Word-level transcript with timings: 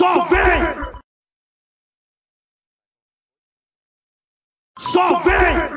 Só 0.00 0.24
vem! 0.30 0.62
Só 4.78 5.18
vem! 5.22 5.69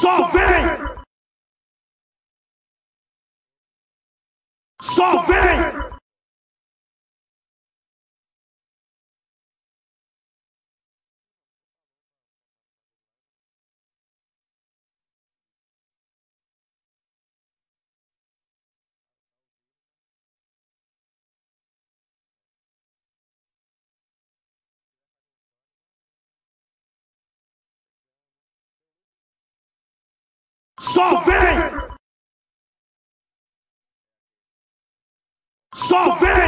Só 0.00 0.30
vem! 0.30 0.64
Só 4.80 5.26
vem! 5.26 5.39
Só 31.00 31.16
vem! 31.24 31.56
Só 35.74 36.18
vem! 36.18 36.39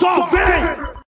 Só 0.00 0.30
vem! 0.30 1.04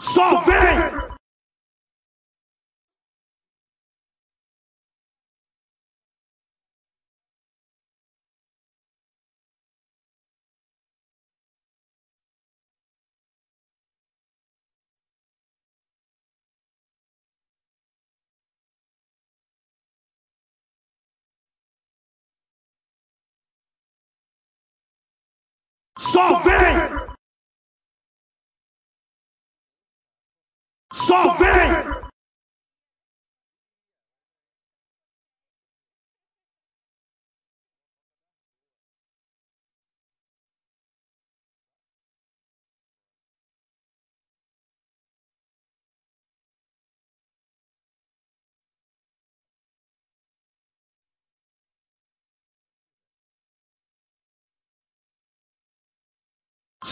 Só 0.00 0.40
vem! 0.46 1.09
Só 26.00 26.42
vem! 26.42 26.76
Só 30.94 31.36
vem! 31.36 31.89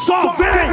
Só 0.09 0.35
vem! 0.39 0.71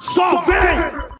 Só 0.00 0.44
vem! 0.44 1.11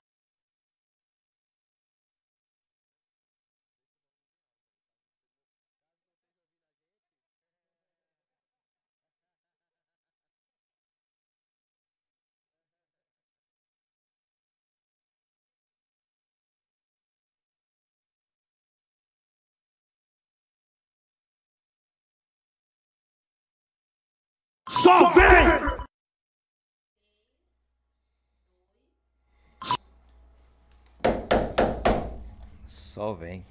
Só 24.83 25.13
vem! 25.13 25.47
Só 32.67 33.13
vem. 33.15 33.47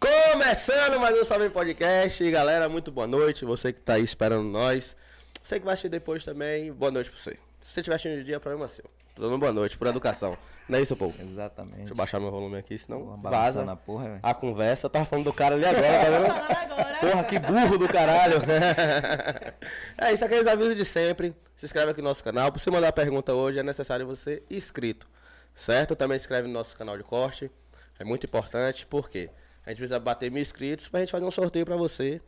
Começando 0.00 0.98
mais 0.98 1.20
um 1.20 1.22
Salve 1.22 1.50
Podcast. 1.50 2.30
Galera, 2.30 2.66
muito 2.66 2.90
boa 2.90 3.06
noite. 3.06 3.44
Você 3.44 3.74
que 3.74 3.80
tá 3.82 3.94
aí 3.94 4.02
esperando 4.04 4.44
nós. 4.44 4.96
Você 5.42 5.58
que 5.58 5.66
vai 5.66 5.74
assistir 5.74 5.90
depois 5.90 6.24
também, 6.24 6.72
boa 6.72 6.90
noite 6.90 7.10
pra 7.10 7.20
você. 7.20 7.32
Se 7.62 7.74
você 7.74 7.80
estiver 7.80 7.96
assistindo 7.96 8.18
de 8.18 8.24
dia, 8.24 8.40
problema 8.40 8.66
seu. 8.66 8.90
Tô 9.20 9.28
dando 9.28 9.38
boa 9.38 9.52
noite, 9.52 9.76
por 9.76 9.86
educação. 9.86 10.34
Não 10.66 10.78
é 10.78 10.80
isso, 10.80 10.96
povo? 10.96 11.14
Exatamente. 11.22 11.76
Deixa 11.76 11.92
eu 11.92 11.96
baixar 11.96 12.18
meu 12.18 12.30
volume 12.30 12.56
aqui, 12.56 12.78
senão 12.78 13.18
vaza 13.18 13.28
balançando 13.28 13.70
a 13.70 13.76
porra, 13.76 14.18
a 14.22 14.32
conversa. 14.32 14.86
Eu 14.86 14.90
tava 14.90 15.04
falando 15.04 15.26
do 15.26 15.32
cara 15.34 15.56
ali 15.56 15.64
agora, 15.66 15.82
tá 15.82 16.04
vendo? 16.08 16.72
agora. 16.72 16.98
Porra, 17.00 17.24
que 17.24 17.38
burro 17.38 17.76
do 17.76 17.86
caralho. 17.86 18.36
é 20.00 20.14
isso, 20.14 20.24
aqueles 20.24 20.46
avisos 20.46 20.74
de 20.74 20.86
sempre. 20.86 21.36
Se 21.54 21.66
inscreve 21.66 21.90
aqui 21.90 22.00
no 22.00 22.08
nosso 22.08 22.24
canal. 22.24 22.50
Pra 22.50 22.58
você 22.58 22.70
mandar 22.70 22.92
pergunta 22.92 23.34
hoje, 23.34 23.58
é 23.58 23.62
necessário 23.62 24.06
você 24.06 24.42
inscrito. 24.50 25.06
Certo? 25.54 25.94
Também 25.94 26.18
se 26.18 26.22
inscreve 26.22 26.48
no 26.48 26.54
nosso 26.54 26.74
canal 26.74 26.96
de 26.96 27.04
corte. 27.04 27.50
É 27.98 28.04
muito 28.04 28.24
importante, 28.24 28.86
porque 28.86 29.28
a 29.66 29.68
gente 29.68 29.80
precisa 29.80 30.00
bater 30.00 30.30
mil 30.30 30.40
inscritos 30.40 30.88
pra 30.88 31.00
gente 31.00 31.12
fazer 31.12 31.26
um 31.26 31.30
sorteio 31.30 31.66
pra 31.66 31.76
você. 31.76 32.22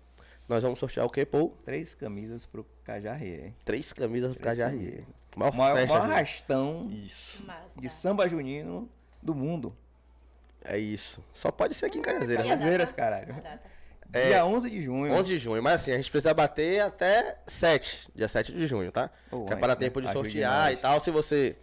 Nós 0.52 0.62
vamos 0.62 0.78
sortear 0.78 1.06
o 1.06 1.10
quê, 1.10 1.24
Paul? 1.24 1.56
Três 1.64 1.94
camisas 1.94 2.44
pro 2.44 2.66
Cajarrier. 2.84 3.52
Três 3.64 3.92
camisas 3.92 4.32
pro 4.34 4.42
Cajarrier. 4.42 4.92
camisas. 4.92 5.14
Maior 5.34 5.52
O 5.52 5.56
maior, 5.56 5.76
festa, 5.76 5.94
maior 5.94 6.10
arrastão 6.10 6.90
Isso. 6.92 7.42
Massa. 7.46 7.80
de 7.80 7.88
samba 7.88 8.28
junino 8.28 8.86
do 9.22 9.34
mundo. 9.34 9.74
É 10.62 10.76
isso. 10.78 11.24
Só 11.32 11.50
pode 11.50 11.74
ser 11.74 11.86
aqui 11.86 11.98
em 11.98 12.02
Cajazeiras. 12.02 12.46
Cajazeiras, 12.46 12.92
caralho. 12.92 13.34
A 13.34 13.40
data. 13.40 13.72
É. 14.12 14.26
Dia 14.28 14.44
11 14.44 14.68
de 14.68 14.82
junho. 14.82 15.10
11 15.10 15.28
de 15.32 15.38
junho, 15.38 15.62
mas 15.62 15.80
assim, 15.80 15.92
a 15.92 15.96
gente 15.96 16.10
precisa 16.10 16.34
bater 16.34 16.80
até 16.80 17.38
7, 17.46 18.10
dia 18.14 18.28
7 18.28 18.52
de 18.52 18.66
junho, 18.66 18.92
tá? 18.92 19.10
Ou 19.30 19.46
que 19.46 19.54
é 19.54 19.56
para 19.56 19.74
tempo 19.74 20.02
de 20.02 20.12
sortear 20.12 20.70
e 20.70 20.76
tal. 20.76 21.00
Se 21.00 21.10
você 21.10 21.56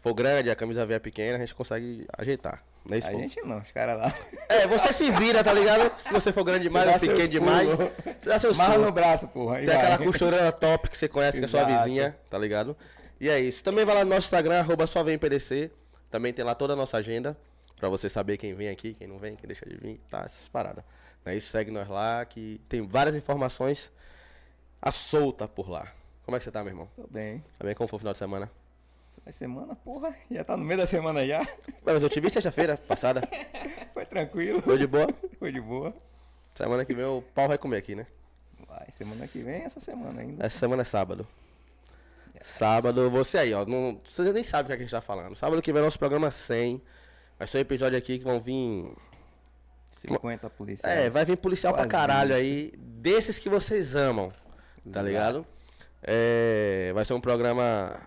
for 0.00 0.12
grande, 0.12 0.50
a 0.50 0.56
camisa 0.56 0.84
vier 0.84 1.00
pequena, 1.00 1.36
a 1.36 1.40
gente 1.40 1.54
consegue 1.54 2.04
ajeitar. 2.18 2.64
Não 2.84 2.94
é 2.94 2.98
isso? 2.98 3.08
A 3.08 3.10
pô? 3.12 3.18
gente 3.18 3.40
não, 3.42 3.58
os 3.58 3.70
caras 3.72 3.98
lá. 3.98 4.14
É, 4.48 4.66
você 4.66 4.92
se 4.92 5.10
vira, 5.10 5.42
tá 5.42 5.52
ligado? 5.52 5.90
Se 5.98 6.12
você 6.12 6.32
for 6.32 6.44
grande 6.44 6.64
demais 6.64 7.02
ou 7.02 7.08
pequeno 7.08 7.28
demais, 7.28 7.68
pulos. 7.68 7.90
você 8.04 8.28
dá 8.28 8.38
seus 8.38 8.56
Marra 8.56 8.78
no 8.78 8.92
braço, 8.92 9.26
porra. 9.28 9.56
Tem 9.56 9.66
vai. 9.66 9.76
aquela 9.76 9.98
costureira 9.98 10.52
top 10.52 10.88
que 10.90 10.98
você 10.98 11.08
conhece, 11.08 11.38
que 11.38 11.44
é 11.44 11.48
sua 11.48 11.64
vizinha, 11.64 12.16
tá 12.28 12.38
ligado? 12.38 12.76
E 13.18 13.28
é 13.28 13.40
isso. 13.40 13.64
Também 13.64 13.84
vai 13.84 13.94
lá 13.94 14.04
no 14.04 14.10
nosso 14.10 14.26
Instagram, 14.26 14.60
arroba 14.60 14.86
só 14.86 15.02
vem 15.02 15.16
PDC. 15.18 15.70
Também 16.10 16.32
tem 16.32 16.44
lá 16.44 16.54
toda 16.54 16.74
a 16.74 16.76
nossa 16.76 16.98
agenda, 16.98 17.36
pra 17.76 17.88
você 17.88 18.08
saber 18.08 18.36
quem 18.36 18.54
vem 18.54 18.68
aqui, 18.68 18.94
quem 18.94 19.06
não 19.06 19.18
vem, 19.18 19.34
quem 19.34 19.48
deixa 19.48 19.66
de 19.66 19.76
vir, 19.76 20.00
tá? 20.10 20.22
Essas 20.24 20.46
paradas. 20.46 20.84
Não 21.24 21.32
é 21.32 21.36
isso? 21.36 21.50
Segue 21.50 21.70
nós 21.70 21.88
lá, 21.88 22.24
que 22.24 22.60
tem 22.68 22.86
várias 22.86 23.16
informações 23.16 23.90
à 24.80 24.92
solta 24.92 25.48
por 25.48 25.70
lá. 25.70 25.88
Como 26.24 26.36
é 26.36 26.38
que 26.38 26.44
você 26.44 26.50
tá, 26.50 26.62
meu 26.62 26.70
irmão? 26.70 26.88
Tô 26.94 27.06
bem. 27.10 27.42
Tá 27.58 27.64
bem? 27.64 27.74
Como 27.74 27.88
foi 27.88 27.96
o 27.96 27.98
final 27.98 28.12
de 28.12 28.18
semana? 28.18 28.50
Foi 29.24 29.32
semana, 29.32 29.74
porra. 29.74 30.14
Já 30.30 30.44
tá 30.44 30.56
no 30.56 30.64
meio 30.64 30.78
da 30.78 30.86
semana 30.86 31.26
já. 31.26 31.46
Mas 31.82 32.02
eu 32.02 32.08
te 32.10 32.20
vi 32.20 32.28
sexta-feira 32.28 32.76
passada. 32.76 33.26
Foi 33.94 34.04
tranquilo. 34.04 34.60
Foi 34.60 34.78
de 34.78 34.86
boa? 34.86 35.08
Foi 35.38 35.50
de 35.50 35.60
boa. 35.60 35.94
Semana 36.54 36.84
que 36.84 36.94
vem 36.94 37.04
o 37.06 37.22
pau 37.34 37.48
vai 37.48 37.56
comer 37.56 37.78
aqui, 37.78 37.94
né? 37.94 38.06
Vai, 38.68 38.86
semana 38.90 39.26
que 39.26 39.38
vem, 39.38 39.62
essa 39.62 39.80
semana 39.80 40.20
ainda. 40.20 40.44
Essa 40.44 40.58
semana 40.58 40.82
é 40.82 40.84
sábado. 40.84 41.26
Sábado, 42.42 43.08
você 43.10 43.38
aí, 43.38 43.54
ó. 43.54 43.64
Não, 43.64 43.98
você 44.04 44.30
nem 44.32 44.44
sabe 44.44 44.64
o 44.64 44.66
que, 44.66 44.72
é 44.74 44.76
que 44.76 44.82
a 44.82 44.84
gente 44.84 44.90
tá 44.92 45.00
falando. 45.00 45.34
Sábado 45.34 45.62
que 45.62 45.72
vem 45.72 45.80
é 45.80 45.84
nosso 45.84 45.98
programa 45.98 46.30
100. 46.30 46.80
Vai 47.38 47.48
ser 47.48 47.58
um 47.58 47.60
episódio 47.62 47.96
aqui 47.96 48.18
que 48.18 48.24
vão 48.24 48.38
vir 48.40 48.92
50 49.92 50.50
policiais. 50.50 50.98
É, 51.00 51.08
vai 51.10 51.24
vir 51.24 51.38
policial 51.38 51.72
pra 51.72 51.84
Quase 51.84 51.90
caralho 51.90 52.32
isso. 52.32 52.40
aí, 52.40 52.72
desses 52.76 53.38
que 53.38 53.48
vocês 53.48 53.96
amam, 53.96 54.28
tá 54.28 55.00
Exato. 55.00 55.06
ligado? 55.06 55.46
É, 56.02 56.92
vai 56.92 57.04
ser 57.04 57.14
um 57.14 57.20
programa, 57.20 57.98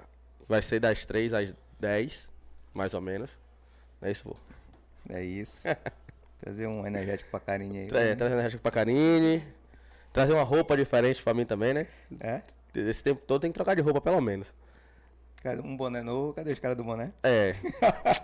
vai 0.47 0.61
ser 0.61 0.79
das 0.79 1.05
3 1.05 1.33
às 1.33 1.53
10, 1.79 2.31
mais 2.73 2.93
ou 2.93 3.01
menos. 3.01 3.29
É 4.01 4.11
isso, 4.11 4.23
pô. 4.23 4.35
É 5.09 5.23
isso. 5.23 5.63
Trazer 6.39 6.67
um 6.67 6.85
energético 6.85 7.29
pra 7.31 7.39
carinha 7.39 7.81
aí. 7.81 7.87
É, 7.87 8.15
trazendo 8.15 8.41
hashtag 8.41 8.61
pra 8.61 8.71
Karine, 8.71 9.43
trazer 10.13 10.33
uma 10.33 10.43
roupa 10.43 10.77
diferente 10.77 11.21
pra 11.23 11.33
mim 11.33 11.45
também, 11.45 11.73
né? 11.73 11.87
É? 12.19 12.41
Esse 12.75 13.03
tempo 13.03 13.21
todo 13.25 13.41
tem 13.41 13.51
que 13.51 13.55
trocar 13.55 13.75
de 13.75 13.81
roupa, 13.81 13.99
pelo 13.99 14.21
menos. 14.21 14.53
Um 15.63 15.75
boné 15.75 16.01
novo? 16.01 16.33
Cadê 16.33 16.51
os 16.51 16.59
caras 16.59 16.77
do 16.77 16.83
boné? 16.83 17.11
É. 17.23 17.55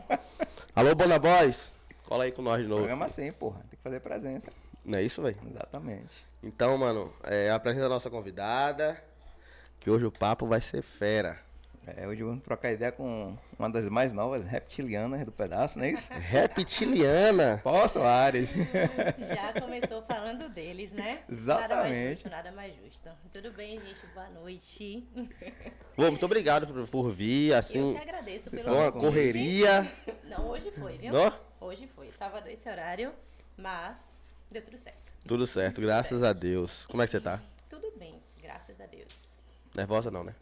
Alô, 0.76 0.94
Bona 0.94 1.18
Boys, 1.18 1.72
cola 2.06 2.26
aí 2.26 2.32
com 2.32 2.42
nós 2.42 2.62
de 2.62 2.68
novo. 2.68 2.82
Programa 2.82 3.06
assim, 3.06 3.32
porra. 3.32 3.62
Tem 3.70 3.78
que 3.78 3.84
fazer 3.84 4.00
presença. 4.02 4.52
Não 4.86 5.00
é 5.00 5.04
isso, 5.04 5.22
velho? 5.22 5.38
Exatamente. 5.50 6.26
Então, 6.44 6.78
mano, 6.78 7.14
é, 7.24 7.50
apresenta 7.50 7.86
a 7.86 7.90
nossa 7.90 8.10
convidada, 8.10 9.02
que 9.80 9.90
hoje 9.90 10.06
o 10.06 10.12
papo 10.12 10.46
vai 10.46 10.62
ser 10.62 10.82
fera. 10.82 11.40
É, 11.86 12.08
hoje 12.08 12.24
vamos 12.24 12.42
trocar 12.42 12.72
ideia 12.72 12.94
com 12.94 13.38
uma 13.60 13.70
das 13.70 13.90
mais 13.90 14.14
novas 14.14 14.46
reptilianas 14.46 15.26
do 15.26 15.34
pedaço, 15.34 15.78
não 15.78 15.86
é 15.86 15.92
isso? 15.92 16.12
Reptiliana. 16.16 17.60
Paul 17.62 17.90
Soares. 17.90 18.54
Já 19.28 19.60
começou 19.60 20.02
falando 20.04 20.48
deles, 20.48 20.94
né? 20.94 21.04
Nada 21.04 21.20
mais 21.28 21.30
Exatamente. 21.30 22.14
justo, 22.14 22.30
nada 22.30 22.52
mais 22.54 22.74
justo. 22.78 23.10
Tudo 23.34 23.52
bem, 23.52 23.82
gente? 23.82 24.00
Boa 24.14 24.30
noite. 24.30 25.06
Bom, 25.98 26.08
muito 26.08 26.26
obrigado 26.26 26.68
por, 26.68 26.88
por 26.88 27.12
vir, 27.12 27.52
Eu 27.52 27.58
assim, 27.58 27.94
que 27.94 28.02
agradeço 28.02 28.50
pelo 28.50 28.64
foi 28.64 28.74
uma 28.74 28.92
correria. 28.92 29.92
Não, 30.24 30.48
hoje 30.48 30.72
foi, 30.72 30.98
viu? 30.98 31.14
Ó. 31.14 31.34
Hoje 31.60 31.86
foi. 31.94 32.14
Sábado 32.14 32.48
esse 32.48 32.70
horário, 32.70 33.12
mas 33.58 34.06
deu 34.50 34.62
tudo 34.62 34.78
certo. 34.78 35.12
Tudo 35.28 35.46
certo, 35.46 35.82
graças 35.82 36.24
a 36.24 36.32
Deus. 36.32 36.86
Como 36.86 37.04
é 37.04 37.06
que 37.06 37.12
você 37.12 37.20
tá? 37.20 37.42
Tudo 37.70 37.92
bem, 37.98 38.22
graças 38.42 38.80
a 38.80 38.86
Deus. 38.86 39.44
Nervosa 39.76 40.10
não, 40.10 40.24
né? 40.24 40.34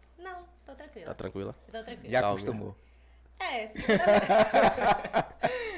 Tô 0.72 0.76
tranquila. 0.76 1.06
Tá 1.08 1.14
tranquila? 1.14 1.56
Tô 1.66 1.84
tranquila. 1.84 2.10
Já 2.10 2.20
acostumou. 2.20 2.76
É, 3.40 3.68
segunda-feira. 3.68 5.28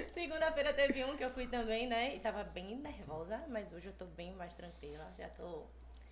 segunda-feira 0.14 0.74
teve 0.74 1.04
um 1.04 1.18
que 1.18 1.24
eu 1.24 1.32
fui 1.32 1.48
também, 1.48 1.88
né? 1.88 2.16
E 2.16 2.20
tava 2.20 2.44
bem 2.44 2.78
nervosa, 2.78 3.44
mas 3.50 3.72
hoje 3.74 3.88
eu 3.88 3.94
tô 3.94 4.06
bem 4.06 4.34
mais 4.34 4.54
tranquila. 4.54 5.12
Já 5.18 5.30
tô 5.30 5.66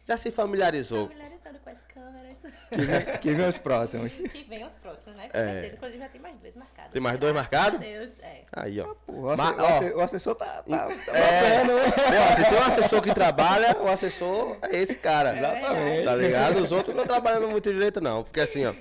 Já 0.07 0.17
se 0.17 0.31
familiarizou. 0.31 1.07
familiarizando 1.07 1.59
com 1.59 1.69
as 1.69 1.85
câmeras. 1.85 2.37
Que 2.69 2.75
vem, 2.81 3.17
que 3.19 3.33
vem 3.33 3.47
os 3.47 3.57
próximos. 3.57 4.13
Que 4.31 4.43
vem 4.45 4.65
os 4.65 4.75
próximos, 4.75 5.15
né? 5.17 5.29
Com 5.29 5.37
É. 5.37 5.51
certeza. 5.53 5.75
Inclusive 5.75 5.99
já 5.99 6.09
tem 6.09 6.21
mais 6.21 6.37
dois 6.39 6.55
marcados. 6.55 6.91
Tem 6.91 7.01
mais 7.01 7.19
dois 7.19 7.33
marcados? 7.33 7.79
a 7.79 7.83
Deus, 7.83 8.19
é. 8.19 8.41
Aí, 8.51 8.79
ó. 8.81 8.95
O, 9.07 9.29
asse- 9.29 9.43
Ma- 9.43 9.51
o 9.51 9.95
ó, 9.95 9.97
o 9.99 10.01
assessor 10.01 10.35
tá, 10.35 10.63
tá, 10.63 10.87
tá 10.87 11.17
É, 11.17 11.61
ó, 11.61 12.35
se 12.35 12.49
tem 12.49 12.57
um 12.59 12.63
assessor 12.63 13.01
que 13.01 13.13
trabalha, 13.13 13.77
o 13.79 13.87
assessor 13.87 14.57
é 14.63 14.77
esse 14.77 14.95
cara. 14.95 15.35
Exatamente. 15.37 16.05
Tá 16.05 16.15
ligado? 16.15 16.57
Os 16.63 16.71
outros 16.71 16.95
não 16.95 17.05
trabalham 17.05 17.49
muito 17.49 17.71
direito, 17.71 18.01
não. 18.01 18.23
Porque 18.23 18.41
assim, 18.41 18.65
ó. 18.65 18.73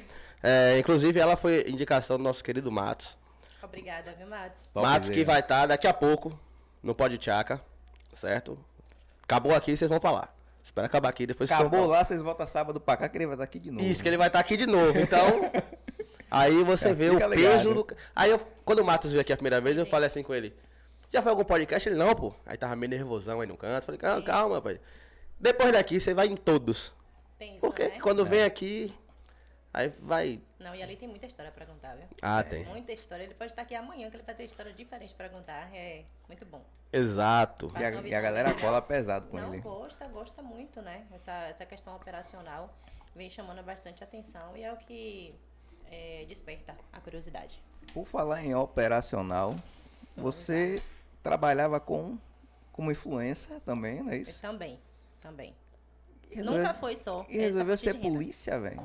é, 0.43 0.79
inclusive, 0.79 1.21
ela 1.21 1.37
foi 1.37 1.65
indicação 1.69 2.17
do 2.17 2.23
nosso 2.25 2.43
querido 2.43 2.71
Matos. 2.73 3.19
Obrigada, 3.63 4.15
viu, 4.17 4.27
Matos? 4.27 4.59
Matos 4.75 5.11
que 5.11 5.17
Topzera. 5.17 5.27
vai 5.27 5.41
estar 5.41 5.67
daqui 5.67 5.87
a 5.87 5.93
pouco 5.93 6.37
no 6.83 6.95
Pode 6.95 7.19
Tchaca, 7.19 7.61
certo? 8.15 8.59
Acabou 9.23 9.55
aqui, 9.55 9.77
vocês 9.77 9.89
vão 9.91 10.01
falar. 10.01 10.35
Espera 10.63 10.87
acabar 10.87 11.09
aqui, 11.09 11.27
depois 11.27 11.49
vocês 11.49 11.59
Acabou 11.61 11.87
lá, 11.87 12.05
vocês 12.05 12.21
voltam 12.21 12.47
sábado 12.47 12.79
pra 12.81 12.97
cá, 12.97 13.09
que 13.09 13.17
ele 13.19 13.27
vai 13.27 13.35
estar 13.35 13.45
aqui 13.45 13.59
de 13.59 13.71
novo. 13.71 13.85
Isso, 13.85 14.03
que 14.03 14.09
ele 14.09 14.17
vai 14.17 14.27
estar 14.29 14.39
aqui 14.41 14.57
de 14.57 14.67
novo. 14.67 14.99
Então, 14.99 15.51
aí 16.31 16.63
você 16.65 16.89
É, 16.89 16.95
vê 16.95 17.11
o 17.11 17.19
peso 17.31 17.75
do. 17.75 17.87
Aí, 18.15 18.31
eu, 18.31 18.39
quando 18.65 18.81
o 18.81 18.85
Matos 18.85 19.11
veio 19.11 19.21
aqui 19.23 19.33
a 19.33 19.37
primeira 19.37 19.61
vez, 19.61 19.77
eu 19.79 19.87
falei 19.87 20.07
assim 20.07 20.23
com 20.23 20.35
ele: 20.35 20.55
Já 21.13 21.23
foi 21.23 21.31
algum 21.31 21.45
podcast? 21.45 21.89
Ele 21.89 21.97
não, 21.97 22.15
pô. 22.15 22.35
Aí 22.47 22.57
tava 22.57 22.77
meio 22.77 22.91
nervosão 22.91 23.41
aí 23.41 23.47
no 23.47 23.57
canto. 23.57 23.85
Falei: 23.85 23.99
Calma, 23.99 24.23
calma, 24.23 24.61
pai. 24.61 24.81
Depois 25.39 25.73
daqui, 25.73 25.99
você 26.01 26.13
vai 26.13 26.27
em 26.27 26.37
todos. 26.37 26.93
Tem 27.39 27.53
isso, 27.57 27.61
Porque 27.61 27.85
né? 27.85 27.99
quando 28.03 28.25
vem 28.27 28.43
aqui, 28.43 28.95
aí 29.73 29.89
vai. 30.01 30.41
Não, 30.59 30.75
e 30.75 30.83
ali 30.83 30.97
tem 30.97 31.09
muita 31.09 31.27
história 31.27 31.51
pra 31.53 31.65
contar, 31.67 31.95
viu? 31.97 32.07
Ah, 32.23 32.43
tem. 32.43 32.65
Muita 32.67 32.93
história. 32.93 33.25
Ele 33.25 33.35
pode 33.35 33.53
estar 33.53 33.63
aqui 33.63 33.75
amanhã, 33.75 34.11
que 34.11 34.17
ele 34.17 34.23
vai 34.25 34.35
ter 34.35 34.45
história 34.45 34.73
diferente 34.73 35.15
pra 35.15 35.29
contar. 35.29 35.75
É 35.75 36.05
muito 36.29 36.45
bom. 36.47 36.63
Exato. 36.93 37.73
E 37.79 37.85
a, 37.85 37.91
e 37.91 38.15
a 38.15 38.21
galera 38.21 38.53
cola 38.55 38.83
pesado 38.83 39.29
com 39.29 39.37
Não, 39.37 39.53
ele. 39.55 39.63
gosta, 39.63 40.07
gosta 40.09 40.43
muito, 40.43 40.83
né? 40.83 41.07
Essa, 41.13 41.33
essa 41.49 41.65
questão 41.67 41.95
operacional 41.95 42.69
vem 43.15 43.31
chamando 43.31 43.63
bastante 43.63 44.03
atenção 44.05 44.57
e 44.57 44.63
é 44.65 44.73
o 44.73 44.77
que 44.77 45.35
é, 45.91 46.25
desperta 46.29 46.77
a 46.93 47.01
curiosidade. 47.01 47.63
Por 47.95 48.07
falar 48.07 48.45
em 48.45 48.55
operacional, 48.55 49.55
você 50.17 50.81
trabalhava 51.23 51.79
com 51.81 52.19
como 52.73 52.91
influencer 52.91 53.61
também, 53.61 54.03
não 54.03 54.11
é 54.13 54.17
Eu 54.17 54.23
isso? 54.23 54.41
também, 54.41 54.79
também. 55.21 55.55
E 56.31 56.37
resolveu- 56.37 56.63
Nunca 56.63 56.75
foi 56.75 56.97
só. 56.97 57.27
E 57.29 57.37
resolveu 57.39 57.77
ser 57.77 57.95
polícia, 58.01 58.59
velho. 58.59 58.81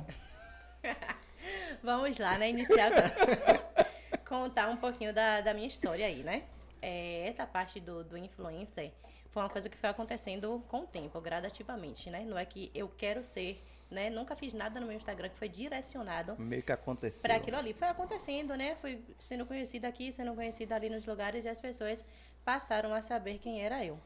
Vamos 1.84 2.18
lá, 2.18 2.38
né? 2.38 2.50
Iniciar 2.50 2.92
contar 4.26 4.70
um 4.70 4.78
pouquinho 4.78 5.14
da, 5.14 5.42
da 5.42 5.54
minha 5.54 5.68
história 5.68 6.06
aí, 6.06 6.24
né? 6.24 6.44
É, 6.82 7.28
essa 7.28 7.46
parte 7.46 7.80
do, 7.80 8.04
do 8.04 8.18
influencer 8.18 8.92
foi 9.30 9.42
uma 9.44 9.50
coisa 9.50 9.68
que 9.70 9.78
foi 9.78 9.90
acontecendo 9.90 10.64
com 10.68 10.82
o 10.82 10.88
tempo, 10.88 11.20
gradativamente, 11.20 12.10
né? 12.10 12.22
Não 12.22 12.38
é 12.38 12.46
que 12.46 12.72
eu 12.74 12.88
quero 12.88 13.24
ser, 13.24 13.62
né? 13.90 14.10
Nunca 14.10 14.36
fiz 14.36 14.54
nada 14.54 14.80
no 14.80 14.88
meu 14.88 14.96
Instagram 14.96 15.30
que 15.30 15.38
foi 15.38 15.50
direcionado 15.50 16.36
Meio 16.40 16.64
que 16.64 16.72
aconteceu. 16.72 17.22
para 17.22 17.36
aquilo 17.36 17.58
ali. 17.58 17.74
Foi 17.74 17.88
acontecendo, 17.88 18.56
né? 18.56 18.76
Fui 18.76 19.04
sendo 19.20 19.46
conhecida 19.46 19.88
aqui, 19.88 20.12
sendo 20.12 20.34
conhecida 20.34 20.76
ali 20.76 20.90
nos 20.90 21.06
lugares 21.06 21.44
e 21.46 21.50
as 21.50 21.60
pessoas 21.60 22.06
passaram 22.46 22.94
a 22.94 23.02
saber 23.02 23.40
quem 23.40 23.62
era 23.62 23.84
eu, 23.84 24.00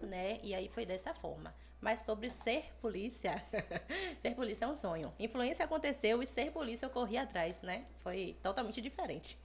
né? 0.00 0.38
E 0.42 0.54
aí 0.54 0.68
foi 0.68 0.84
dessa 0.84 1.14
forma. 1.14 1.54
Mas 1.80 2.02
sobre 2.02 2.30
ser 2.30 2.64
polícia, 2.80 3.42
ser 4.18 4.34
polícia 4.34 4.66
é 4.66 4.68
um 4.68 4.74
sonho. 4.74 5.12
Influência 5.18 5.64
aconteceu 5.64 6.22
e 6.22 6.26
ser 6.26 6.52
polícia 6.52 6.86
eu 6.86 6.90
corri 6.90 7.16
atrás, 7.16 7.62
né? 7.62 7.80
Foi 8.00 8.36
totalmente 8.42 8.80
diferente. 8.80 9.38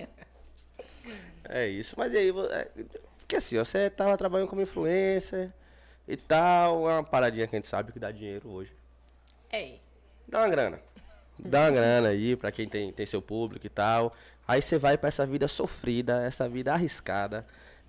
É 1.48 1.68
isso. 1.68 1.96
Mas 1.98 2.12
e 2.14 2.18
aí, 2.18 2.30
é, 2.30 2.68
porque 3.20 3.38
assim, 3.38 3.58
você 3.58 3.90
tava 3.90 4.18
trabalhando 4.18 4.50
como 4.50 4.62
influencer 4.62 5.54
e 6.08 6.18
tal. 6.18 6.90
É 6.90 6.94
uma 6.94 7.04
paradinha 7.04 7.48
que 7.48 7.56
a 7.56 7.60
gente 7.60 7.68
sabe 7.68 7.92
que 7.92 8.00
dá 8.00 8.12
dinheiro 8.12 8.50
hoje. 8.50 8.74
É, 9.50 9.78
Dá 10.28 10.40
uma 10.40 10.50
grana. 10.50 10.80
Dá 11.38 11.62
uma 11.62 11.72
grana 11.72 12.10
aí 12.10 12.36
pra 12.36 12.52
quem 12.52 12.68
tem, 12.68 12.92
tem 12.92 13.06
seu 13.06 13.22
público 13.22 13.66
e 13.66 13.70
tal. 13.70 14.14
Aí 14.48 14.62
você 14.62 14.78
vai 14.78 14.98
pra 14.98 15.08
essa 15.08 15.26
vida 15.26 15.48
sofrida, 15.48 16.24
essa 16.24 16.48
vida 16.48 16.74
arriscada, 16.74 17.46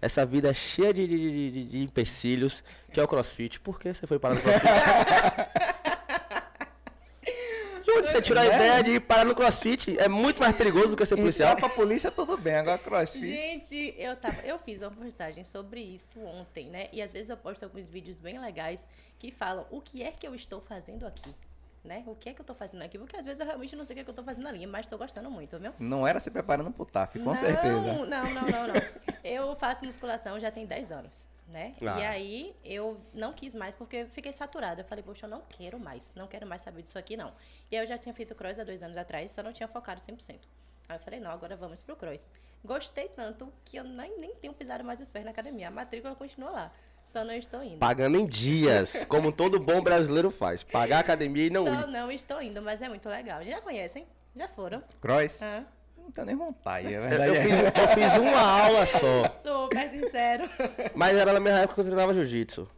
essa 0.07 0.25
vida 0.27 0.53
cheia 0.55 0.93
de, 0.95 1.07
de, 1.07 1.19
de- 1.19 1.51
de- 1.51 1.65
de 1.67 1.83
empecilhos, 1.83 2.65
que 2.93 2.99
é 2.99 3.03
o 3.03 3.09
crossfit. 3.09 3.61
Por 3.61 3.79
que 3.79 3.93
você 3.93 4.07
foi 4.07 4.19
parar 4.19 4.35
no 4.37 4.41
crossfit? 4.41 4.67
de 7.85 7.91
onde 7.93 8.09
você 8.09 8.21
tirou 8.21 8.43
a 8.43 8.47
ideia 8.47 8.83
de 8.83 8.91
ir 8.93 9.01
parar 9.01 9.25
no 9.25 9.35
crossfit? 9.35 9.97
É 9.99 10.09
muito 10.09 10.41
mais 10.41 10.55
perigoso 10.57 10.89
do 10.89 10.97
que 10.97 11.07
ser 11.07 11.17
policial. 11.17 11.53
Entrar 11.53 11.69
pra 11.69 11.77
polícia 11.77 12.11
tudo 12.11 12.37
bem, 12.37 12.57
agora 12.57 12.79
crossfit. 12.79 13.41
Gente, 13.41 13.95
eu 13.97 14.17
tava, 14.17 14.41
eu 14.43 14.59
fiz 14.59 14.81
uma 14.81 14.91
postagem 14.91 15.45
sobre 15.45 15.81
isso 15.81 16.19
ontem, 16.21 16.67
né? 16.69 16.89
E 16.93 17.01
às 17.01 17.11
vezes 17.11 17.31
eu 17.31 17.37
posto 17.37 17.63
alguns 17.65 17.89
vídeos 17.89 18.19
bem 18.19 18.39
legais 18.41 18.89
que 19.19 19.31
falam 19.31 19.67
o 19.71 19.81
que 19.81 20.03
é 20.03 20.11
que 20.11 20.27
eu 20.27 20.35
estou 20.35 20.61
fazendo 20.61 21.07
aqui, 21.07 21.33
né? 21.87 22.03
O 22.07 22.15
que 22.15 22.29
é 22.29 22.35
que 22.35 22.41
eu 22.41 22.45
tô 22.45 22.55
fazendo 22.55 22.83
aqui? 22.83 22.99
Porque 22.99 23.17
às 23.17 23.25
vezes 23.25 23.41
eu 23.41 23.47
realmente 23.47 23.75
não 23.75 23.85
sei 23.85 23.95
o 23.95 23.97
que, 23.97 24.01
é 24.01 24.05
que 24.05 24.11
eu 24.11 24.15
tô 24.15 24.23
fazendo 24.23 24.49
ali, 24.49 24.67
mas 24.67 24.87
tô 24.87 24.99
gostando 24.99 25.31
muito, 25.31 25.59
viu? 25.59 25.73
Não 25.79 26.07
era 26.07 26.21
se 26.21 26.31
preparando 26.31 26.71
pro 26.71 26.85
TAF, 26.85 27.19
com 27.19 27.25
não, 27.25 27.37
certeza. 27.37 27.71
Não, 27.71 28.07
não, 28.07 28.25
não, 28.25 28.67
não. 28.69 28.75
Eu 29.25 29.57
faço 29.57 29.85
musculação 29.85 30.39
já 30.39 30.51
tem 30.51 30.67
10 30.67 30.93
anos, 30.93 31.27
né? 31.49 31.75
Ah. 31.81 31.99
E 32.01 32.05
aí 32.05 32.57
eu 32.65 33.01
não 33.15 33.33
quis 33.33 33.55
mais 33.55 33.75
porque 33.75 33.97
eu 33.97 34.09
fiquei 34.09 34.33
saturada. 34.33 34.83
Eu 34.83 34.85
falei, 34.85 35.03
poxa, 35.03 35.27
eu 35.27 35.31
não 35.31 35.43
quero 35.49 35.79
mais, 35.79 36.13
não 36.15 36.27
quero 36.27 36.47
mais 36.47 36.63
saber 36.63 36.83
disso 36.83 36.99
aqui, 36.99 37.17
não. 37.17 37.33
E 37.71 37.77
aí 37.77 37.83
eu 37.83 37.87
já 37.87 37.97
tinha 37.97 38.15
feito 38.15 38.35
cross 38.35 38.59
há 38.59 38.65
dois 38.65 38.83
anos 38.83 38.97
atrás, 38.97 39.33
só 39.33 39.43
não 39.43 39.53
tinha 39.53 39.69
focado 39.69 40.01
100%. 40.01 40.39
Aí 40.89 40.97
eu 40.97 41.01
falei, 41.01 41.21
não, 41.21 41.31
agora 41.31 41.57
vamos 41.57 41.83
pro 41.83 41.97
cross. 41.97 42.31
Gostei 42.65 43.09
tanto 43.09 43.53
que 43.65 43.77
eu 43.77 43.85
nem, 43.85 44.19
nem 44.19 44.35
tenho 44.37 44.53
pisado 44.53 44.83
mais 44.85 45.01
os 45.01 45.09
pés 45.09 45.25
na 45.25 45.31
academia. 45.31 45.69
A 45.69 45.71
matrícula 45.71 46.15
continua 46.15 46.51
lá, 46.51 46.73
só 47.07 47.25
não 47.25 47.33
estou 47.35 47.63
indo. 47.63 47.79
Pagando 47.79 48.19
em 48.19 48.27
dias, 48.27 49.05
como 49.09 49.33
todo 49.33 49.59
bom 49.59 49.81
brasileiro 49.81 50.31
faz. 50.31 50.63
Pagar 50.63 50.99
a 50.99 51.01
academia 51.01 51.47
e 51.47 51.51
não 51.51 51.65
só 51.65 51.87
ir. 51.87 51.87
não 51.93 52.11
estou 52.13 52.43
indo, 52.43 52.61
mas 52.61 52.83
é 52.83 52.89
muito 52.89 53.09
legal. 53.09 53.43
Já 53.43 53.61
conhecem? 53.63 54.07
Já 54.35 54.49
foram? 54.49 54.83
Cross? 55.01 55.41
Ah, 55.41 55.63
Não 55.97 56.11
tenho 56.11 56.27
nem 56.27 56.37
vontade, 56.37 56.93
é 56.93 56.99
Eu, 56.99 57.03
verdade. 57.09 57.29
eu 57.37 57.43
fiz, 57.43 57.53
eu 57.53 57.89
fiz 57.95 58.19
uma 58.19 58.41
aula 58.63 58.87
só. 58.87 59.29
super 59.43 59.89
sincero. 59.89 60.49
Mas 60.95 61.17
era 61.17 61.33
na 61.33 61.41
mesma 61.41 61.61
época 61.61 61.75
que 61.77 61.81
eu 61.81 61.85
treinava 61.85 62.13
jiu-jitsu. 62.13 62.69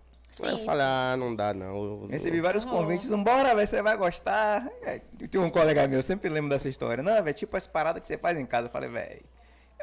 Aí 0.42 0.50
eu 0.52 0.58
Sim, 0.58 0.64
falei, 0.66 0.84
ah, 0.86 1.16
não 1.18 1.34
dá 1.34 1.52
não. 1.52 1.66
Eu- 1.74 2.06
Recebi 2.08 2.40
vários 2.40 2.64
Oh. 2.64 2.68
convites, 2.68 3.08
vambora, 3.08 3.54
velho, 3.54 3.66
você 3.66 3.82
vai 3.82 3.96
gostar. 3.96 4.68
É, 4.82 5.00
Tinha 5.28 5.42
um 5.42 5.50
colega 5.50 5.88
meu, 5.88 5.98
eu 5.98 6.02
sempre 6.02 6.28
lembro 6.30 6.48
dessa 6.50 6.68
história. 6.68 7.02
Não, 7.02 7.20
velho, 7.22 7.34
tipo 7.36 7.56
as 7.56 7.66
paradas 7.66 8.00
que 8.02 8.06
você 8.06 8.16
faz 8.16 8.38
em 8.38 8.46
casa. 8.46 8.68
Eu 8.68 8.70
falei, 8.70 8.88
velho, 8.88 9.22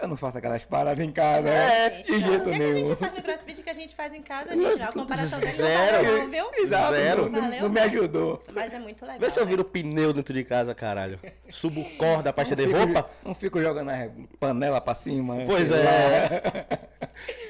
eu 0.02 0.08
não 0.08 0.18
faço 0.18 0.38
aquelas 0.38 0.64
paradas 0.66 1.04
em 1.04 1.12
casa, 1.12 1.50
É, 1.50 1.90
Gente, 1.92 2.06
de 2.06 2.12
não. 2.12 2.20
jeito 2.22 2.42
O 2.42 2.44
que, 2.44 2.50
é 2.50 2.58
que 2.58 2.64
a 2.64 2.68
nenhum. 2.74 2.88
gente 2.88 2.96
faz 3.00 3.14
no 3.16 3.24
crossfit 3.24 3.64
que 3.64 3.70
a 3.70 3.74
gente 3.74 3.96
faz 3.96 4.14
em 4.14 4.22
casa, 4.22 4.56
gente? 4.56 4.82
A 4.82 4.92
comparação 4.92 5.40
dele 5.40 5.52
Zero. 5.54 5.98
não 5.98 6.04
valeu, 6.04 6.20
não, 6.24 6.30
viu? 6.32 6.64
Exato, 6.64 6.94
Zero. 6.96 7.30
não, 7.30 7.42
Valeu, 7.42 7.62
não 7.64 7.70
me 7.70 7.80
não. 7.80 7.88
ajudou. 7.88 8.44
Mas 8.52 8.74
é 8.74 8.80
muito 8.80 9.02
legal. 9.04 9.20
Vê 9.20 9.30
se 9.30 9.40
eu 9.40 9.46
né? 9.46 9.50
viro 9.50 9.64
pneu 9.64 10.14
dentro 10.14 10.34
de 10.34 10.44
casa, 10.44 10.76
caralho. 10.76 11.20
Subo 11.50 11.84
corda 11.98 12.32
pra 12.34 12.44
Não 12.44 12.52
estender 12.52 12.68
fico- 12.68 12.78
roupa. 12.94 13.10
Não 13.24 13.34
fico 13.36 13.62
jogando 13.62 13.90
a 13.90 14.10
panela 14.40 14.82
pra 14.82 14.94
cima. 14.96 15.38
Pois 15.46 15.68
sei 15.70 15.80
é. 15.80 16.80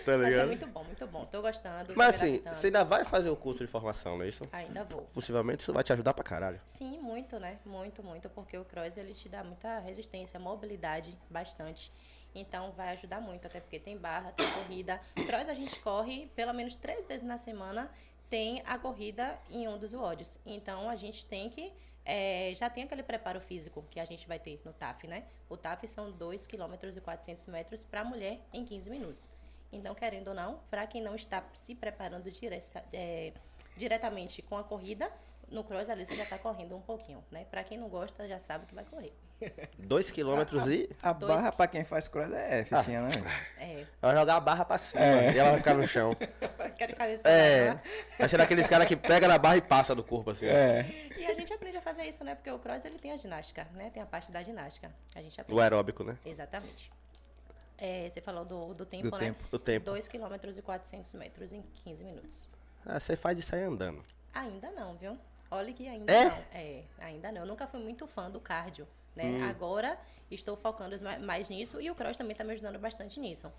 Tá 0.06 0.16
Mas 0.18 0.28
é 0.28 0.30
ligado? 0.30 0.48
muito 0.48 0.68
bom, 0.68 0.84
muito 0.84 1.08
bom. 1.08 1.26
Tô 1.26 1.42
gostando. 1.42 1.94
Mas 1.96 2.14
assim, 2.22 2.40
você 2.46 2.68
ainda 2.68 2.84
vai 2.84 3.04
fazer 3.04 3.32
o 3.32 3.36
curso 3.36 3.66
de 3.66 3.72
formação, 3.72 4.16
não 4.18 4.24
é 4.24 4.30
isso? 4.30 4.44
Ainda 4.52 4.84
vou. 4.84 5.02
Possivelmente 5.12 5.62
isso 5.64 5.74
vai 5.74 5.84
te 5.84 5.92
ajudar 5.92 6.14
pra 6.14 6.24
caralho. 6.24 6.60
Sim, 6.64 7.00
muito, 7.02 7.40
né? 7.40 7.58
Muito, 7.66 8.04
muito, 8.04 8.30
porque 8.30 8.56
o 8.56 8.64
cross 8.64 8.96
ele 8.98 9.16
te 9.16 9.28
dá 9.28 9.44
muita 9.44 9.80
resistência, 9.80 10.40
mobilidade, 10.40 11.18
bastante. 11.28 11.92
Então 12.36 12.72
vai 12.74 12.90
ajudar 12.90 13.22
muito, 13.22 13.48
até 13.48 13.60
porque 13.60 13.80
tem 13.80 13.98
barra, 13.98 14.32
tem 14.34 14.46
corrida. 14.52 15.00
Cross 15.26 15.50
a 15.50 15.54
gente 15.54 15.80
corre 15.80 16.30
pelo 16.36 16.54
menos 16.54 16.76
três 16.76 17.08
vezes 17.08 17.26
na 17.26 17.38
semana, 17.38 17.90
tem 18.30 18.62
a 18.66 18.78
corrida 18.78 19.40
em 19.50 19.68
um 19.68 19.78
dos 19.78 19.94
WODs. 19.94 20.40
Então 20.46 20.90
a 20.90 20.96
gente 20.96 21.26
tem 21.26 21.50
que. 21.50 21.72
é, 22.04 22.54
já 22.56 22.70
tem 22.70 22.84
aquele 22.84 23.02
preparo 23.02 23.40
físico 23.40 23.84
que 23.90 24.00
a 24.00 24.06
gente 24.06 24.28
vai 24.28 24.38
ter 24.38 24.62
no 24.66 24.74
TAF, 24.74 25.08
né? 25.08 25.24
O 25.50 25.56
TAF 25.56 25.88
são 25.88 26.12
2 26.12 26.46
km 26.46 26.74
e 26.96 27.02
400 27.02 27.48
metros 27.48 27.82
para 27.82 28.04
mulher 28.04 28.40
em 28.54 28.66
15 28.66 28.90
minutos. 28.90 29.30
Então, 29.72 29.96
querendo 29.96 30.30
ou 30.30 30.34
não, 30.34 30.60
para 30.70 30.86
quem 30.88 31.02
não 31.02 31.16
está 31.16 31.44
se 31.54 31.74
preparando 31.74 32.30
é, 32.94 33.34
diretamente 33.76 34.42
com 34.42 34.58
a 34.58 34.64
corrida, 34.64 35.12
no 35.50 35.64
cross 35.64 35.90
ali 35.90 36.06
você 36.06 36.16
já 36.16 36.24
está 36.24 36.38
correndo 36.38 36.76
um 36.76 36.82
pouquinho, 36.82 37.24
né? 37.32 37.46
Para 37.50 37.64
quem 37.64 37.78
não 37.78 37.88
gosta, 37.90 38.28
já 38.28 38.40
sabe 38.40 38.66
que 38.66 38.74
vai 38.76 38.84
correr. 38.86 39.14
Dois 39.78 40.10
quilômetros 40.12 40.66
e. 40.68 40.90
A 41.02 41.14
Dois- 41.14 41.34
barra 41.36 41.52
pra 41.52 41.68
quem 41.68 41.84
faz 41.84 42.08
cross 42.08 42.32
é 42.34 42.64
fichinha, 42.64 43.02
né? 43.04 43.12
É, 43.58 43.86
Vai 44.02 44.16
jogar 44.16 44.36
a 44.36 44.40
barra 44.40 44.66
pra 44.66 44.78
cima 44.78 45.04
É. 45.04 45.34
e 45.34 45.38
ela 45.38 45.50
vai 45.52 45.58
ficar 45.60 45.74
no 45.74 45.88
chão. 45.88 46.16
quero 46.78 46.96
fazer 46.96 47.14
isso 47.14 47.24
pra 47.24 47.32
É. 47.32 47.82
Vai 48.18 48.30
ser 48.30 48.38
daqueles 48.38 48.68
caras 48.68 48.88
que 48.88 48.96
pega 48.96 49.28
na 49.28 49.38
barra 49.38 49.58
e 49.58 49.62
passa 49.62 49.94
do 49.94 50.04
corpo 50.04 50.32
assim. 50.32 50.46
É. 50.48 51.10
E 51.18 51.26
a 51.26 51.34
gente 51.34 51.52
aprende 51.54 51.78
a 51.78 51.82
fazer 51.82 52.04
isso, 52.06 52.24
né? 52.24 52.36
Porque 52.36 52.50
o 52.52 52.60
cross 52.60 52.84
ele 52.86 52.98
tem 52.98 53.12
a 53.12 53.16
ginástica, 53.18 53.68
né? 53.74 53.90
Tem 53.94 54.02
a 54.02 54.06
parte 54.06 54.32
da 54.32 54.42
ginástica. 54.44 54.92
A 55.14 55.22
gente 55.22 55.38
O 55.38 55.42
aprende. 55.42 55.62
aeróbico, 55.62 56.04
né? 56.04 56.18
Exatamente. 56.26 56.92
É, 57.78 58.10
você 58.10 58.22
falou 58.22 58.46
do, 58.46 58.74
do 58.74 58.86
tempo, 58.86 59.10
Do 59.10 59.18
né? 59.18 59.26
tempo. 59.26 59.46
O 59.52 59.60
tempo. 59.60 59.86
2 59.86 60.08
km 60.08 60.34
e 60.58 60.62
400 60.62 61.12
metros 61.14 61.52
em 61.52 61.62
15 61.84 62.04
minutos. 62.06 62.50
Ah, 62.86 63.00
você 63.00 63.18
faz 63.18 63.38
isso 63.38 63.54
aí 63.54 63.64
andando. 63.64 64.02
Ainda 64.34 64.72
não, 64.72 64.96
viu? 64.96 65.18
Olha 65.52 65.72
que 65.74 65.88
ainda 65.88 66.12
É? 66.14 66.26
não. 66.26 66.38
É, 66.54 66.84
ainda 67.00 67.32
não. 67.32 67.42
Eu 67.42 67.48
nunca 67.48 67.68
fui 67.68 67.80
muito 67.80 68.06
fã 68.08 68.30
do 68.30 68.40
cardio, 68.40 68.88
né? 69.16 69.42
Agora 69.50 69.98
estou 70.32 70.56
focando 70.58 70.96
ma- 71.04 71.20
mais 71.20 71.50
nisso 71.50 71.80
e 71.80 71.90
o 71.92 71.96
cross 71.96 72.18
também 72.18 72.32
está 72.34 72.44
me 72.44 72.54
ajudando 72.54 72.80
bastante 72.80 73.20
nisso. 73.20 73.52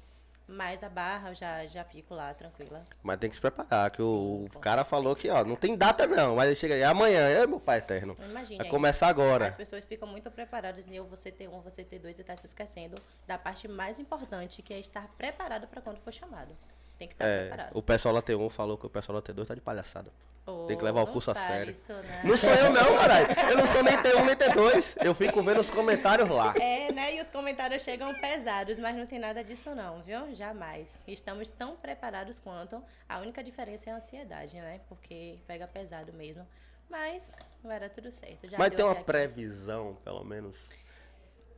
Mas 0.48 0.84
a 0.84 0.88
barra 0.88 1.30
eu 1.30 1.34
já, 1.34 1.66
já 1.66 1.82
fico 1.82 2.14
lá 2.14 2.32
tranquila. 2.32 2.84
Mas 3.02 3.16
tem 3.18 3.28
que 3.28 3.34
se 3.34 3.42
preparar, 3.42 3.90
que 3.90 4.00
o 4.00 4.42
Sim, 4.44 4.48
com 4.54 4.60
cara 4.60 4.84
falou 4.84 5.16
que, 5.16 5.28
ó, 5.28 5.44
não 5.44 5.56
tem 5.56 5.76
data 5.76 6.06
não, 6.06 6.36
mas 6.36 6.46
ele 6.46 6.54
chega 6.54 6.74
aí 6.74 6.84
amanhã, 6.84 7.18
é 7.28 7.44
meu 7.48 7.58
pai 7.58 7.78
eterno. 7.78 8.14
Imagine 8.16 8.58
Vai 8.58 8.68
começar 8.68 9.08
agora. 9.08 9.48
As 9.48 9.56
pessoas 9.56 9.84
ficam 9.84 10.06
muito 10.06 10.30
preparadas 10.30 10.86
em 10.86 10.94
eu 10.94 11.04
você 11.04 11.32
ter 11.32 11.48
um, 11.48 11.60
você 11.62 11.82
ter 11.82 11.98
dois 11.98 12.16
e 12.20 12.22
tá 12.22 12.36
se 12.36 12.46
esquecendo 12.46 12.94
da 13.26 13.36
parte 13.36 13.66
mais 13.66 13.98
importante, 13.98 14.62
que 14.62 14.72
é 14.72 14.78
estar 14.78 15.08
preparado 15.18 15.66
para 15.66 15.80
quando 15.80 15.98
for 15.98 16.12
chamado. 16.12 16.56
Tem 16.96 17.08
que 17.08 17.14
estar 17.14 17.26
É, 17.26 17.48
preparado. 17.48 17.76
o 17.76 17.82
pessoal 17.82 18.14
lá 18.14 18.22
T1 18.22 18.48
falou 18.50 18.78
que 18.78 18.86
o 18.86 18.90
pessoal 18.90 19.16
lá 19.16 19.22
T2 19.22 19.46
tá 19.46 19.54
de 19.56 19.60
palhaçada. 19.60 20.12
Ô, 20.46 20.66
tem 20.66 20.76
que 20.76 20.84
levar 20.84 21.02
o 21.02 21.06
curso 21.08 21.32
a 21.32 21.34
sério. 21.34 21.72
Isso, 21.72 21.92
né? 21.92 22.22
Não 22.22 22.36
sou 22.36 22.52
eu 22.52 22.72
não, 22.72 22.96
caralho. 22.96 23.26
Eu 23.50 23.56
não 23.56 23.66
sou 23.66 23.82
nem 23.82 23.96
T1 23.96 24.24
nem 24.24 24.36
T2. 24.36 24.96
Eu 25.04 25.14
fico 25.14 25.42
vendo 25.42 25.60
os 25.60 25.68
comentários 25.68 26.28
lá. 26.30 26.54
É, 26.56 26.92
né? 26.92 27.16
E 27.16 27.20
os 27.20 27.30
comentários 27.30 27.82
chegam 27.82 28.14
pesados, 28.14 28.78
mas 28.78 28.94
não 28.96 29.06
tem 29.06 29.18
nada 29.18 29.42
disso 29.42 29.74
não, 29.74 30.02
viu? 30.02 30.32
Jamais. 30.34 31.02
Estamos 31.06 31.50
tão 31.50 31.76
preparados 31.76 32.38
quanto. 32.38 32.82
A 33.08 33.18
única 33.18 33.42
diferença 33.42 33.90
é 33.90 33.92
a 33.92 33.96
ansiedade, 33.96 34.54
né? 34.56 34.80
Porque 34.88 35.40
pega 35.48 35.66
pesado 35.66 36.12
mesmo. 36.12 36.46
Mas 36.88 37.32
vai 37.64 37.80
dar 37.80 37.90
tudo 37.90 38.12
certo. 38.12 38.48
Já 38.48 38.56
Mas 38.56 38.70
tem 38.70 38.84
uma 38.84 38.92
aqui. 38.92 39.02
previsão, 39.04 39.96
pelo 40.04 40.22
menos. 40.24 40.56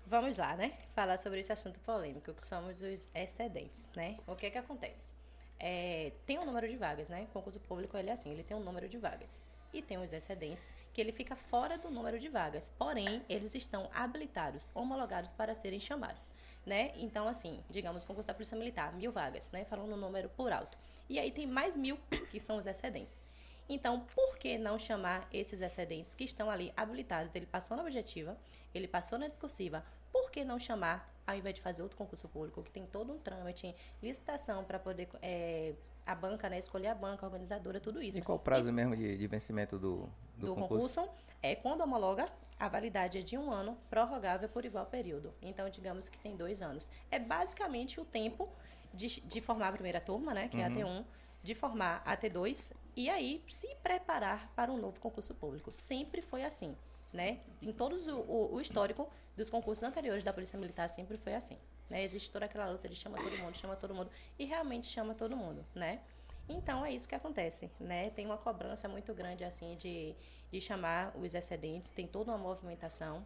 Vamos 0.07 0.38
lá, 0.38 0.57
né? 0.57 0.73
Falar 0.95 1.18
sobre 1.18 1.40
esse 1.40 1.52
assunto 1.52 1.78
polêmico, 1.80 2.33
que 2.33 2.42
somos 2.42 2.80
os 2.80 3.11
excedentes, 3.14 3.90
né? 3.95 4.16
O 4.26 4.35
que 4.35 4.47
é 4.47 4.50
que 4.50 4.57
acontece? 4.57 5.12
É, 5.61 6.12
tem 6.25 6.38
um 6.38 6.45
número 6.45 6.69
de 6.69 6.77
vagas, 6.77 7.09
né? 7.09 7.27
Concurso 7.33 7.59
público, 7.61 7.97
ele 7.97 8.11
é 8.11 8.12
assim, 8.12 8.31
ele 8.31 8.45
tem 8.45 8.57
um 8.57 8.61
número 8.61 8.88
de 8.88 8.97
vagas. 8.97 9.41
E 9.73 9.83
tem 9.83 9.99
os 9.99 10.12
excedentes, 10.12 10.73
que 10.95 11.00
ele 11.00 11.12
fica 11.12 11.37
fora 11.37 11.77
do 11.77 11.91
número 11.91 12.19
de 12.19 12.29
vagas. 12.29 12.71
Porém, 12.79 13.23
eles 13.29 13.55
estão 13.55 13.91
habilitados, 13.93 14.71
homologados 14.75 15.31
para 15.33 15.55
serem 15.55 15.79
chamados, 15.79 16.31
né? 16.65 16.93
Então, 16.97 17.29
assim, 17.29 17.62
digamos, 17.69 18.05
concurso 18.05 18.29
da 18.29 18.35
Polícia 18.35 18.57
Militar, 18.57 18.95
mil 18.95 19.12
vagas, 19.12 19.50
né? 19.50 19.65
Falando 19.65 19.91
no 19.91 19.97
número 19.97 20.29
por 20.31 20.53
alto. 20.53 20.79
E 21.09 21.19
aí 21.19 21.31
tem 21.31 21.47
mais 21.47 21.77
mil, 21.77 21.99
que 22.31 22.41
são 22.41 22.57
os 22.57 22.67
excedentes. 22.67 23.23
Então, 23.69 24.00
por 24.15 24.38
que 24.38 24.57
não 24.57 24.79
chamar 24.79 25.29
esses 25.31 25.61
excedentes 25.61 26.15
que 26.15 26.25
estão 26.25 26.50
ali 26.50 26.73
habilitados? 26.75 27.35
Ele 27.35 27.45
passou 27.45 27.77
na 27.77 27.83
objetiva, 27.83 28.38
ele 28.75 28.88
passou 28.88 29.19
na 29.19 29.29
discursiva. 29.29 29.85
Por 30.11 30.31
que 30.31 30.43
não 30.43 30.59
chamar, 30.59 31.12
ao 31.28 31.37
invés 31.37 31.54
de 31.54 31.61
fazer 31.61 31.82
outro 31.82 31.99
concurso 31.99 32.26
público, 32.26 32.62
que 32.62 32.70
tem 32.70 32.87
todo 32.87 33.12
um 33.12 33.18
trâmite, 33.18 33.75
licitação 34.02 34.64
para 34.64 34.78
poder 34.78 35.06
é, 35.20 35.75
a 36.06 36.14
banca, 36.14 36.49
né, 36.49 36.58
escolher 36.58 36.87
a 36.87 36.94
banca, 36.94 37.26
a 37.26 37.28
organizadora, 37.28 37.78
tudo 37.78 38.02
isso. 38.02 38.18
E 38.18 38.23
qual 38.23 38.38
o 38.38 38.40
prazo 38.40 38.73
mesmo 38.73 38.97
de, 38.97 39.14
de 39.14 39.26
vencimento 39.26 39.78
do, 39.78 40.08
do, 40.38 40.47
do 40.47 40.54
concurso? 40.54 41.02
concurso 41.02 41.23
é 41.42 41.54
quando 41.54 41.82
homologa, 41.82 42.32
a 42.58 42.66
validade 42.66 43.18
é 43.18 43.20
de 43.20 43.37
um 43.37 43.52
ano, 43.52 43.76
prorrogável 43.90 44.49
por 44.49 44.64
igual 44.64 44.87
período. 44.87 45.35
Então, 45.42 45.68
digamos 45.68 46.08
que 46.08 46.18
tem 46.18 46.35
dois 46.35 46.62
anos. 46.62 46.90
É 47.11 47.18
basicamente 47.18 48.00
o 48.00 48.06
tempo 48.06 48.49
de, 48.94 49.20
de 49.20 49.40
formar 49.42 49.68
a 49.68 49.73
primeira 49.73 50.00
turma, 50.00 50.32
né, 50.32 50.49
que 50.49 50.56
é 50.56 50.64
a 50.64 50.70
T1, 50.70 51.04
de 51.42 51.54
formar 51.54 52.02
a 52.06 52.16
T2 52.16 52.73
e 52.97 53.11
aí 53.11 53.44
se 53.47 53.68
preparar 53.82 54.50
para 54.56 54.73
um 54.73 54.78
novo 54.78 54.99
concurso 54.99 55.35
público. 55.35 55.75
Sempre 55.75 56.23
foi 56.23 56.42
assim, 56.42 56.75
né? 57.12 57.41
Em 57.62 57.73
todos 57.73 58.07
o, 58.07 58.50
o, 58.53 58.61
histórico 58.61 59.09
dos 59.37 59.49
concursos 59.49 59.83
anteriores 59.83 60.25
da 60.25 60.33
Polícia 60.33 60.59
Militar 60.59 60.88
sempre 60.88 61.17
foi 61.17 61.35
assim. 61.35 61.57
Né? 61.88 62.05
Existe 62.05 62.31
toda 62.31 62.45
aquela 62.45 62.71
luta 62.71 62.88
de 62.88 62.95
chama 62.95 63.19
todo 63.19 63.37
mundo, 63.38 63.57
chama 63.57 63.77
todo 63.77 63.95
mundo 63.95 64.11
e 64.38 64.45
realmente 64.45 64.87
chama 64.88 65.15
todo 65.15 65.37
mundo, 65.37 65.65
né? 65.75 66.00
Então 66.49 66.85
é 66.85 66.93
isso 66.93 67.07
que 67.07 67.15
acontece, 67.15 67.71
né? 67.79 68.11
Tem 68.11 68.25
uma 68.25 68.38
cobrança 68.38 68.88
muito 68.88 69.12
grande 69.12 69.45
assim 69.45 69.77
de, 69.77 70.15
de 70.50 70.61
chamar 70.61 71.15
os 71.17 71.35
excedentes, 71.35 71.91
tem 71.91 72.07
toda 72.07 72.31
uma 72.31 72.38
movimentação. 72.38 73.25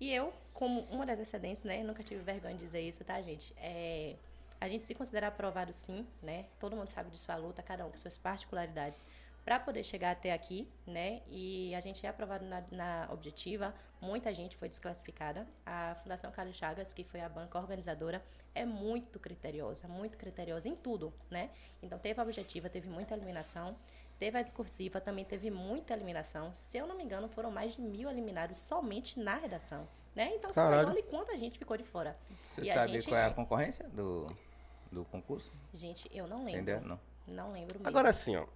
E 0.00 0.12
eu, 0.12 0.32
como 0.52 0.80
uma 0.90 1.04
das 1.04 1.18
excedentes, 1.20 1.62
né? 1.62 1.82
Nunca 1.82 2.02
tive 2.02 2.22
vergonha 2.22 2.54
de 2.54 2.64
dizer 2.64 2.80
isso, 2.80 3.04
tá, 3.04 3.20
gente? 3.20 3.54
É, 3.58 4.16
a 4.60 4.68
gente 4.68 4.84
se 4.84 4.94
considera 4.94 5.28
aprovado 5.28 5.72
sim, 5.72 6.06
né? 6.22 6.46
Todo 6.58 6.74
mundo 6.74 6.88
sabe 6.88 7.10
de 7.10 7.18
sua 7.18 7.36
luta, 7.36 7.62
cada 7.62 7.84
um 7.84 7.90
com 7.90 7.98
suas 7.98 8.16
particularidades, 8.16 9.04
para 9.44 9.60
poder 9.60 9.84
chegar 9.84 10.12
até 10.12 10.32
aqui, 10.32 10.68
né? 10.86 11.20
E 11.28 11.74
a 11.74 11.80
gente 11.80 12.04
é 12.06 12.08
aprovado 12.08 12.44
na, 12.46 12.64
na 12.70 13.08
objetiva, 13.12 13.74
muita 14.00 14.32
gente 14.32 14.56
foi 14.56 14.68
desclassificada. 14.68 15.46
A 15.66 15.96
Fundação 16.02 16.30
Carlos 16.32 16.56
Chagas, 16.56 16.92
que 16.92 17.04
foi 17.04 17.20
a 17.20 17.28
banca 17.28 17.58
organizadora, 17.58 18.24
é 18.54 18.64
muito 18.64 19.18
criteriosa, 19.18 19.86
muito 19.86 20.16
criteriosa 20.16 20.68
em 20.68 20.74
tudo, 20.74 21.12
né? 21.30 21.50
Então 21.82 21.98
teve 21.98 22.18
a 22.20 22.22
objetiva, 22.22 22.68
teve 22.70 22.88
muita 22.88 23.14
eliminação. 23.14 23.76
Teve 24.16 24.38
a 24.38 24.42
discursiva, 24.42 25.00
também 25.00 25.24
teve 25.24 25.50
muita 25.50 25.92
eliminação. 25.92 26.54
Se 26.54 26.78
eu 26.78 26.86
não 26.86 26.96
me 26.96 27.02
engano, 27.02 27.28
foram 27.28 27.50
mais 27.50 27.74
de 27.74 27.80
mil 27.82 28.08
eliminados 28.08 28.58
somente 28.60 29.18
na 29.18 29.34
redação. 29.36 29.88
Né? 30.14 30.30
Então, 30.36 30.54
só 30.54 30.62
Caralho. 30.62 30.88
olha 30.90 31.02
quanta 31.02 31.36
gente 31.36 31.58
ficou 31.58 31.76
de 31.76 31.82
fora. 31.82 32.16
Você 32.46 32.62
E 32.62 32.70
a 32.70 32.74
sabe 32.74 32.92
gente- 32.92 33.08
qual 33.08 33.18
é 33.20 33.24
a 33.26 33.32
concorrência 33.32 33.88
do, 33.88 34.28
do 34.90 35.04
concurso? 35.06 35.50
Gente, 35.72 36.08
eu 36.16 36.28
não 36.28 36.44
lembro. 36.44 36.60
Entendeu? 36.60 36.80
Não. 36.82 37.00
Não 37.26 37.50
lembro 37.50 37.74
mesmo. 37.80 37.88
Agora 37.88 38.12
sim, 38.12 38.36
ó. 38.36 38.46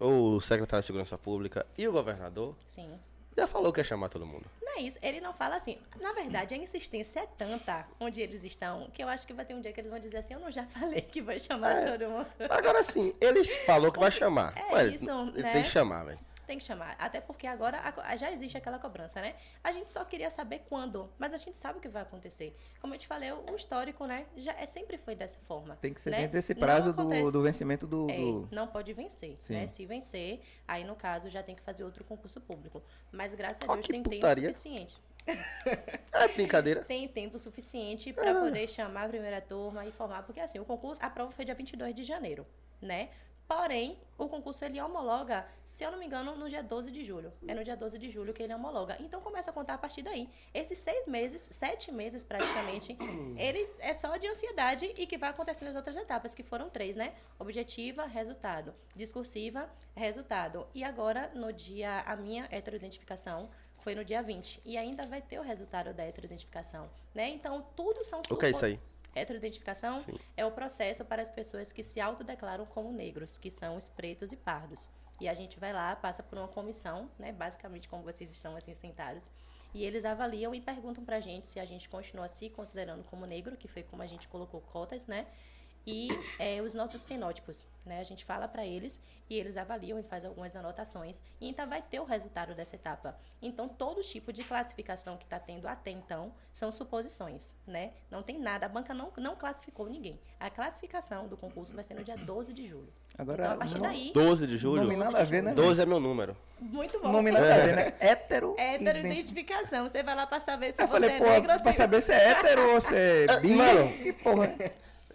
O 0.00 0.40
secretário 0.40 0.82
de 0.82 0.86
Segurança 0.86 1.16
Pública 1.16 1.64
e 1.76 1.88
o 1.88 1.92
governador 1.92 2.54
Sim. 2.66 2.88
já 3.36 3.46
falou 3.46 3.72
que 3.72 3.80
ia 3.80 3.84
chamar 3.84 4.08
todo 4.10 4.26
mundo. 4.26 4.44
Não 4.62 4.76
é 4.78 4.80
isso. 4.82 4.98
Ele 5.00 5.20
não 5.20 5.32
fala 5.32 5.56
assim. 5.56 5.78
Na 6.00 6.12
verdade, 6.12 6.52
a 6.54 6.56
insistência 6.58 7.20
é 7.20 7.26
tanta 7.26 7.86
onde 7.98 8.20
eles 8.20 8.44
estão 8.44 8.90
que 8.92 9.02
eu 9.02 9.08
acho 9.08 9.26
que 9.26 9.32
vai 9.32 9.44
ter 9.46 9.54
um 9.54 9.60
dia 9.60 9.72
que 9.72 9.80
eles 9.80 9.90
vão 9.90 9.98
dizer 9.98 10.18
assim: 10.18 10.34
Eu 10.34 10.40
não 10.40 10.50
já 10.50 10.66
falei 10.68 11.00
que 11.00 11.22
vai 11.22 11.38
chamar 11.40 11.72
É. 11.76 11.90
todo 11.96 12.10
mundo. 12.10 12.26
Agora 12.50 12.82
sim, 12.82 13.14
ele 13.20 13.42
falou 13.44 13.90
que 13.90 13.98
vai 13.98 14.10
chamar. 14.10 14.52
É 14.68 14.72
Ué, 14.74 14.86
isso, 14.88 15.10
ele 15.34 15.42
né? 15.42 15.52
tem 15.52 15.62
que 15.62 15.68
chamar, 15.70 16.04
velho. 16.04 16.18
Tem 16.46 16.58
que 16.58 16.64
chamar. 16.64 16.94
Até 16.98 17.20
porque 17.20 17.46
agora 17.46 17.80
a 17.80 18.16
já 18.16 18.30
existe 18.30 18.56
aquela 18.56 18.78
cobrança, 18.78 19.20
né? 19.20 19.34
A 19.64 19.72
gente 19.72 19.90
só 19.90 20.04
queria 20.04 20.30
saber 20.30 20.62
quando, 20.68 21.10
mas 21.18 21.34
a 21.34 21.38
gente 21.38 21.58
sabe 21.58 21.78
o 21.78 21.82
que 21.82 21.88
vai 21.88 22.02
acontecer. 22.02 22.56
Como 22.80 22.94
eu 22.94 22.98
te 22.98 23.06
falei, 23.06 23.32
o 23.32 23.56
histórico, 23.56 24.06
né? 24.06 24.26
Já 24.36 24.52
é, 24.52 24.64
sempre 24.64 24.96
foi 24.96 25.16
dessa 25.16 25.38
forma. 25.48 25.76
Tem 25.76 25.92
que 25.92 26.00
ser 26.00 26.10
né? 26.10 26.18
dentro 26.18 26.32
desse 26.34 26.54
prazo 26.54 26.92
do, 26.92 27.30
do 27.32 27.42
vencimento 27.42 27.86
do. 27.86 28.08
É, 28.08 28.16
do- 28.16 28.48
não 28.52 28.68
pode 28.68 28.92
vencer, 28.92 29.36
Sim. 29.40 29.54
né? 29.54 29.66
Se 29.66 29.84
vencer, 29.86 30.40
aí 30.68 30.84
no 30.84 30.94
caso 30.94 31.28
já 31.28 31.42
tem 31.42 31.54
que 31.56 31.62
fazer 31.62 31.82
outro 31.82 32.04
concurso 32.04 32.40
público. 32.40 32.80
Mas 33.10 33.34
graças 33.34 33.60
a 33.62 33.66
Deus 33.66 33.84
que 33.84 33.92
tem 33.92 34.02
tempo 34.02 34.14
putaria. 34.16 34.52
suficiente. 34.52 34.96
É 36.12 36.28
brincadeira. 36.28 36.82
Tem 36.84 37.06
tempo 37.08 37.38
suficiente 37.38 38.12
para 38.12 38.34
poder 38.40 38.68
chamar 38.68 39.04
a 39.04 39.08
primeira 39.08 39.40
turma 39.40 39.84
e 39.84 39.92
formar, 39.92 40.22
porque 40.22 40.40
assim, 40.40 40.58
o 40.58 40.64
concurso, 40.64 41.02
a 41.04 41.10
prova 41.10 41.30
foi 41.32 41.44
dia 41.44 41.54
22 41.54 41.94
de 41.94 42.04
janeiro, 42.04 42.46
né? 42.80 43.10
Porém, 43.48 43.96
o 44.18 44.28
concurso 44.28 44.64
ele 44.64 44.80
homologa, 44.80 45.46
se 45.64 45.84
eu 45.84 45.90
não 45.90 45.98
me 45.98 46.06
engano, 46.06 46.34
no 46.36 46.48
dia 46.48 46.62
12 46.62 46.90
de 46.90 47.04
julho. 47.04 47.32
É 47.46 47.54
no 47.54 47.62
dia 47.62 47.76
12 47.76 47.98
de 47.98 48.10
julho 48.10 48.32
que 48.32 48.42
ele 48.42 48.52
homologa. 48.52 48.96
Então 48.98 49.20
começa 49.20 49.50
a 49.50 49.52
contar 49.52 49.74
a 49.74 49.78
partir 49.78 50.02
daí. 50.02 50.28
Esses 50.52 50.78
seis 50.78 51.06
meses, 51.06 51.48
sete 51.52 51.92
meses 51.92 52.24
praticamente, 52.24 52.96
ele 53.36 53.68
é 53.78 53.94
só 53.94 54.16
de 54.16 54.26
ansiedade 54.26 54.92
e 54.96 55.06
que 55.06 55.16
vai 55.16 55.30
acontecer 55.30 55.64
nas 55.64 55.76
outras 55.76 55.96
etapas, 55.96 56.34
que 56.34 56.42
foram 56.42 56.68
três, 56.68 56.96
né? 56.96 57.14
Objetiva, 57.38 58.06
resultado. 58.06 58.74
Discursiva, 58.96 59.70
resultado. 59.94 60.66
E 60.74 60.82
agora, 60.82 61.30
no 61.34 61.52
dia, 61.52 62.00
a 62.00 62.16
minha 62.16 62.48
heteroidentificação 62.50 63.48
foi 63.78 63.94
no 63.94 64.04
dia 64.04 64.20
20. 64.22 64.62
E 64.64 64.76
ainda 64.76 65.06
vai 65.06 65.22
ter 65.22 65.38
o 65.38 65.42
resultado 65.42 65.94
da 65.94 66.04
heteroidentificação, 66.04 66.90
né? 67.14 67.28
Então, 67.28 67.64
tudo 67.76 68.02
são 68.02 68.20
O 68.28 68.36
que 68.36 68.46
é 68.46 68.50
isso 68.50 68.64
aí? 68.64 68.80
Heteroidentificação 69.16 70.04
é 70.36 70.44
o 70.44 70.52
processo 70.52 71.02
para 71.02 71.22
as 71.22 71.30
pessoas 71.30 71.72
que 71.72 71.82
se 71.82 71.98
autodeclaram 71.98 72.66
como 72.66 72.92
negros, 72.92 73.38
que 73.38 73.50
são 73.50 73.76
os 73.76 73.88
pretos 73.88 74.30
e 74.30 74.36
pardos. 74.36 74.90
E 75.18 75.26
a 75.26 75.32
gente 75.32 75.58
vai 75.58 75.72
lá, 75.72 75.96
passa 75.96 76.22
por 76.22 76.36
uma 76.36 76.48
comissão, 76.48 77.10
né? 77.18 77.32
Basicamente 77.32 77.88
como 77.88 78.02
vocês 78.02 78.30
estão 78.30 78.54
assim 78.54 78.74
sentados. 78.74 79.30
E 79.72 79.82
eles 79.84 80.04
avaliam 80.04 80.54
e 80.54 80.60
perguntam 80.60 81.02
pra 81.02 81.18
gente 81.18 81.48
se 81.48 81.58
a 81.58 81.64
gente 81.64 81.88
continua 81.88 82.28
se 82.28 82.50
considerando 82.50 83.04
como 83.04 83.24
negro, 83.24 83.56
que 83.56 83.66
foi 83.66 83.82
como 83.82 84.02
a 84.02 84.06
gente 84.06 84.28
colocou 84.28 84.60
cotas, 84.60 85.06
né? 85.06 85.26
E 85.86 86.08
é, 86.38 86.60
os 86.60 86.74
nossos 86.74 87.04
fenótipos, 87.04 87.64
né? 87.84 88.00
A 88.00 88.02
gente 88.02 88.24
fala 88.24 88.48
pra 88.48 88.66
eles 88.66 89.00
e 89.30 89.36
eles 89.38 89.56
avaliam 89.56 89.98
e 89.98 90.02
fazem 90.02 90.28
algumas 90.28 90.56
anotações. 90.56 91.22
E 91.40 91.48
então 91.48 91.68
vai 91.68 91.80
ter 91.80 92.00
o 92.00 92.04
resultado 92.04 92.54
dessa 92.54 92.74
etapa. 92.74 93.16
Então 93.40 93.68
todo 93.68 94.00
tipo 94.02 94.32
de 94.32 94.42
classificação 94.42 95.16
que 95.16 95.22
está 95.24 95.38
tendo 95.38 95.68
até 95.68 95.92
então 95.92 96.32
são 96.52 96.72
suposições, 96.72 97.54
né? 97.64 97.92
Não 98.10 98.20
tem 98.22 98.36
nada, 98.40 98.66
a 98.66 98.68
banca 98.68 98.92
não, 98.92 99.12
não 99.16 99.36
classificou 99.36 99.88
ninguém. 99.88 100.18
A 100.40 100.50
classificação 100.50 101.28
do 101.28 101.36
concurso 101.36 101.72
vai 101.72 101.84
ser 101.84 101.94
no 101.94 102.02
dia 102.02 102.16
12 102.16 102.52
de 102.52 102.66
julho. 102.66 102.92
Agora, 103.16 103.42
então, 103.44 103.54
a 103.54 103.56
partir 103.58 103.74
não- 103.74 103.82
daí, 103.82 104.10
12 104.12 104.46
de 104.46 104.56
julho? 104.56 104.82
Nome 104.82 104.96
nada 104.96 105.18
a 105.20 105.24
ver, 105.24 105.42
né? 105.42 105.54
12 105.54 105.80
é 105.80 105.86
meu 105.86 106.00
número. 106.00 106.36
muito 106.60 106.98
bom. 107.00 107.12
Nome 107.12 107.30
nada 107.30 107.54
a 107.54 107.58
ver, 107.58 107.76
né? 107.76 107.94
Hétero. 108.00 108.54
identi- 108.58 108.88
Hétero-identificação. 108.88 109.88
Você 109.88 110.02
vai 110.02 110.14
lá 110.16 110.26
pra 110.26 110.40
saber 110.40 110.72
se 110.72 110.82
Eu 110.82 110.86
você 110.88 110.92
falei, 110.92 111.10
é 111.10 111.20
negro 111.20 111.52
ou 111.52 111.60
pra 111.60 111.72
se 111.72 111.76
saber 111.78 112.02
se 112.02 112.12
é 112.12 112.16
hétero 112.30 112.70
ou 112.72 112.80
se 112.80 112.94
é 112.94 113.40
bi. 113.40 113.54
mano. 113.54 113.92
Que 114.02 114.12
porra. 114.12 114.54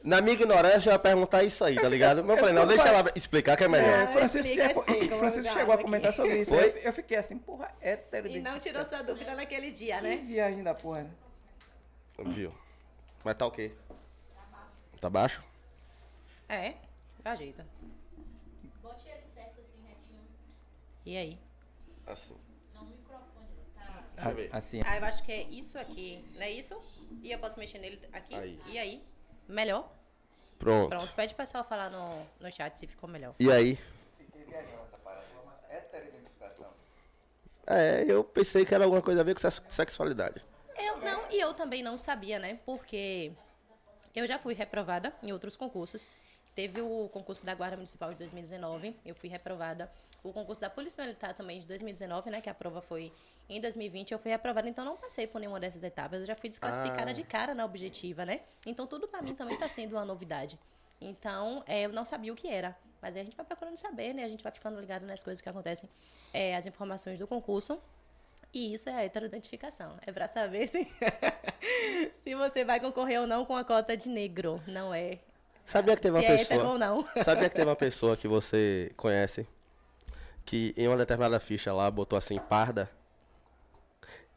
Na 0.03 0.19
minha 0.19 0.33
ignorância, 0.33 0.89
eu 0.89 0.93
ia 0.93 0.99
perguntar 0.99 1.43
isso 1.43 1.63
aí, 1.63 1.75
tá 1.75 1.87
ligado? 1.87 2.23
Mas 2.23 2.31
eu 2.31 2.37
falei, 2.37 2.53
não, 2.55 2.65
deixa 2.65 2.87
ela 2.87 3.11
explicar 3.15 3.55
que 3.55 3.63
é 3.63 3.65
É, 3.67 3.69
melhor. 3.69 4.07
Francisco, 4.11 4.51
explica, 4.51 4.69
tinha- 4.73 4.95
explica, 4.95 5.17
Francisco 5.17 5.53
chegou 5.53 5.73
a 5.75 5.77
comentar 5.77 6.11
sobre 6.13 6.39
isso. 6.41 6.55
Eu, 6.55 6.77
eu 6.77 6.93
fiquei 6.93 7.17
assim, 7.17 7.37
porra, 7.37 7.71
hétero. 7.79 8.27
E 8.27 8.39
não 8.41 8.57
tirou 8.57 8.83
sua 8.83 9.03
dúvida 9.03 9.35
naquele 9.35 9.69
dia, 9.69 9.97
Que 9.97 10.03
né? 10.03 10.15
viagem 10.17 10.63
da 10.63 10.73
porra. 10.73 11.03
né? 11.03 11.11
Viu? 12.25 12.51
Mas 13.23 13.35
tá 13.35 13.45
ok. 13.45 13.75
Tá 14.99 15.09
baixo? 15.09 15.43
É, 16.49 16.75
ajeita. 17.23 17.65
Bote 18.81 19.07
ele 19.07 19.25
certo 19.25 19.59
assim, 19.61 19.81
retinho. 19.87 20.21
E 21.05 21.17
aí? 21.17 21.39
Assim. 22.07 22.35
Não, 22.73 22.81
o 22.83 22.85
microfone 22.85 23.47
tá. 24.15 24.29
Ver. 24.31 24.49
Assim, 24.51 24.81
Ah, 24.85 24.97
eu 24.97 25.05
acho 25.05 25.23
que 25.23 25.31
é 25.31 25.43
isso 25.43 25.77
aqui, 25.79 26.23
não 26.35 26.41
é 26.41 26.49
isso? 26.51 26.79
E 27.23 27.31
eu 27.31 27.39
posso 27.39 27.57
mexer 27.59 27.79
nele 27.79 27.99
aqui? 28.11 28.35
Aí. 28.35 28.59
E 28.65 28.77
aí? 28.77 29.03
Melhor? 29.51 29.89
Pronto. 30.57 30.89
Pronto, 30.89 31.13
pede 31.15 31.33
o 31.33 31.37
pessoal 31.37 31.63
falar 31.63 31.89
no, 31.89 32.25
no 32.39 32.51
chat 32.51 32.75
se 32.77 32.87
ficou 32.87 33.09
melhor. 33.09 33.33
E 33.39 33.51
aí? 33.51 33.77
Fiquei 34.17 34.43
viajando 34.45 34.81
essa 34.83 34.97
parada. 34.97 35.25
Heteroidentificação. 35.69 36.67
É, 37.67 38.05
eu 38.07 38.23
pensei 38.23 38.65
que 38.65 38.73
era 38.73 38.83
alguma 38.83 39.01
coisa 39.01 39.21
a 39.21 39.23
ver 39.23 39.33
com 39.33 39.41
sex- 39.41 39.61
sexualidade. 39.67 40.43
Eu 40.77 40.97
não, 40.97 41.29
e 41.31 41.39
eu 41.39 41.53
também 41.53 41.81
não 41.83 41.97
sabia, 41.97 42.39
né? 42.39 42.59
Porque 42.65 43.31
eu 44.15 44.25
já 44.27 44.37
fui 44.39 44.53
reprovada 44.53 45.13
em 45.21 45.31
outros 45.31 45.55
concursos. 45.55 46.07
Teve 46.55 46.81
o 46.81 47.09
concurso 47.09 47.45
da 47.45 47.55
Guarda 47.55 47.75
Municipal 47.77 48.11
de 48.11 48.15
2019, 48.19 48.95
eu 49.05 49.15
fui 49.15 49.29
reprovada. 49.29 49.91
O 50.23 50.31
concurso 50.31 50.61
da 50.61 50.69
Polícia 50.69 51.03
Militar 51.03 51.33
também 51.33 51.59
de 51.59 51.65
2019, 51.65 52.29
né? 52.29 52.41
Que 52.41 52.49
a 52.49 52.53
prova 52.53 52.79
foi 52.81 53.11
em 53.49 53.59
2020, 53.59 54.11
eu 54.11 54.19
fui 54.19 54.29
reprovada, 54.31 54.69
então 54.69 54.85
não 54.85 54.95
passei 54.95 55.25
por 55.25 55.39
nenhuma 55.39 55.59
dessas 55.59 55.83
etapas. 55.83 56.21
Eu 56.21 56.27
já 56.27 56.35
fui 56.35 56.47
desclassificada 56.47 57.09
Ah. 57.09 57.13
de 57.13 57.23
cara 57.23 57.55
na 57.55 57.65
objetiva, 57.65 58.23
né? 58.25 58.41
Então 58.65 58.85
tudo 58.85 59.07
pra 59.07 59.21
mim 59.21 59.33
também 59.33 59.57
tá 59.57 59.67
sendo 59.67 59.93
uma 59.93 60.05
novidade. 60.05 60.59
Então, 61.01 61.63
é, 61.65 61.81
eu 61.85 61.89
não 61.91 62.05
sabia 62.05 62.31
o 62.31 62.35
que 62.35 62.47
era. 62.47 62.77
Mas 63.01 63.15
aí 63.15 63.21
a 63.23 63.25
gente 63.25 63.35
vai 63.35 63.43
procurando 63.45 63.75
saber, 63.77 64.13
né? 64.13 64.23
A 64.23 64.29
gente 64.29 64.43
vai 64.43 64.51
ficando 64.51 64.79
ligado 64.79 65.03
nas 65.07 65.23
coisas 65.23 65.41
que 65.41 65.49
acontecem, 65.49 65.89
é, 66.31 66.55
as 66.55 66.67
informações 66.67 67.17
do 67.17 67.25
concurso. 67.25 67.81
E 68.53 68.73
isso 68.75 68.87
é 68.89 68.93
a 68.93 69.03
heteroidentificação. 69.03 69.97
É 70.05 70.11
pra 70.11 70.27
saber 70.27 70.67
se, 70.67 70.87
se 72.13 72.35
você 72.35 72.63
vai 72.63 72.79
concorrer 72.79 73.19
ou 73.21 73.25
não 73.25 73.43
com 73.45 73.55
a 73.55 73.63
cota 73.63 73.97
de 73.97 74.07
negro. 74.09 74.61
Não 74.67 74.93
é. 74.93 75.17
Sabia 75.65 75.95
que 75.95 76.01
teve 76.03 76.19
se 76.19 76.25
uma 76.25 76.31
é 76.31 76.41
hétero 76.41 76.59
ou 76.67 76.73
pessoa. 76.73 76.77
não. 76.77 77.07
Sabia 77.23 77.49
que 77.49 77.55
teve 77.55 77.67
uma 77.69 77.75
pessoa 77.77 78.15
que 78.15 78.27
você 78.27 78.91
conhece 78.95 79.47
que 80.45 80.73
em 80.77 80.87
uma 80.87 80.97
determinada 80.97 81.39
ficha 81.39 81.73
lá 81.73 81.89
botou 81.89 82.17
assim, 82.17 82.37
parda. 82.37 82.89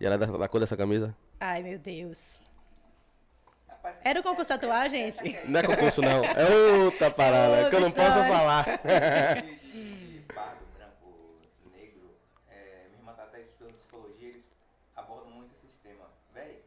E 0.01 0.07
ela 0.07 0.17
é 0.17 0.19
da, 0.19 0.27
da 0.27 0.49
cor 0.49 0.61
dessa 0.61 0.77
camisa? 0.77 1.15
Ai, 1.41 1.63
meu 1.63 1.79
Deus. 1.79 2.41
Era 4.03 4.21
o 4.21 4.23
concurso 4.23 4.53
atuar, 4.53 4.89
gente? 4.89 5.23
Não 5.47 5.61
é 5.61 5.63
concurso, 5.63 6.01
não. 6.01 6.25
É 6.25 6.85
outra 6.85 7.11
parada, 7.11 7.69
que 7.69 7.77
eu 7.77 7.81
não 7.81 7.91
posso 7.91 8.19
falar. 8.19 8.65
pardo, 10.35 10.65
branco, 10.75 11.39
negro, 11.71 12.17
é, 12.51 12.87
minha 12.89 13.01
irmã 13.01 13.13
tá 13.13 13.25
até 13.25 13.43
estudando 13.43 13.75
psicologia, 13.75 14.29
eles 14.29 14.45
abordam 14.97 15.31
muito 15.33 15.53
esse 15.53 15.77
tema. 15.83 16.07
Véi, 16.33 16.63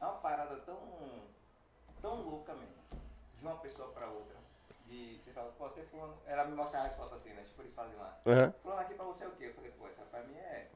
é 0.00 0.04
uma 0.04 0.14
parada 0.16 0.56
tão, 0.56 0.78
tão 2.02 2.16
louca 2.22 2.52
mesmo, 2.52 2.82
de 3.38 3.42
uma 3.42 3.56
pessoa 3.56 3.88
pra 3.92 4.06
outra. 4.08 4.36
De, 4.86 5.18
você 5.18 5.32
fala, 5.32 5.50
pô, 5.52 5.68
você 5.68 5.82
fulano, 5.82 6.16
ela 6.26 6.44
me 6.44 6.54
mostra 6.54 6.82
as 6.82 6.94
fotos 6.94 7.12
assim, 7.14 7.30
né, 7.30 7.42
tipo 7.44 7.60
eles 7.62 7.74
fazem 7.74 7.96
lá. 7.96 8.18
Aham. 8.26 8.52
Fulano 8.62 8.80
aqui 8.80 8.94
pra 8.94 9.04
você 9.04 9.24
é 9.24 9.28
o 9.28 9.32
quê? 9.32 9.46
Eu 9.46 9.54
falei, 9.54 9.70
pô, 9.72 9.88
essa 9.88 10.02
pra 10.02 10.22
mim 10.22 10.36
é, 10.36 10.68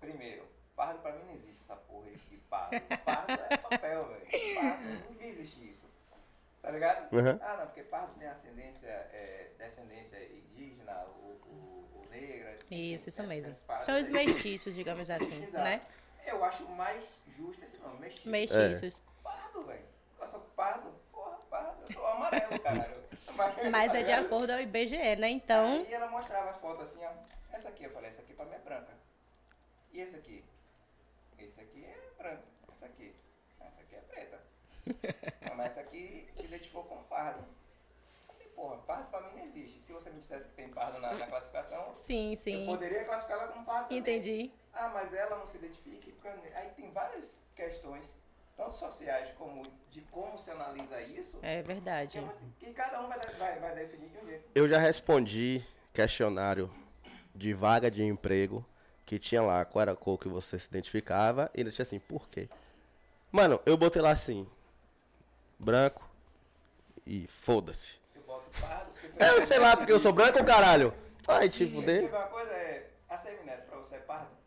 primeiro, 0.00 0.46
pardo 0.74 0.98
pra 1.00 1.12
mim 1.12 1.24
não 1.24 1.32
existe 1.34 1.62
essa 1.62 1.76
porra 1.76 2.06
aí 2.06 2.16
de 2.28 2.36
pardo. 2.38 2.80
Pardo 3.04 3.32
é 3.32 3.56
papel, 3.56 4.08
velho, 4.08 4.54
pardo, 4.60 5.14
não 5.14 5.26
existe 5.26 5.70
isso. 5.70 5.86
Tá 6.62 6.70
ligado? 6.70 7.12
Uhum. 7.14 7.38
Ah, 7.40 7.56
não, 7.56 7.66
porque 7.66 7.82
pardo 7.84 8.12
tem 8.18 8.28
ascendência, 8.28 8.86
é, 8.86 9.50
descendência 9.58 10.18
indígena, 10.30 11.04
o, 11.06 11.38
o, 11.46 12.02
o 12.02 12.06
negra. 12.10 12.58
Isso, 12.70 13.08
isso 13.08 13.22
né, 13.22 13.28
mesmo. 13.28 13.54
São 13.80 13.98
os 13.98 14.08
mestiços, 14.10 14.74
digamos 14.74 15.08
assim, 15.10 15.42
Exato. 15.42 15.64
né? 15.64 15.80
Eu 16.26 16.44
acho 16.44 16.64
mais 16.68 17.20
justo 17.36 17.64
esse 17.64 17.78
nome, 17.78 18.00
mestiço. 18.00 18.28
Mestiços. 18.28 19.02
Pardo, 19.22 19.62
velho. 19.62 19.84
Eu 20.20 20.26
sou 20.26 20.40
pardo, 20.54 20.92
Eu 21.90 22.00
sou 22.00 22.06
amarelo, 22.06 22.60
caralho. 22.60 23.00
Mas 23.70 23.94
é 23.94 24.02
de 24.02 24.12
acordo 24.12 24.50
ao 24.52 24.60
IBGE, 24.60 25.16
né? 25.16 25.28
Então, 25.30 25.64
Aí 25.86 25.92
ela 25.92 26.08
mostrava 26.08 26.50
as 26.50 26.56
fotos 26.58 26.82
assim, 26.88 27.04
ó. 27.04 27.10
Essa 27.52 27.68
aqui, 27.68 27.84
eu 27.84 27.90
falei, 27.90 28.10
essa 28.10 28.20
aqui 28.22 28.34
pra 28.34 28.44
mim 28.44 28.54
é 28.54 28.58
branca. 28.58 28.92
E 29.92 30.00
esse 30.00 30.16
aqui? 30.16 30.44
Esse 31.38 31.60
aqui 31.60 31.84
é 31.84 32.22
branco. 32.22 32.42
Essa 32.72 32.86
aqui? 32.86 33.14
Essa 33.60 33.80
aqui 33.80 33.96
é 33.96 34.00
preta. 34.00 34.40
Mas 35.56 35.66
essa 35.66 35.80
aqui 35.80 36.28
se 36.32 36.44
identificou 36.44 36.84
como 36.84 37.02
pardo. 37.04 37.40
Eu 37.40 38.34
Falei, 38.34 38.48
porra, 38.48 38.76
pardo 38.78 39.10
pra 39.10 39.20
mim 39.22 39.36
não 39.38 39.44
existe. 39.44 39.80
Se 39.80 39.92
você 39.92 40.10
me 40.10 40.18
dissesse 40.20 40.48
que 40.48 40.54
tem 40.54 40.68
pardo 40.68 40.98
na, 41.00 41.12
na 41.14 41.26
classificação, 41.26 41.94
sim, 41.94 42.32
eu 42.32 42.38
sim. 42.38 42.66
poderia 42.66 43.04
classificá-la 43.04 43.48
como 43.48 43.64
pardo. 43.64 43.84
também. 43.88 43.98
Entendi. 43.98 44.50
Ah, 44.72 44.88
mas 44.88 45.12
ela 45.12 45.36
não 45.36 45.46
se 45.46 45.56
identifica. 45.56 46.10
porque- 46.12 46.54
Aí 46.54 46.70
tem 46.70 46.90
várias 46.92 47.42
questões, 47.56 48.10
tanto 48.60 48.74
sociais 48.74 49.30
como 49.38 49.62
de 49.90 50.02
como 50.02 50.38
se 50.38 50.50
analisa 50.50 51.00
isso, 51.00 51.38
É 51.42 51.62
verdade. 51.62 52.22
que, 52.58 52.66
que 52.66 52.72
cada 52.74 53.00
um 53.00 53.08
vai, 53.08 53.18
vai, 53.38 53.58
vai 53.58 53.74
definir 53.74 54.10
de 54.10 54.18
um 54.18 54.26
jeito. 54.26 54.50
Eu 54.54 54.68
já 54.68 54.78
respondi 54.78 55.64
questionário 55.94 56.70
de 57.34 57.54
vaga 57.54 57.90
de 57.90 58.04
emprego 58.04 58.64
que 59.06 59.18
tinha 59.18 59.42
lá 59.42 59.64
qual 59.64 59.82
era 59.82 59.92
a 59.92 59.96
cor 59.96 60.18
que 60.18 60.28
você 60.28 60.58
se 60.58 60.68
identificava 60.68 61.50
e 61.54 61.60
ainda 61.60 61.72
tinha 61.72 61.82
assim, 61.82 61.98
por 61.98 62.28
quê? 62.28 62.48
Mano, 63.32 63.60
eu 63.64 63.76
botei 63.76 64.02
lá 64.02 64.10
assim, 64.10 64.46
branco 65.58 66.08
e 67.06 67.26
foda-se. 67.26 67.98
Eu 68.14 68.22
boto 68.22 68.50
pardo. 68.60 68.90
É, 69.18 69.30
Eu 69.40 69.46
sei 69.46 69.58
lá 69.58 69.76
porque 69.76 69.92
eu 69.92 69.98
sou 70.00 70.12
branco, 70.12 70.44
caralho. 70.44 70.92
Ai, 71.26 71.48
te 71.48 71.64
E 71.64 71.72
fuder. 71.72 72.08
Uma 72.08 72.26
coisa 72.26 72.52
é, 72.52 72.90
a 73.08 73.16
semineto 73.16 73.68
pra 73.68 73.78
você 73.78 73.96
é 73.96 73.98
pardo? 74.00 74.39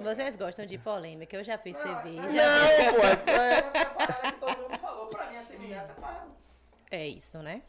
Vocês 0.00 0.36
gostam 0.36 0.66
de 0.66 0.78
polêmica, 0.78 1.36
eu 1.36 1.44
já 1.44 1.56
percebi. 1.56 2.16
Não, 2.16 2.28
já- 2.28 2.44
Não, 2.44 2.94
pô, 2.94 3.00
é- 3.40 3.58
É 3.58 3.88
uma 3.88 3.94
parada 3.94 4.32
que 4.32 4.38
todo 4.38 4.58
mundo 4.62 4.78
falou 4.78 5.06
pra 5.08 5.26
mim, 5.30 5.36
a 5.38 5.42
semineto 5.42 5.92
é 5.92 5.94
pardo. 6.00 6.30
É 6.90 7.06
isso, 7.08 7.38
né? 7.42 7.62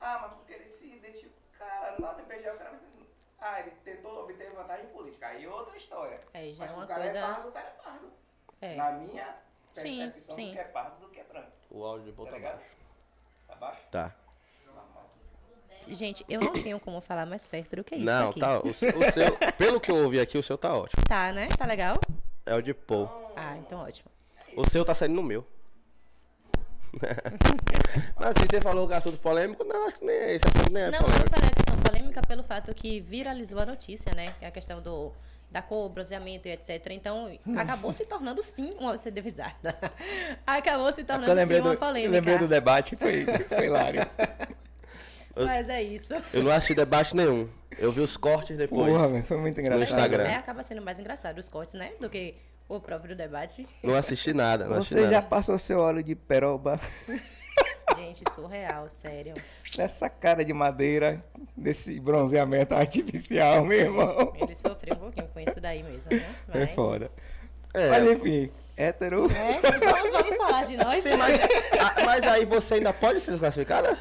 Ah, 0.00 0.18
mas 0.22 0.32
porque 0.34 0.52
ele 0.52 0.68
se 0.68 0.86
identifica, 0.86 1.32
cara, 1.58 1.96
lá 1.98 2.12
no 2.14 2.20
IBGE 2.20 2.48
o 2.50 2.58
cara 2.58 2.70
vai 2.70 2.78
se- 2.80 3.08
Ah, 3.38 3.60
ele 3.60 3.70
tentou 3.84 4.22
obter 4.24 4.50
vantagem 4.52 4.86
política. 4.88 5.28
Aí 5.28 5.46
outra 5.46 5.76
história. 5.76 6.20
Aí 6.34 6.54
já 6.54 6.60
Mas 6.60 6.70
é 6.70 6.74
uma 6.74 6.84
o 6.84 6.88
cara 6.88 7.00
coisa- 7.00 7.18
é 7.18 7.22
pardo, 7.22 7.48
o 7.48 7.52
cara 7.52 7.66
é 7.68 7.82
pardo. 7.82 8.12
É. 8.60 8.74
Na 8.76 8.90
minha 8.92 9.36
Sim, 9.74 9.98
percepção 9.98 10.34
sim. 10.34 10.46
do 10.48 10.52
que 10.52 10.58
é 10.58 10.64
pardo 10.64 11.00
do 11.00 11.08
que 11.10 11.20
é 11.20 11.24
branco. 11.24 11.52
O 11.70 11.84
áudio 11.84 12.06
de 12.06 12.10
Tá 12.12 12.16
ponta 12.16 12.30
ligado? 12.32 12.56
baixo. 12.58 12.70
Tá 13.46 13.54
baixo? 13.56 13.80
Tá. 13.90 14.12
Gente, 15.88 16.24
eu 16.28 16.40
não 16.40 16.52
tenho 16.52 16.80
como 16.80 17.00
falar 17.00 17.26
mais 17.26 17.44
perto 17.44 17.76
do 17.76 17.84
que 17.84 17.94
isso 17.96 18.04
Não, 18.04 18.30
aqui. 18.30 18.40
tá. 18.40 18.58
O, 18.60 18.72
seu- 18.74 18.90
o 18.98 19.12
seu, 19.12 19.36
pelo 19.58 19.80
que 19.80 19.90
eu 19.90 19.96
ouvi 19.96 20.18
aqui, 20.20 20.38
o 20.38 20.42
seu 20.42 20.56
tá 20.56 20.74
ótimo. 20.74 21.02
Tá, 21.06 21.32
né? 21.32 21.48
Tá 21.58 21.66
legal? 21.66 21.94
É 22.46 22.54
o 22.54 22.60
de 22.62 22.72
Paul. 22.74 23.08
Ah, 23.36 23.56
então 23.58 23.80
ótimo. 23.80 24.10
O 24.56 24.68
seu 24.70 24.84
tá 24.84 24.94
saindo 24.94 25.14
no 25.14 25.22
meu. 25.22 25.46
Mas 28.18 28.36
assim, 28.36 28.46
você 28.48 28.60
falou 28.60 28.86
que 28.86 28.94
é 28.94 28.96
assunto 28.96 29.18
polêmico, 29.18 29.64
não, 29.64 29.86
acho 29.88 29.96
que 29.96 30.04
nem 30.04 30.14
é 30.14 30.34
esse 30.36 30.46
assunto 30.46 30.72
nem 30.72 30.84
é 30.84 30.90
Não, 30.90 30.98
eu 31.00 31.04
polêmico. 31.04 31.30
falei 31.30 31.48
a 31.48 31.54
questão 31.54 31.76
polêmica 31.78 32.22
pelo 32.22 32.42
fato 32.44 32.74
que 32.74 33.00
viralizou 33.00 33.58
a 33.60 33.66
notícia, 33.66 34.12
né? 34.14 34.32
Que 34.38 34.44
é 34.44 34.48
a 34.48 34.50
questão 34.50 34.80
do 34.80 35.12
da 35.50 35.62
cor, 35.62 35.88
bronzeamento 35.88 36.48
e 36.48 36.50
etc. 36.50 36.84
Então, 36.90 37.30
acabou 37.56 37.92
se 37.92 38.04
tornando 38.06 38.42
sim 38.42 38.74
uma 38.78 38.96
você 38.98 39.08
deu 39.10 39.22
risada. 39.22 39.76
Acabou 40.44 40.92
se 40.92 41.00
É 41.00 41.02
Eu 41.02 41.06
tornando 41.06 41.46
sim 41.46 41.60
uma 41.60 41.70
do, 41.72 41.78
polêmica. 41.78 42.08
eu 42.08 42.10
lembrei 42.12 42.38
do 42.38 42.48
debate, 42.48 42.96
foi, 42.96 43.24
foi 43.24 43.66
hilário. 43.66 44.00
Mas 45.36 45.68
é 45.68 45.82
isso. 45.82 46.12
Eu 46.32 46.42
não 46.42 46.50
assisti 46.50 46.74
debate 46.74 47.14
nenhum. 47.16 47.48
Eu 47.78 47.90
vi 47.90 48.00
os 48.00 48.16
cortes 48.16 48.56
depois. 48.56 48.90
Porra, 48.92 49.08
velho, 49.08 49.22
foi 49.24 49.36
muito 49.36 49.60
engraçado. 49.60 49.84
Instagram. 49.84 50.24
É, 50.24 50.34
acaba 50.36 50.62
sendo 50.62 50.80
mais 50.82 50.98
engraçado 50.98 51.38
os 51.38 51.48
cortes, 51.48 51.74
né? 51.74 51.92
Do 52.00 52.08
que 52.08 52.34
O 52.68 52.80
próprio 52.80 53.14
debate. 53.16 53.66
Não 53.82 53.94
assisti 53.94 54.32
nada. 54.32 54.64
Não 54.66 54.76
assisti 54.76 54.94
Você 54.94 55.02
já 55.02 55.10
nada. 55.16 55.26
passou 55.26 55.58
seu 55.58 55.80
óleo 55.80 56.02
de 56.02 56.14
peroba 56.14 56.78
Gente, 57.98 58.22
surreal, 58.30 58.86
sério. 58.90 59.34
nessa 59.76 60.08
cara 60.08 60.44
de 60.44 60.52
madeira, 60.52 61.20
desse 61.56 62.00
bronzeamento 62.00 62.74
artificial, 62.74 63.64
meu 63.64 63.78
irmão? 63.78 64.32
Ele 64.40 64.56
sofreu 64.56 64.94
um 64.94 64.98
pouquinho 64.98 65.28
com 65.28 65.40
isso 65.40 65.60
daí 65.60 65.82
mesmo, 65.82 66.10
né? 66.12 66.24
É 66.54 66.66
foda. 66.68 67.10
É. 67.72 67.90
Mas 67.90 68.10
enfim, 68.10 68.50
hétero. 68.76 69.26
É, 69.30 69.60
vamos, 69.60 70.10
vamos 70.12 70.36
falar 70.36 70.64
de 70.64 70.76
nós. 70.76 71.02
Sim, 71.02 71.16
mas, 71.16 71.40
ah, 71.78 71.94
mas 72.04 72.22
aí 72.24 72.44
você 72.44 72.74
ainda 72.74 72.92
pode 72.92 73.20
ser 73.20 73.30
desclassificada? 73.32 73.98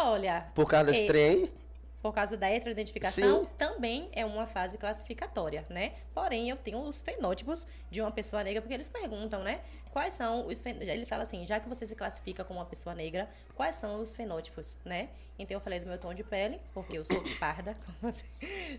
Olha, 0.00 0.46
Por 0.54 0.66
causa 0.66 0.92
desse 0.92 1.06
trem 1.06 1.24
aí? 1.28 1.52
por 2.00 2.12
causa 2.14 2.36
da 2.36 2.48
heteroidentificação, 2.48 3.42
Sim. 3.42 3.50
também 3.58 4.08
é 4.12 4.24
uma 4.24 4.46
fase 4.46 4.78
classificatória, 4.78 5.66
né? 5.68 5.94
Porém, 6.14 6.48
eu 6.48 6.56
tenho 6.56 6.78
os 6.78 7.02
fenótipos 7.02 7.66
de 7.90 8.00
uma 8.00 8.10
pessoa 8.12 8.44
negra, 8.44 8.62
porque 8.62 8.74
eles 8.74 8.88
perguntam, 8.88 9.42
né? 9.42 9.60
Quais 9.90 10.14
são 10.14 10.46
os 10.46 10.62
fen... 10.62 10.76
Ele 10.80 11.04
fala 11.04 11.24
assim, 11.24 11.44
já 11.44 11.58
que 11.58 11.68
você 11.68 11.84
se 11.84 11.96
classifica 11.96 12.44
como 12.44 12.60
uma 12.60 12.66
pessoa 12.66 12.94
negra, 12.94 13.28
quais 13.56 13.74
são 13.76 14.00
os 14.00 14.14
fenótipos, 14.14 14.78
né? 14.84 15.08
Então, 15.36 15.56
eu 15.56 15.60
falei 15.60 15.80
do 15.80 15.86
meu 15.86 15.98
tom 15.98 16.14
de 16.14 16.22
pele, 16.22 16.60
porque 16.72 16.96
eu 16.96 17.04
sou 17.04 17.20
parda, 17.40 17.76
como 17.84 18.10
assim? 18.10 18.26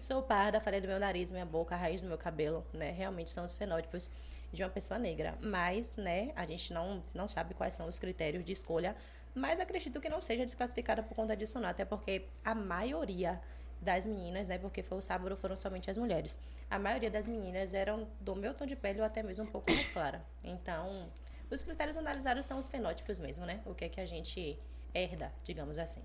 sou 0.01 0.23
parda, 0.23 0.61
falei 0.61 0.79
do 0.79 0.87
meu 0.87 0.99
nariz, 0.99 1.29
minha 1.29 1.45
boca, 1.45 1.75
a 1.75 1.77
raiz 1.77 2.01
do 2.01 2.07
meu 2.07 2.17
cabelo, 2.17 2.65
né? 2.73 2.91
Realmente 2.91 3.31
são 3.31 3.43
os 3.43 3.53
fenótipos 3.53 4.09
de 4.51 4.63
uma 4.63 4.69
pessoa 4.69 4.97
negra. 4.97 5.37
Mas, 5.41 5.93
né, 5.95 6.31
a 6.35 6.45
gente 6.45 6.73
não, 6.73 7.03
não 7.13 7.27
sabe 7.27 7.53
quais 7.53 7.73
são 7.73 7.87
os 7.87 7.99
critérios 7.99 8.43
de 8.45 8.53
escolha 8.53 8.95
mas 9.35 9.59
acredito 9.59 9.99
que 10.01 10.09
não 10.09 10.21
seja 10.21 10.45
desclassificada 10.45 11.01
por 11.03 11.15
conta 11.15 11.35
disso, 11.35 11.59
não. 11.59 11.69
Até 11.69 11.85
porque 11.85 12.25
a 12.43 12.53
maioria 12.55 13.39
das 13.81 14.05
meninas, 14.05 14.49
né? 14.49 14.57
Porque 14.57 14.83
foi 14.83 14.97
o 14.97 15.01
sábado, 15.01 15.35
foram 15.37 15.55
somente 15.55 15.89
as 15.89 15.97
mulheres. 15.97 16.39
A 16.69 16.77
maioria 16.77 17.09
das 17.09 17.25
meninas 17.27 17.73
eram 17.73 18.07
do 18.19 18.35
meu 18.35 18.53
tom 18.53 18.65
de 18.65 18.75
pele 18.75 18.99
ou 18.99 19.05
até 19.05 19.23
mesmo 19.23 19.45
um 19.45 19.47
pouco 19.47 19.71
mais 19.71 19.89
clara. 19.89 20.21
Então, 20.43 21.07
os 21.49 21.61
critérios 21.61 21.95
analisados 21.95 22.45
são 22.45 22.57
os 22.59 22.67
fenótipos 22.67 23.19
mesmo, 23.19 23.45
né? 23.45 23.61
O 23.65 23.73
que 23.73 23.85
é 23.85 23.89
que 23.89 24.01
a 24.01 24.05
gente 24.05 24.59
herda, 24.93 25.31
digamos 25.43 25.77
assim. 25.77 26.01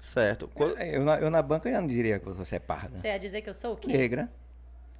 Certo. 0.00 0.48
Quando- 0.48 0.78
Eu 0.78 1.02
na, 1.04 1.18
eu 1.18 1.30
na 1.30 1.42
banca 1.42 1.70
já 1.70 1.80
não 1.80 1.88
diria 1.88 2.18
que 2.20 2.28
você 2.30 2.56
é 2.56 2.58
parda. 2.60 2.98
Você 2.98 3.08
ia 3.08 3.18
dizer 3.18 3.40
que 3.42 3.48
eu 3.50 3.54
sou 3.54 3.72
o 3.72 3.76
quê? 3.76 3.88
Negra. 3.90 4.30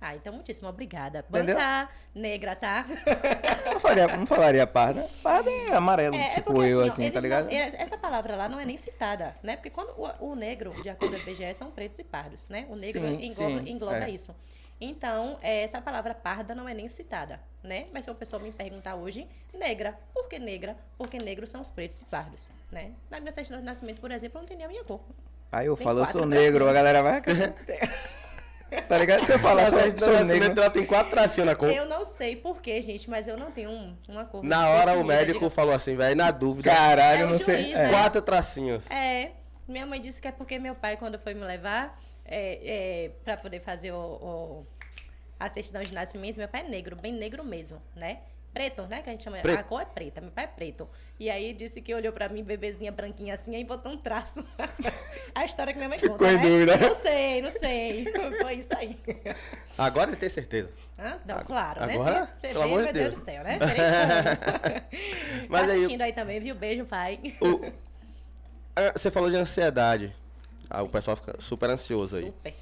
Ah, 0.07 0.15
então 0.15 0.35
muitíssimo 0.35 0.69
obrigada. 0.69 1.25
Entendeu? 1.31 1.57
Banca 1.57 1.89
negra, 2.15 2.55
tá? 2.55 2.85
Não 3.65 3.81
falaria, 3.81 4.17
não 4.19 4.27
falaria 4.27 4.67
parda. 4.67 5.09
Parda 5.23 5.51
é 5.51 5.73
amarelo, 5.75 6.15
É, 6.15 6.27
é 6.27 6.31
tipo 6.35 6.53
porque, 6.53 6.69
eu, 6.69 6.81
ó, 6.81 6.87
assim, 6.87 7.11
tá 7.11 7.21
ligado? 7.21 7.47
não- 7.47 7.53
eles- 7.53 7.75
essa 7.75 7.97
palavra 7.97 8.37
lá 8.37 8.47
não 8.47 8.61
é 8.61 8.67
nem 8.67 8.77
citada, 8.77 9.35
né? 9.43 9.57
Porque 9.57 9.71
quando 9.71 9.91
o, 9.99 10.33
o 10.33 10.35
negro, 10.37 10.71
de 10.83 10.91
acordo 10.91 11.17
com 11.19 11.27
o 11.27 11.31
IBGE, 11.31 11.55
são 11.55 11.71
pretos 11.71 11.99
e 11.99 12.05
pardos, 12.05 12.47
né? 12.49 12.67
O 12.69 12.77
negro 12.77 13.01
Sim, 13.01 13.19
engloba, 13.25 13.59
sim, 13.61 13.71
engloba 13.71 14.05
é. 14.05 14.11
isso. 14.11 14.35
Então, 14.79 15.39
é, 15.41 15.63
essa 15.63 15.81
palavra 15.81 16.15
parda 16.15 16.55
não 16.55 16.69
é 16.69 16.75
nem 16.75 16.89
citada, 16.91 17.41
né? 17.63 17.87
Mas 17.93 18.05
se 18.05 18.11
uma 18.11 18.17
pessoa 18.17 18.43
me 18.43 18.53
perguntar 18.53 18.97
hoje, 18.97 19.27
negra. 19.55 19.99
Por 20.13 20.29
que 20.29 20.39
negra? 20.39 20.77
Porque 20.99 21.17
negros 21.19 21.49
são 21.49 21.63
os 21.63 21.71
pretos 21.71 22.01
e 22.03 22.05
pardos, 22.05 22.51
né? 22.71 22.93
Na 23.11 23.21
minha 23.21 23.33
certidão 23.33 23.59
de 23.61 23.65
nascimento, 23.65 24.01
por 24.03 24.11
exemplo, 24.11 24.39
não 24.41 24.47
tem 24.47 24.57
nem 24.57 24.67
a 24.67 24.69
minha 24.69 24.85
cor. 24.85 25.01
Aí 25.51 25.67
eu 25.67 25.77
Tem 25.77 25.85
falo, 25.87 26.01
eu 26.01 26.07
sou 26.07 26.27
negro, 26.27 26.69
a 26.69 26.73
galera 26.75 27.03
vai. 27.03 27.23
tá 28.83 28.99
ligado? 28.99 29.25
Se 29.25 29.33
eu 29.33 29.39
falar, 29.39 29.67
sou, 29.67 29.79
Na 29.79 29.99
sou 29.99 30.25
negro. 30.25 30.61
ela 30.61 30.71
tem 30.71 30.85
quatro 30.87 31.11
tracinhos 31.11 31.47
na 31.49 31.55
cor. 31.57 31.71
Eu 31.71 31.87
não 31.87 32.05
sei 32.05 32.37
por 32.37 32.61
quê, 32.61 32.81
gente, 32.83 33.09
mas 33.09 33.27
eu 33.29 33.37
não 33.37 33.51
tenho 33.51 33.71
um- 33.71 33.97
uma 34.09 34.25
cor. 34.25 34.43
Na 34.45 34.69
hora 34.71 34.95
o 34.95 35.05
médico 35.05 35.39
diga- 35.41 35.51
falou 35.51 35.75
assim, 35.75 35.97
velho, 35.97 36.17
na 36.17 36.31
dúvida. 36.31 36.71
Caralho, 36.71 37.23
É 37.25 37.27
não 37.27 37.39
sei. 37.39 37.63
juiz, 37.65 37.75
é. 37.75 37.83
né? 37.85 37.91
Quatro 37.91 38.23
tracinhos. 38.23 38.85
É, 38.91 39.31
minha 39.69 39.87
mãe 39.87 40.01
disse 40.01 40.21
que 40.21 40.29
é 40.29 40.33
porque 40.33 40.59
meu 40.59 40.75
pai, 40.75 40.97
quando 40.97 41.19
foi 41.19 41.35
me 41.35 41.45
levar 41.45 42.01
é, 42.27 43.05
é, 43.07 43.11
para 43.25 43.37
poder 43.37 43.61
fazer 43.61 43.93
o, 43.93 43.97
o- 43.99 44.67
a 45.39 45.49
certidão 45.49 45.83
de 45.83 45.93
nascimento, 45.93 46.37
meu 46.39 46.49
pai 46.49 46.63
é 46.63 46.69
negro, 46.69 46.97
bem 46.97 47.13
negro 47.13 47.45
mesmo, 47.45 47.81
né? 47.95 48.19
Preto, 48.55 48.83
né? 48.87 49.03
Que 49.03 49.11
a 49.11 49.13
gente 49.13 49.25
chama. 49.25 49.39
Preto. 49.39 49.59
A 49.59 49.63
cor 49.65 49.83
é 49.83 49.85
preta, 49.85 50.21
meu 50.21 50.31
pai 50.31 50.45
é 50.45 50.47
preto. 50.47 50.89
E 51.19 51.29
aí 51.29 51.53
disse 51.53 51.81
que 51.83 51.93
olhou 51.93 52.13
pra 52.13 52.29
mim, 52.29 52.45
bebezinha 52.45 52.93
branquinha 52.93 53.35
assim, 53.35 53.57
aí 53.57 53.65
botou 53.65 53.91
um 53.93 53.97
traço. 53.99 54.45
a 55.35 55.45
história 55.45 55.73
que 55.73 55.79
minha 55.79 55.89
mãe 55.89 55.99
Ficou 55.99 56.17
conta, 56.17 56.33
em 56.33 56.37
né? 56.37 56.43
dúvida. 56.43 56.77
Não 56.77 56.95
sei, 56.95 57.43
não 57.43 57.51
sei. 57.51 58.07
Foi 58.41 58.55
isso 58.55 58.69
aí. 58.77 58.97
Agora 59.77 60.11
ele 60.11 60.17
tem 60.17 60.29
certeza. 60.29 60.71
Hã? 60.97 61.19
Não, 61.27 61.43
claro, 61.45 61.83
agora, 61.83 62.21
né? 62.21 62.29
Você 62.39 62.47
pelo 62.49 62.61
vê, 62.61 62.65
amor 62.67 62.79
de 62.79 62.85
meu 62.85 62.93
Deus 62.93 63.07
Deus. 63.09 63.19
do 63.19 63.25
céu, 63.25 63.43
né? 63.43 63.59
Mas 65.49 65.67
tá 65.67 65.73
aí- 65.73 65.79
assistindo 65.79 66.03
aí 66.03 66.13
também, 66.13 66.41
viu? 66.41 66.55
Beijo, 66.55 66.85
pai. 66.85 67.35
O- 67.41 67.73
Ah, 68.77 68.93
Você 68.97 69.11
falou 69.11 69.31
de 69.31 69.37
ansiedade. 69.37 70.15
Ah, 70.71 70.83
o 70.83 70.89
pessoal 70.89 71.17
fica 71.17 71.35
super 71.41 71.71
ansioso 71.71 72.17
aí. 72.17 72.25
Super. 72.27 72.55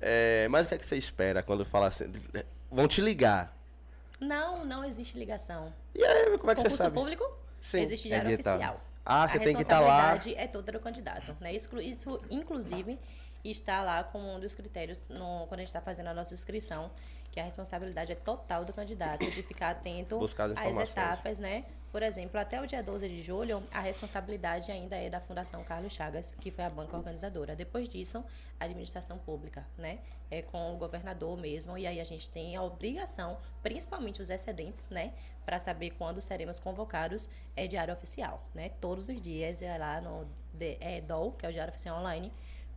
É, 0.00 0.48
mas 0.48 0.66
o 0.66 0.68
que, 0.68 0.74
é 0.74 0.78
que 0.78 0.84
você 0.86 0.96
espera 0.96 1.42
quando 1.44 1.64
fala 1.64 1.86
assim? 1.88 2.12
Vão 2.70 2.88
te 2.88 3.00
ligar. 3.00 3.56
Não, 4.26 4.64
não 4.64 4.84
existe 4.84 5.18
ligação. 5.18 5.72
E 5.94 6.04
aí, 6.04 6.38
como 6.38 6.50
é 6.50 6.54
que 6.54 6.60
você 6.60 6.68
Concurso 6.68 6.76
sabe? 6.76 6.94
público, 6.94 7.38
Sim, 7.60 7.80
existe 7.82 8.06
é 8.08 8.10
diário 8.20 8.36
ditado. 8.36 8.54
oficial. 8.56 8.80
Ah, 9.04 9.24
A 9.24 9.28
você 9.28 9.38
tem 9.40 9.54
que 9.56 9.62
estar 9.62 9.80
lá. 9.80 10.12
responsabilidade 10.14 10.34
é 10.42 10.46
toda 10.46 10.72
do 10.72 10.78
candidato, 10.80 11.36
né? 11.40 11.52
Isso, 11.52 11.76
isso, 11.80 12.20
inclusive, 12.30 12.98
está 13.44 13.82
lá 13.82 14.04
como 14.04 14.32
um 14.32 14.38
dos 14.38 14.54
critérios 14.54 15.00
no- 15.08 15.46
quando 15.48 15.54
a 15.54 15.62
gente 15.62 15.68
está 15.68 15.80
fazendo 15.80 16.06
a 16.06 16.14
nossa 16.14 16.32
inscrição, 16.32 16.88
que 17.32 17.40
a 17.40 17.44
responsabilidade 17.44 18.12
é 18.12 18.14
total 18.14 18.62
do 18.62 18.74
candidato, 18.74 19.28
de 19.28 19.42
ficar 19.42 19.70
atento 19.70 20.20
às 20.54 20.90
etapas, 20.90 21.38
né? 21.38 21.64
Por 21.90 22.02
exemplo, 22.02 22.38
até 22.38 22.60
o 22.60 22.66
dia 22.66 22.82
12 22.82 23.08
de 23.08 23.22
julho, 23.22 23.62
a 23.70 23.80
responsabilidade 23.80 24.70
ainda 24.70 24.96
é 24.96 25.10
da 25.10 25.20
Fundação 25.20 25.64
Carlos 25.64 25.92
Chagas, 25.92 26.34
que 26.40 26.50
foi 26.50 26.64
a 26.64 26.70
banca 26.70 26.96
organizadora. 26.96 27.56
Depois 27.56 27.88
disso, 27.88 28.24
a 28.60 28.64
administração 28.64 29.18
pública, 29.18 29.66
né? 29.76 29.98
É 30.30 30.42
com 30.42 30.74
o 30.74 30.76
governador 30.76 31.36
mesmo, 31.38 31.76
e 31.76 31.86
aí 31.86 32.00
a 32.00 32.04
gente 32.04 32.28
tem 32.28 32.54
a 32.54 32.62
obrigação, 32.62 33.38
principalmente 33.62 34.20
os 34.20 34.28
excedentes, 34.28 34.86
né? 34.90 35.12
Para 35.44 35.58
saber 35.58 35.90
quando 35.92 36.20
seremos 36.20 36.58
convocados, 36.58 37.28
é 37.56 37.66
diário 37.66 37.92
oficial, 37.92 38.46
né? 38.54 38.70
Todos 38.80 39.08
os 39.08 39.20
dias 39.20 39.60
é 39.62 39.76
lá 39.76 40.00
no 40.00 40.26
é, 40.60 41.00
DOL, 41.00 41.32
que 41.32 41.46
é 41.46 41.48
o 41.48 41.52
Diário 41.52 41.72
Oficial 41.72 41.98
Online, 41.98 42.32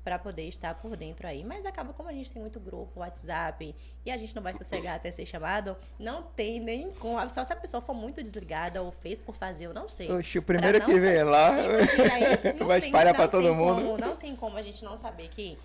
para 0.06 0.20
poder 0.20 0.44
estar 0.44 0.76
por 0.76 0.96
dentro 0.96 1.28
aí. 1.28 1.44
Mas 1.44 1.65
acaba 1.65 1.91
como 1.91 2.08
a 2.08 2.13
gente 2.13 2.32
tem 2.32 2.39
muito 2.39 2.60
grupo, 2.60 3.00
WhatsApp, 3.00 3.76
e 4.06 4.12
a 4.12 4.15
gente 4.18 4.36
não 4.36 4.44
vai 4.44 4.54
sossegar 4.54 4.96
até 4.98 5.10
ser 5.12 5.26
chamado, 5.26 5.76
não 5.98 6.22
tem 6.22 6.60
nem 6.60 6.91
como. 6.91 7.28
Só 7.28 7.44
se 7.44 7.52
a 7.52 7.56
pessoa 7.56 7.82
for 7.82 7.96
muito 7.96 8.22
desligada 8.22 8.84
ou 8.84 8.91
fez 8.91 9.20
por 9.20 9.36
fazer, 9.36 9.65
eu 9.65 9.74
não 9.74 9.89
sei. 9.89 10.12
Oxe, 10.12 10.38
o 10.38 10.44
primeiro 10.44 10.80
que 10.80 10.94
sa- 10.94 11.24
lá 11.26 11.50
aí, 11.56 12.54
vai 12.63 12.78
espalhar 12.78 13.15
pra 13.15 13.28
todo 13.28 13.54
mundo. 13.56 13.82
como- 13.82 13.98
não 13.98 14.15
tem 14.15 14.36
como 14.36 14.56
a 14.58 14.62
gente 14.62 14.86
não 14.86 14.96
saber 14.96 15.28
que, 15.30 15.58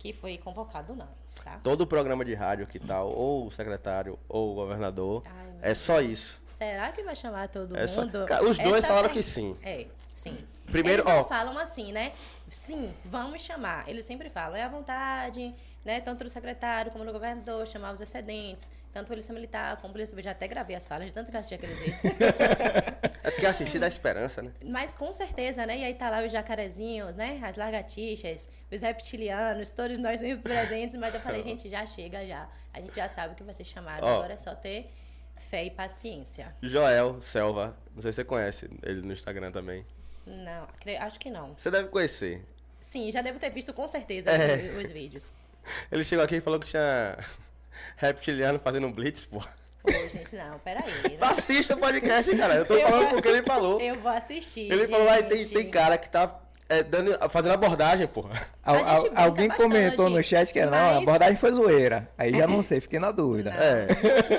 que 0.00 0.12
foi 0.12 0.38
convocado, 0.38 0.96
não, 0.96 1.08
tá? 1.44 1.60
Todo 1.62 1.86
programa 1.86 2.24
de 2.24 2.34
rádio 2.34 2.66
que 2.66 2.80
tal, 2.80 3.12
ou 3.12 3.46
o 3.46 3.50
secretário, 3.52 4.18
ou 4.28 4.50
o 4.50 4.54
governador, 4.56 5.22
Ai, 5.24 5.52
é 5.70 5.72
só 5.74 6.00
isso. 6.00 6.42
Será 6.48 6.90
que 6.90 7.04
vai 7.04 7.14
chamar 7.14 7.48
todo 7.48 7.76
É 7.76 7.86
só- 7.86 8.00
mundo? 8.00 8.26
Ca- 8.26 8.42
os 8.42 8.58
dois 8.58 8.78
Essa 8.78 8.88
falaram 8.88 9.08
per- 9.08 9.16
que 9.18 9.22
sim. 9.22 9.56
É, 9.62 9.86
sim. 10.14 10.36
Primeiro, 10.66 11.02
Eles 11.02 11.12
não 11.14 11.20
ó. 11.20 11.24
falam 11.24 11.58
assim, 11.58 11.92
né? 11.92 12.12
Sim, 12.48 12.92
vamos 13.04 13.42
chamar. 13.42 13.88
Eles 13.88 14.04
sempre 14.06 14.30
falam, 14.30 14.56
é 14.56 14.62
à 14.62 14.68
vontade, 14.68 15.54
né? 15.84 16.00
Tanto 16.00 16.24
do 16.24 16.30
secretário 16.30 16.90
como 16.90 17.04
do 17.04 17.12
governador, 17.12 17.66
chamar 17.66 17.92
os 17.92 18.00
excedentes, 18.00 18.70
tanto 18.92 19.08
polícia 19.08 19.34
militar 19.34 19.76
como 19.76 19.92
polícia 19.92 20.10
civil. 20.10 20.24
Já 20.24 20.30
até 20.30 20.48
gravei 20.48 20.74
as 20.74 20.86
falas 20.86 21.06
de 21.06 21.12
tanto 21.12 21.30
que 21.30 21.36
eu 21.36 21.40
assisti 21.40 21.54
aqueles 21.54 21.78
vídeos. 21.78 22.00
É 23.24 23.30
porque 23.30 23.46
assistir 23.46 23.78
dá 23.78 23.88
esperança, 23.88 24.42
né? 24.42 24.52
Mas 24.62 24.94
com 24.94 25.10
certeza, 25.10 25.64
né? 25.64 25.78
E 25.78 25.84
aí 25.84 25.94
tá 25.94 26.10
lá 26.10 26.22
os 26.22 26.30
jacarezinhos, 26.30 27.14
né? 27.16 27.40
As 27.42 27.56
lagartixas, 27.56 28.50
os 28.70 28.82
reptilianos, 28.82 29.70
todos 29.70 29.98
nós 29.98 30.20
sempre 30.20 30.42
presentes. 30.42 30.94
Mas 30.96 31.14
eu 31.14 31.20
falei, 31.20 31.40
gente, 31.42 31.66
já 31.70 31.86
chega 31.86 32.26
já. 32.26 32.46
A 32.70 32.80
gente 32.82 32.94
já 32.94 33.08
sabe 33.08 33.34
que 33.34 33.42
vai 33.42 33.54
ser 33.54 33.64
chamado. 33.64 34.04
Ó. 34.04 34.16
Agora 34.16 34.34
é 34.34 34.36
só 34.36 34.54
ter 34.54 34.90
fé 35.38 35.64
e 35.64 35.70
paciência. 35.70 36.54
Joel 36.62 37.18
Selva, 37.22 37.74
não 37.94 38.02
sei 38.02 38.12
se 38.12 38.16
você 38.16 38.24
conhece 38.24 38.70
ele 38.82 39.00
no 39.00 39.14
Instagram 39.14 39.50
também. 39.50 39.86
Não, 40.26 40.66
acho 41.00 41.18
que 41.20 41.30
não. 41.30 41.54
Você 41.56 41.70
deve 41.70 41.88
conhecer. 41.88 42.42
Sim, 42.80 43.10
já 43.12 43.20
devo 43.22 43.38
ter 43.38 43.50
visto 43.50 43.72
com 43.72 43.86
certeza 43.88 44.30
É. 44.30 44.70
os, 44.78 44.84
os 44.84 44.90
vídeos. 44.90 45.32
Ele 45.90 46.04
chegou 46.04 46.24
aqui 46.24 46.36
e 46.36 46.40
falou 46.40 46.58
que 46.60 46.66
tinha 46.66 47.16
reptiliano 47.96 48.58
fazendo 48.58 48.86
um 48.86 48.92
blitz, 48.92 49.24
pô. 49.24 49.40
Pô, 49.82 49.90
gente, 49.92 50.34
não, 50.34 50.58
peraí. 50.60 50.84
né? 51.12 51.18
Assista 51.20 51.74
o 51.74 51.78
podcast, 51.78 52.34
cara. 52.36 52.54
Eu 52.54 52.64
tô 52.66 52.74
Eu 52.74 52.88
falando 52.88 53.02
vou- 53.04 53.12
porque 53.14 53.28
ele 53.28 53.42
falou. 53.42 53.80
Eu 53.80 53.96
vou 54.00 54.10
assistir. 54.12 54.72
Ele 54.72 54.88
falou, 54.88 55.08
aí 55.10 55.22
tem, 55.24 55.38
gente. 55.38 55.54
tem 55.54 55.70
cara 55.70 55.98
que 55.98 56.08
tá 56.08 56.40
é, 56.68 56.82
dando, 56.82 57.12
fazendo 57.30 57.52
abordagem, 57.52 58.06
porra. 58.06 58.46
Al- 58.64 58.76
al- 58.84 59.10
alguém 59.14 59.48
bastante, 59.48 59.66
comentou 59.68 60.08
no 60.08 60.22
chat 60.22 60.52
que 60.52 60.64
não, 60.64 60.72
a 60.72 60.92
mas- 60.94 61.02
abordagem 61.02 61.36
foi 61.36 61.52
zoeira. 61.52 62.08
Aí 62.16 62.32
já 62.36 62.46
não 62.46 62.62
sei, 62.64 62.80
fiquei 62.80 62.98
na 62.98 63.10
dúvida. 63.12 63.50
Não, 63.50 63.58
É. 63.62 63.86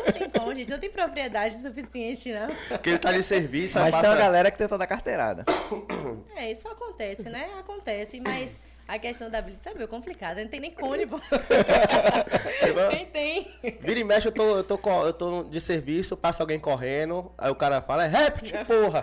não 0.06 0.12
tem 0.14 0.30
como, 0.30 0.56
gente. 0.56 0.70
Não 0.70 0.80
tem 0.80 0.90
propriedade 0.90 1.56
suficiente, 1.62 2.32
não. 2.34 2.48
Porque 2.70 2.90
ele 2.90 3.00
tá 3.00 3.12
de 3.12 3.22
serviço, 3.24 3.78
Mas 3.80 3.94
tem 3.94 4.02
passa... 4.02 4.14
uma 4.14 4.18
galera 4.20 4.50
que 4.52 4.58
tenta 4.58 4.78
dar 4.78 4.88
carteirada. 4.88 5.46
É, 6.36 6.52
isso 6.52 6.68
acontece, 6.68 7.30
né? 7.30 7.48
Acontece, 7.60 8.20
mas 8.20 8.60
a 8.88 9.00
questão 9.00 9.30
da 9.30 9.42
Blitz 9.42 9.66
é 9.66 9.74
meio 9.74 9.88
complicada. 9.88 10.42
Não 10.42 10.50
tem 10.50 10.60
nem 10.60 10.72
cone, 10.72 11.08
pô. 11.08 11.20
nem 12.92 13.06
tem. 13.08 13.52
Vira 13.82 14.00
e 14.00 14.04
mexe, 14.04 14.28
eu 14.28 14.32
tô, 14.32 14.58
eu, 14.58 14.64
tô, 14.64 14.80
eu 15.06 15.14
tô 15.14 15.44
de 15.44 15.60
serviço, 15.60 16.16
passa 16.16 16.44
alguém 16.44 16.60
correndo, 16.60 17.32
aí 17.38 17.50
o 17.50 17.56
cara 17.56 17.82
fala, 17.82 18.06
é 18.06 18.08
rap, 18.08 18.42
porra. 18.66 19.02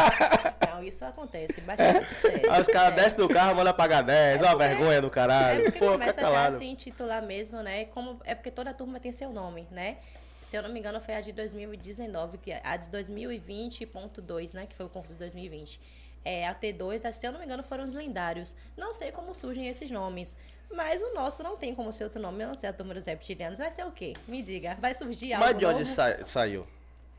Não, 0.72 0.82
isso 0.82 1.04
acontece 1.04 1.60
bastante, 1.60 2.14
sério. 2.14 2.50
Aí 2.50 2.60
os 2.60 2.66
caras 2.68 2.94
sério. 2.94 2.96
descem 2.96 3.18
do 3.18 3.28
carro, 3.28 3.54
mandam 3.56 3.74
pagar 3.74 4.02
10, 4.02 4.40
uma 4.40 4.50
porque- 4.52 4.64
vergonha 4.68 5.00
do 5.02 5.10
caralho. 5.10 5.60
É 5.60 5.64
porque 5.64 5.78
Pô, 5.78 5.92
começa 5.92 6.20
já 6.20 6.46
a 6.46 6.52
se 6.52 6.64
intitular 6.64 7.22
mesmo, 7.22 7.62
né? 7.62 7.84
Como, 7.86 8.20
é 8.24 8.34
porque 8.34 8.50
toda 8.50 8.72
turma 8.72 8.98
tem 8.98 9.12
seu 9.12 9.30
nome, 9.30 9.66
né? 9.70 9.98
Se 10.40 10.56
eu 10.56 10.62
não 10.62 10.70
me 10.70 10.78
engano, 10.78 10.98
foi 11.00 11.14
a 11.14 11.20
de 11.20 11.32
2019, 11.32 12.38
que 12.38 12.50
é 12.50 12.62
a 12.64 12.76
de 12.78 12.88
2020.2, 12.90 14.54
né? 14.54 14.66
Que 14.66 14.74
foi 14.74 14.86
o 14.86 14.88
concurso 14.88 15.12
de 15.12 15.18
2020. 15.18 15.78
É, 16.24 16.46
a 16.46 16.54
T2, 16.54 17.04
a- 17.04 17.12
se 17.12 17.26
eu 17.26 17.32
não 17.32 17.38
me 17.40 17.46
engano, 17.46 17.62
foram 17.62 17.84
os 17.84 17.94
lendários. 17.94 18.54
Não 18.76 18.92
sei 18.92 19.10
como 19.12 19.34
surgem 19.34 19.68
esses 19.68 19.90
nomes. 19.90 20.36
Mas 20.72 21.00
o 21.02 21.14
nosso 21.14 21.42
não 21.42 21.56
tem 21.56 21.74
como 21.74 21.92
ser 21.92 22.04
outro 22.04 22.20
nome, 22.20 22.44
a 22.44 22.46
não 22.46 22.54
ser 22.54 22.68
a 22.68 22.72
turma 22.72 22.94
dos 22.94 23.04
reptilianos. 23.04 23.58
Vai 23.58 23.72
ser 23.72 23.84
o 23.84 23.90
quê? 23.90 24.12
Me 24.28 24.40
diga. 24.42 24.76
Vai 24.80 24.94
surgir 24.94 25.32
algo 25.32 25.44
Mas 25.46 25.58
de 25.58 25.66
onde 25.66 25.84
sa- 25.86 26.24
saiu? 26.24 26.66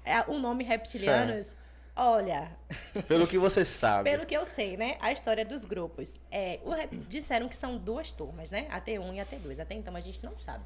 É, 0.05 0.21
o 0.31 0.39
nome 0.39 0.63
reptilianos, 0.63 1.53
olha, 1.95 2.49
Pelo 3.09 3.27
que 3.27 3.37
você 3.37 3.65
sabe. 3.65 4.09
pelo 4.09 4.25
que 4.25 4.35
eu 4.35 4.45
sei, 4.45 4.77
né? 4.77 4.95
A 5.01 5.11
história 5.11 5.43
dos 5.43 5.65
grupos. 5.65 6.15
É, 6.31 6.59
o 6.63 6.69
rep- 6.71 6.93
disseram 7.09 7.49
que 7.49 7.55
são 7.57 7.77
duas 7.77 8.11
turmas, 8.11 8.49
né? 8.51 8.67
A 8.71 8.79
T1 8.79 9.15
e 9.15 9.19
a 9.19 9.25
T2. 9.25 9.59
Até 9.59 9.73
então 9.75 9.95
a 9.95 10.01
gente 10.01 10.23
não 10.23 10.37
sabe. 10.39 10.63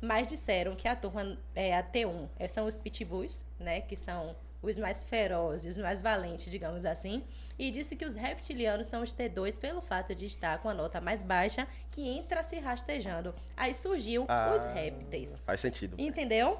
Mas 0.00 0.26
disseram 0.28 0.76
que 0.76 0.86
a 0.86 0.94
turma, 0.94 1.36
é, 1.54 1.76
a 1.76 1.82
T1 1.82 2.28
é, 2.38 2.46
são 2.48 2.66
os 2.66 2.76
pitbulls, 2.76 3.42
né? 3.58 3.80
Que 3.80 3.96
são 3.96 4.36
os 4.62 4.76
mais 4.76 5.02
ferozes, 5.02 5.76
os 5.76 5.82
mais 5.82 6.00
valentes, 6.00 6.50
digamos 6.50 6.84
assim. 6.84 7.22
E 7.58 7.70
disse 7.70 7.94
que 7.94 8.04
os 8.06 8.14
reptilianos 8.14 8.88
são 8.88 9.02
os 9.02 9.14
T2 9.14 9.58
pelo 9.60 9.80
fato 9.82 10.14
de 10.14 10.24
estar 10.26 10.58
com 10.58 10.68
a 10.68 10.74
nota 10.74 11.00
mais 11.00 11.22
baixa, 11.22 11.66
que 11.90 12.02
entra 12.08 12.42
se 12.42 12.58
rastejando. 12.58 13.34
Aí 13.56 13.74
surgiu 13.74 14.24
Ah, 14.28 14.54
os 14.56 14.64
répteis. 14.64 15.40
Faz 15.44 15.60
sentido. 15.60 15.94
Entendeu? 15.98 16.58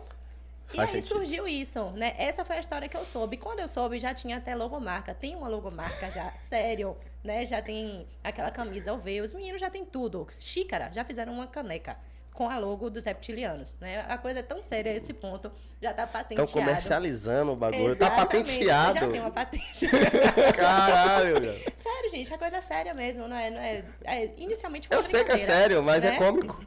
E 0.73 0.77
Faz 0.77 0.95
aí 0.95 1.01
sentido. 1.03 1.17
surgiu 1.19 1.49
isso, 1.49 1.91
né? 1.93 2.15
Essa 2.19 2.45
foi 2.45 2.57
a 2.57 2.61
história 2.61 2.89
que 2.89 2.97
eu 2.97 3.05
soube. 3.07 3.37
Quando 3.39 3.61
eu 3.61 3.67
soube, 3.69 3.99
já 3.99 4.13
tinha 4.15 4.37
até 4.37 4.55
logomarca. 4.55 5.15
Tem 5.15 5.35
uma 5.35 5.49
logomarca 5.49 6.11
já, 6.11 6.31
sério, 6.49 6.97
né? 7.25 7.45
Já 7.47 7.61
tem 7.63 8.07
aquela 8.23 8.51
camisa 8.51 8.93
UV. 8.93 9.23
Os 9.23 9.33
meninos 9.33 9.61
já 9.61 9.71
tem 9.71 9.85
tudo. 9.85 10.29
Xícara, 10.39 10.91
já 10.93 11.03
fizeram 11.05 11.33
uma 11.33 11.47
caneca 11.47 11.97
com 12.41 12.49
a 12.49 12.57
logo 12.57 12.89
dos 12.89 13.05
reptilianos, 13.05 13.77
né? 13.83 14.03
A 14.09 14.17
coisa 14.17 14.39
é 14.39 14.43
tão 14.43 14.63
séria 14.63 14.93
a 14.93 14.95
esse 14.95 15.13
ponto. 15.13 15.53
Já 15.79 15.93
tá 15.93 16.05
Estão 16.05 16.23
patenteado. 16.23 16.51
comercializando 16.53 17.53
o 17.53 17.57
bagulho. 17.57 17.95
Tá 17.95 18.07
Exatamente, 18.07 18.39
patenteado. 18.39 18.99
Já 18.99 19.09
tem 19.11 19.21
uma 19.21 19.31
patente. 19.31 19.87
Caralho, 20.57 21.39
meu. 21.39 21.53
sério, 21.77 22.11
gente, 22.11 22.33
a 22.33 22.39
coisa 22.39 22.57
é 22.57 22.61
séria 22.63 22.95
mesmo, 22.95 23.29
não 23.29 23.37
é? 23.37 23.51
Não 23.51 23.61
é, 23.61 23.85
é- 24.05 24.31
inicialmente 24.39 24.89
foi 24.89 24.97
Eu 24.97 25.03
sei 25.03 25.23
que 25.23 25.33
é 25.33 25.37
sério, 25.37 25.83
mas 25.83 26.03
é 26.03 26.13
né? 26.13 26.17
cômico. 26.17 26.65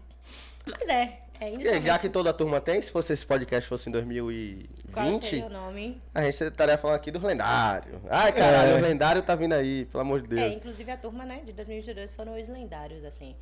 Mas 0.64 0.88
é. 0.88 1.22
é 1.42 1.82
já 1.82 1.98
que 1.98 2.08
toda 2.08 2.32
turma 2.32 2.62
tem, 2.62 2.80
se 2.80 2.92
fosse 2.92 3.12
esse 3.14 3.26
podcast 3.26 3.68
fosse 3.68 3.90
em 3.90 3.92
Qual 3.92 4.04
2020, 4.04 5.26
seria 5.26 5.46
o 5.48 5.50
nome? 5.50 6.00
a 6.14 6.22
gente 6.22 6.44
estaria 6.44 6.78
falando 6.78 6.98
aqui 6.98 7.10
dos 7.10 7.24
lendários. 7.24 8.00
Ai, 8.12 8.32
caralho, 8.32 8.74
É. 8.74 8.78
o 8.78 8.82
lendário 8.82 9.24
tá 9.24 9.36
vindo 9.36 9.54
aí, 9.54 9.86
pelo 9.86 10.02
amor 10.02 10.22
de 10.22 10.38
É, 10.38 10.50
Deus. 10.50 10.58
inclusive 10.58 10.92
a 10.92 10.98
turma, 10.98 11.26
né, 11.26 11.42
de 11.44 11.52
2022 11.52 12.12
foram 12.12 12.40
os 12.40 12.48
lendários, 12.48 13.04
assim. 13.04 13.36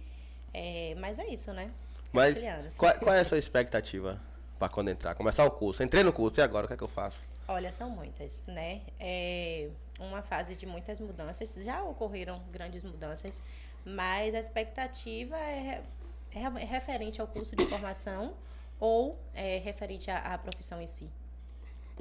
É, 0.54 0.96
mas 0.98 1.20
é 1.20 1.28
isso, 1.28 1.52
né? 1.54 1.70
Mas 2.12 2.36
Reptilianos. 2.36 2.76
qual, 2.76 2.94
qual 2.96 3.16
é 3.16 3.22
a 3.22 3.26
sua 3.26 3.38
expectativa 3.38 4.20
pra 4.60 4.70
quando 4.70 4.90
entrar? 4.90 5.16
Começar 5.16 5.46
o 5.46 5.52
curso. 5.52 5.82
Entrei 5.84 6.04
no 6.04 6.12
curso, 6.12 6.40
e 6.40 6.44
agora? 6.44 6.66
O 6.66 6.68
que 6.68 6.74
é 6.74 6.78
que 6.78 6.84
eu 6.84 6.88
faço? 6.88 7.22
Olha, 7.48 7.72
são 7.72 7.90
muitas, 7.90 8.42
né? 8.48 8.82
É 9.00 9.70
uma 10.00 10.22
fase 10.22 10.56
de 10.56 10.66
muitas 10.66 11.00
mudanças. 11.00 11.54
Já 11.54 11.82
ocorreram 11.84 12.42
grandes 12.52 12.84
mudanças, 12.84 13.42
mas 13.86 14.34
a 14.36 14.40
expectativa 14.40 15.38
é, 15.38 15.84
é 16.34 16.66
referente 16.66 17.22
ao 17.22 17.28
curso 17.28 17.56
de 17.56 17.66
formação 17.66 18.34
ou 18.80 19.20
é 19.34 19.58
referente 19.60 20.10
à, 20.10 20.34
à 20.34 20.38
profissão 20.38 20.82
em 20.82 20.88
si. 20.88 21.10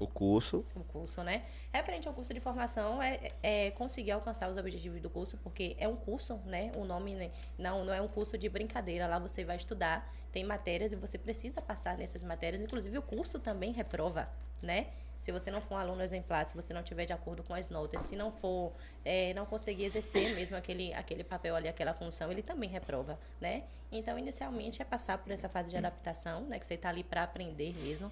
O 0.01 0.07
curso. 0.07 0.65
o 0.75 0.83
curso, 0.83 1.23
né? 1.23 1.45
Referente 1.73 2.09
ao 2.09 2.15
curso 2.15 2.33
de 2.33 2.41
formação 2.41 3.03
é, 3.03 3.33
é 3.43 3.71
conseguir 3.73 4.13
alcançar 4.13 4.49
os 4.51 4.57
objetivos 4.57 5.01
do 5.01 5.11
curso, 5.11 5.37
porque 5.37 5.77
é 5.79 5.87
um 5.87 5.95
curso, 5.95 6.41
né? 6.47 6.73
O 6.75 6.85
nome 6.85 7.15
né? 7.15 7.31
não, 7.59 7.85
não 7.85 7.93
é 7.93 8.01
um 8.01 8.09
curso 8.09 8.39
de 8.39 8.49
brincadeira. 8.49 9.07
Lá 9.07 9.19
você 9.19 9.45
vai 9.45 9.57
estudar, 9.57 10.11
tem 10.33 10.43
matérias 10.43 10.91
e 10.91 10.97
você 10.97 11.19
precisa 11.19 11.61
passar 11.61 11.99
nessas 11.99 12.23
matérias. 12.23 12.63
Inclusive 12.63 12.97
o 12.97 13.03
curso 13.03 13.39
também 13.39 13.73
reprova, 13.73 14.27
né? 14.63 14.87
Se 15.21 15.31
você 15.31 15.51
não 15.51 15.61
for 15.61 15.75
um 15.75 15.79
aluno 15.79 16.03
exemplar, 16.03 16.49
se 16.49 16.55
você 16.55 16.73
não 16.73 16.83
tiver 16.83 17.05
de 17.05 17.13
acordo 17.13 17.43
com 17.43 17.53
as 17.53 17.69
notas, 17.69 18.05
se 18.05 18.17
não 18.17 18.33
for, 18.33 18.73
é, 19.05 19.35
não 19.35 19.45
conseguir 19.45 19.85
exercer 19.85 20.35
mesmo 20.35 20.57
aquele, 20.57 20.95
aquele 20.95 21.23
papel 21.23 21.55
ali, 21.55 21.69
aquela 21.69 21.93
função, 21.93 22.33
ele 22.33 22.43
também 22.43 22.71
reprova, 22.71 23.19
né? 23.39 23.65
Então, 23.93 24.19
inicialmente 24.19 24.81
é 24.81 24.85
passar 24.85 25.19
por 25.19 25.31
essa 25.31 25.49
fase 25.49 25.69
de 25.69 25.77
adaptação, 25.77 26.43
né? 26.47 26.59
Que 26.59 26.65
você 26.65 26.75
está 26.75 26.89
ali 26.89 27.05
para 27.05 27.23
aprender 27.23 27.75
mesmo. 27.77 28.11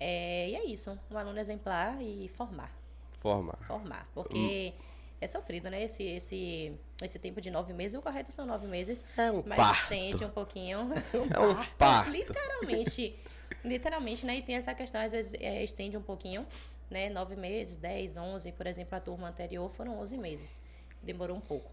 É, 0.00 0.48
e 0.48 0.56
é 0.56 0.64
isso, 0.64 0.98
um 1.10 1.18
aluno 1.18 1.38
exemplar 1.38 2.00
e 2.00 2.28
formar, 2.30 2.74
Formar. 3.20 3.58
formar, 3.66 4.08
porque 4.14 4.72
é 5.20 5.26
sofrido, 5.26 5.68
né? 5.68 5.82
Esse, 5.84 6.02
esse, 6.02 6.72
esse 7.02 7.18
tempo 7.18 7.38
de 7.40 7.50
nove 7.50 7.74
meses, 7.74 7.98
o 7.98 8.02
correto 8.02 8.32
são 8.32 8.46
nove 8.46 8.66
meses, 8.66 9.04
É 9.18 9.30
um 9.30 9.42
mas 9.44 9.58
parto. 9.58 9.82
estende 9.82 10.24
um 10.24 10.30
pouquinho. 10.30 10.78
É 11.12 11.38
um 11.38 11.64
parto. 11.76 12.10
Literalmente, 12.10 13.14
literalmente, 13.62 14.24
né? 14.24 14.36
E 14.38 14.42
tem 14.42 14.54
essa 14.56 14.74
questão, 14.74 15.02
às 15.02 15.12
vezes, 15.12 15.34
é, 15.34 15.62
estende 15.62 15.98
um 15.98 16.02
pouquinho, 16.02 16.46
né? 16.90 17.10
Nove 17.10 17.36
meses, 17.36 17.76
dez, 17.76 18.16
onze, 18.16 18.52
por 18.52 18.66
exemplo, 18.66 18.96
a 18.96 19.00
turma 19.00 19.28
anterior 19.28 19.70
foram 19.74 19.98
onze 20.00 20.16
meses, 20.16 20.58
demorou 21.02 21.36
um 21.36 21.40
pouco. 21.40 21.70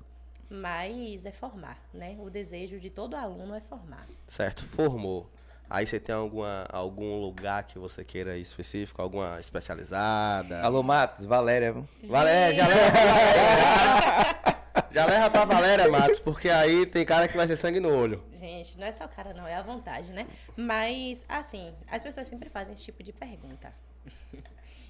Mas 0.49 1.25
é 1.25 1.31
formar, 1.31 1.77
né? 1.93 2.17
O 2.19 2.29
desejo 2.29 2.77
de 2.79 2.89
todo 2.89 3.15
aluno 3.15 3.53
é 3.55 3.61
formar. 3.61 4.05
Certo, 4.27 4.65
formou. 4.65 5.29
Aí 5.69 5.85
você 5.85 5.99
tem 5.99 6.15
alguma, 6.15 6.65
algum 6.69 7.19
lugar 7.19 7.63
que 7.63 7.77
você 7.77 8.01
queira 8.03 8.37
ir 8.37 8.41
específico, 8.41 9.01
alguma 9.01 9.37
especializada? 9.37 10.61
Alô, 10.61 10.81
Matos, 10.81 11.25
Valéria. 11.25 11.75
Valéria, 12.03 12.55
já 12.55 12.67
leva. 12.67 12.97
Já 14.91 15.05
leva 15.05 15.29
pra 15.29 15.43
Valéria, 15.43 15.89
Matos, 15.89 16.19
porque 16.19 16.49
aí 16.49 16.85
tem 16.85 17.05
cara 17.05 17.27
que 17.27 17.35
vai 17.35 17.45
ser 17.47 17.57
sangue 17.57 17.79
no 17.79 17.93
olho. 17.93 18.23
Gente, 18.39 18.79
não 18.79 18.87
é 18.87 18.91
só 18.91 19.05
o 19.05 19.09
cara, 19.09 19.33
não, 19.33 19.45
é 19.45 19.55
a 19.55 19.61
vontade, 19.61 20.13
né? 20.13 20.25
Mas, 20.55 21.25
assim, 21.27 21.73
as 21.91 22.01
pessoas 22.01 22.27
sempre 22.27 22.49
fazem 22.49 22.73
esse 22.73 22.85
tipo 22.85 23.03
de 23.03 23.11
pergunta. 23.11 23.73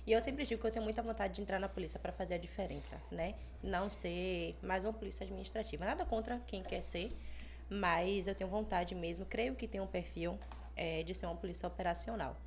E 0.05 0.11
eu 0.13 0.21
sempre 0.21 0.45
digo 0.45 0.61
que 0.61 0.67
eu 0.67 0.71
tenho 0.71 0.85
muita 0.85 1.01
vontade 1.01 1.33
de 1.33 1.41
entrar 1.41 1.59
na 1.59 1.67
polícia 1.67 1.99
para 1.99 2.13
fazer 2.13 2.35
a 2.35 2.37
diferença, 2.37 2.95
né? 3.11 3.33
Não 3.61 3.89
ser 3.89 4.55
mais 4.61 4.83
uma 4.83 4.93
polícia 4.93 5.25
administrativa. 5.25 5.83
Nada 5.83 6.05
contra 6.05 6.39
quem 6.47 6.63
quer 6.63 6.81
ser, 6.81 7.09
mas 7.69 8.27
eu 8.27 8.33
tenho 8.33 8.49
vontade 8.49 8.95
mesmo, 8.95 9.25
creio 9.25 9.53
que 9.55 9.67
tenho 9.67 9.83
um 9.83 9.87
perfil 9.87 10.39
eh, 10.77 11.03
de 11.03 11.13
ser 11.13 11.25
uma 11.25 11.35
polícia 11.35 11.67
operacional. 11.67 12.37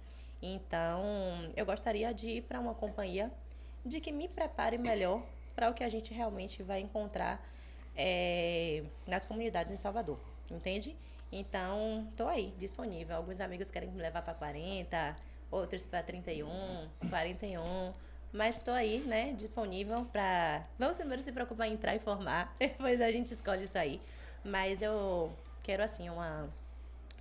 Então, 0.40 1.03
eu 1.55 1.66
gostaria 1.66 2.14
de 2.14 2.29
ir 2.29 2.43
para 2.43 2.59
uma 2.59 2.75
companhia 2.75 3.31
de 3.85 4.01
que 4.01 4.11
me 4.11 4.29
prepare 4.29 4.79
melhor 4.79 5.23
para 5.55 5.69
o 5.69 5.75
que 5.75 5.85
a 5.85 5.88
gente 5.88 6.14
realmente 6.14 6.62
vai 6.62 6.81
encontrar 6.81 7.45
eh, 7.97 8.83
nas 9.07 9.27
comunidades 9.27 9.73
em 9.73 9.77
Salvador, 9.77 10.19
entende? 10.51 10.97
Então, 11.33 12.09
tô 12.16 12.27
aí, 12.27 12.53
disponível. 12.59 13.16
Alguns 13.16 13.40
amigos 13.40 13.71
querem 13.71 13.90
me 13.90 14.01
levar 14.01 14.23
para 14.23 14.35
40, 14.35 15.16
outros 15.51 15.87
para 15.87 16.03
31, 16.03 16.88
41. 17.09 17.93
Mas 18.33 18.57
estou 18.57 18.75
aí, 18.75 19.01
né, 19.01 19.33
disponível 19.33 20.05
para. 20.07 20.64
Vamos 20.79 20.97
primeiro 20.97 21.23
se 21.23 21.33
preocupar 21.33 21.69
em 21.69 21.75
entrar 21.75 21.95
e 21.95 21.99
formar, 21.99 22.55
depois 22.59 23.01
a 23.01 23.11
gente 23.11 23.33
escolhe 23.33 23.64
isso 23.64 23.77
aí. 23.77 24.01
Mas 24.45 24.81
eu 24.81 25.33
quero, 25.62 25.83
assim, 25.83 26.09
uma, 26.09 26.49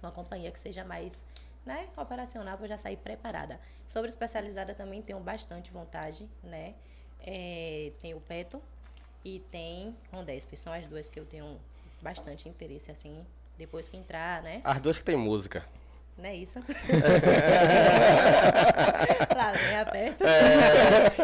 uma 0.01 0.12
companhia 0.12 0.51
que 0.51 0.59
seja 0.59 0.83
mais 0.83 1.25
né, 1.65 1.88
operacional 1.97 2.57
para 2.57 2.67
já 2.67 2.77
sair 2.77 2.97
preparada. 2.97 3.59
Sobre 3.88 4.09
especializada 4.09 4.73
também 4.73 5.01
tenho 5.01 5.19
bastante 5.19 5.71
vontade, 5.71 6.27
né? 6.43 6.73
É, 7.21 7.91
tem 7.99 8.13
o 8.13 8.21
Peto 8.21 8.62
e 9.25 9.39
tem 9.51 9.95
Rondesp. 10.12 10.55
São 10.57 10.71
as 10.73 10.88
duas 10.88 11.09
que 11.09 11.19
eu 11.19 11.25
tenho 11.25 11.59
bastante 12.01 12.47
interesse, 12.47 12.91
assim, 12.91 13.25
depois 13.57 13.89
que 13.89 13.97
entrar, 13.97 14.41
né? 14.41 14.62
As 14.63 14.79
duas 14.81 14.97
que 14.97 15.03
tem 15.03 15.15
música. 15.17 15.65
Não 16.17 16.25
é 16.25 16.35
isso? 16.35 16.59
Lá 19.35 19.51
vem 19.53 19.75
a 19.77 19.85
Peto. 19.85 20.23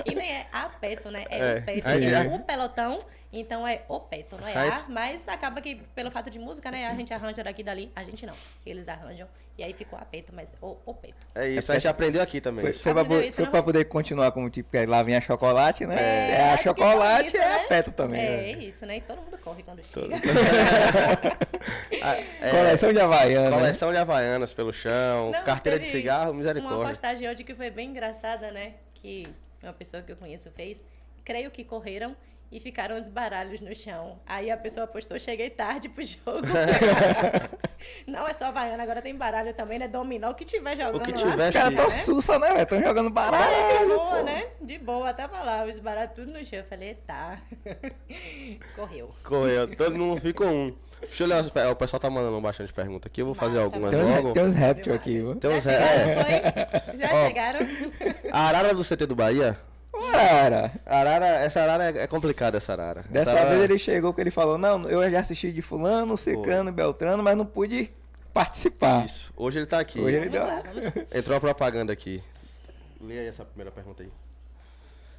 E 0.05 0.15
nem 0.15 0.31
é 0.37 0.47
a 0.51 0.69
Peto, 0.69 1.09
né? 1.11 1.25
É, 1.29 1.63
É, 1.65 1.77
o 1.77 1.81
gente 1.99 2.09
já- 2.11 2.23
O 2.23 2.39
pelotão, 2.39 3.03
então 3.39 3.67
é 3.67 3.83
o 3.87 3.99
Peto, 3.99 4.37
não 4.39 4.47
é 4.47 4.53
Mas- 4.53 4.73
a. 4.73 4.85
Mas 4.87 5.27
acaba 5.27 5.61
que, 5.61 5.75
pelo 5.93 6.09
fato 6.11 6.29
de 6.29 6.39
música, 6.39 6.71
né? 6.71 6.87
A 6.87 6.93
gente 6.95 7.13
arranja 7.13 7.43
daqui 7.43 7.61
e 7.61 7.63
dali. 7.65 7.91
A 7.95 8.03
gente 8.03 8.25
não. 8.25 8.33
Eles 8.65 8.87
arranjam. 8.87 9.27
E 9.57 9.63
aí 9.63 9.73
ficou 9.73 9.97
a 9.97 10.03
Peto, 10.03 10.33
mas 10.35 10.53
o, 10.61 10.75
o 10.85 10.93
Peto. 10.93 11.15
É 11.33 11.47
isso, 11.47 11.71
a 11.71 11.75
gente 11.75 11.87
aprendeu 11.87 12.21
aqui 12.21 12.41
também. 12.41 12.65
Foi, 12.65 12.73
foi, 12.73 12.93
pra, 12.93 13.25
isso, 13.25 13.35
foi 13.37 13.45
não? 13.45 13.51
pra 13.51 13.63
poder 13.63 13.85
continuar 13.85 14.31
como 14.33 14.49
tipo, 14.49 14.69
que 14.69 14.85
lá 14.85 15.01
vem 15.01 15.15
a 15.15 15.21
chocolate, 15.21 15.85
né? 15.85 15.95
É, 15.97 16.31
é 16.31 16.53
a 16.53 16.57
chocolate, 16.57 17.27
isso, 17.27 17.37
é 17.37 17.39
né? 17.39 17.55
a 17.55 17.67
peto 17.67 17.91
também. 17.93 18.19
É 18.21 18.29
né? 18.29 18.51
isso, 18.63 18.85
né? 18.85 18.97
E 18.97 19.01
todo 19.01 19.21
mundo 19.21 19.37
corre 19.37 19.63
quando 19.63 19.81
chega. 19.83 20.15
Ah, 22.01 22.17
é, 22.17 22.51
Coleção 22.51 22.93
de 22.93 22.99
Havaiana. 22.99 23.49
né? 23.49 23.57
coleção 23.57 23.91
de 23.91 23.97
Havaianas 23.97 24.53
pelo 24.53 24.71
chão, 24.71 25.31
Não, 25.31 25.43
carteira 25.43 25.79
de 25.79 25.87
cigarro, 25.87 26.31
Uma 26.31 26.37
misericórdia. 26.37 26.89
postagem 26.89 27.27
hoje 27.27 27.43
que 27.43 27.55
foi 27.55 27.71
bem 27.71 27.89
engraçada, 27.89 28.51
né? 28.51 28.73
Que 28.93 29.27
uma 29.63 29.73
pessoa 29.73 30.03
que 30.03 30.11
eu 30.11 30.15
conheço 30.17 30.51
fez. 30.51 30.85
Creio 31.23 31.49
que 31.49 31.63
correram 31.63 32.15
e 32.55 32.59
ficaram 32.61 32.97
os 32.97 33.09
baralhos 33.09 33.59
no 33.59 33.75
chão. 33.75 34.17
Aí 34.25 34.49
a 34.49 34.55
pessoa 34.55 34.87
postou, 34.87 35.19
cheguei 35.19 35.49
tarde 35.49 35.89
pro 35.89 36.01
jogo. 36.03 36.47
não 38.07 38.25
é 38.27 38.33
só 38.33 38.45
Havaiana, 38.45 38.81
agora 38.81 39.01
tem 39.01 39.13
baralho 39.15 39.53
também, 39.53 39.77
né? 39.77 39.87
Dominó, 39.89 40.29
o 40.31 40.33
que 40.35 40.45
tiver 40.45 40.77
jogando 40.77 41.01
que 41.03 41.11
lá. 41.11 41.17
tiver, 41.17 41.47
Os 41.49 41.53
caras 41.53 41.75
tão 41.75 41.83
né? 41.83 41.89
sussa, 41.89 42.39
né, 42.39 42.47
velho? 42.49 42.61
Estão 42.61 42.81
jogando 42.81 43.09
baralho. 43.09 43.53
Olha, 43.53 43.79
de 43.79 43.85
boa, 43.93 44.15
pô. 44.17 44.23
né? 44.23 44.47
De 44.61 44.77
boa, 44.79 45.13
tava 45.13 45.41
lá, 45.43 45.65
os 45.65 45.77
baralhos 45.79 46.13
tudo 46.15 46.31
no 46.31 46.45
chão. 46.45 46.59
Eu 46.59 46.65
falei, 46.65 46.95
tá. 47.05 47.41
Correu. 48.75 49.11
Correu, 49.23 49.75
todo 49.75 49.97
mundo 49.97 50.21
ficou 50.21 50.47
um. 50.47 50.73
Deixa 51.01 51.23
eu 51.23 51.27
ler, 51.27 51.35
as 51.35 51.49
pe- 51.49 51.61
o 51.65 51.75
pessoal 51.75 51.99
tá 51.99 52.09
mandando 52.09 52.39
bastante 52.39 52.71
pergunta 52.73 53.07
aqui, 53.09 53.21
eu 53.21 53.25
vou 53.25 53.35
fazer 53.35 53.55
Massa, 53.57 53.65
algumas 53.65 53.91
Tem 53.91 53.99
uns, 54.01 54.07
logo. 54.09 54.31
tem 54.33 54.43
uns 54.43 54.53
répteis 54.55 54.95
aqui, 54.95 55.17
viu? 55.19 55.35
Tem 55.35 55.51
Já 55.51 55.57
uns- 55.57 55.67
é. 55.67 55.77
chegaram, 55.77 56.23
foi? 56.23 56.99
Já 56.99 57.09
Ó. 57.13 57.27
chegaram? 57.27 57.59
A 58.31 58.39
arara 58.47 58.73
do 58.73 58.83
CT 58.83 59.05
do 59.05 59.15
Bahia, 59.15 59.59
Cara, 60.11 60.71
a 60.85 60.97
arara, 60.99 61.25
essa 61.27 61.61
arara 61.61 61.83
é, 61.91 62.03
é 62.03 62.07
complicada, 62.07 62.57
essa 62.57 62.73
arara. 62.73 63.03
dessa 63.09 63.31
Essa 63.31 63.39
arara- 63.39 63.49
vez 63.57 63.63
ele 63.69 63.77
chegou 63.77 64.13
que 64.13 64.21
ele 64.21 64.31
falou, 64.31 64.57
não, 64.57 64.89
eu 64.89 65.09
já 65.09 65.19
assisti 65.19 65.51
de 65.51 65.61
fulano, 65.61 66.17
ciclano, 66.17 66.71
beltrano, 66.71 67.21
mas 67.23 67.35
não 67.37 67.45
pude 67.45 67.91
participar. 68.33 69.05
Isso, 69.05 69.33
hoje 69.35 69.59
ele 69.59 69.65
tá 69.65 69.79
aqui. 69.79 69.99
Hoje 69.99 70.15
ele 70.15 70.29
deu... 70.29 70.43
Entrou 71.13 71.37
a 71.37 71.39
propaganda 71.39 71.91
aqui. 71.93 72.23
Lê 73.01 73.19
aí 73.19 73.27
essa 73.27 73.45
primeira 73.45 73.71
pergunta 73.71 74.03
aí. 74.03 74.09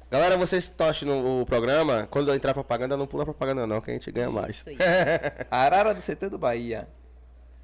Galera, 0.09 0.37
vocês 0.37 0.73
assistindo 0.79 1.41
o 1.41 1.45
programa, 1.45 2.07
quando 2.09 2.33
entrar 2.33 2.51
a 2.51 2.53
propaganda, 2.53 2.95
não 2.95 3.05
pula 3.05 3.23
a 3.23 3.25
propaganda 3.25 3.67
não, 3.67 3.81
que 3.81 3.91
a 3.91 3.93
gente 3.93 4.09
ganha 4.11 4.31
mais. 4.31 4.55
Isso, 4.55 4.69
isso. 4.71 4.79
A 5.51 5.57
Arara 5.63 5.93
do 5.93 6.01
CT 6.01 6.29
do 6.29 6.37
Bahia 6.37 6.87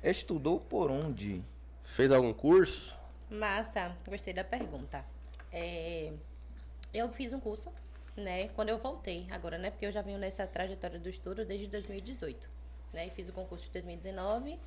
estudou 0.04 0.60
por 0.60 0.91
onde? 0.91 1.41
Fez 1.86 2.12
algum 2.12 2.34
curso? 2.34 2.97
Massa, 3.30 3.95
gostei 4.06 4.34
da 4.34 4.43
pergunta. 4.43 5.06
É, 5.54 6.12
eu 6.93 7.10
fiz 7.10 7.34
um 7.34 7.39
curso, 7.39 7.71
né, 8.15 8.49
quando 8.49 8.69
eu 8.69 8.77
voltei 8.77 9.27
agora, 9.32 9.58
né, 9.58 9.71
porque 9.71 9.86
eu 9.86 9.91
já 9.91 10.01
venho 10.01 10.19
nessa 10.19 10.45
trajetória 10.45 10.99
do 10.99 11.10
estudo 11.10 11.43
desde 11.43 11.67
2018, 11.67 12.49
né, 12.93 13.08
e 13.08 13.10
fiz 13.10 13.27
o 13.27 13.34
concurso 13.34 13.65
de 13.65 13.71
2019, 13.71 14.60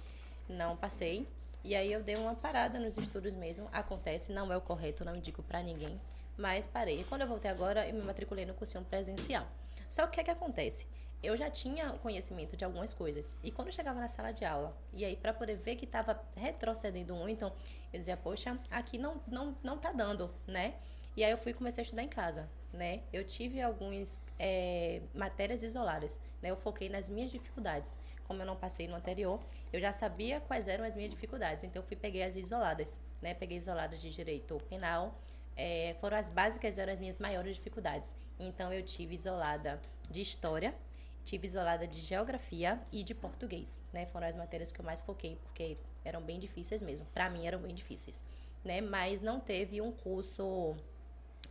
não 0.48 0.76
passei, 0.76 1.26
e 1.62 1.74
aí 1.74 1.92
eu 1.92 2.02
dei 2.02 2.16
uma 2.16 2.34
parada 2.34 2.78
nos 2.78 2.96
estudos 2.96 3.34
mesmo, 3.34 3.68
acontece, 3.72 4.32
não 4.32 4.52
é 4.52 4.56
o 4.56 4.60
correto, 4.60 5.04
não 5.04 5.16
indico 5.16 5.42
pra 5.42 5.62
ninguém, 5.62 6.00
mas 6.36 6.66
parei. 6.66 7.00
E 7.00 7.04
quando 7.04 7.22
eu 7.22 7.26
voltei 7.26 7.50
agora, 7.50 7.88
eu 7.88 7.94
me 7.94 8.02
matriculei 8.02 8.44
no 8.44 8.54
cursinho 8.54 8.84
presencial. 8.84 9.46
Só 9.90 10.02
que 10.02 10.08
o 10.08 10.12
que 10.12 10.20
é 10.20 10.24
que 10.24 10.30
acontece? 10.30 10.86
Eu 11.22 11.36
já 11.36 11.50
tinha 11.50 11.90
conhecimento 11.94 12.56
de 12.56 12.64
algumas 12.64 12.92
coisas. 12.92 13.34
E 13.42 13.50
quando 13.50 13.72
chegava 13.72 13.98
na 13.98 14.08
sala 14.08 14.32
de 14.32 14.44
aula, 14.44 14.76
e 14.92 15.04
aí 15.04 15.16
para 15.16 15.32
poder 15.32 15.56
ver 15.56 15.76
que 15.76 15.86
estava 15.86 16.22
retrocedendo 16.36 17.14
muito, 17.14 17.44
eu 17.44 17.98
dizia, 17.98 18.16
poxa, 18.16 18.58
aqui 18.70 18.98
não, 18.98 19.20
não, 19.26 19.56
não 19.62 19.78
tá 19.78 19.90
dando, 19.90 20.32
né? 20.46 20.74
E 21.16 21.24
aí 21.24 21.30
eu 21.30 21.38
fui 21.38 21.52
e 21.52 21.54
comecei 21.54 21.80
a 21.80 21.84
estudar 21.84 22.02
em 22.02 22.08
casa, 22.08 22.46
né? 22.72 23.00
Eu 23.10 23.24
tive 23.24 23.62
algumas 23.62 24.22
é, 24.38 25.00
matérias 25.14 25.62
isoladas, 25.62 26.20
né? 26.42 26.50
Eu 26.50 26.56
foquei 26.56 26.90
nas 26.90 27.08
minhas 27.08 27.30
dificuldades. 27.30 27.96
Como 28.24 28.42
eu 28.42 28.46
não 28.46 28.56
passei 28.56 28.86
no 28.86 28.96
anterior, 28.96 29.40
eu 29.72 29.80
já 29.80 29.92
sabia 29.92 30.40
quais 30.40 30.68
eram 30.68 30.84
as 30.84 30.94
minhas 30.94 31.10
dificuldades. 31.10 31.64
Então 31.64 31.80
eu 31.80 31.86
fui 31.86 31.96
peguei 31.96 32.22
as 32.22 32.36
isoladas, 32.36 33.00
né? 33.22 33.32
Peguei 33.32 33.56
isoladas 33.56 33.98
de 34.00 34.10
direito 34.10 34.60
penal, 34.68 35.18
é, 35.56 35.96
foram 36.00 36.18
as 36.18 36.28
básicas, 36.28 36.76
eram 36.76 36.92
as 36.92 37.00
minhas 37.00 37.18
maiores 37.18 37.56
dificuldades. 37.56 38.14
Então 38.38 38.70
eu 38.70 38.82
tive 38.82 39.14
isolada 39.14 39.80
de 40.10 40.20
história, 40.20 40.74
tive 41.24 41.46
isolada 41.46 41.86
de 41.86 42.00
geografia 42.00 42.78
e 42.92 43.02
de 43.02 43.14
português, 43.14 43.80
né? 43.90 44.04
Foram 44.06 44.26
as 44.26 44.36
matérias 44.36 44.70
que 44.70 44.80
eu 44.80 44.84
mais 44.84 45.00
foquei, 45.00 45.36
porque 45.36 45.78
eram 46.04 46.20
bem 46.20 46.38
difíceis 46.38 46.82
mesmo. 46.82 47.06
Para 47.06 47.30
mim 47.30 47.46
eram 47.46 47.58
bem 47.58 47.74
difíceis, 47.74 48.22
né? 48.62 48.82
Mas 48.82 49.22
não 49.22 49.40
teve 49.40 49.80
um 49.80 49.90
curso 49.90 50.76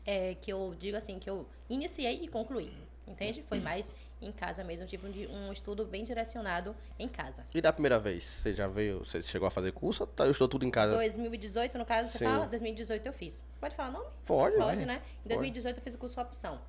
é, 0.05 0.35
que 0.35 0.51
eu 0.51 0.75
digo 0.79 0.95
assim, 0.97 1.19
que 1.19 1.29
eu 1.29 1.45
iniciei 1.69 2.19
e 2.21 2.27
concluí. 2.27 2.71
Entende? 3.07 3.43
Foi 3.47 3.59
mais 3.59 3.93
em 4.19 4.31
casa 4.31 4.63
mesmo. 4.63 4.83
Eu 4.83 4.87
tive 4.87 5.27
um, 5.27 5.51
estudo 5.51 5.85
bem 5.85 6.03
direcionado 6.03 6.75
em 6.97 7.07
casa. 7.07 7.45
E 7.53 7.61
da 7.61 7.71
primeira 7.71 7.99
vez? 7.99 8.23
Você 8.23 8.53
já 8.53 8.67
veio, 8.67 8.99
você 9.05 9.21
chegou 9.21 9.47
a 9.47 9.51
fazer 9.51 9.71
curso 9.73 10.03
ou 10.03 10.07
tá- 10.07 10.25
eu 10.25 10.31
estou 10.31 10.47
tudo 10.47 10.65
em 10.65 10.71
casa? 10.71 10.95
2018, 10.95 11.77
no 11.77 11.85
caso, 11.85 12.09
você 12.09 12.17
Sim. 12.17 12.25
fala? 12.25 12.47
2018 12.47 13.05
eu 13.05 13.13
fiz. 13.13 13.43
Pode 13.59 13.75
falar 13.75 13.91
nome? 13.91 14.07
Pode, 14.25 14.55
Pode, 14.57 14.85
né? 14.85 15.03
Em 15.23 15.27
2018 15.27 15.77
eu 15.77 15.83
fiz 15.83 15.93
o 15.93 15.97
curso 15.99 16.19
Opção. 16.19 16.59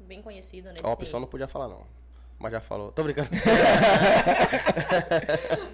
Bem 0.00 0.22
conhecido 0.22 0.72
nesse 0.72 0.86
A 0.86 0.88
opção 0.90 1.20
não 1.20 1.26
podia 1.26 1.46
falar 1.48 1.68
não. 1.68 1.84
Mas 2.38 2.52
já 2.52 2.60
falou. 2.60 2.92
Tô 2.92 3.02
brincando. 3.02 3.28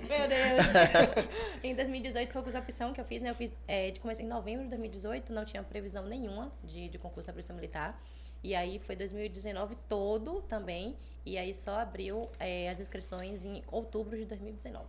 Meu 0.09 0.29
Deus. 0.29 0.65
em 1.63 1.75
2018 1.75 2.33
foi 2.33 2.41
o 2.41 2.45
curso 2.45 2.59
opção 2.59 2.93
que 2.93 3.01
eu 3.01 3.05
fiz, 3.05 3.21
né? 3.23 3.31
Eu 3.31 3.35
fiz, 3.35 3.53
é, 3.69 3.91
de- 3.91 4.01
comecei 4.01 4.25
em 4.25 4.29
novembro 4.29 4.63
de 4.65 4.71
2018, 4.71 5.33
não 5.33 5.45
tinha 5.45 5.63
previsão 5.63 6.07
nenhuma 6.07 6.51
de, 6.63 6.89
de 6.89 6.99
concurso 6.99 7.27
da 7.27 7.33
Polícia 7.33 7.55
Militar. 7.55 8.03
E 8.43 8.55
aí 8.55 8.79
foi 8.79 8.97
2019 8.97 9.77
todo 9.89 10.41
também. 10.43 10.97
E 11.25 11.37
aí 11.39 11.55
só 11.55 11.81
abriu 11.81 12.29
é, 12.39 12.69
as 12.71 12.81
inscrições 12.81 13.45
em 13.45 13.63
outubro 13.71 14.17
de 14.17 14.25
2019. 14.25 14.85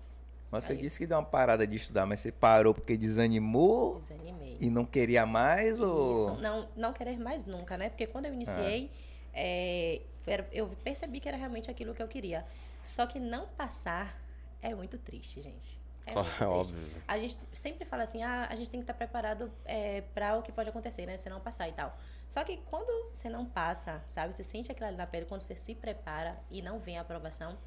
Mas 0.52 0.64
você 0.66 0.76
disse 0.76 0.98
que 0.98 1.06
deu 1.08 1.18
uma 1.18 1.26
parada 1.26 1.66
de 1.68 1.76
estudar, 1.76 2.06
mas 2.06 2.22
você 2.22 2.32
parou 2.32 2.74
porque 2.74 2.96
desanimou 2.96 3.98
Desanimei. 3.98 4.58
e 4.62 4.70
não 4.70 4.86
queria 4.86 5.26
mais 5.26 5.82
ou... 5.82 6.14
Isso, 6.14 6.42
não, 6.42 6.70
não 6.76 6.94
querer 6.94 7.20
mais 7.20 7.46
nunca, 7.46 7.78
né? 7.78 7.90
Porque 7.90 8.08
quando 8.08 8.28
eu 8.28 8.34
iniciei, 8.34 8.90
é, 9.34 10.02
era- 10.34 10.48
eu 10.52 10.68
percebi 10.84 11.20
que 11.20 11.28
era 11.28 11.38
realmente 11.38 11.70
aquilo 11.70 11.94
que 11.94 12.02
eu 12.02 12.08
queria. 12.08 12.46
Só 12.84 13.06
que 13.06 13.20
não 13.20 13.48
passar 13.48 14.20
é 14.62 14.74
muito 14.74 14.98
triste, 14.98 15.42
gente. 15.42 15.80
É 16.06 16.14
muito 16.14 16.28
triste. 16.30 16.44
Óbvio. 16.44 17.04
A 17.08 17.18
gente 17.18 17.38
sempre 17.54 17.84
fala 17.86 18.04
assim, 18.04 18.22
ah, 18.22 18.48
a 18.50 18.56
gente 18.56 18.70
tem 18.70 18.80
que 18.80 18.84
estar 18.84 18.94
preparado 18.94 19.52
é, 19.66 20.02
para 20.14 20.38
o 20.38 20.44
que 20.44 20.52
pode 20.52 20.70
acontecer, 20.70 21.06
né? 21.06 21.18
Se 21.18 21.30
não 21.30 21.40
passar 21.40 21.68
e 21.68 21.74
tal. 21.74 21.98
Só 22.30 22.44
que 22.44 22.58
quando 22.70 23.10
você 23.14 23.28
não 23.30 23.46
passa, 23.46 24.04
sabe? 24.08 24.34
Você 24.36 24.44
sente 24.44 24.72
aquilo 24.72 24.88
ali 24.88 24.98
na 24.98 25.08
pele, 25.08 25.26
quando 25.26 25.42
você 25.42 25.56
se 25.56 25.74
prepara 25.76 26.38
e 26.50 26.62
não 26.62 26.80
vem 26.80 26.98
a 26.98 27.02
aprovação. 27.02 27.58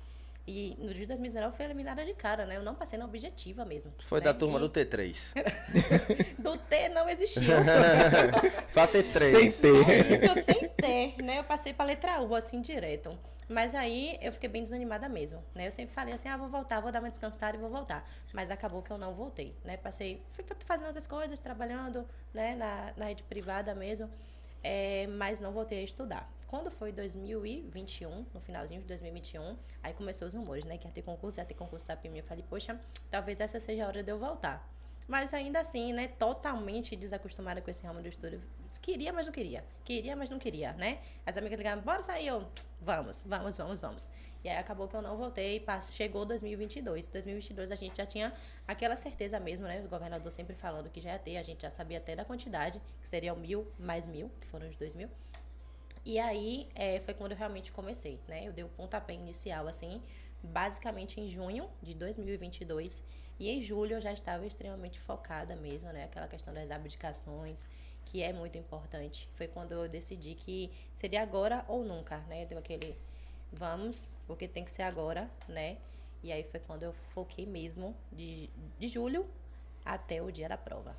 E 0.50 0.74
no 0.78 0.86
dia 0.86 1.02
de 1.02 1.06
2019 1.08 1.52
eu 1.52 1.54
fui 1.54 1.64
eliminada 1.66 2.02
de 2.02 2.14
cara, 2.14 2.46
né? 2.46 2.56
Eu 2.56 2.62
não 2.62 2.74
passei 2.74 2.98
na 2.98 3.04
objetiva 3.04 3.66
mesmo. 3.66 3.92
Foi 4.06 4.18
né? 4.18 4.24
da 4.24 4.32
turma 4.32 4.56
E 4.56 4.62
do 4.62 4.70
T3. 4.70 5.32
do 6.40 6.56
T 6.56 6.88
não 6.88 7.06
existiu. 7.06 7.42
Fala 8.68 8.88
T3. 8.88 9.10
Sem 9.10 9.52
ter. 9.52 10.10
Isso, 10.10 10.44
sem 10.46 10.68
ter, 10.70 11.22
né? 11.22 11.40
Eu 11.40 11.44
passei 11.44 11.74
pra 11.74 11.84
letra 11.84 12.22
U, 12.22 12.34
assim, 12.34 12.62
direto. 12.62 13.10
Mas 13.46 13.74
aí 13.74 14.18
eu 14.22 14.32
fiquei 14.32 14.48
bem 14.48 14.62
desanimada 14.62 15.06
mesmo, 15.06 15.44
né? 15.54 15.66
Eu 15.66 15.70
sempre 15.70 15.94
falei 15.94 16.14
assim, 16.14 16.30
ah, 16.30 16.38
vou 16.38 16.48
voltar, 16.48 16.80
vou 16.80 16.90
dar 16.90 17.00
uma 17.00 17.10
descansada 17.10 17.54
e 17.54 17.60
vou 17.60 17.68
voltar. 17.68 18.08
Mas 18.32 18.50
acabou 18.50 18.82
que 18.82 18.90
eu 18.90 18.96
não 18.96 19.12
voltei, 19.12 19.54
né? 19.62 19.76
Passei, 19.76 20.22
fui 20.32 20.46
fazendo 20.64 20.86
outras 20.86 21.06
coisas, 21.06 21.40
trabalhando, 21.40 22.08
né? 22.32 22.56
Na, 22.56 22.94
na 22.96 23.04
rede 23.04 23.22
privada 23.22 23.74
mesmo, 23.74 24.10
é, 24.62 25.06
mas 25.06 25.40
não 25.40 25.52
voltei 25.52 25.80
a 25.80 25.84
estudar. 25.84 26.30
Quando 26.46 26.70
foi 26.70 26.92
2021, 26.92 28.26
no 28.32 28.40
finalzinho 28.40 28.80
de 28.80 28.86
2021, 28.86 29.56
aí 29.82 29.92
começou 29.92 30.26
os 30.26 30.34
rumores, 30.34 30.64
né? 30.64 30.78
Que 30.78 30.86
ia 30.86 30.92
ter 30.92 31.02
concurso, 31.02 31.38
ia 31.38 31.44
ter 31.44 31.54
concurso 31.54 31.86
da 31.86 31.94
PIM. 31.94 32.16
Eu 32.16 32.24
falei, 32.24 32.44
poxa, 32.48 32.80
talvez 33.10 33.38
essa 33.38 33.60
seja 33.60 33.84
a 33.84 33.88
hora 33.88 34.02
de 34.02 34.10
eu 34.10 34.18
voltar. 34.18 34.66
Mas 35.06 35.32
ainda 35.32 35.60
assim, 35.60 35.92
né, 35.92 36.08
totalmente 36.08 36.94
desacostumada 36.94 37.62
com 37.62 37.70
esse 37.70 37.86
ramo 37.86 38.02
do 38.02 38.08
estudo. 38.08 38.42
Queria, 38.82 39.10
mas 39.10 39.26
não 39.26 39.32
queria. 39.32 39.64
Queria, 39.82 40.14
mas 40.14 40.28
não 40.28 40.38
queria, 40.38 40.74
né? 40.74 41.00
As 41.24 41.36
amigas 41.36 41.56
ligavam, 41.56 41.82
bora 41.82 42.02
sair, 42.02 42.26
eu, 42.26 42.46
vamos, 42.80 43.24
vamos, 43.24 43.56
vamos, 43.56 43.78
vamos. 43.78 44.08
E 44.48 44.50
aí 44.50 44.56
acabou 44.56 44.88
que 44.88 44.96
eu 44.96 45.02
não 45.02 45.14
voltei, 45.14 45.60
pass- 45.60 45.92
chegou 45.92 46.24
2022. 46.24 47.06
2022 47.08 47.70
a 47.70 47.74
gente 47.74 47.94
já 47.98 48.06
tinha 48.06 48.32
aquela 48.66 48.96
certeza 48.96 49.38
mesmo, 49.38 49.66
né? 49.66 49.82
O 49.84 49.88
governador 49.90 50.32
sempre 50.32 50.56
falando 50.56 50.88
que 50.88 51.02
já 51.02 51.12
ia 51.12 51.18
ter, 51.18 51.36
a 51.36 51.42
gente 51.42 51.60
já 51.60 51.68
sabia 51.68 51.98
até 51.98 52.16
da 52.16 52.24
quantidade, 52.24 52.80
que 53.02 53.06
seriam 53.06 53.36
mil 53.36 53.70
mais 53.78 54.08
mil, 54.08 54.30
que 54.40 54.46
foram 54.46 54.66
os 54.66 54.74
dois 54.74 54.94
mil. 54.94 55.10
E 56.02 56.18
aí 56.18 56.66
é, 56.74 56.98
foi 57.00 57.12
quando 57.12 57.32
eu 57.32 57.36
realmente 57.36 57.70
comecei, 57.72 58.18
né? 58.26 58.48
Eu 58.48 58.52
dei 58.54 58.64
o 58.64 58.70
pontapé 58.70 59.12
inicial, 59.12 59.68
assim, 59.68 60.00
basicamente 60.42 61.20
em 61.20 61.28
junho 61.28 61.68
de 61.82 61.92
2022. 61.92 63.04
E 63.38 63.50
em 63.50 63.60
julho 63.60 63.96
eu 63.96 64.00
já 64.00 64.14
estava 64.14 64.46
extremamente 64.46 64.98
focada 64.98 65.54
mesmo, 65.56 65.92
né? 65.92 66.04
Aquela 66.04 66.26
questão 66.26 66.54
das 66.54 66.70
abdicações, 66.70 67.68
que 68.06 68.22
é 68.22 68.32
muito 68.32 68.56
importante. 68.56 69.28
Foi 69.34 69.46
quando 69.46 69.72
eu 69.72 69.86
decidi 69.90 70.34
que 70.34 70.72
seria 70.94 71.20
agora 71.20 71.66
ou 71.68 71.84
nunca, 71.84 72.16
né? 72.20 72.46
Deu 72.46 72.56
aquele 72.56 72.96
vamos, 73.52 74.10
porque 74.26 74.46
tem 74.46 74.64
que 74.64 74.72
ser 74.72 74.82
agora, 74.82 75.30
né? 75.48 75.78
E 76.22 76.32
aí 76.32 76.42
foi 76.44 76.60
quando 76.60 76.82
eu 76.82 76.92
foquei 77.14 77.46
mesmo 77.46 77.94
de, 78.12 78.50
de 78.78 78.88
julho 78.88 79.26
até 79.84 80.20
o 80.22 80.30
dia 80.30 80.48
da 80.48 80.56
prova. 80.56 80.96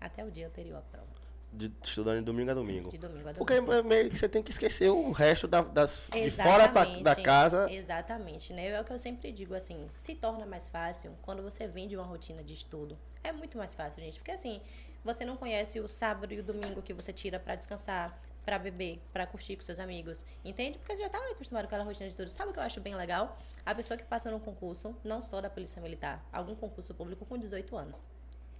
Até 0.00 0.24
o 0.24 0.30
dia 0.30 0.46
anterior 0.46 0.78
à 0.78 0.82
prova. 0.82 1.06
De, 1.52 1.70
estudando 1.82 2.18
de 2.20 2.24
domingo 2.24 2.50
a 2.50 2.54
domingo. 2.54 2.90
De 2.90 2.96
domingo 2.96 3.28
a 3.28 3.32
domingo. 3.32 3.38
Porque 3.38 3.52
é 3.52 3.82
meio 3.82 4.10
que 4.10 4.16
você 4.16 4.28
tem 4.28 4.42
que 4.42 4.50
esquecer 4.50 4.88
o 4.88 5.12
resto 5.12 5.46
da, 5.46 5.60
das, 5.60 6.08
de 6.10 6.30
fora 6.30 6.66
pra, 6.68 6.84
da 6.84 7.14
casa. 7.14 7.70
Exatamente, 7.70 8.54
né? 8.54 8.68
É 8.68 8.80
o 8.80 8.84
que 8.84 8.92
eu 8.92 8.98
sempre 8.98 9.30
digo, 9.30 9.54
assim, 9.54 9.86
se 9.90 10.14
torna 10.14 10.46
mais 10.46 10.68
fácil 10.68 11.12
quando 11.20 11.42
você 11.42 11.68
vem 11.68 11.86
de 11.86 11.94
uma 11.94 12.06
rotina 12.06 12.42
de 12.42 12.54
estudo. 12.54 12.98
É 13.22 13.32
muito 13.32 13.58
mais 13.58 13.74
fácil, 13.74 14.02
gente, 14.02 14.18
porque 14.18 14.30
assim, 14.30 14.62
você 15.04 15.24
não 15.24 15.36
conhece 15.36 15.78
o 15.78 15.86
sábado 15.86 16.32
e 16.32 16.40
o 16.40 16.42
domingo 16.42 16.80
que 16.80 16.94
você 16.94 17.12
tira 17.12 17.38
pra 17.38 17.54
descansar, 17.54 18.18
pra 18.44 18.58
beber, 18.58 19.00
pra 19.12 19.26
curtir 19.26 19.56
com 19.56 19.62
seus 19.62 19.78
amigos, 19.78 20.24
entende? 20.44 20.78
Porque 20.78 20.96
você 20.96 21.02
já 21.02 21.08
tá 21.08 21.18
acostumado 21.30 21.64
com 21.64 21.68
aquela 21.68 21.84
rotina 21.84 22.06
de 22.06 22.12
estudo. 22.12 22.30
Sabe 22.30 22.50
o 22.50 22.52
que 22.52 22.58
eu 22.58 22.62
acho 22.62 22.80
bem 22.80 22.94
legal? 22.94 23.38
A 23.64 23.74
pessoa 23.74 23.96
que 23.96 24.04
passa 24.04 24.30
num 24.30 24.40
concurso, 24.40 24.96
não 25.04 25.22
só 25.22 25.40
da 25.40 25.48
Polícia 25.48 25.80
Militar, 25.80 26.24
algum 26.32 26.54
concurso 26.54 26.94
público 26.94 27.24
com 27.24 27.38
18 27.38 27.76
anos. 27.76 28.06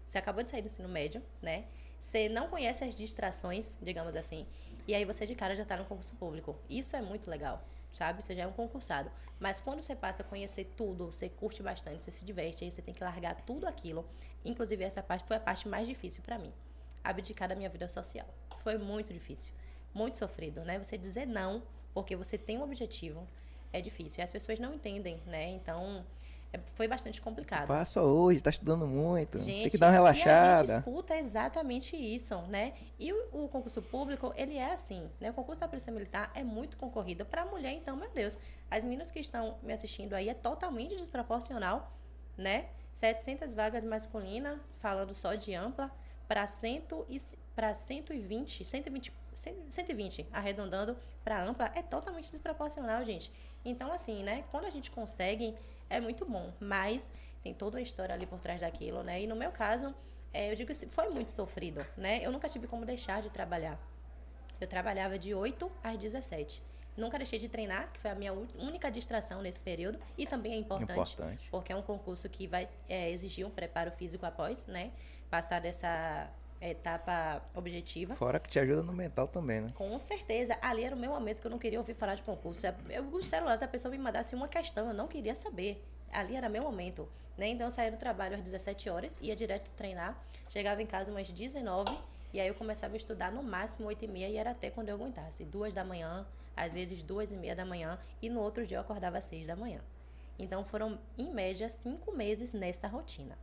Você 0.07 0.19
acabou 0.19 0.43
de 0.43 0.51
sair 0.51 0.63
do 0.63 0.67
ensino 0.67 0.89
médio, 0.89 1.23
né? 1.41 1.65
você 2.03 2.29
não 2.29 2.49
conhece 2.49 2.83
as 2.83 2.97
distrações, 2.97 3.77
digamos 3.81 4.17
assim, 4.17 4.45
e 4.89 4.95
aí 4.95 5.05
você 5.05 5.25
de 5.25 5.37
cara 5.37 5.55
já 5.55 5.65
tá 5.65 5.77
no 5.77 5.85
concurso 5.85 6.17
público. 6.17 6.57
Isso 6.69 6.97
é 6.97 7.01
muito 7.01 7.31
legal, 7.31 7.65
sabe? 7.93 8.21
Você 8.21 8.35
já 8.35 8.43
é 8.43 8.47
um 8.47 8.53
concursado. 8.53 9.09
Mas 9.39 9.61
quando 9.61 9.81
você 9.81 9.95
passa 9.95 10.23
a 10.23 10.25
conhecer 10.25 10.65
tudo, 10.77 11.13
você 11.13 11.29
curte 11.29 11.63
bastante, 11.63 12.03
você 12.03 12.11
se 12.11 12.25
diverte, 12.25 12.65
aí 12.65 12.71
você 12.73 12.83
tem 12.83 12.93
que 12.93 13.05
largar 13.05 13.37
tudo 13.43 13.69
aquilo. 13.69 14.05
Inclusive, 14.45 14.83
essa 14.83 15.01
parte 15.01 15.25
foi 15.29 15.37
a 15.37 15.41
parte 15.41 15.69
mais 15.69 15.87
difícil 15.87 16.25
para 16.25 16.39
mim. 16.39 16.53
Abdicar 17.05 17.49
da 17.49 17.55
minha 17.55 17.71
vida 17.71 17.89
social. 17.89 18.27
Foi 18.65 18.77
muito 18.77 19.13
difícil. 19.13 19.55
Muito 19.95 20.17
sofrido, 20.17 20.63
né? 20.65 20.79
Você 20.79 20.97
dizer 20.97 21.27
não, 21.27 21.63
porque 21.93 22.17
você 22.17 22.39
tem 22.39 22.59
um 22.59 22.63
objetivo, 22.63 23.27
é 23.73 23.81
difícil. 23.81 24.21
E 24.21 24.23
as 24.23 24.31
pessoas 24.31 24.59
não 24.59 24.75
entendem, 24.75 25.21
né? 25.27 25.51
Então, 25.51 26.05
é- 26.53 26.59
foi 26.75 26.87
bastante 26.87 27.21
complicado. 27.21 27.67
Passa 27.67 28.03
hoje, 28.03 28.41
tá 28.43 28.51
estudando 28.51 28.87
muito. 28.87 29.39
tem 29.39 29.45
Gente, 29.45 29.71
que 29.71 29.79
dar 29.79 29.89
uma 29.89 29.95
E 29.95 30.09
a 30.11 30.13
gente 30.13 30.25
relaxada. 30.25 30.79
escuta 30.79 31.17
exatamente 31.17 31.97
isso, 31.97 32.37
né? 32.43 32.75
E 32.99 33.13
o, 33.13 33.45
o 33.45 33.49
concurso 33.49 33.81
público, 33.81 34.33
ele 34.37 34.57
é 34.57 34.73
assim, 34.73 35.09
né? 35.21 35.31
O 35.31 35.35
concurso 35.35 35.61
da 35.61 35.69
Polícia 35.69 35.93
Militar 35.93 36.31
é 36.35 36.43
muito 36.43 36.77
concorrido. 36.77 37.25
Para 37.25 37.45
mulher, 37.47 37.73
então, 37.73 37.97
meu 37.97 38.11
Deus, 38.11 38.39
as 38.71 38.85
meninas 38.85 39.11
que 39.11 39.19
estão 39.21 39.57
me 39.63 39.73
assistindo 39.73 40.15
aí 40.15 40.29
é 40.29 40.35
totalmente 40.35 40.95
desproporcional, 40.97 41.91
né? 42.37 42.67
700 42.95 43.55
vagas 43.55 43.83
masculinas, 43.83 44.59
falando 44.79 45.15
só 45.15 45.35
de 45.35 45.55
ampla, 45.55 45.91
para 46.29 46.47
para 47.55 47.75
120, 47.75 48.65
120, 48.65 49.13
120, 49.35 50.27
arredondando 50.33 50.97
para 51.25 51.43
ampla, 51.43 51.71
é 51.75 51.83
totalmente 51.83 52.31
desproporcional, 52.31 53.05
gente. 53.05 53.31
Então, 53.65 53.93
assim, 53.93 54.23
né? 54.23 54.45
Quando 54.51 54.67
a 54.67 54.71
gente 54.71 54.91
consegue, 54.91 55.55
é 55.89 56.01
muito 56.01 56.25
bom. 56.25 56.53
Mas 56.61 57.11
tem 57.43 57.53
toda 57.53 57.79
a 57.79 57.81
história 57.81 58.15
ali 58.15 58.27
por 58.27 58.41
trás 58.41 58.61
daquilo, 58.61 59.03
né? 59.03 59.21
E 59.23 59.27
no 59.27 59.37
meu 59.37 59.51
caso, 59.51 59.95
é, 60.33 60.51
eu 60.51 60.57
digo 60.57 60.73
assim, 60.73 60.89
foi 60.89 61.09
muito 61.09 61.31
sofrido, 61.31 61.85
né? 61.97 62.25
Eu 62.25 62.33
nunca 62.33 62.49
tive 62.49 62.67
como 62.67 62.85
deixar 62.85 63.23
de 63.23 63.31
trabalhar. 63.31 63.79
Eu 64.61 64.67
trabalhava 64.67 65.19
de 65.19 65.35
8 65.35 65.71
às 65.83 65.99
17. 65.99 66.63
Nunca 66.97 67.17
deixei 67.17 67.39
de 67.39 67.49
treinar, 67.49 67.91
que 67.91 67.99
foi 67.99 68.11
a 68.11 68.15
minha 68.15 68.33
única 68.33 68.91
distração 68.91 69.41
nesse 69.41 69.61
período. 69.61 69.99
E 70.17 70.27
também 70.27 70.53
é 70.53 70.57
importante, 70.57 71.15
Importante. 71.15 71.49
porque 71.51 71.73
é 71.73 71.77
um 71.77 71.83
concurso 71.83 72.29
que 72.29 72.47
vai 72.47 72.69
é, 72.89 73.11
exigir 73.11 73.47
um 73.47 73.51
preparo 73.51 73.91
físico 73.93 74.27
após, 74.27 74.67
né? 74.67 74.93
Passar 75.31 75.61
dessa 75.61 76.31
etapa 76.71 77.43
objetiva. 77.55 78.15
Fora 78.15 78.39
que 78.39 78.49
te 78.49 78.59
ajuda 78.59 78.83
no 78.83 78.93
mental 78.93 79.27
também, 79.27 79.61
né? 79.61 79.73
Com 79.75 79.99
certeza. 79.99 80.57
Ali 80.63 80.85
era 80.85 80.95
o 80.95 80.99
meu 80.99 81.11
momento 81.11 81.41
que 81.41 81.47
eu 81.47 81.51
não 81.51 81.59
queria 81.59 81.79
ouvir 81.79 81.95
falar 81.95 82.15
de 82.15 82.23
concurso. 82.23 82.67
Eu, 82.89 83.05
o 83.05 83.23
celular, 83.23 83.59
se 83.59 83.65
a 83.65 83.69
pessoa 83.69 83.91
me 83.91 83.99
mandasse 83.99 84.35
uma 84.35 84.49
questão, 84.49 84.89
eu 84.89 84.95
não 84.95 85.09
queria 85.09 85.35
saber. 85.35 85.85
Ali 86.13 86.37
era 86.37 86.49
meu 86.49 86.63
momento. 86.63 87.09
Né? 87.37 87.49
Então 87.49 87.67
eu 87.67 87.71
saía 87.71 87.91
do 87.91 87.97
trabalho 87.97 88.37
às 88.37 88.43
17 88.43 88.91
horas, 88.91 89.19
ia 89.21 89.35
direto 89.35 89.71
treinar, 89.71 90.23
chegava 90.49 90.83
em 90.83 90.87
casa 90.87 91.11
umas 91.11 91.31
19 91.31 91.99
e 92.33 92.41
aí 92.41 92.49
eu 92.49 92.55
começava 92.55 92.95
a 92.95 92.97
estudar 92.97 93.33
no 93.33 93.43
máximo 93.43 93.89
8 93.89 94.05
e 94.05 94.09
meia 94.09 94.29
e 94.29 94.37
era 94.37 94.51
até 94.51 94.71
quando 94.71 94.89
eu 94.89 94.95
aguentasse. 94.95 95.45
Duas 95.45 95.73
da 95.73 95.85
manhã, 95.85 96.27
às 96.57 96.73
vezes 96.73 97.03
duas 97.03 97.31
e 97.31 97.37
meia 97.37 97.57
da 97.57 97.65
manhã 97.65 97.99
e 98.21 98.29
no 98.29 98.41
outro 98.41 98.67
dia 98.67 98.77
eu 98.77 98.81
acordava 98.83 99.19
às 99.19 99.25
6 99.25 99.47
da 99.47 99.57
manhã. 99.57 99.81
Então 100.39 100.65
foram, 100.65 100.99
em 101.17 101.31
média, 101.31 101.69
cinco 101.69 102.13
meses 102.13 102.53
nessa 102.53 102.87
rotina. 102.89 103.37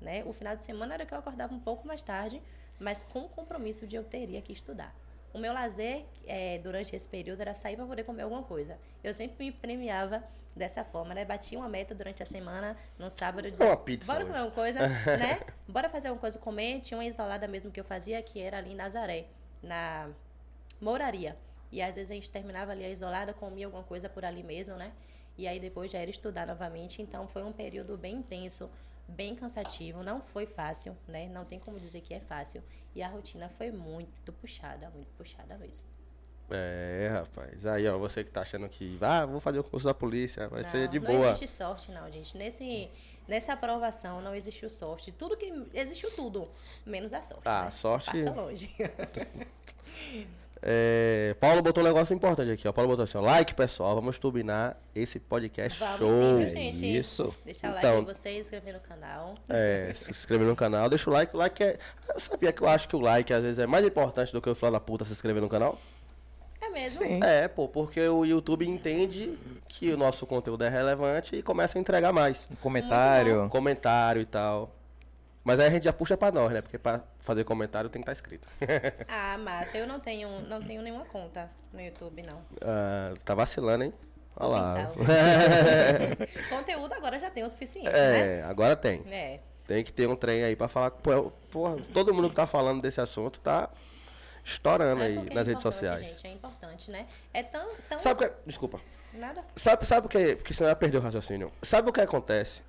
Né? 0.00 0.22
O 0.24 0.32
final 0.32 0.54
de 0.54 0.62
semana 0.62 0.94
era 0.94 1.06
que 1.06 1.14
eu 1.14 1.18
acordava 1.18 1.54
um 1.54 1.58
pouco 1.58 1.86
mais 1.86 2.02
tarde, 2.02 2.42
mas 2.78 3.04
com 3.04 3.20
o 3.20 3.28
compromisso 3.28 3.86
de 3.86 3.96
eu 3.96 4.04
teria 4.04 4.40
que 4.42 4.52
estudar. 4.52 4.94
O 5.32 5.38
meu 5.38 5.52
lazer 5.52 6.04
eh, 6.26 6.60
durante 6.62 6.94
esse 6.94 7.08
período 7.08 7.40
era 7.40 7.54
sair 7.54 7.76
para 7.76 7.84
poder 7.86 8.04
comer 8.04 8.22
alguma 8.22 8.42
coisa. 8.42 8.78
Eu 9.02 9.12
sempre 9.12 9.46
me 9.46 9.52
premiava 9.52 10.22
dessa 10.54 10.84
forma, 10.84 11.12
né? 11.12 11.24
Batia 11.24 11.58
uma 11.58 11.68
meta 11.68 11.94
durante 11.94 12.22
a 12.22 12.26
semana, 12.26 12.76
no 12.96 13.10
sábado 13.10 13.46
eu 13.46 13.50
dizia, 13.50 13.66
Uma 13.66 13.76
pizza 13.76 14.06
bora 14.06 14.24
hoje." 14.24 14.32
comer 14.32 14.44
uma 14.44 14.52
coisa, 14.52 14.80
né? 15.18 15.40
Bora 15.66 15.88
fazer 15.88 16.10
uma 16.10 16.18
coisa 16.18 16.38
comer. 16.38 16.80
Tinha 16.80 16.96
uma 16.98 17.04
isolada 17.04 17.48
mesmo 17.48 17.72
que 17.72 17.80
eu 17.80 17.84
fazia, 17.84 18.22
que 18.22 18.40
era 18.40 18.58
ali 18.58 18.72
em 18.72 18.76
Nazaré, 18.76 19.26
na 19.62 20.08
moraria. 20.80 21.36
E 21.72 21.82
às 21.82 21.94
vezes 21.94 22.12
a 22.12 22.14
gente 22.14 22.30
terminava 22.30 22.70
ali 22.70 22.84
a 22.84 22.88
isolada, 22.88 23.34
comia 23.34 23.66
alguma 23.66 23.82
coisa 23.82 24.08
por 24.08 24.24
ali 24.24 24.44
mesmo, 24.44 24.76
né? 24.76 24.92
E 25.36 25.48
aí 25.48 25.58
depois 25.58 25.90
já 25.90 25.98
era 25.98 26.10
estudar 26.10 26.46
novamente. 26.46 27.02
Então 27.02 27.26
foi 27.26 27.42
um 27.42 27.52
período 27.52 27.96
bem 27.96 28.16
intenso, 28.16 28.70
bem 29.08 29.34
cansativo. 29.34 30.02
Não 30.02 30.20
foi 30.20 30.46
fácil, 30.46 30.96
né? 31.06 31.28
Não 31.28 31.44
tem 31.44 31.58
como 31.58 31.78
dizer 31.78 32.00
que 32.00 32.14
é 32.14 32.20
fácil. 32.20 32.62
E 32.94 33.02
a 33.02 33.08
rotina 33.08 33.48
foi 33.48 33.70
muito 33.70 34.32
puxada, 34.34 34.88
muito 34.90 35.12
puxada 35.16 35.56
mesmo. 35.58 35.86
É, 36.50 37.08
rapaz. 37.10 37.64
Aí, 37.66 37.88
ó, 37.88 37.96
você 37.98 38.22
que 38.22 38.30
tá 38.30 38.42
achando 38.42 38.68
que, 38.68 38.98
ah, 39.00 39.24
vou 39.24 39.40
fazer 39.40 39.58
o 39.58 39.64
curso 39.64 39.86
da 39.86 39.94
polícia, 39.94 40.46
vai 40.48 40.62
ser 40.64 40.84
Não, 40.84 40.88
de 40.88 41.00
não 41.00 41.06
boa. 41.06 41.26
existe 41.30 41.48
sorte, 41.48 41.90
não, 41.90 42.10
gente. 42.12 42.36
Nesse, 42.36 42.90
nessa 43.26 43.54
aprovação 43.54 44.20
não 44.20 44.34
existiu 44.34 44.68
sorte. 44.68 45.10
Tudo 45.10 45.36
que. 45.38 45.50
Existiu 45.72 46.10
tudo, 46.14 46.48
menos 46.84 47.12
a 47.14 47.22
sorte. 47.22 47.42
Ah, 47.46 47.64
né? 47.64 47.70
sorte- 47.70 48.10
Passa 48.10 48.30
longe. 48.30 48.70
É, 50.66 51.36
Paulo 51.38 51.60
botou 51.60 51.84
um 51.84 51.86
negócio 51.86 52.14
importante 52.14 52.50
aqui, 52.50 52.66
ó. 52.66 52.72
Paulo 52.72 52.88
botou 52.88 53.04
assim, 53.04 53.18
ó, 53.18 53.20
like, 53.20 53.54
pessoal, 53.54 53.94
vamos 53.94 54.18
turbinar 54.18 54.78
esse 54.94 55.20
podcast 55.20 55.78
Vamos 55.78 55.98
show. 55.98 56.10
sim, 56.10 56.36
viu, 56.38 56.48
gente? 56.48 56.96
isso. 56.98 57.34
Deixa 57.44 57.66
o 57.68 57.74
like 57.74 57.86
Então- 57.86 57.98
aí 57.98 58.04
você, 58.06 58.38
inscrever 58.40 58.72
no 58.72 58.80
canal. 58.80 59.34
É, 59.46 59.92
se 59.94 60.10
inscrever 60.10 60.46
no 60.46 60.56
canal, 60.56 60.88
deixa 60.88 61.10
o 61.10 61.12
like. 61.12 61.36
O 61.36 61.38
like 61.38 61.62
é. 61.62 61.78
Eu 62.14 62.18
sabia 62.18 62.50
que 62.50 62.62
eu 62.62 62.68
acho 62.68 62.88
que 62.88 62.96
o 62.96 62.98
like 63.00 63.30
às 63.30 63.42
vezes 63.42 63.58
é 63.58 63.66
mais 63.66 63.84
importante 63.84 64.32
do 64.32 64.40
que 64.40 64.48
o 64.48 64.54
falar 64.54 64.72
da 64.72 64.80
puta 64.80 65.04
se 65.04 65.12
inscrever 65.12 65.42
no 65.42 65.50
canal? 65.50 65.78
É 66.62 66.70
mesmo? 66.70 67.06
Sim. 67.06 67.20
É, 67.22 67.46
pô, 67.46 67.68
porque 67.68 68.00
o 68.08 68.24
YouTube 68.24 68.66
entende 68.66 69.38
que 69.68 69.92
o 69.92 69.98
nosso 69.98 70.24
conteúdo 70.26 70.64
é 70.64 70.70
relevante 70.70 71.36
e 71.36 71.42
começa 71.42 71.76
a 71.76 71.80
entregar 71.80 72.10
mais. 72.10 72.48
Um 72.50 72.56
comentário. 72.56 73.50
Comentário 73.50 74.22
e 74.22 74.24
tal. 74.24 74.74
Mas 75.44 75.60
aí 75.60 75.66
a 75.66 75.70
gente 75.70 75.84
já 75.84 75.92
puxa 75.92 76.16
pra 76.16 76.32
nós, 76.32 76.50
né? 76.50 76.62
Porque 76.62 76.78
pra 76.78 77.02
fazer 77.20 77.44
comentário 77.44 77.90
tem 77.90 78.00
que 78.00 78.10
estar 78.10 78.12
escrito. 78.12 78.48
Ah, 79.06 79.36
massa. 79.36 79.76
Eu 79.76 79.86
não 79.86 80.00
tenho, 80.00 80.40
não 80.48 80.62
tenho 80.62 80.80
nenhuma 80.80 81.04
conta 81.04 81.50
no 81.72 81.80
YouTube, 81.80 82.22
não. 82.22 82.40
Ah, 82.62 83.14
tá 83.24 83.34
vacilando, 83.34 83.84
hein? 83.84 83.92
Olha 84.36 84.48
lá. 84.48 84.92
Conteúdo 86.48 86.94
agora 86.94 87.20
já 87.20 87.30
tem 87.30 87.44
o 87.44 87.48
suficiente, 87.48 87.90
né? 87.90 88.38
é, 88.38 88.42
agora 88.42 88.74
tem. 88.74 89.04
É. 89.10 89.40
Tem 89.66 89.84
que 89.84 89.92
ter 89.92 90.08
um 90.08 90.16
trem 90.16 90.44
aí 90.44 90.56
pra 90.56 90.66
falar. 90.66 90.90
Pô, 90.90 91.30
porra, 91.50 91.76
todo 91.92 92.12
mundo 92.12 92.30
que 92.30 92.36
tá 92.36 92.46
falando 92.46 92.80
desse 92.80 93.00
assunto 93.00 93.38
tá 93.40 93.70
estourando 94.44 95.02
É 95.02 95.06
aí 95.06 95.16
é 95.16 95.34
nas 95.34 95.46
redes 95.46 95.62
importante, 95.62 95.62
sociais. 95.62 96.06
Gente, 96.06 96.26
é 96.26 96.32
importante, 96.32 96.90
né? 96.90 97.06
É 97.32 97.42
tão. 97.42 97.70
tão... 97.88 97.98
Sabe 97.98 98.24
o 98.24 98.28
que. 98.28 98.34
Desculpa. 98.46 98.80
Nada. 99.12 99.44
Sabe, 99.56 99.86
sabe 99.86 100.06
o 100.06 100.10
que. 100.10 100.36
Porque 100.36 100.52
senão 100.52 100.68
eu 100.68 100.72
ia 100.72 100.76
perder 100.76 100.98
o 100.98 101.00
raciocínio. 101.00 101.52
Sabe 101.62 101.88
o 101.88 101.92
que 101.92 102.00
acontece? 102.00 102.62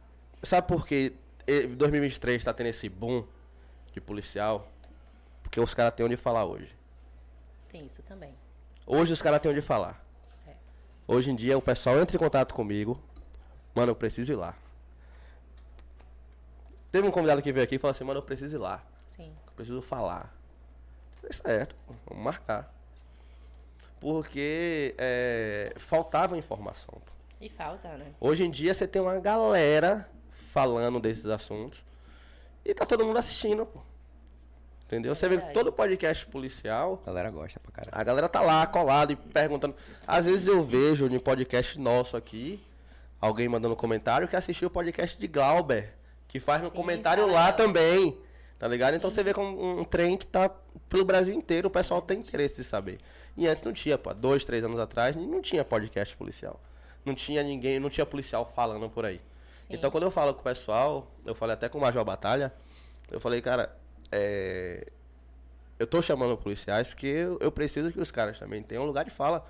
Sabe 0.44 0.68
por 0.68 0.86
que 0.86 1.14
2023 1.46 2.44
tá 2.44 2.54
tendo 2.54 2.68
esse 2.68 2.90
boom 2.90 3.26
de 3.94 4.02
policial? 4.02 4.72
Porque 5.44 5.60
os 5.60 5.74
caras 5.74 5.94
têm 5.94 6.06
onde 6.06 6.18
falar 6.18 6.46
hoje. 6.46 6.76
Tem 7.70 7.86
isso 7.86 8.02
também. 8.04 8.34
Hoje 8.86 9.14
os 9.14 9.22
caras 9.22 9.40
têm 9.42 9.52
onde 9.52 9.62
falar. 9.62 10.04
É. 10.48 10.54
Hoje 11.08 11.32
em 11.32 11.36
dia 11.36 11.58
o 11.58 11.62
pessoal 11.62 12.00
entra 12.00 12.16
em 12.16 12.20
contato 12.20 12.54
comigo. 12.54 13.02
Mano, 13.74 13.92
eu 13.92 13.96
preciso 13.96 14.32
ir 14.32 14.36
lá. 14.36 14.56
Teve 16.92 17.08
um 17.08 17.12
convidado 17.12 17.42
que 17.42 17.52
veio 17.52 17.64
aqui 17.64 17.76
e 17.76 17.78
falou 17.78 17.92
assim, 17.92 18.04
mano, 18.04 18.20
eu 18.20 18.24
preciso 18.24 18.56
ir 18.56 18.60
lá. 18.60 18.84
Sim. 19.10 19.36
Eu 19.48 19.54
preciso 19.54 19.82
falar. 19.82 20.34
Falei, 21.22 21.34
certo, 21.34 21.76
vamos 22.08 22.24
marcar. 22.24 22.74
Porque 24.00 24.96
é, 24.98 25.74
faltava 25.78 26.38
informação. 26.38 27.02
E 27.42 27.50
falta, 27.50 27.98
né? 27.98 28.14
Hoje 28.20 28.46
em 28.46 28.50
dia 28.50 28.74
você 28.74 28.88
tem 28.88 29.02
uma 29.02 29.20
galera 29.20 30.10
falando 30.56 31.02
desses 31.02 31.26
assuntos. 31.26 31.84
E 32.64 32.74
tá 32.74 32.86
todo 32.86 33.04
mundo 33.06 33.20
assistindo, 33.20 33.66
pô. 33.66 33.82
Entendeu? 34.86 35.14
Você 35.14 35.28
vê 35.28 35.38
que 35.38 35.52
todo 35.54 35.70
podcast 35.70 36.26
policial, 36.28 37.02
A 37.04 37.08
galera 37.08 37.30
gosta 37.30 37.60
pra 37.60 37.72
caralho. 37.74 37.92
a 37.92 38.04
galera 38.06 38.30
tá 38.30 38.40
lá 38.40 38.66
colada 38.66 39.12
e 39.12 39.18
perguntando. 39.18 39.76
Às 40.08 40.24
vezes 40.24 40.48
eu 40.48 40.64
vejo 40.64 41.08
em 41.08 41.20
podcast 41.20 41.78
nosso 41.78 42.16
aqui, 42.16 42.64
alguém 43.20 43.50
mandando 43.50 43.76
comentário 43.76 44.30
que 44.30 44.36
assistiu 44.38 44.70
o 44.70 44.72
podcast 44.72 45.20
de 45.20 45.28
Glauber, 45.28 45.94
que 46.30 46.40
faz 46.40 46.62
no 46.64 46.70
Sim, 46.70 46.76
comentário 46.76 47.26
tá 47.26 47.32
lá 47.34 47.52
também. 47.52 48.18
Tá 48.58 48.70
ligado? 48.70 48.96
Então 48.96 49.10
você 49.10 49.22
vê 49.22 49.34
como 49.34 49.62
um, 49.62 49.82
um 49.82 49.84
trem 49.84 50.16
que 50.16 50.26
tá 50.26 50.50
pelo 50.88 51.04
Brasil 51.04 51.34
inteiro, 51.36 51.68
o 51.68 51.72
pessoal 51.72 52.02
tem 52.02 52.20
interesse 52.22 52.56
de 52.56 52.64
saber. 52.64 53.00
E 53.36 53.46
antes 53.46 53.62
não 53.64 53.74
tinha, 53.74 53.98
pô, 53.98 54.14
dois, 54.14 54.46
três 54.46 54.64
anos 54.64 54.80
atrás, 54.80 55.18
não 55.18 55.42
tinha 55.42 55.66
podcast 55.66 56.16
policial. 56.16 56.62
Não 57.04 57.14
tinha 57.14 57.44
ninguém, 57.44 57.78
não 57.78 57.90
tinha 57.90 58.06
policial 58.06 58.50
falando 58.56 58.90
por 58.90 59.04
aí. 59.04 59.20
Sim. 59.68 59.76
Então 59.76 59.90
quando 59.92 60.04
eu 60.04 60.12
falo 60.12 60.34
com 60.34 60.42
o 60.42 60.44
pessoal, 60.44 61.12
eu 61.26 61.34
falei 61.36 61.54
até 61.54 61.68
com 61.70 61.78
o 61.78 61.82
Major 61.82 62.04
Batalha, 62.04 62.54
eu 63.12 63.20
falei, 63.20 63.42
cara, 63.42 63.76
é, 64.12 64.88
eu 65.80 65.88
tô 65.88 66.02
chamando 66.02 66.38
policiais 66.38 66.90
porque 66.90 67.08
eu, 67.08 67.38
eu 67.42 67.52
preciso 67.52 67.92
que 67.92 68.00
os 68.00 68.12
caras 68.12 68.40
também 68.40 68.62
tenham 68.62 68.84
um 68.84 68.88
lugar 68.88 69.04
de 69.06 69.12
fala. 69.12 69.46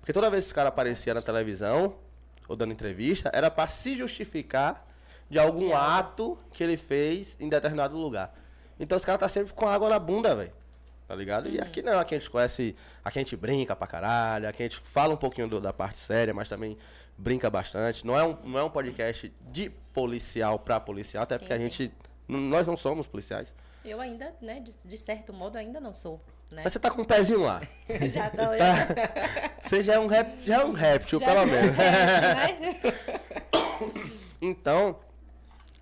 Porque 0.00 0.12
toda 0.12 0.30
vez 0.30 0.44
que 0.44 0.48
os 0.48 0.52
caras 0.52 0.68
apareciam 0.68 1.14
na 1.14 1.22
televisão 1.22 1.96
ou 2.48 2.54
dando 2.54 2.72
entrevista, 2.72 3.30
era 3.34 3.50
pra 3.50 3.66
se 3.66 3.96
justificar 3.96 4.86
de 5.28 5.38
algum 5.38 5.66
De 5.68 5.72
ato 5.72 6.38
que 6.52 6.62
ele 6.62 6.76
fez 6.76 7.36
em 7.40 7.48
determinado 7.48 7.96
lugar. 7.96 8.32
Então 8.78 8.96
os 8.96 9.04
caras 9.04 9.18
tá 9.20 9.28
sempre 9.28 9.52
com 9.52 9.66
água 9.66 9.88
na 9.88 9.98
bunda, 9.98 10.36
velho. 10.36 10.52
Tá 11.08 11.14
ligado? 11.14 11.48
E 11.48 11.60
aqui 11.60 11.82
não, 11.82 11.98
aqui 11.98 12.14
a 12.14 12.18
gente 12.18 12.30
conhece, 12.30 12.76
aqui 13.04 13.18
a 13.18 13.22
gente 13.22 13.36
brinca 13.36 13.74
pra 13.74 13.86
caralho, 13.86 14.48
aqui 14.48 14.62
a 14.62 14.68
gente 14.68 14.80
fala 14.84 15.14
um 15.14 15.16
pouquinho 15.16 15.48
do- 15.48 15.60
da 15.60 15.72
parte 15.72 15.98
séria, 15.98 16.34
mas 16.34 16.48
também 16.48 16.76
brinca 17.16 17.48
bastante. 17.50 18.06
Não 18.06 18.18
é 18.18 18.24
um, 18.24 18.36
não 18.44 18.58
é 18.58 18.64
um 18.64 18.70
podcast 18.70 19.32
de 19.50 19.70
policial 19.92 20.58
pra 20.58 20.78
policial, 20.80 21.22
até 21.22 21.34
Sim, 21.34 21.38
porque 21.40 21.52
a 21.52 21.58
sim. 21.58 21.70
gente. 21.70 21.92
Nós 22.28 22.66
não 22.66 22.76
somos 22.76 23.06
policiais. 23.06 23.54
Eu 23.84 24.00
ainda, 24.00 24.34
né, 24.42 24.58
de, 24.60 24.72
de 24.84 24.98
certo 24.98 25.32
modo, 25.32 25.56
ainda 25.56 25.80
não 25.80 25.94
sou, 25.94 26.20
né? 26.50 26.62
Mas 26.64 26.72
você 26.72 26.78
tá 26.80 26.90
com 26.90 27.02
um 27.02 27.04
pezinho 27.04 27.42
lá. 27.42 27.62
Já 28.10 28.28
tô... 28.30 28.36
Tá. 28.36 29.52
Você 29.62 29.82
já 29.82 29.94
é 29.94 29.98
um, 29.98 30.06
rép, 30.08 30.44
já 30.44 30.62
é 30.62 30.64
um 30.64 30.72
réptil, 30.72 31.20
já 31.20 31.26
pelo 31.26 31.38
sou 31.38 31.46
menos. 31.46 31.76
né? 31.76 32.80
Então, 34.40 34.98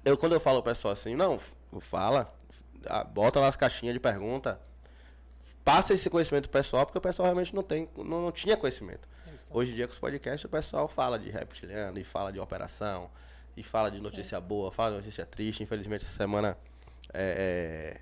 eu 0.04 0.16
quando 0.16 0.32
eu 0.32 0.40
falo 0.40 0.62
pro 0.62 0.72
pessoal 0.72 0.92
assim, 0.92 1.14
não, 1.14 1.40
fala, 1.80 2.32
bota 3.12 3.40
lá 3.40 3.48
as 3.48 3.56
caixinhas 3.56 3.94
de 3.94 4.00
pergunta, 4.00 4.60
passa 5.64 5.94
esse 5.94 6.08
conhecimento 6.08 6.48
pro 6.48 6.60
pessoal, 6.60 6.84
porque 6.86 6.98
o 6.98 7.00
pessoal 7.00 7.26
realmente 7.26 7.54
não 7.54 7.62
tem, 7.62 7.88
não, 7.96 8.22
não 8.22 8.32
tinha 8.32 8.56
conhecimento. 8.56 9.08
Hoje 9.52 9.72
em 9.72 9.74
dia 9.74 9.86
com 9.86 9.92
os 9.92 9.98
podcasts 9.98 10.44
o 10.44 10.48
pessoal 10.48 10.88
fala 10.88 11.18
de 11.18 11.30
reptiliano 11.30 11.98
e 11.98 12.04
fala 12.04 12.32
de 12.32 12.38
operação, 12.38 13.10
e 13.56 13.62
fala 13.62 13.90
de 13.90 14.00
notícia 14.00 14.40
boa, 14.40 14.70
fala 14.72 14.92
de 14.92 14.96
notícia 14.98 15.24
triste. 15.24 15.62
Infelizmente 15.62 16.04
essa 16.04 16.16
semana 16.16 16.56
é, 17.12 17.96
é, 17.96 18.00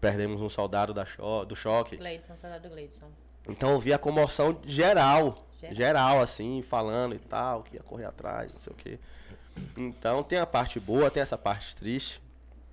perdemos 0.00 0.40
um 0.40 0.48
soldado 0.48 0.92
da 0.94 1.04
cho 1.04 1.44
do 1.44 1.54
choque. 1.54 1.96
Gleidson, 1.96 2.36
saudade 2.36 2.62
do 2.62 2.70
Gleidson. 2.70 3.10
Então 3.48 3.72
eu 3.72 3.80
vi 3.80 3.92
a 3.92 3.98
comoção 3.98 4.58
geral, 4.64 5.46
Geral. 5.60 5.74
geral, 5.74 6.20
assim, 6.20 6.62
falando 6.62 7.14
e 7.14 7.18
tal, 7.18 7.62
que 7.62 7.76
ia 7.76 7.82
correr 7.82 8.06
atrás, 8.06 8.52
não 8.52 8.58
sei 8.58 8.72
o 8.72 8.76
quê. 8.76 8.98
Então 9.76 10.22
tem 10.22 10.38
a 10.38 10.46
parte 10.46 10.80
boa, 10.80 11.10
tem 11.10 11.22
essa 11.22 11.38
parte 11.38 11.76
triste 11.76 12.20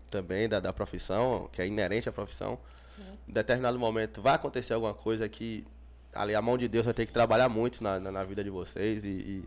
também 0.10 0.48
da, 0.48 0.60
da 0.60 0.74
profissão, 0.74 1.50
que 1.52 1.62
é 1.62 1.68
inerente 1.68 2.08
à 2.08 2.12
profissão. 2.12 2.58
Sim. 2.88 3.04
Em 3.28 3.32
determinado 3.32 3.78
momento 3.80 4.22
vai 4.22 4.36
acontecer 4.36 4.74
alguma 4.74 4.94
coisa 4.94 5.28
que 5.30 5.66
ali 6.14 6.36
a 6.36 6.42
mão 6.42 6.58
de 6.58 6.68
Deus 6.68 6.86
vai 6.86 6.94
ter 6.94 7.06
que 7.06 7.14
trabalhar 7.14 7.50
muito 7.50 7.84
na, 7.84 8.00
na, 8.00 8.12
na 8.12 8.24
vida 8.24 8.44
de 8.44 8.50
vocês 8.50 9.06
e, 9.06 9.10
e 9.10 9.44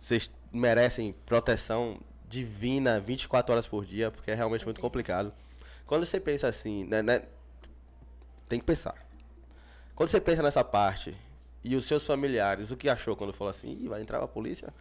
vocês 0.00 0.30
merecem 0.52 1.14
proteção 1.24 2.00
divina 2.28 3.00
24 3.00 3.52
horas 3.52 3.66
por 3.66 3.84
dia, 3.84 4.10
porque 4.10 4.30
é 4.30 4.34
realmente 4.34 4.64
muito 4.64 4.80
complicado. 4.80 5.32
Quando 5.86 6.04
você 6.04 6.18
pensa 6.18 6.48
assim, 6.48 6.84
né, 6.84 7.02
né, 7.02 7.22
tem 8.48 8.58
que 8.58 8.64
pensar. 8.64 8.94
Quando 9.94 10.08
você 10.08 10.20
pensa 10.20 10.42
nessa 10.42 10.64
parte 10.64 11.16
e 11.62 11.74
os 11.76 11.84
seus 11.84 12.06
familiares, 12.06 12.70
o 12.70 12.76
que 12.76 12.88
achou 12.88 13.16
quando 13.16 13.32
falou 13.32 13.50
assim, 13.50 13.86
vai 13.88 14.00
entrar 14.00 14.22
a 14.22 14.28
polícia? 14.28 14.72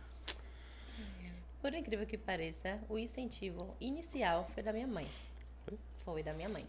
Por 1.62 1.74
incrível 1.74 2.06
que 2.06 2.18
pareça, 2.18 2.80
o 2.90 2.98
incentivo 2.98 3.76
inicial 3.80 4.50
foi 4.54 4.62
da 4.62 4.72
minha 4.72 4.88
mãe. 4.88 5.08
Foi 6.04 6.22
da 6.22 6.34
minha 6.34 6.50
mãe. 6.50 6.66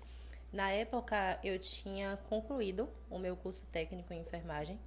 Na 0.52 0.70
época, 0.70 1.38
eu 1.42 1.58
tinha 1.58 2.16
concluído 2.28 2.88
o 3.10 3.18
meu 3.18 3.36
curso 3.36 3.64
técnico 3.72 4.12
em 4.12 4.20
enfermagem. 4.20 4.78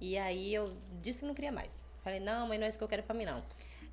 E 0.00 0.16
aí 0.18 0.54
eu 0.54 0.76
disse 1.00 1.20
que 1.20 1.26
não 1.26 1.34
queria 1.34 1.52
mais. 1.52 1.82
Falei, 2.02 2.20
não, 2.20 2.46
mãe, 2.46 2.58
não 2.58 2.66
é 2.66 2.68
isso 2.68 2.78
que 2.78 2.84
eu 2.84 2.88
quero 2.88 3.02
pra 3.02 3.14
mim, 3.14 3.24
não. 3.24 3.42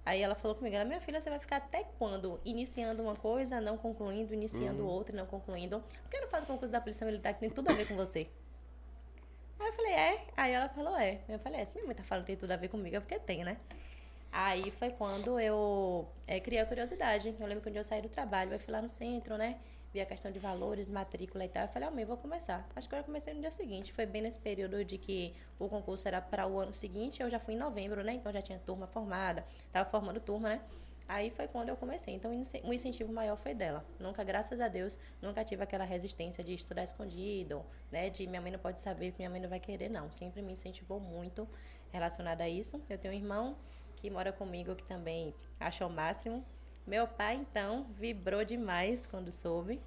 Aí 0.05 0.21
ela 0.21 0.35
falou 0.35 0.55
comigo, 0.55 0.73
ela, 0.73 0.85
minha 0.85 1.01
filha, 1.01 1.19
você 1.19 1.29
vai 1.29 1.37
ficar 1.37 1.57
até 1.57 1.83
quando? 1.99 2.39
Iniciando 2.45 3.03
uma 3.03 3.15
coisa, 3.15 3.59
não 3.59 3.77
concluindo, 3.77 4.33
iniciando 4.33 4.87
outra, 4.87 5.15
não 5.15 5.25
concluindo. 5.25 5.83
Por 6.03 6.09
que 6.09 6.21
não 6.21 6.29
faz 6.29 6.45
o 6.45 6.47
concurso 6.47 6.71
da 6.71 6.79
Polícia 6.79 7.05
Militar 7.05 7.33
que 7.33 7.41
tem 7.41 7.49
tudo 7.49 7.69
a 7.69 7.73
ver 7.73 7.87
com 7.87 7.95
você? 7.95 8.25
Aí 9.59 9.67
eu 9.67 9.73
falei, 9.73 9.93
é? 9.93 10.25
Aí 10.37 10.51
ela 10.53 10.69
falou, 10.69 10.95
é. 10.95 11.19
Eu 11.27 11.39
falei, 11.39 11.59
é, 11.59 11.65
se 11.65 11.73
minha 11.73 11.85
mãe 11.85 11.95
tá 11.95 12.03
falando 12.03 12.23
que 12.23 12.27
tem 12.27 12.37
tudo 12.37 12.51
a 12.51 12.55
ver 12.55 12.69
comigo, 12.69 12.95
é 12.95 12.99
porque 13.01 13.19
tem, 13.19 13.43
né? 13.43 13.57
Aí 14.31 14.71
foi 14.71 14.91
quando 14.91 15.39
eu 15.39 16.07
é, 16.25 16.39
criei 16.39 16.61
a 16.61 16.65
curiosidade. 16.65 17.35
Eu 17.37 17.45
lembro 17.45 17.61
que 17.61 17.69
um 17.69 17.71
dia 17.71 17.81
eu 17.81 17.85
saí 17.85 18.01
do 18.01 18.07
trabalho, 18.07 18.53
eu 18.53 18.59
fui 18.59 18.71
lá 18.71 18.81
no 18.81 18.87
centro, 18.87 19.37
né? 19.37 19.57
Vi 19.93 20.01
a 20.01 20.05
questão 20.05 20.31
de 20.31 20.39
valores, 20.39 20.89
matrícula 20.89 21.45
e 21.45 21.49
tal. 21.49 21.63
Eu 21.63 21.69
falei, 21.69 21.88
ah, 21.88 21.91
mãe, 21.91 22.03
vou 22.05 22.17
começar. 22.17 22.67
Acho 22.75 22.88
que 22.89 22.95
eu 22.95 23.03
comecei 23.03 23.33
no 23.33 23.39
dia 23.41 23.51
seguinte. 23.51 23.93
Foi 23.93 24.05
bem 24.05 24.21
nesse 24.21 24.39
período 24.39 24.83
de 24.83 24.97
que 24.97 25.33
o 25.57 25.67
concurso 25.69 26.07
era 26.07 26.21
para 26.21 26.45
o 26.45 26.59
ano 26.59 26.73
seguinte. 26.73 27.21
Eu 27.21 27.29
já 27.29 27.39
fui 27.39 27.53
em 27.53 27.57
novembro, 27.57 28.03
né? 28.03 28.13
Então 28.13 28.31
já 28.31 28.41
tinha 28.41 28.59
turma 28.59 28.85
formada. 28.88 29.45
Tava 29.71 29.89
formando 29.89 30.19
turma, 30.19 30.49
né? 30.49 30.61
Aí 31.07 31.29
foi 31.29 31.47
quando 31.47 31.69
eu 31.69 31.77
comecei. 31.77 32.13
Então 32.13 32.31
o 32.31 32.33
ince- 32.33 32.61
o 32.65 32.73
incentivo 32.73 33.13
maior 33.13 33.38
foi 33.38 33.53
dela. 33.53 33.85
Nunca, 33.97 34.25
graças 34.25 34.59
a 34.59 34.67
Deus, 34.67 34.99
nunca 35.21 35.41
tive 35.43 35.63
aquela 35.63 35.85
resistência 35.85 36.43
de 36.43 36.53
estudar 36.53 36.83
escondido, 36.83 37.65
né? 37.89 38.09
De 38.09 38.27
minha 38.27 38.41
mãe 38.41 38.51
não 38.51 38.59
pode 38.59 38.81
saber, 38.81 39.11
que 39.11 39.19
minha 39.19 39.29
mãe 39.29 39.39
não 39.39 39.49
vai 39.49 39.59
querer, 39.59 39.88
não. 39.89 40.11
Sempre 40.11 40.41
me 40.41 40.51
incentivou 40.51 40.99
muito 40.99 41.47
relacionada 41.93 42.43
a 42.43 42.49
isso. 42.49 42.81
Eu 42.89 42.97
tenho 42.97 43.13
um 43.13 43.17
irmão 43.17 43.55
que 43.95 44.09
mora 44.09 44.33
comigo 44.33 44.75
que 44.75 44.83
também 44.83 45.33
achou 45.59 45.88
o 45.88 45.89
máximo. 45.89 46.43
Meu 46.88 47.05
pai, 47.05 47.35
então, 47.35 47.85
vibrou 47.99 48.45
demais 48.45 49.05
quando 49.05 49.29
soube. 49.31 49.79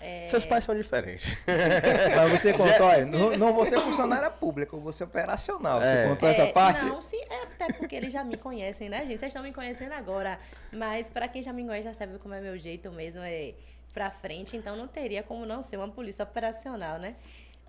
É, 0.00 0.26
Seus 0.26 0.44
pais 0.44 0.62
são 0.64 0.74
diferentes. 0.74 1.26
Mas 2.16 2.40
você 2.40 2.52
contou, 2.52 2.86
olha, 2.86 3.06
não, 3.06 3.36
não 3.38 3.54
vou 3.54 3.64
ser 3.64 3.80
funcionária 3.80 4.28
pública, 4.28 4.76
ser 4.92 5.04
operacional. 5.04 5.80
Você 5.80 5.86
É. 5.86 6.08
contou 6.08 6.28
é, 6.28 6.32
essa 6.32 6.46
parte? 6.48 6.84
Não, 6.84 7.00
sim, 7.00 7.20
é 7.30 7.42
até 7.44 7.72
porque 7.72 7.96
eles 7.96 8.12
já 8.12 8.22
me 8.22 8.36
conhecem, 8.36 8.90
né, 8.90 9.06
gente? 9.06 9.18
Vocês 9.20 9.30
estão 9.30 9.42
me 9.42 9.52
conhecendo 9.54 9.92
agora. 9.92 10.38
Mas 10.70 11.08
pra 11.08 11.28
quem 11.28 11.42
já 11.42 11.52
me 11.52 11.64
conhece, 11.64 11.84
já 11.84 11.94
sabe 11.94 12.18
como 12.18 12.34
é 12.34 12.40
meu 12.40 12.58
jeito 12.58 12.90
mesmo, 12.90 13.22
é 13.22 13.54
pra 13.94 14.10
frente. 14.10 14.56
Então 14.56 14.76
não 14.76 14.86
teria 14.88 15.22
como 15.22 15.46
não 15.46 15.62
ser 15.62 15.78
uma 15.78 15.88
polícia 15.88 16.24
operacional, 16.24 16.98
né? 16.98 17.14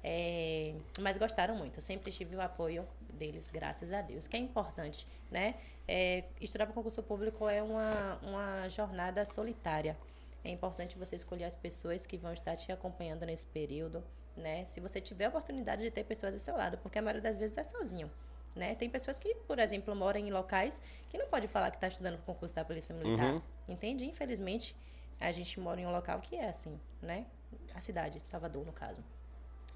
É, 0.07 0.75
mas 0.99 1.17
gostaram 1.17 1.55
muito. 1.55 1.77
Eu 1.77 1.81
sempre 1.81 2.11
tive 2.11 2.35
o 2.35 2.41
apoio 2.41 2.87
deles, 3.11 3.49
graças 3.51 3.91
a 3.91 4.03
Deus, 4.03 4.27
que 4.27 4.37
é 4.37 4.39
importante, 4.39 5.07
né? 5.31 5.55
É, 5.87 6.25
estudar 6.39 6.67
para 6.67 6.75
concurso 6.75 7.01
público 7.01 7.49
é 7.49 7.63
uma, 7.63 8.19
uma 8.21 8.69
jornada 8.69 9.25
solitária. 9.25 9.97
É 10.43 10.51
importante 10.51 10.95
você 10.95 11.15
escolher 11.15 11.45
as 11.45 11.55
pessoas 11.55 12.05
que 12.05 12.17
vão 12.17 12.33
estar 12.33 12.55
te 12.55 12.71
acompanhando 12.71 13.25
nesse 13.25 13.47
período, 13.47 14.03
né? 14.37 14.63
Se 14.65 14.79
você 14.79 15.01
tiver 15.01 15.25
a 15.25 15.29
oportunidade 15.29 15.81
de 15.81 15.89
ter 15.89 16.03
pessoas 16.03 16.33
ao 16.33 16.39
seu 16.39 16.55
lado, 16.55 16.77
porque 16.77 16.99
a 16.99 17.01
maioria 17.01 17.23
das 17.23 17.35
vezes 17.35 17.57
é 17.57 17.63
sozinho, 17.63 18.11
né? 18.55 18.75
Tem 18.75 18.87
pessoas 18.87 19.17
que, 19.17 19.33
por 19.47 19.57
exemplo, 19.57 19.95
moram 19.95 20.19
em 20.19 20.29
locais 20.29 20.79
que 21.09 21.17
não 21.17 21.25
pode 21.29 21.47
falar 21.47 21.71
que 21.71 21.77
está 21.77 21.87
estudando 21.87 22.17
para 22.17 22.25
concurso 22.31 22.53
da 22.53 22.63
Polícia 22.63 22.93
Militar, 22.93 23.33
Uhum. 23.33 23.41
entende? 23.67 24.05
Infelizmente, 24.05 24.75
a 25.19 25.31
gente 25.31 25.59
mora 25.59 25.81
em 25.81 25.87
um 25.87 25.91
local 25.91 26.19
que 26.21 26.35
é 26.35 26.47
assim, 26.47 26.79
né? 27.01 27.25
A 27.73 27.81
cidade 27.81 28.19
de 28.19 28.27
Salvador, 28.27 28.63
no 28.63 28.71
caso. 28.71 29.03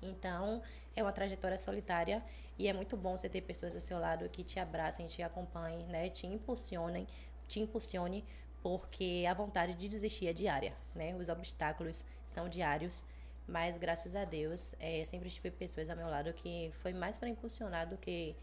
Então, 0.02 0.62
é 0.96 1.04
uma 1.04 1.12
trajetória 1.12 1.58
solitária 1.58 2.24
e 2.58 2.68
é 2.68 2.74
muito 2.74 2.98
bom 2.98 3.18
você 3.18 3.30
ter 3.30 3.42
pessoas 3.42 3.76
ao 3.76 3.82
seu 3.82 4.00
lado 4.00 4.28
que 4.30 4.44
te 4.44 4.60
abracem, 4.60 5.08
te 5.08 5.22
acompanhem, 5.24 5.86
né? 5.88 6.10
Te 6.10 6.28
impulsionem, 6.28 7.08
te 7.48 7.60
impulsione, 7.60 8.26
porque 8.62 9.26
a 9.30 9.34
vontade 9.34 9.74
de 9.74 9.88
desistir 9.88 10.28
é 10.28 10.34
diária, 10.34 10.74
né? 10.94 11.16
Os 11.16 11.30
obstáculos 11.30 12.06
são 12.28 12.50
diários, 12.50 13.04
mas 13.48 13.78
graças 13.78 14.16
a 14.16 14.26
Deus, 14.26 14.76
é, 14.80 15.04
sempre 15.06 15.30
tive 15.30 15.52
pessoas 15.52 15.90
ao 15.90 15.96
meu 15.96 16.08
lado 16.08 16.34
que 16.34 16.72
foi 16.82 16.94
mais 16.94 17.18
para 17.18 17.30
impulsionar 17.30 17.88
do 17.88 17.98
que 17.98 18.36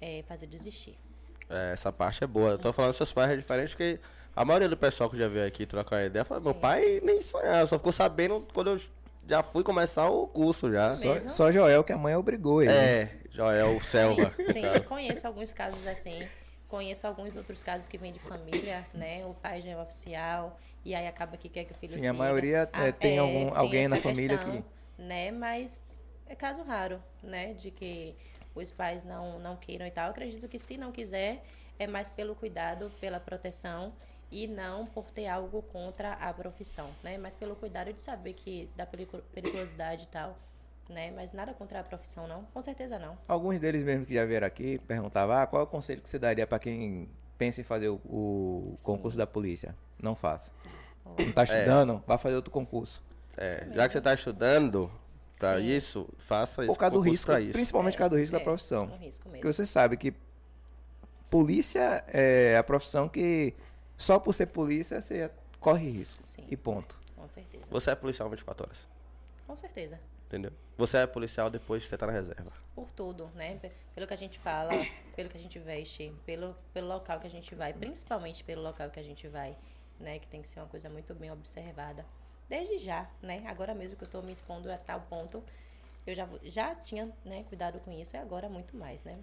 é, 0.00 0.24
fazer 0.26 0.46
desistir. 0.46 0.98
É, 1.48 1.72
essa 1.72 1.92
parte 1.92 2.24
é 2.24 2.26
boa. 2.26 2.50
Eu 2.50 2.58
tô 2.58 2.72
falando 2.72 2.94
seus 2.94 3.12
pais 3.12 3.30
é 3.30 3.36
diferente 3.36 3.70
porque 3.70 4.00
a 4.34 4.44
maioria 4.44 4.68
do 4.68 4.76
pessoal 4.76 5.10
que 5.10 5.16
já 5.16 5.28
veio 5.28 5.46
aqui 5.46 5.66
trocar 5.66 6.04
ideia 6.04 6.24
fala, 6.24 6.40
meu 6.40 6.54
pai 6.54 7.00
nem 7.02 7.20
sonhava, 7.20 7.66
só 7.66 7.76
ficou 7.76 7.92
sabendo 7.92 8.46
quando 8.54 8.70
eu 8.70 8.80
já 9.28 9.42
fui 9.42 9.62
começar 9.62 10.08
o 10.08 10.26
curso 10.26 10.70
já. 10.72 10.90
Só, 10.90 11.20
só 11.28 11.52
Joel 11.52 11.84
que 11.84 11.92
a 11.92 11.98
mãe 11.98 12.14
obrigou 12.14 12.62
ele. 12.62 12.72
É, 12.72 13.18
Joel 13.30 13.80
Selva. 13.82 14.32
Sim, 14.52 14.64
eu 14.74 14.82
conheço 14.84 15.26
alguns 15.26 15.52
casos 15.52 15.86
assim. 15.86 16.26
Conheço 16.68 17.06
alguns 17.06 17.34
outros 17.36 17.62
casos 17.62 17.88
que 17.88 17.98
vêm 17.98 18.12
de 18.12 18.20
família, 18.20 18.86
né? 18.94 19.24
O 19.26 19.34
pai 19.34 19.60
já 19.60 19.70
é 19.70 19.76
oficial 19.76 20.58
e 20.84 20.94
aí 20.94 21.06
acaba 21.06 21.36
que 21.36 21.48
quer 21.48 21.64
que 21.64 21.72
o 21.72 21.74
filho 21.74 21.92
Sim, 21.92 21.98
a 21.98 22.00
siga. 22.00 22.12
maioria, 22.12 22.68
é, 22.72 22.92
tem 22.92 23.18
algum- 23.18 23.52
alguém 23.54 23.88
na 23.88 23.96
família 23.96 24.38
que- 24.38 24.62
Né? 24.96 25.30
Mas 25.32 25.80
é 26.26 26.34
caso 26.36 26.62
raro, 26.62 27.02
né? 27.22 27.54
De 27.54 27.70
que 27.70 28.14
os 28.54 28.70
pais 28.70 29.04
não, 29.04 29.38
não 29.40 29.56
queiram 29.56 29.86
e 29.86 29.90
tal. 29.90 30.06
Eu 30.06 30.10
acredito 30.10 30.46
que 30.48 30.58
se 30.58 30.76
não 30.76 30.92
quiser, 30.92 31.42
é 31.78 31.86
mais 31.86 32.08
pelo 32.08 32.34
cuidado, 32.36 32.90
pela 33.00 33.18
proteção 33.18 33.92
e 34.30 34.46
não 34.46 34.86
por 34.86 35.10
ter 35.10 35.26
algo 35.26 35.62
contra 35.62 36.12
a 36.14 36.32
profissão, 36.32 36.88
né? 37.02 37.18
Mas 37.18 37.34
pelo 37.34 37.56
cuidado 37.56 37.92
de 37.92 38.00
saber 38.00 38.34
que 38.34 38.68
da 38.76 38.86
pericu- 38.86 39.22
periculosidade 39.32 40.04
e 40.04 40.06
tal, 40.06 40.36
né? 40.88 41.10
Mas 41.14 41.32
nada 41.32 41.52
contra 41.52 41.80
a 41.80 41.84
profissão, 41.84 42.26
não. 42.26 42.44
Com 42.54 42.62
certeza 42.62 42.98
não. 42.98 43.18
Alguns 43.26 43.58
deles 43.60 43.82
mesmo 43.82 44.06
que 44.06 44.14
já 44.14 44.24
vieram 44.24 44.46
aqui 44.46 44.78
perguntavam, 44.86 45.36
ah, 45.36 45.46
qual 45.46 45.62
é 45.62 45.64
o 45.64 45.68
conselho 45.68 46.00
que 46.00 46.08
você 46.08 46.18
daria 46.18 46.46
para 46.46 46.58
quem 46.58 47.08
pensa 47.36 47.60
em 47.60 47.64
fazer 47.64 47.88
o, 47.88 48.00
o 48.04 48.76
concurso 48.82 49.16
da 49.18 49.26
polícia? 49.26 49.74
Não 50.00 50.14
faça. 50.14 50.52
Não 51.04 51.32
tá 51.32 51.42
estudando? 51.44 52.02
Vá 52.06 52.16
fazer 52.16 52.36
outro 52.36 52.50
concurso. 52.52 53.02
É, 53.36 53.66
já 53.72 53.86
que 53.86 53.92
você 53.92 54.00
tá 54.00 54.14
estudando 54.14 54.90
pra 55.38 55.58
Sim. 55.58 55.64
isso, 55.66 56.08
faça 56.18 56.62
esse 56.62 56.68
Por 56.72 56.78
causa 56.78 56.94
do 56.94 57.00
risco, 57.00 57.26
pra 57.26 57.40
isso. 57.40 57.52
principalmente 57.52 57.94
por 57.94 57.98
causa 58.00 58.10
do 58.10 58.18
risco 58.18 58.32
da 58.36 58.40
É, 58.40 58.44
profissão. 58.44 58.84
Um 58.84 58.96
risco 58.98 59.22
Porque 59.24 59.38
mesmo. 59.38 59.52
você 59.52 59.66
sabe 59.66 59.96
que 59.96 60.14
polícia 61.30 62.04
é 62.08 62.56
a 62.56 62.62
profissão 62.62 63.08
que 63.08 63.54
só 64.00 64.18
por 64.18 64.32
ser 64.34 64.46
polícia 64.46 65.00
você 65.00 65.30
corre 65.58 65.90
risco. 65.90 66.20
Sim. 66.24 66.46
E 66.48 66.56
ponto. 66.56 66.98
Com 67.14 67.28
certeza. 67.28 67.64
Você 67.70 67.90
é 67.90 67.94
policial 67.94 68.28
24 68.30 68.64
horas, 68.66 68.88
Com 69.46 69.54
certeza. 69.56 70.00
entendeu? 70.26 70.52
Você 70.78 70.96
é 70.96 71.06
policial 71.06 71.50
depois 71.50 71.82
que 71.82 71.88
você 71.88 71.98
tá 71.98 72.06
na 72.06 72.12
reserva. 72.12 72.50
Por 72.74 72.90
tudo, 72.92 73.26
né? 73.34 73.58
Pe- 73.58 73.70
Pelo 73.94 74.06
que 74.06 74.14
a 74.14 74.16
gente 74.16 74.38
fala, 74.38 74.70
pelo 75.14 75.28
que 75.28 75.36
a 75.36 75.40
gente 75.40 75.58
veste, 75.58 76.12
pelo, 76.24 76.56
pelo 76.72 76.88
local 76.88 77.20
que 77.20 77.26
a 77.26 77.30
gente 77.30 77.54
vai, 77.54 77.72
principalmente 77.74 78.42
pelo 78.42 78.62
local 78.62 78.90
que 78.90 78.98
a 78.98 79.02
gente 79.02 79.28
vai, 79.28 79.54
né? 79.98 80.18
Que 80.18 80.26
tem 80.28 80.40
que 80.40 80.48
ser 80.48 80.60
uma 80.60 80.66
coisa 80.68 80.88
muito 80.88 81.14
bem 81.14 81.30
observada. 81.30 82.06
Desde 82.48 82.78
já, 82.78 83.08
né? 83.22 83.44
Agora 83.46 83.74
mesmo 83.74 83.96
que 83.98 84.04
eu 84.04 84.08
tô 84.08 84.22
me 84.22 84.32
expondo 84.32 84.72
a 84.72 84.78
tal 84.78 85.02
ponto, 85.02 85.44
eu 86.06 86.14
já, 86.14 86.26
já 86.42 86.74
tinha, 86.74 87.12
né, 87.24 87.44
cuidado 87.48 87.78
com 87.80 87.92
isso 87.92 88.16
e 88.16 88.18
agora 88.18 88.48
muito 88.48 88.74
mais, 88.76 89.04
né? 89.04 89.18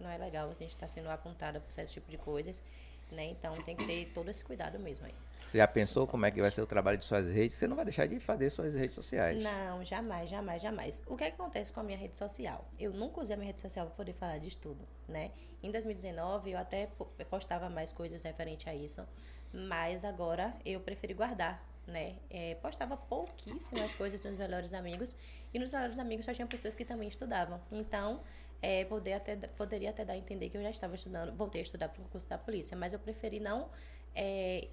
Não 0.00 0.10
é 0.10 0.18
legal 0.18 0.48
a 0.50 0.52
gente 0.54 0.72
estar 0.72 0.88
sendo 0.88 1.08
apontada 1.08 1.60
por 1.60 1.72
certo 1.72 1.92
tipo 1.92 2.10
de 2.10 2.18
coisas. 2.18 2.62
Né? 3.10 3.26
Então 3.26 3.54
tem 3.62 3.76
que 3.76 3.84
ter 3.86 4.06
todo 4.14 4.30
esse 4.30 4.42
cuidado 4.44 4.78
mesmo 4.78 5.06
aí. 5.06 5.14
Você 5.46 5.58
já 5.58 5.68
pensou 5.68 6.06
como 6.08 6.26
é 6.26 6.30
que 6.30 6.40
vai 6.40 6.50
ser 6.50 6.60
o 6.60 6.66
trabalho 6.66 6.98
de 6.98 7.04
suas 7.04 7.28
redes? 7.30 7.54
Você 7.56 7.68
não 7.68 7.76
vai 7.76 7.84
deixar 7.84 8.06
de 8.06 8.18
fazer 8.18 8.50
suas 8.50 8.74
redes 8.74 8.94
sociais. 8.94 9.40
Não, 9.42 9.84
jamais, 9.84 10.28
jamais, 10.28 10.60
jamais. 10.60 11.04
O 11.06 11.16
que, 11.16 11.22
é 11.24 11.30
que 11.30 11.40
acontece 11.40 11.70
com 11.72 11.78
a 11.80 11.82
minha 11.84 11.96
rede 11.96 12.16
social? 12.16 12.64
Eu 12.80 12.92
nunca 12.92 13.20
usei 13.20 13.34
a 13.34 13.36
minha 13.36 13.46
rede 13.46 13.60
social 13.60 13.86
para 13.86 13.94
poder 13.94 14.12
falar 14.14 14.38
de 14.38 14.48
estudo, 14.48 14.84
né? 15.08 15.30
Em 15.62 15.70
2019 15.70 16.50
eu 16.50 16.58
até 16.58 16.86
po- 16.86 17.06
postava 17.30 17.68
mais 17.70 17.92
coisas 17.92 18.22
referente 18.24 18.68
a 18.68 18.74
isso, 18.74 19.06
mas 19.52 20.04
agora 20.04 20.52
eu 20.64 20.80
preferi 20.80 21.14
guardar, 21.14 21.64
né? 21.86 22.16
É, 22.28 22.56
postava 22.56 22.96
pouquíssimas 22.96 23.94
coisas 23.94 24.20
nos 24.24 24.36
melhores 24.36 24.72
amigos 24.74 25.16
e 25.54 25.58
nos 25.60 25.70
melhores 25.70 25.98
amigos 26.00 26.26
só 26.26 26.34
tinham 26.34 26.48
pessoas 26.48 26.74
que 26.74 26.84
também 26.84 27.08
estudavam. 27.08 27.60
Então, 27.70 28.20
é, 28.62 28.84
poder 28.84 29.14
até, 29.14 29.36
poderia 29.36 29.90
até 29.90 30.04
dar 30.04 30.14
a 30.14 30.16
entender 30.16 30.48
que 30.48 30.56
eu 30.56 30.62
já 30.62 30.70
estava 30.70 30.94
estudando, 30.94 31.34
voltei 31.36 31.60
a 31.60 31.64
estudar 31.64 31.88
para 31.88 32.00
o 32.00 32.04
concurso 32.04 32.28
da 32.28 32.38
polícia, 32.38 32.76
mas 32.76 32.92
eu 32.92 32.98
preferi 32.98 33.40
não 33.40 33.68
é, 34.14 34.68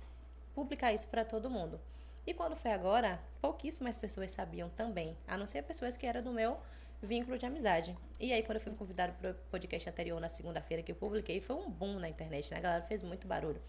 publicar 0.54 0.94
isso 0.94 1.08
para 1.08 1.26
todo 1.26 1.50
mundo. 1.50 1.80
E 2.26 2.34
quando 2.34 2.56
foi 2.56 2.72
agora, 2.72 3.20
pouquíssimas 3.42 3.98
pessoas 3.98 4.32
sabiam 4.32 4.70
também, 4.70 5.18
a 5.28 5.38
não 5.38 5.46
ser 5.46 5.62
pessoas 5.64 5.98
que 5.98 6.06
eram 6.06 6.24
do 6.24 6.32
meu 6.32 6.58
vínculo 7.02 7.38
de 7.38 7.46
amizade. 7.46 7.96
E 8.18 8.32
aí, 8.32 8.42
quando 8.44 8.56
eu 8.56 8.62
fui 8.62 8.72
convidado 8.74 9.14
para 9.14 9.32
o 9.32 9.34
podcast 9.52 9.90
anterior, 9.90 10.20
na 10.22 10.30
segunda-feira 10.30 10.82
que 10.82 10.92
eu 10.92 10.96
publiquei, 10.96 11.42
foi 11.42 11.58
um 11.58 11.70
boom 11.70 12.00
na 12.00 12.08
internet, 12.08 12.50
né? 12.52 12.58
A 12.58 12.62
galera 12.62 12.84
fez 12.84 13.04
muito 13.04 13.28
barulho. 13.28 13.62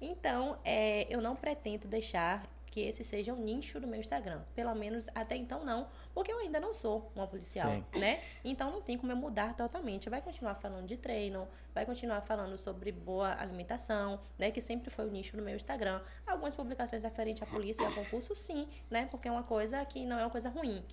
Então, 0.00 0.58
é, 0.64 1.06
eu 1.12 1.20
não 1.20 1.36
pretendo 1.36 1.86
deixar 1.86 2.48
que 2.70 2.80
esse 2.80 3.04
seja 3.04 3.32
um 3.32 3.42
nicho 3.42 3.80
do 3.80 3.86
meu 3.86 4.00
Instagram. 4.00 4.42
Pelo 4.54 4.74
menos 4.74 5.08
até 5.14 5.36
então 5.36 5.64
não, 5.64 5.88
porque 6.14 6.32
eu 6.32 6.38
ainda 6.38 6.60
não 6.60 6.72
sou 6.74 7.10
uma 7.14 7.26
policial, 7.26 7.70
Sim. 7.70 7.98
né? 7.98 8.22
Então 8.44 8.70
não 8.70 8.80
tem 8.80 8.96
como 8.96 9.12
eu 9.12 9.16
mudar 9.16 9.54
totalmente. 9.54 10.08
Vai 10.08 10.22
continuar 10.22 10.54
falando 10.56 10.86
de 10.86 10.96
treino, 10.96 11.48
vai 11.74 11.86
continuar 11.86 12.20
falando 12.22 12.56
sobre 12.58 12.92
boa 12.92 13.34
alimentação, 13.40 14.20
né? 14.38 14.50
Que 14.50 14.60
sempre 14.60 14.90
foi 14.90 15.06
o 15.06 15.10
nicho 15.10 15.36
do 15.36 15.42
meu 15.42 15.56
Instagram. 15.56 16.00
Algumas 16.26 16.54
publicações 16.54 17.02
referentes 17.02 17.42
à 17.42 17.46
polícia 17.46 17.82
e 17.82 17.86
a 17.86 17.94
concurso, 17.94 18.34
sim, 18.34 18.68
né? 18.90 19.06
Porque 19.10 19.28
é 19.28 19.30
uma 19.30 19.42
coisa 19.42 19.84
que 19.84 20.04
não 20.04 20.18
é 20.18 20.24
uma 20.24 20.30
coisa 20.30 20.48
ruim. 20.48 20.84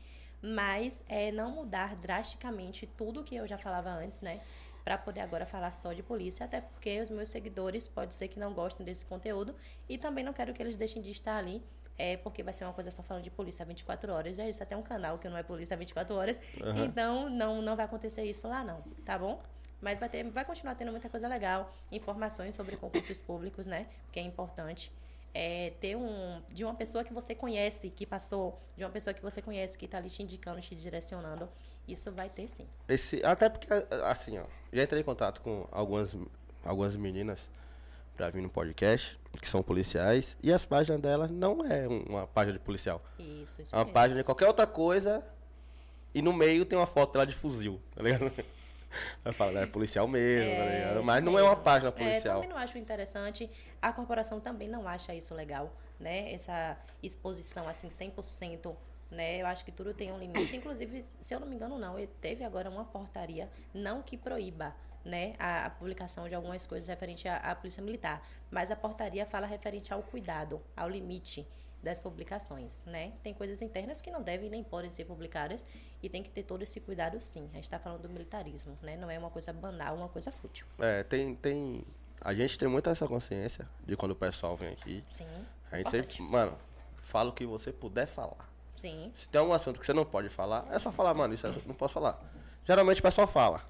Mas 0.41 1.03
é 1.09 1.31
não 1.31 1.49
mudar 1.51 1.95
drasticamente 1.95 2.85
tudo 2.85 3.23
que 3.23 3.35
eu 3.35 3.47
já 3.47 3.57
falava 3.57 3.89
antes, 3.89 4.21
né? 4.21 4.39
Pra 4.85 4.97
poder 4.97 5.21
agora 5.21 5.47
falar 5.47 5.73
só 5.73 5.91
de 5.91 6.03
polícia, 6.03 6.45
até 6.45 6.61
porque 6.61 7.01
os 7.01 7.09
meus 7.09 7.29
seguidores 7.29 7.87
pode 7.87 8.13
ser 8.13 8.27
que 8.27 8.39
não 8.39 8.53
gostem 8.53 8.85
desse 8.85 9.05
conteúdo 9.05 9.55
e 9.89 9.97
também 9.97 10.23
não 10.23 10.31
quero 10.31 10.53
que 10.53 10.61
eles 10.61 10.77
deixem 10.77 11.01
de 11.01 11.09
estar 11.09 11.35
ali, 11.35 11.61
é 11.97 12.17
porque 12.17 12.43
vai 12.43 12.53
ser 12.53 12.65
uma 12.65 12.73
coisa 12.73 12.91
só 12.91 13.01
falando 13.01 13.23
de 13.23 13.31
polícia 13.31 13.65
24 13.65 14.13
horas. 14.13 14.37
Já 14.37 14.45
disse 14.45 14.61
até 14.61 14.77
um 14.77 14.83
canal 14.83 15.17
que 15.17 15.27
não 15.27 15.37
é 15.37 15.43
polícia 15.43 15.75
24 15.75 16.15
horas, 16.15 16.39
então 16.85 17.29
não, 17.29 17.63
não 17.63 17.75
vai 17.75 17.85
acontecer 17.85 18.23
isso 18.25 18.47
lá 18.47 18.63
não, 18.63 18.81
tá 19.03 19.17
bom? 19.17 19.41
Mas 19.81 19.99
vai, 19.99 20.09
ter, 20.09 20.23
vai 20.29 20.45
continuar 20.45 20.75
tendo 20.75 20.91
muita 20.91 21.09
coisa 21.09 21.27
legal, 21.27 21.73
informações 21.91 22.55
sobre 22.55 22.77
concursos 22.77 23.21
públicos, 23.21 23.67
né? 23.67 23.87
Que 24.11 24.19
é 24.19 24.23
importante. 24.23 24.91
É, 25.33 25.73
ter 25.81 25.97
um 25.97 26.41
de 26.49 26.63
uma 26.63 26.73
pessoa 26.73 27.03
que 27.03 27.13
você 27.13 27.35
conhece, 27.35 27.89
que 27.89 28.05
passou, 28.05 28.57
de 28.77 28.85
uma 28.85 28.89
pessoa 28.89 29.13
que 29.13 29.21
você 29.21 29.41
conhece, 29.41 29.77
que 29.77 29.85
tá 29.87 29.97
ali 29.97 30.09
te 30.09 30.23
indicando, 30.23 30.61
te 30.61 30.75
direcionando. 30.75 31.49
Isso 31.87 32.11
vai 32.11 32.29
ter 32.29 32.49
sim. 32.49 32.65
Esse, 32.87 33.23
até 33.23 33.49
porque, 33.49 33.67
assim, 34.05 34.39
ó, 34.39 34.45
já 34.75 34.83
entrei 34.83 35.01
em 35.01 35.03
contato 35.05 35.41
com 35.41 35.67
algumas, 35.71 36.15
algumas 36.63 36.95
meninas 36.95 37.49
pra 38.15 38.29
vir 38.29 38.41
no 38.41 38.49
podcast, 38.49 39.19
que 39.41 39.47
são 39.49 39.61
policiais, 39.61 40.37
e 40.41 40.51
as 40.53 40.63
páginas 40.65 41.01
delas 41.01 41.29
não 41.31 41.65
é 41.65 41.87
uma 41.87 42.25
página 42.27 42.57
de 42.57 42.63
policial. 42.63 43.01
Isso, 43.19 43.61
isso 43.61 43.75
É 43.75 43.77
uma 43.77 43.83
mesmo. 43.85 43.93
página 43.93 44.19
de 44.19 44.23
qualquer 44.23 44.47
outra 44.47 44.65
coisa, 44.65 45.23
e 46.13 46.21
no 46.21 46.31
meio 46.31 46.65
tem 46.65 46.77
uma 46.79 46.87
foto 46.87 47.13
dela 47.13 47.25
de 47.27 47.35
fuzil, 47.35 47.79
tá 47.93 48.01
ligado? 48.01 48.31
Ela 49.25 49.33
fala, 49.33 49.59
é 49.59 49.65
policial 49.65 50.07
mesmo, 50.07 50.49
tá 50.55 50.63
É, 50.63 50.75
ligado? 50.79 50.95
isso 50.95 51.03
Mas 51.05 51.23
não 51.23 51.37
é 51.37 51.41
uma 51.43 51.49
mesmo. 51.49 51.63
página 51.63 51.89
É, 51.89 51.91
policial. 51.91 52.35
também 52.35 52.49
não 52.49 52.57
acho 52.57 52.77
interessante. 52.77 53.49
A 53.81 53.91
corporação 53.91 54.39
também 54.39 54.69
não 54.69 54.87
acha 54.87 55.13
isso 55.13 55.33
legal, 55.35 55.69
né? 55.99 56.31
Essa 56.31 56.77
exposição 57.03 57.67
assim 57.67 57.89
100%, 57.89 58.73
né? 59.15 59.41
Eu 59.41 59.47
acho 59.47 59.65
que 59.65 59.71
tudo 59.71 59.93
tem 59.93 60.11
um 60.11 60.17
limite. 60.17 60.55
Inclusive, 60.55 61.03
se 61.03 61.33
eu 61.33 61.39
não 61.39 61.47
me 61.47 61.55
engano, 61.55 61.79
não, 61.79 61.95
teve 62.21 62.43
agora 62.43 62.69
uma 62.69 62.85
portaria 62.85 63.49
não 63.73 64.01
que 64.01 64.17
proíba, 64.17 64.75
né, 65.03 65.35
a, 65.37 65.67
a 65.67 65.69
publicação 65.69 66.27
de 66.27 66.33
algumas 66.33 66.65
coisas 66.65 66.87
referente 66.87 67.27
à, 67.27 67.37
à 67.37 67.55
polícia 67.55 67.81
militar, 67.81 68.27
mas 68.49 68.71
a 68.71 68.75
portaria 68.75 69.25
fala 69.25 69.45
referente 69.45 69.93
ao 69.93 70.01
cuidado, 70.01 70.59
ao 70.75 70.89
limite 70.89 71.47
das 71.83 71.99
publicações, 71.99 72.83
né? 72.85 73.13
Tem 73.21 73.31
coisas 73.31 73.61
internas 73.61 74.01
que 74.01 74.09
não 74.09 74.23
devem 74.23 74.49
nem 74.49 74.63
podem 74.63 74.89
ser 74.89 75.05
publicadas 75.05 75.63
e 76.01 76.09
tem 76.09 76.23
que 76.23 76.31
ter 76.31 76.41
todo 76.41 76.63
esse 76.63 76.79
cuidado 76.79 77.21
sim. 77.21 77.47
A 77.51 77.55
gente 77.55 77.65
está 77.65 77.77
falando 77.77 78.01
do 78.01 78.09
militarismo, 78.09 78.75
né? 78.81 78.97
Não 78.97 79.09
é 79.09 79.19
uma 79.19 79.29
coisa 79.29 79.53
banal, 79.53 79.95
uma 79.95 80.09
coisa 80.09 80.31
fútil. 80.31 80.65
É, 80.79 81.03
tem, 81.03 81.35
tem. 81.35 81.85
A 82.19 82.33
gente 82.33 82.57
tem 82.57 82.67
muita 82.67 82.89
essa 82.89 83.07
consciência 83.07 83.69
de 83.85 83.95
quando 83.95 84.13
o 84.13 84.15
pessoal 84.15 84.57
vem 84.57 84.69
aqui. 84.69 85.03
Sim. 85.11 85.27
A 85.71 85.77
gente 85.77 85.87
importante. 85.89 86.17
sempre, 86.17 86.31
mano, 86.31 86.57
fala 87.03 87.29
o 87.29 87.33
que 87.33 87.45
você 87.45 87.71
puder 87.71 88.07
falar. 88.07 88.49
Sim. 88.75 89.11
Se 89.15 89.27
tem 89.29 89.39
algum 89.39 89.53
assunto 89.53 89.79
que 89.79 89.85
você 89.85 89.93
não 89.93 90.05
pode 90.05 90.29
falar, 90.29 90.67
é 90.71 90.79
só 90.79 90.91
falar, 90.91 91.13
mano, 91.13 91.33
isso 91.33 91.47
eu 91.47 91.53
não 91.65 91.75
posso 91.75 91.93
falar. 91.93 92.19
Geralmente 92.65 92.99
o 92.99 93.03
pessoal 93.03 93.27
fala. 93.27 93.61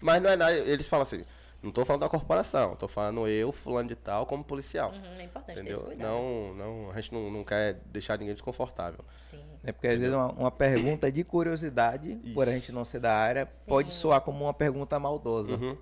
Mas 0.00 0.22
não 0.22 0.30
é 0.30 0.36
nada, 0.36 0.52
eles 0.56 0.86
falam 0.88 1.02
assim, 1.04 1.24
não 1.62 1.72
tô 1.72 1.84
falando 1.84 2.02
da 2.02 2.08
corporação, 2.08 2.76
tô 2.76 2.86
falando 2.86 3.26
eu, 3.26 3.50
fulano 3.50 3.88
de 3.88 3.96
tal, 3.96 4.26
como 4.26 4.44
policial. 4.44 4.90
Uhum, 4.92 5.18
é 5.20 5.24
importante 5.24 5.54
ter 5.56 5.60
esse 5.70 5.82
Entendeu? 5.82 5.84
cuidado. 5.84 6.08
Não, 6.10 6.54
não, 6.54 6.90
a 6.90 7.00
gente 7.00 7.14
não, 7.14 7.30
não 7.30 7.42
quer 7.42 7.80
deixar 7.86 8.18
ninguém 8.18 8.34
desconfortável. 8.34 9.02
Sim. 9.18 9.42
É 9.64 9.72
porque 9.72 9.88
às 9.88 9.98
vezes 9.98 10.14
uma, 10.14 10.30
uma 10.32 10.50
pergunta 10.50 11.10
de 11.10 11.24
curiosidade, 11.24 12.14
por 12.34 12.46
a 12.48 12.52
gente 12.52 12.70
não 12.72 12.84
ser 12.84 13.00
da 13.00 13.14
área, 13.14 13.48
Sim. 13.50 13.70
pode 13.70 13.90
soar 13.92 14.20
como 14.20 14.44
uma 14.44 14.54
pergunta 14.54 14.98
maldosa 15.00 15.54
Uhum. 15.54 15.76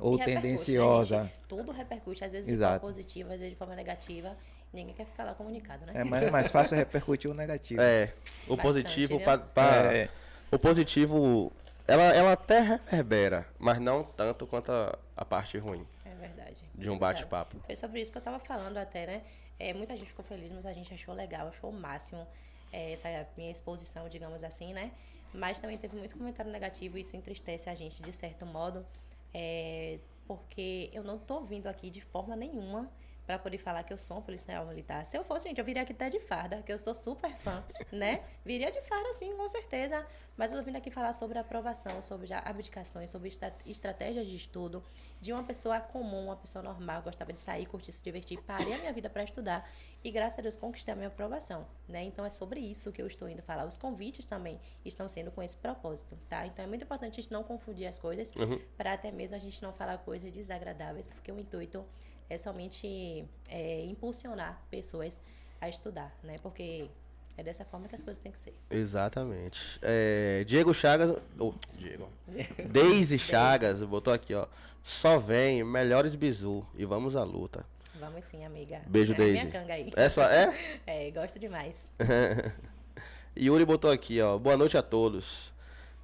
ou 0.00 0.14
E 0.14 0.18
repercute, 0.18 0.18
né, 0.18 0.40
tendenciosa. 0.40 1.22
gente? 1.24 1.32
Tudo 1.48 1.72
repercute, 1.72 2.24
às 2.24 2.30
vezes 2.30 2.46
de 2.46 2.52
Exato. 2.54 2.80
forma 2.80 2.94
positiva, 2.94 3.32
às 3.32 3.38
vezes 3.40 3.50
de 3.52 3.58
forma 3.58 3.74
negativa. 3.74 4.36
Ninguém 4.72 4.94
quer 4.94 5.06
ficar 5.06 5.24
lá 5.24 5.34
comunicado, 5.34 5.86
né? 5.86 5.92
É 5.94 6.04
mais, 6.04 6.30
mais 6.30 6.48
fácil 6.48 6.76
repercutir 6.76 7.30
o 7.30 7.34
negativo. 7.34 7.80
É, 7.80 8.12
o 8.46 8.56
Bastante, 8.56 8.62
positivo 8.62 9.20
pra- 9.20 9.94
É. 9.94 10.08
o 10.52 10.58
positivo 10.58 11.50
ela, 11.86 12.02
ela 12.14 12.32
até 12.32 12.60
reverbera, 12.60 13.46
mas 13.58 13.78
não 13.80 14.04
tanto 14.04 14.46
quanto 14.46 14.70
a, 14.70 14.98
a 15.16 15.24
parte 15.24 15.56
ruim 15.56 15.86
É 16.04 16.14
verdade. 16.14 16.62
de 16.74 16.90
um 16.90 16.96
É 16.96 16.98
bate-papo. 16.98 17.56
Foi 17.64 17.76
sobre 17.76 18.02
isso 18.02 18.12
que 18.12 18.18
eu 18.18 18.22
tava 18.22 18.38
falando 18.38 18.76
até, 18.76 19.06
né? 19.06 19.22
É, 19.58 19.72
muita 19.72 19.96
gente 19.96 20.08
ficou 20.08 20.24
feliz, 20.24 20.52
muita 20.52 20.72
gente 20.74 20.92
achou 20.92 21.14
legal, 21.14 21.48
achou 21.48 21.70
o 21.70 21.72
máximo 21.72 22.26
é, 22.70 22.92
essa 22.92 23.08
minha 23.36 23.50
exposição, 23.50 24.06
digamos 24.08 24.44
assim, 24.44 24.74
né? 24.74 24.90
Mas 25.32 25.58
também 25.58 25.78
teve 25.78 25.96
muito 25.96 26.16
comentário 26.16 26.52
negativo 26.52 26.98
e 26.98 27.00
isso 27.00 27.16
entristece 27.16 27.68
a 27.70 27.74
gente 27.74 28.02
de 28.02 28.12
certo 28.12 28.44
modo, 28.44 28.84
é, 29.32 29.98
porque 30.26 30.90
eu 30.92 31.02
não 31.02 31.18
tô 31.18 31.40
vindo 31.40 31.66
aqui 31.68 31.88
de 31.90 32.00
forma 32.02 32.36
nenhuma 32.36 32.88
pra 33.28 33.38
poder 33.38 33.58
falar 33.58 33.82
que 33.82 33.92
eu 33.92 33.98
sou 33.98 34.16
um 34.16 34.22
policial 34.22 34.64
militar. 34.64 35.04
Se 35.04 35.14
eu 35.14 35.22
fosse, 35.22 35.46
gente, 35.46 35.58
eu 35.58 35.64
viria 35.64 35.82
aqui 35.82 35.92
até 35.92 36.08
de 36.08 36.18
farda, 36.18 36.62
que 36.62 36.72
eu 36.72 36.78
sou 36.78 36.94
super 36.94 37.30
fã, 37.36 37.62
né? 37.92 38.24
Viria 38.42 38.72
de 38.72 38.80
farda, 38.80 39.12
sim, 39.12 39.36
com 39.36 39.46
certeza. 39.50 40.06
Mas 40.34 40.50
eu 40.50 40.58
tô 40.58 40.64
vindo 40.64 40.76
aqui 40.76 40.90
falar 40.90 41.12
sobre 41.12 41.38
aprovação, 41.38 42.00
sobre 42.00 42.32
abdicações, 42.32 43.10
sobre 43.10 43.28
estra- 43.28 43.54
estratégias 43.66 44.26
de 44.26 44.34
estudo 44.34 44.82
de 45.20 45.30
uma 45.30 45.44
pessoa 45.44 45.78
comum, 45.78 46.24
uma 46.26 46.36
pessoa 46.36 46.62
normal, 46.62 47.02
gostava 47.02 47.30
de 47.30 47.40
sair, 47.40 47.66
curtir, 47.66 47.92
se 47.92 48.02
divertir, 48.02 48.40
parei 48.44 48.72
a 48.72 48.78
minha 48.78 48.92
vida 48.94 49.10
para 49.10 49.22
estudar 49.24 49.68
e 50.02 50.10
graças 50.10 50.38
a 50.38 50.42
Deus 50.42 50.56
conquistei 50.56 50.94
a 50.94 50.96
minha 50.96 51.08
aprovação, 51.08 51.66
né? 51.86 52.02
Então 52.04 52.24
é 52.24 52.30
sobre 52.30 52.60
isso 52.60 52.90
que 52.92 53.02
eu 53.02 53.06
estou 53.06 53.28
indo 53.28 53.42
falar. 53.42 53.66
Os 53.66 53.76
convites 53.76 54.24
também 54.24 54.58
estão 54.86 55.06
sendo 55.06 55.30
com 55.30 55.42
esse 55.42 55.56
propósito, 55.56 56.16
tá? 56.30 56.46
Então 56.46 56.64
é 56.64 56.68
muito 56.68 56.84
importante 56.84 57.20
a 57.20 57.22
gente 57.22 57.32
não 57.32 57.42
confundir 57.44 57.86
as 57.86 57.98
coisas 57.98 58.34
Uhum. 58.36 58.58
para 58.78 58.94
até 58.94 59.10
mesmo 59.12 59.36
a 59.36 59.40
gente 59.40 59.60
não 59.60 59.72
falar 59.74 59.98
coisas 59.98 60.30
desagradáveis, 60.32 61.06
porque 61.08 61.30
o 61.30 61.38
intuito 61.38 61.84
é 62.28 62.36
somente 62.36 63.24
é, 63.48 63.84
impulsionar 63.84 64.62
pessoas 64.70 65.20
a 65.60 65.68
estudar, 65.68 66.16
né? 66.22 66.36
Porque 66.42 66.88
é 67.36 67.42
dessa 67.42 67.64
forma 67.64 67.88
que 67.88 67.94
as 67.94 68.02
coisas 68.02 68.22
têm 68.22 68.32
que 68.32 68.38
ser. 68.38 68.54
Exatamente. 68.70 69.78
É, 69.82 70.44
Diego 70.44 70.74
Chagas. 70.74 71.16
Oh, 71.38 71.54
Diego. 71.76 72.08
Daisy 72.70 73.18
Chagas 73.18 73.82
botou 73.84 74.12
aqui, 74.12 74.34
ó. 74.34 74.46
Só 74.82 75.18
vem 75.18 75.62
melhores 75.64 76.14
bizu 76.14 76.66
e 76.74 76.84
vamos 76.84 77.14
à 77.16 77.22
luta. 77.24 77.64
Vamos 77.98 78.24
sim, 78.24 78.44
amiga. 78.44 78.80
Beijo, 78.86 79.12
é 79.12 79.16
a 79.16 79.18
minha 79.18 79.32
Daisy. 79.34 79.50
canga 79.50 79.72
aí. 79.72 79.92
É 79.96 80.08
só. 80.08 80.22
É? 80.22 80.80
É, 80.86 81.10
gosto 81.10 81.38
demais. 81.38 81.88
Yuri 83.36 83.64
botou 83.64 83.90
aqui, 83.90 84.20
ó. 84.20 84.38
Boa 84.38 84.56
noite 84.56 84.76
a 84.76 84.82
todos. 84.82 85.52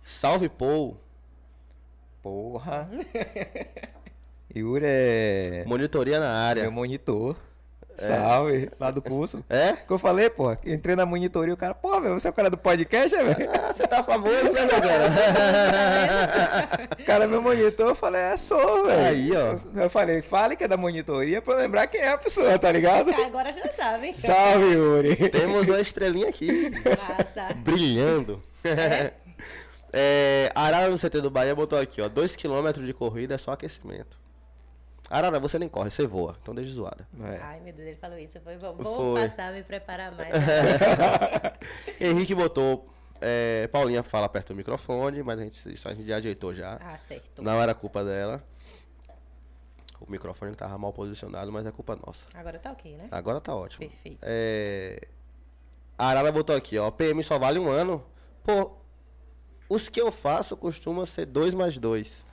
Salve, 0.02 0.48
Paul. 0.48 0.96
Porra. 2.22 2.88
Yuri 4.54 4.84
é 4.86 5.64
Monitoria 5.66 6.20
na 6.20 6.26
meu 6.26 6.34
área. 6.34 6.70
monitor. 6.70 7.36
Salve, 7.96 8.70
lá 8.80 8.90
do 8.90 9.00
curso. 9.00 9.44
É? 9.48 9.72
que 9.74 9.92
eu 9.92 9.98
falei, 9.98 10.28
pô, 10.28 10.50
entrei 10.66 10.96
na 10.96 11.06
monitoria, 11.06 11.54
o 11.54 11.56
cara, 11.56 11.74
pô, 11.74 12.00
meu, 12.00 12.14
você 12.18 12.26
é 12.26 12.30
o 12.30 12.34
cara 12.34 12.50
do 12.50 12.56
podcast, 12.58 13.14
é, 13.14 13.22
velho? 13.22 13.50
Ah, 13.54 13.72
você 13.72 13.86
tá 13.86 14.02
famoso, 14.02 14.52
né, 14.52 14.66
galera? 14.66 15.04
O 16.98 17.04
cara 17.04 17.24
é 17.24 17.26
meu 17.28 17.40
monitor, 17.40 17.90
eu 17.90 17.94
falei, 17.94 18.20
é, 18.20 18.36
sou, 18.36 18.86
velho. 18.86 19.06
Aí, 19.06 19.30
ó. 19.36 19.58
Eu 19.80 19.88
falei, 19.88 20.22
fale 20.22 20.56
que 20.56 20.64
é 20.64 20.68
da 20.68 20.76
monitoria 20.76 21.40
pra 21.40 21.54
eu 21.54 21.58
lembrar 21.60 21.86
quem 21.86 22.00
é 22.00 22.08
a 22.08 22.18
pessoa, 22.18 22.58
tá 22.58 22.72
ligado? 22.72 23.10
Agora 23.14 23.52
já 23.52 23.70
sabem. 23.72 24.12
Salve, 24.12 24.72
Yuri. 24.72 25.14
Temos 25.30 25.68
uma 25.68 25.80
estrelinha 25.80 26.28
aqui. 26.28 26.72
Massa. 26.72 27.54
brilhando. 27.54 28.42
É, 29.96 30.50
Arara 30.56 30.88
no 30.90 30.98
CT 30.98 31.20
do 31.20 31.30
Bahia 31.30 31.54
botou 31.54 31.78
aqui, 31.78 32.02
ó. 32.02 32.08
2km 32.08 32.84
de 32.84 32.92
corrida 32.92 33.36
é 33.36 33.38
só 33.38 33.52
aquecimento. 33.52 34.18
Arara, 35.10 35.38
você 35.38 35.58
nem 35.58 35.68
corre, 35.68 35.90
você 35.90 36.06
voa. 36.06 36.36
Então 36.40 36.54
deixa 36.54 36.72
zoada. 36.72 37.06
É. 37.22 37.38
Ai, 37.42 37.60
meu 37.60 37.72
Deus, 37.72 37.88
ele 37.88 37.96
falou 37.96 38.18
isso. 38.18 38.40
Foi, 38.40 38.56
vou, 38.56 38.74
vou 38.74 39.14
Foi. 39.14 39.22
passar 39.28 39.48
a 39.48 39.52
me 39.52 39.62
preparar 39.62 40.12
mais. 40.12 40.32
Henrique 42.00 42.34
botou. 42.34 42.88
é, 43.20 43.68
Paulinha 43.68 44.02
fala 44.02 44.28
perto 44.28 44.48
do 44.48 44.56
microfone, 44.56 45.22
mas 45.22 45.38
a 45.38 45.44
gente, 45.44 45.72
isso 45.72 45.88
a 45.88 45.94
gente 45.94 46.06
já 46.08 46.16
ajeitou 46.16 46.54
já. 46.54 46.78
ah, 46.80 46.96
certo. 46.98 47.42
Não 47.42 47.60
era 47.60 47.74
culpa 47.74 48.02
dela. 48.04 48.42
O 50.00 50.10
microfone 50.10 50.54
tava 50.54 50.76
mal 50.76 50.92
posicionado, 50.92 51.50
mas 51.52 51.64
é 51.64 51.70
culpa 51.70 51.96
nossa. 52.04 52.26
Agora 52.34 52.58
tá 52.58 52.72
ok, 52.72 52.96
né? 52.96 53.08
Agora 53.10 53.40
tá 53.40 53.54
ótimo. 53.54 53.88
Perfeito. 53.88 54.18
É... 54.22 55.00
A 55.96 56.08
Arara 56.08 56.32
botou 56.32 56.54
aqui, 56.56 56.76
ó. 56.78 56.90
PM 56.90 57.22
só 57.22 57.38
vale 57.38 57.58
um 57.58 57.70
ano. 57.70 58.04
Pô, 58.42 58.72
os 59.68 59.88
que 59.88 60.00
eu 60.00 60.10
faço 60.10 60.56
costumam 60.56 61.06
ser 61.06 61.24
dois 61.26 61.54
mais 61.54 61.78
dois. 61.78 62.26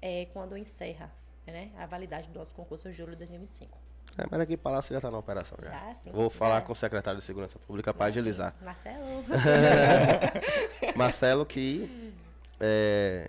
é 0.00 0.26
quando 0.26 0.56
encerra 0.56 1.10
né? 1.46 1.70
a 1.76 1.86
validade 1.86 2.28
do 2.28 2.38
nosso 2.38 2.54
concurso, 2.54 2.92
julho 2.92 3.12
de 3.12 3.18
2025. 3.18 3.86
É, 4.18 4.24
mas 4.30 4.40
aqui 4.40 4.56
Palácio 4.56 4.94
já 4.94 5.00
tá 5.00 5.10
na 5.10 5.18
operação 5.18 5.58
já. 5.60 5.70
Já, 5.70 5.94
sim. 5.94 6.10
Vou 6.10 6.30
falar 6.30 6.60
Já. 6.60 6.62
com 6.62 6.72
o 6.72 6.76
secretário 6.76 7.20
de 7.20 7.26
Segurança 7.26 7.58
Pública 7.58 7.92
para 7.92 8.06
agilizar. 8.06 8.54
Marcelo. 8.62 9.24
Marcelo 10.96 11.44
que 11.44 12.14
é, 12.58 13.28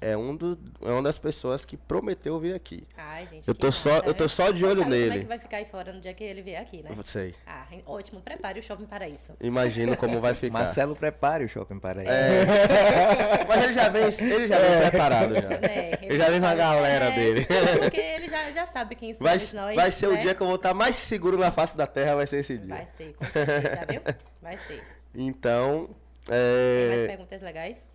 é, 0.00 0.16
um 0.16 0.36
do, 0.36 0.58
é 0.82 0.90
uma 0.90 1.02
das 1.02 1.18
pessoas 1.18 1.64
que 1.64 1.76
prometeu 1.76 2.38
vir 2.38 2.54
aqui. 2.54 2.86
Ai, 2.96 3.26
gente. 3.26 3.48
Eu 3.48 3.54
que 3.54 3.60
tô 3.60 3.72
só- 3.72 3.90
massa, 3.90 4.06
eu 4.06 4.14
tô 4.14 4.24
né? 4.24 4.28
só 4.28 4.50
de 4.50 4.64
olho 4.64 4.82
sabe 4.82 4.84
Como 4.84 4.94
é 4.94 4.98
nele. 4.98 5.20
que 5.20 5.26
vai 5.26 5.38
ficar 5.38 5.56
aí 5.58 5.64
fora 5.64 5.92
no 5.92 6.00
dia 6.00 6.12
que 6.14 6.24
ele 6.24 6.42
vier 6.42 6.60
aqui, 6.60 6.82
né? 6.82 6.90
Não 6.94 7.02
sei. 7.02 7.34
Ah, 7.46 7.66
ótimo. 7.86 8.20
Prepare 8.20 8.58
o 8.58 8.62
shopping 8.62 8.86
para 8.86 9.08
isso. 9.08 9.34
Imagino 9.40 9.96
como 9.96 10.20
vai 10.20 10.34
ficar. 10.34 10.52
Marcelo, 10.52 10.94
prepare 10.96 11.44
o 11.44 11.48
shopping 11.48 11.78
para 11.78 12.00
aí. 12.00 12.06
Mas 13.48 13.64
ele 13.64 13.72
já 13.72 13.88
vem, 13.88 14.02
ele 14.04 14.48
já 14.48 14.58
vem 14.58 14.90
preparado 14.90 15.34
já. 15.34 15.48
Né? 15.48 15.90
Ele 16.02 16.18
já 16.18 16.30
vem 16.30 16.40
com 16.40 16.46
a 16.46 16.54
galera 16.54 17.04
é, 17.06 17.10
dele. 17.14 17.46
Porque 17.80 18.00
ele 18.00 18.28
já, 18.28 18.50
já 18.52 18.66
sabe 18.66 18.94
quem 18.94 19.14
somos 19.14 19.52
Vai, 19.52 19.62
nós. 19.62 19.76
vai 19.76 19.90
ser 19.90 20.08
o 20.08 20.12
né? 20.12 20.22
dia 20.22 20.34
que 20.34 20.42
eu 20.42 20.46
vou 20.46 20.56
estar 20.56 20.74
mais 20.74 20.96
seguro 20.96 21.38
na 21.38 21.50
face 21.50 21.76
da 21.76 21.86
terra, 21.86 22.16
vai 22.16 22.26
ser 22.26 22.38
esse 22.38 22.58
dia. 22.58 22.74
Vai 22.74 22.86
ser, 22.86 23.14
com 23.14 23.24
certeza, 23.24 23.86
viu? 23.90 24.00
Vai 24.42 24.58
ser. 24.58 24.82
Então, 25.14 25.90
Tem 26.26 26.88
mais 26.88 27.02
é, 27.02 27.06
perguntas 27.06 27.42
legais? 27.42 27.88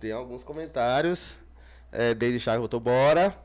Tem 0.00 0.12
alguns 0.12 0.42
comentários. 0.42 1.36
É, 1.92 2.14
Desde 2.14 2.40
Chagas 2.40 2.62
botou 2.62 2.80
bora. 2.80 3.36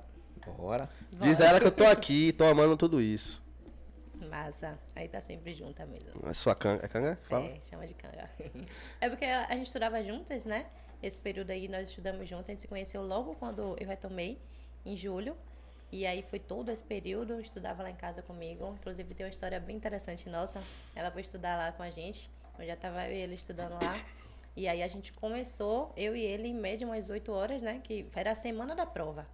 Bora. 0.58 0.90
Diz 1.12 1.40
ela 1.40 1.60
que 1.60 1.66
eu 1.68 1.72
tô 1.72 1.84
aqui, 1.86 2.32
tô 2.32 2.46
amando 2.46 2.78
tudo 2.78 3.02
isso. 3.02 3.44
Massa. 4.30 4.80
Aí 4.96 5.08
tá 5.08 5.20
sempre 5.20 5.54
junta 5.54 5.86
mesmo. 5.86 6.28
É 6.28 6.34
sua 6.34 6.56
canga, 6.56 6.86
é 6.86 6.88
canga 6.88 7.20
fala? 7.28 7.46
É, 7.46 7.60
chama 7.70 7.86
de 7.86 7.94
canga. 7.94 8.30
É 9.02 9.10
porque 9.10 9.26
a 9.26 9.54
gente 9.56 9.68
estudava 9.68 10.02
juntas, 10.04 10.46
né? 10.46 10.66
Esse 11.04 11.18
período 11.18 11.52
aí 11.52 11.68
nós 11.68 11.90
estudamos 11.90 12.28
juntas, 12.28 12.50
a 12.50 12.52
gente 12.52 12.62
se 12.62 12.68
conheceu 12.68 13.02
logo 13.06 13.36
quando 13.36 13.76
eu 13.80 13.88
retomei, 13.88 14.40
em 14.86 14.96
julho. 14.96 15.36
E 15.92 16.06
aí 16.06 16.24
foi 16.24 16.40
todo 16.40 16.70
esse 16.70 16.84
período, 16.84 17.40
estudava 17.40 17.84
lá 17.84 17.90
em 17.90 17.96
casa 17.96 18.22
comigo. 18.22 18.76
Inclusive 18.80 19.14
tem 19.14 19.26
uma 19.26 19.30
história 19.30 19.60
bem 19.60 19.76
interessante 19.76 20.30
nossa. 20.30 20.62
Ela 20.96 21.12
foi 21.12 21.22
estudar 21.22 21.58
lá 21.58 21.72
com 21.72 21.84
a 21.84 21.90
gente. 21.90 22.30
Eu 22.58 22.66
já 22.66 22.76
tava 22.76 23.06
eu 23.08 23.14
e 23.14 23.18
ele 23.18 23.36
estudando 23.36 23.74
lá. 23.74 24.02
E 24.56 24.68
aí 24.68 24.82
a 24.82 24.88
gente 24.88 25.12
começou, 25.12 25.92
eu 25.98 26.16
e 26.16 26.22
ele, 26.22 26.48
em 26.48 26.54
média 26.54 26.88
umas 26.88 27.10
8 27.10 27.32
horas, 27.32 27.62
né? 27.62 27.82
Que 27.84 28.08
era 28.16 28.32
a 28.32 28.36
semana 28.36 28.74
da 28.74 28.86
prova. 28.86 29.28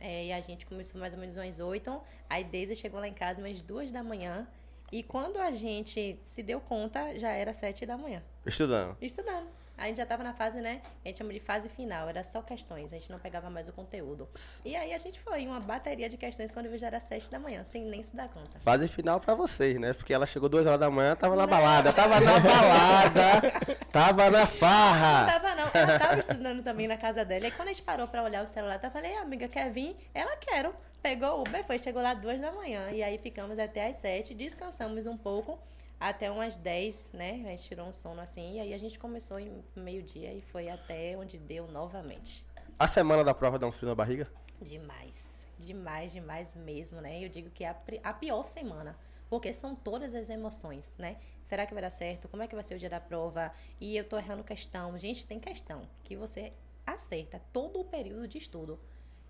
É, 0.00 0.26
e 0.26 0.32
a 0.32 0.40
gente 0.40 0.66
começou 0.66 1.00
mais 1.00 1.14
ou 1.14 1.20
menos 1.20 1.36
umas 1.36 1.58
8. 1.58 2.02
Aí 2.28 2.42
Deise 2.44 2.74
chegou 2.74 2.98
lá 2.98 3.06
em 3.06 3.14
casa 3.14 3.40
umas 3.40 3.62
2 3.62 3.92
da 3.92 4.02
manhã. 4.02 4.46
E 4.90 5.02
quando 5.02 5.38
a 5.38 5.50
gente 5.52 6.18
se 6.20 6.42
deu 6.42 6.60
conta, 6.60 7.18
já 7.18 7.30
era 7.30 7.52
7 7.52 7.86
da 7.86 7.96
manhã. 7.96 8.22
Estudando. 8.44 8.96
Estudando. 9.00 9.48
A 9.78 9.86
gente 9.86 9.98
já 9.98 10.06
tava 10.06 10.22
na 10.24 10.32
fase, 10.32 10.60
né? 10.60 10.80
A 11.04 11.08
gente 11.08 11.18
chama 11.18 11.32
de 11.32 11.40
fase 11.40 11.68
final, 11.68 12.08
era 12.08 12.24
só 12.24 12.40
questões, 12.40 12.92
a 12.92 12.98
gente 12.98 13.10
não 13.10 13.18
pegava 13.18 13.50
mais 13.50 13.68
o 13.68 13.72
conteúdo. 13.72 14.28
E 14.64 14.74
aí 14.74 14.94
a 14.94 14.98
gente 14.98 15.20
foi, 15.20 15.46
uma 15.46 15.60
bateria 15.60 16.08
de 16.08 16.16
questões 16.16 16.50
quando 16.50 16.66
eu 16.66 16.78
já 16.78 16.86
era 16.86 16.98
7 17.00 17.30
da 17.30 17.38
manhã, 17.38 17.62
sem 17.64 17.84
nem 17.84 18.02
se 18.02 18.16
dar 18.16 18.28
conta. 18.28 18.58
Fase 18.60 18.88
final 18.88 19.20
pra 19.20 19.34
vocês, 19.34 19.78
né? 19.78 19.92
Porque 19.92 20.14
ela 20.14 20.26
chegou 20.26 20.48
duas 20.48 20.66
horas 20.66 20.80
da 20.80 20.90
manhã, 20.90 21.14
tava 21.14 21.36
na 21.36 21.46
balada. 21.46 21.92
Tava 21.92 22.20
na 22.20 22.40
balada. 22.40 23.52
tava 23.92 24.30
na 24.30 24.40
Não 24.40 24.46
farra. 24.46 25.32
tava, 25.32 25.54
não. 25.54 25.70
Ela 25.74 25.98
tava 25.98 26.20
estudando 26.20 26.62
também 26.62 26.88
na 26.88 26.96
casa 26.96 27.24
dela. 27.24 27.46
E 27.46 27.50
quando 27.50 27.68
a 27.68 27.72
gente 27.72 27.82
parou 27.82 28.08
pra 28.08 28.22
olhar 28.22 28.42
o 28.42 28.46
celular, 28.46 28.80
eu 28.82 28.90
falei, 28.90 29.14
amiga, 29.16 29.46
quer 29.48 29.70
vir? 29.70 29.96
Ela 30.14 30.36
quero. 30.36 30.74
Pegou 31.02 31.38
o 31.38 31.40
Uber, 31.42 31.62
foi, 31.64 31.78
chegou 31.78 32.02
lá 32.02 32.14
duas 32.14 32.40
da 32.40 32.50
manhã. 32.50 32.90
E 32.90 33.02
aí 33.02 33.18
ficamos 33.18 33.58
até 33.58 33.88
às 33.90 33.98
sete, 33.98 34.34
descansamos 34.34 35.06
um 35.06 35.16
pouco, 35.16 35.58
até 35.98 36.30
umas 36.30 36.56
10, 36.56 37.10
né? 37.12 37.42
A 37.46 37.50
gente 37.50 37.64
tirou 37.64 37.88
um 37.88 37.94
sono 37.94 38.20
assim. 38.20 38.56
E 38.56 38.60
aí 38.60 38.74
a 38.74 38.78
gente 38.78 38.98
começou 38.98 39.38
em 39.38 39.64
meio-dia 39.74 40.32
e 40.32 40.40
foi 40.40 40.68
até 40.68 41.16
onde 41.16 41.38
deu 41.38 41.66
novamente. 41.68 42.46
A 42.78 42.86
semana 42.86 43.24
da 43.24 43.34
prova 43.34 43.58
dá 43.58 43.66
um 43.66 43.72
frio 43.72 43.88
na 43.88 43.94
barriga? 43.94 44.30
Demais. 44.60 45.44
Demais, 45.58 46.12
demais 46.12 46.54
mesmo, 46.54 47.00
né? 47.00 47.24
Eu 47.24 47.28
digo 47.28 47.50
que 47.50 47.64
é 47.64 47.68
a, 47.70 47.76
a 48.04 48.12
pior 48.12 48.42
semana. 48.42 48.96
Porque 49.28 49.52
são 49.52 49.74
todas 49.74 50.14
as 50.14 50.30
emoções, 50.30 50.94
né? 50.98 51.16
Será 51.42 51.66
que 51.66 51.72
vai 51.72 51.82
dar 51.82 51.90
certo? 51.90 52.28
Como 52.28 52.42
é 52.42 52.46
que 52.46 52.54
vai 52.54 52.62
ser 52.62 52.76
o 52.76 52.78
dia 52.78 52.90
da 52.90 53.00
prova? 53.00 53.52
E 53.80 53.96
eu 53.96 54.04
tô 54.04 54.16
errando 54.16 54.44
questão. 54.44 54.96
Gente, 54.98 55.26
tem 55.26 55.40
questão 55.40 55.82
que 56.04 56.16
você 56.16 56.52
acerta 56.86 57.40
todo 57.52 57.80
o 57.80 57.84
período 57.84 58.28
de 58.28 58.38
estudo. 58.38 58.78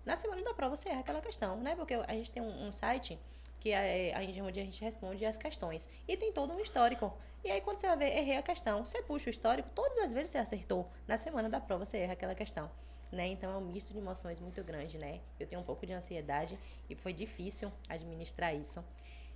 Na 0.07 0.15
semana 0.15 0.41
da 0.41 0.53
prova 0.53 0.73
você 0.73 0.87
erra 0.87 1.01
aquela 1.01 1.19
questão, 1.19 1.57
né? 1.57 1.75
Porque 1.75 1.93
a 1.93 2.13
gente 2.13 2.31
tem 2.31 2.41
um, 2.41 2.67
um 2.67 2.71
site 2.71 3.19
que 3.59 3.71
é 3.71 4.13
onde 4.41 4.57
a 4.57 4.63
gente 4.63 4.81
responde 4.81 5.25
as 5.25 5.35
questões. 5.35 5.89
E 6.07 6.15
tem 6.15 6.31
todo 6.31 6.53
um 6.53 6.61
histórico. 6.61 7.13
E 7.43 7.51
aí, 7.51 7.59
quando 7.59 7.79
você 7.79 7.87
vai 7.87 7.97
ver, 7.97 8.17
errei 8.17 8.37
a 8.37 8.41
questão, 8.41 8.85
você 8.85 9.03
puxa 9.03 9.27
o 9.27 9.29
histórico, 9.29 9.69
todas 9.75 10.05
as 10.05 10.13
vezes 10.13 10.29
você 10.29 10.37
acertou. 10.37 10.89
Na 11.05 11.17
semana 11.17 11.49
da 11.49 11.59
prova 11.59 11.83
você 11.83 11.97
erra 11.97 12.13
aquela 12.13 12.33
questão. 12.33 12.71
Né? 13.11 13.27
Então 13.27 13.51
é 13.51 13.57
um 13.57 13.65
misto 13.65 13.91
de 13.91 13.99
emoções 13.99 14.39
muito 14.39 14.63
grande, 14.63 14.97
né? 14.97 15.19
Eu 15.37 15.45
tenho 15.45 15.61
um 15.61 15.65
pouco 15.65 15.85
de 15.85 15.91
ansiedade 15.91 16.57
e 16.89 16.95
foi 16.95 17.11
difícil 17.11 17.69
administrar 17.89 18.55
isso. 18.55 18.81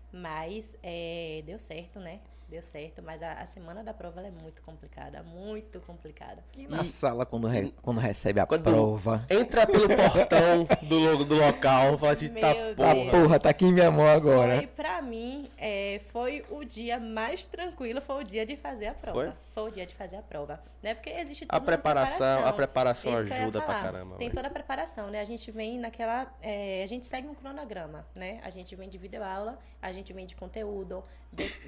Mas 0.10 0.78
é, 0.82 1.44
deu 1.46 1.60
certo, 1.60 2.00
né? 2.00 2.22
Deu 2.52 2.62
certo, 2.62 3.02
mas 3.02 3.24
a, 3.24 3.32
a 3.36 3.46
semana 3.46 3.82
da 3.82 3.94
prova 3.94 4.20
ela 4.20 4.28
é 4.28 4.32
muito 4.44 4.62
complicada, 4.62 5.24
muito 5.24 5.80
complicada. 5.80 6.44
E 6.54 6.68
na 6.68 6.84
sala, 6.84 7.26
quando, 7.26 7.48
re- 7.48 7.74
quando 7.82 8.02
recebe 8.02 8.42
a 8.42 8.46
Quando- 8.46 8.64
prova? 8.66 9.26
Entra 9.30 9.66
pelo 9.66 9.88
portão 9.88 10.68
do, 10.82 11.24
do 11.24 11.36
local, 11.36 11.98
fala 11.98 12.12
assim, 12.12 12.28
tá 12.28 12.50
Ah, 12.52 12.54
Deus. 12.54 12.76
porra. 12.76 13.12
porra, 13.12 13.40
tá 13.40 13.50
aqui 13.52 13.64
em 13.64 13.72
minha 13.72 13.90
mão 13.90 14.06
agora. 14.06 14.58
Foi, 14.58 14.68
pra 14.68 15.02
mim, 15.02 15.50
é, 15.58 16.02
foi 16.10 16.44
o 16.50 16.66
dia 16.66 17.00
mais 17.00 17.46
tranquilo, 17.46 18.02
foi 18.02 18.22
o 18.22 18.24
dia 18.26 18.46
de 18.46 18.58
fazer 18.58 18.88
a 18.88 18.94
prova. 18.94 19.14
Foi? 19.24 19.34
o 19.54 19.70
dia 19.70 19.86
de 19.86 19.94
fazer 19.94 20.16
a 20.16 20.22
prova. 20.22 20.60
Né? 20.82 20.96
Porque 20.96 21.10
existe 21.12 21.44
A 21.44 21.48
toda 21.48 21.60
uma 21.60 21.66
preparação, 21.68 22.48
a 22.48 22.54
preparação 22.54 23.14
Isso 23.20 23.32
ajuda 23.34 23.62
pra 23.62 23.82
caramba. 23.82 24.16
Tem 24.18 24.28
velho. 24.30 24.34
toda 24.36 24.48
a 24.48 24.52
preparação, 24.52 25.10
né? 25.12 25.20
A 25.20 25.26
gente 25.26 25.52
vem 25.52 25.78
naquela. 25.78 26.34
é, 26.42 26.82
a 26.84 26.88
gente 26.88 27.06
segue 27.06 27.28
um 27.28 27.36
cronograma, 27.36 28.04
né? 28.16 28.40
A 28.44 28.50
gente 28.50 28.76
vem 28.76 28.90
de 28.90 28.98
videoaula, 28.98 29.60
a 29.82 29.92
gente 29.92 30.12
vem 30.14 30.26
de 30.26 30.36
conteúdo. 30.36 31.04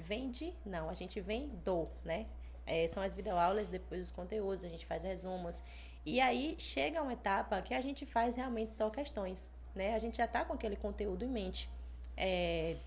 vem 0.07 0.31
de. 0.31 0.53
Não, 0.73 0.89
a 0.89 0.95
gente 1.01 1.21
vem 1.21 1.49
do, 1.63 1.87
né? 2.03 2.25
É, 2.65 2.87
são 2.87 3.03
as 3.03 3.13
videoaulas, 3.13 3.69
depois 3.69 4.01
os 4.01 4.11
conteúdos, 4.19 4.63
a 4.63 4.69
gente 4.73 4.85
faz 4.91 5.03
resumos. 5.03 5.55
E 6.03 6.19
aí 6.19 6.55
chega 6.57 7.01
uma 7.01 7.13
etapa 7.13 7.61
que 7.61 7.75
a 7.75 7.81
gente 7.87 8.03
faz 8.15 8.35
realmente 8.35 8.73
só 8.73 8.89
questões, 8.89 9.51
né? 9.75 9.93
A 9.93 9.99
gente 9.99 10.17
já 10.17 10.27
tá 10.35 10.43
com 10.43 10.53
aquele 10.53 10.75
conteúdo 10.75 11.23
em 11.23 11.27
mente. 11.39 11.69
É, 12.17 12.77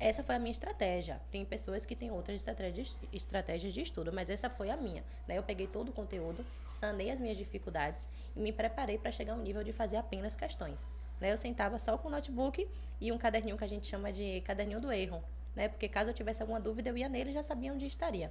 Essa 0.00 0.24
foi 0.24 0.34
a 0.34 0.38
minha 0.38 0.50
estratégia. 0.50 1.20
Tem 1.30 1.44
pessoas 1.44 1.84
que 1.84 1.94
têm 1.94 2.10
outras 2.10 2.36
estratégias, 2.36 2.96
estratégias 3.12 3.74
de 3.74 3.82
estudo, 3.82 4.10
mas 4.10 4.30
essa 4.30 4.48
foi 4.48 4.70
a 4.70 4.76
minha. 4.76 5.04
Né? 5.28 5.36
Eu 5.36 5.42
peguei 5.42 5.66
todo 5.66 5.90
o 5.90 5.92
conteúdo, 5.92 6.42
sanei 6.64 7.10
as 7.10 7.20
minhas 7.20 7.36
dificuldades 7.36 8.08
e 8.34 8.40
me 8.40 8.50
preparei 8.50 8.96
para 8.96 9.12
chegar 9.12 9.34
ao 9.34 9.38
nível 9.38 9.62
de 9.62 9.74
fazer 9.74 9.98
apenas 9.98 10.34
questões. 10.34 10.90
Né? 11.20 11.30
Eu 11.30 11.36
sentava 11.36 11.78
só 11.78 11.98
com 11.98 12.08
o 12.08 12.10
notebook 12.10 12.66
e 12.98 13.12
um 13.12 13.18
caderninho 13.18 13.58
que 13.58 13.64
a 13.64 13.68
gente 13.68 13.86
chama 13.86 14.10
de 14.10 14.40
caderninho 14.40 14.80
do 14.80 14.90
erro, 14.90 15.22
né? 15.54 15.68
Porque 15.68 15.88
caso 15.88 16.10
eu 16.10 16.14
tivesse 16.14 16.40
alguma 16.40 16.60
dúvida, 16.60 16.90
eu 16.90 16.96
ia 16.96 17.08
nele 17.08 17.30
e 17.30 17.32
já 17.32 17.42
sabia 17.42 17.72
onde 17.72 17.86
estaria. 17.86 18.30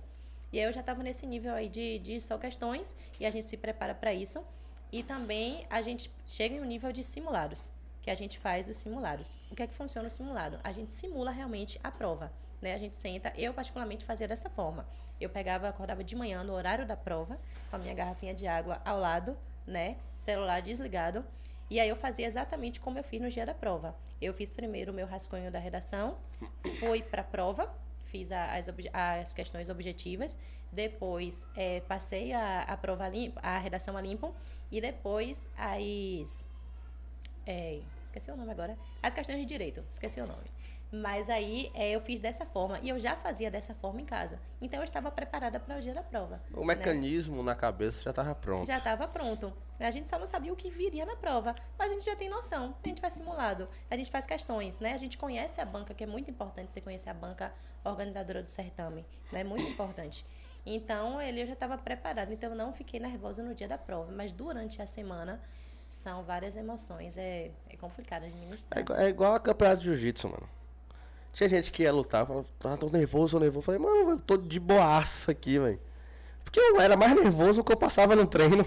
E 0.51 0.59
aí 0.59 0.65
eu 0.65 0.73
já 0.73 0.79
estava 0.79 1.03
nesse 1.03 1.27
nível 1.27 1.53
aí 1.53 1.69
de, 1.69 1.99
de 1.99 2.19
só 2.19 2.37
questões 2.37 2.95
e 3.19 3.25
a 3.25 3.31
gente 3.31 3.45
se 3.45 3.57
prepara 3.57 3.93
para 3.93 4.13
isso. 4.13 4.43
E 4.91 5.03
também 5.03 5.65
a 5.69 5.81
gente 5.81 6.11
chega 6.25 6.55
em 6.55 6.61
um 6.61 6.65
nível 6.65 6.91
de 6.91 7.03
simulados, 7.03 7.69
que 8.01 8.09
a 8.09 8.15
gente 8.15 8.39
faz 8.39 8.67
os 8.67 8.77
simulados. 8.77 9.39
O 9.51 9.55
que 9.55 9.61
é 9.61 9.67
que 9.67 9.73
funciona 9.73 10.07
o 10.07 10.11
simulado? 10.11 10.59
A 10.63 10.71
gente 10.71 10.93
simula 10.93 11.29
realmente 11.29 11.79
a 11.83 11.91
prova. 11.91 12.31
Né? 12.59 12.73
A 12.73 12.77
gente 12.77 12.97
senta, 12.97 13.31
eu 13.37 13.53
particularmente 13.53 14.03
fazia 14.03 14.27
dessa 14.27 14.49
forma. 14.49 14.85
Eu 15.21 15.29
pegava, 15.29 15.67
acordava 15.67 16.03
de 16.03 16.15
manhã 16.15 16.43
no 16.43 16.53
horário 16.53 16.85
da 16.85 16.97
prova, 16.97 17.39
com 17.69 17.75
a 17.75 17.79
minha 17.79 17.93
garrafinha 17.93 18.33
de 18.33 18.47
água 18.47 18.81
ao 18.83 18.99
lado, 18.99 19.37
né? 19.67 19.97
Celular 20.17 20.61
desligado. 20.61 21.23
E 21.69 21.79
aí 21.79 21.87
eu 21.87 21.95
fazia 21.95 22.25
exatamente 22.25 22.79
como 22.79 22.97
eu 22.97 23.03
fiz 23.03 23.21
no 23.21 23.29
dia 23.29 23.45
da 23.45 23.53
prova. 23.53 23.95
Eu 24.19 24.33
fiz 24.33 24.49
primeiro 24.49 24.91
o 24.91 24.95
meu 24.95 25.05
rascunho 25.05 25.51
da 25.51 25.59
redação, 25.59 26.17
fui 26.79 27.03
para 27.03 27.21
a 27.21 27.23
prova, 27.23 27.73
fiz 28.05 28.31
as, 28.31 28.67
as 28.91 29.33
questões 29.33 29.69
objetivas, 29.69 30.37
depois 30.71 31.45
eh, 31.55 31.81
passei 31.87 32.33
a, 32.33 32.61
a 32.61 32.75
prova 32.75 33.07
limpa, 33.07 33.39
a 33.41 33.57
redação 33.57 33.95
a 33.95 34.01
limpo, 34.01 34.33
e 34.71 34.81
depois 34.81 35.47
as. 35.57 36.45
é, 37.45 37.81
esqueci 38.03 38.31
o 38.31 38.35
nome 38.35 38.51
agora. 38.51 38.77
As 39.01 39.13
questões 39.13 39.39
de 39.39 39.45
direito, 39.45 39.83
esqueci 39.91 40.19
o 40.19 40.27
nome. 40.27 40.43
Mas 40.91 41.29
aí 41.29 41.71
é, 41.75 41.91
eu 41.91 42.01
fiz 42.01 42.19
dessa 42.19 42.45
forma, 42.45 42.79
e 42.81 42.89
eu 42.89 42.99
já 42.99 43.15
fazia 43.15 43.51
dessa 43.51 43.75
forma 43.75 44.01
em 44.01 44.05
casa. 44.05 44.39
Então 44.59 44.79
eu 44.79 44.83
estava 44.83 45.11
preparada 45.11 45.59
para 45.59 45.77
o 45.77 45.81
dia 45.81 45.93
da 45.93 46.01
prova. 46.01 46.41
O 46.51 46.61
né? 46.61 46.75
mecanismo 46.75 47.43
na 47.43 47.53
cabeça 47.53 48.01
já 48.01 48.11
tava 48.11 48.33
pronto. 48.33 48.65
Já 48.65 48.77
estava 48.77 49.07
pronto. 49.07 49.53
A 49.79 49.91
gente 49.91 50.09
só 50.09 50.17
não 50.17 50.25
sabia 50.25 50.51
o 50.51 50.55
que 50.55 50.69
viria 50.69 51.05
na 51.05 51.15
prova, 51.15 51.55
mas 51.77 51.91
a 51.91 51.93
gente 51.93 52.05
já 52.05 52.15
tem 52.15 52.27
noção. 52.27 52.75
A 52.83 52.87
gente 52.87 52.99
faz 52.99 53.13
simulado, 53.13 53.69
a 53.89 53.95
gente 53.95 54.09
faz 54.09 54.25
questões, 54.25 54.79
né? 54.79 54.93
A 54.93 54.97
gente 54.97 55.17
conhece 55.17 55.61
a 55.61 55.65
banca, 55.65 55.93
que 55.93 56.03
é 56.03 56.07
muito 56.07 56.29
importante 56.31 56.73
você 56.73 56.81
conhecer 56.81 57.09
a 57.09 57.13
banca 57.13 57.53
organizadora 57.83 58.41
do 58.41 58.49
certame, 58.49 59.05
né? 59.31 59.43
Muito 59.43 59.63
importante. 59.71 60.25
Então, 60.65 61.21
ele 61.21 61.41
eu 61.41 61.47
já 61.47 61.53
estava 61.53 61.77
preparado, 61.77 62.33
então 62.33 62.49
eu 62.49 62.55
não 62.55 62.73
fiquei 62.73 62.99
nervosa 62.99 63.41
no 63.43 63.55
dia 63.55 63.67
da 63.67 63.77
prova, 63.77 64.11
mas 64.11 64.31
durante 64.31 64.81
a 64.81 64.87
semana 64.87 65.41
são 65.87 66.23
várias 66.23 66.55
emoções, 66.55 67.17
é, 67.17 67.51
é 67.69 67.77
complicado 67.77 68.23
É 68.23 68.27
administrar. 68.27 68.79
igual, 68.79 68.99
é 68.99 69.07
igual 69.07 69.35
a 69.35 69.39
campeonato 69.39 69.81
de 69.81 69.85
jiu-jitsu, 69.85 70.27
mano. 70.29 70.58
Tinha 71.33 71.47
gente 71.49 71.71
que 71.71 71.83
ia 71.83 71.91
lutar, 71.93 72.25
falava, 72.25 72.45
ah, 72.63 72.77
tô 72.77 72.89
nervoso, 72.89 73.39
nervoso. 73.39 73.65
Falei, 73.65 73.79
mano, 73.79 74.11
eu 74.11 74.19
tô 74.19 74.35
de 74.37 74.59
boaça 74.59 75.31
aqui, 75.31 75.57
velho. 75.59 75.79
Porque 76.43 76.59
eu 76.59 76.81
era 76.81 76.97
mais 76.97 77.13
nervoso 77.15 77.63
que 77.63 77.71
eu 77.71 77.77
passava 77.77 78.15
no 78.15 78.25
treino 78.25 78.65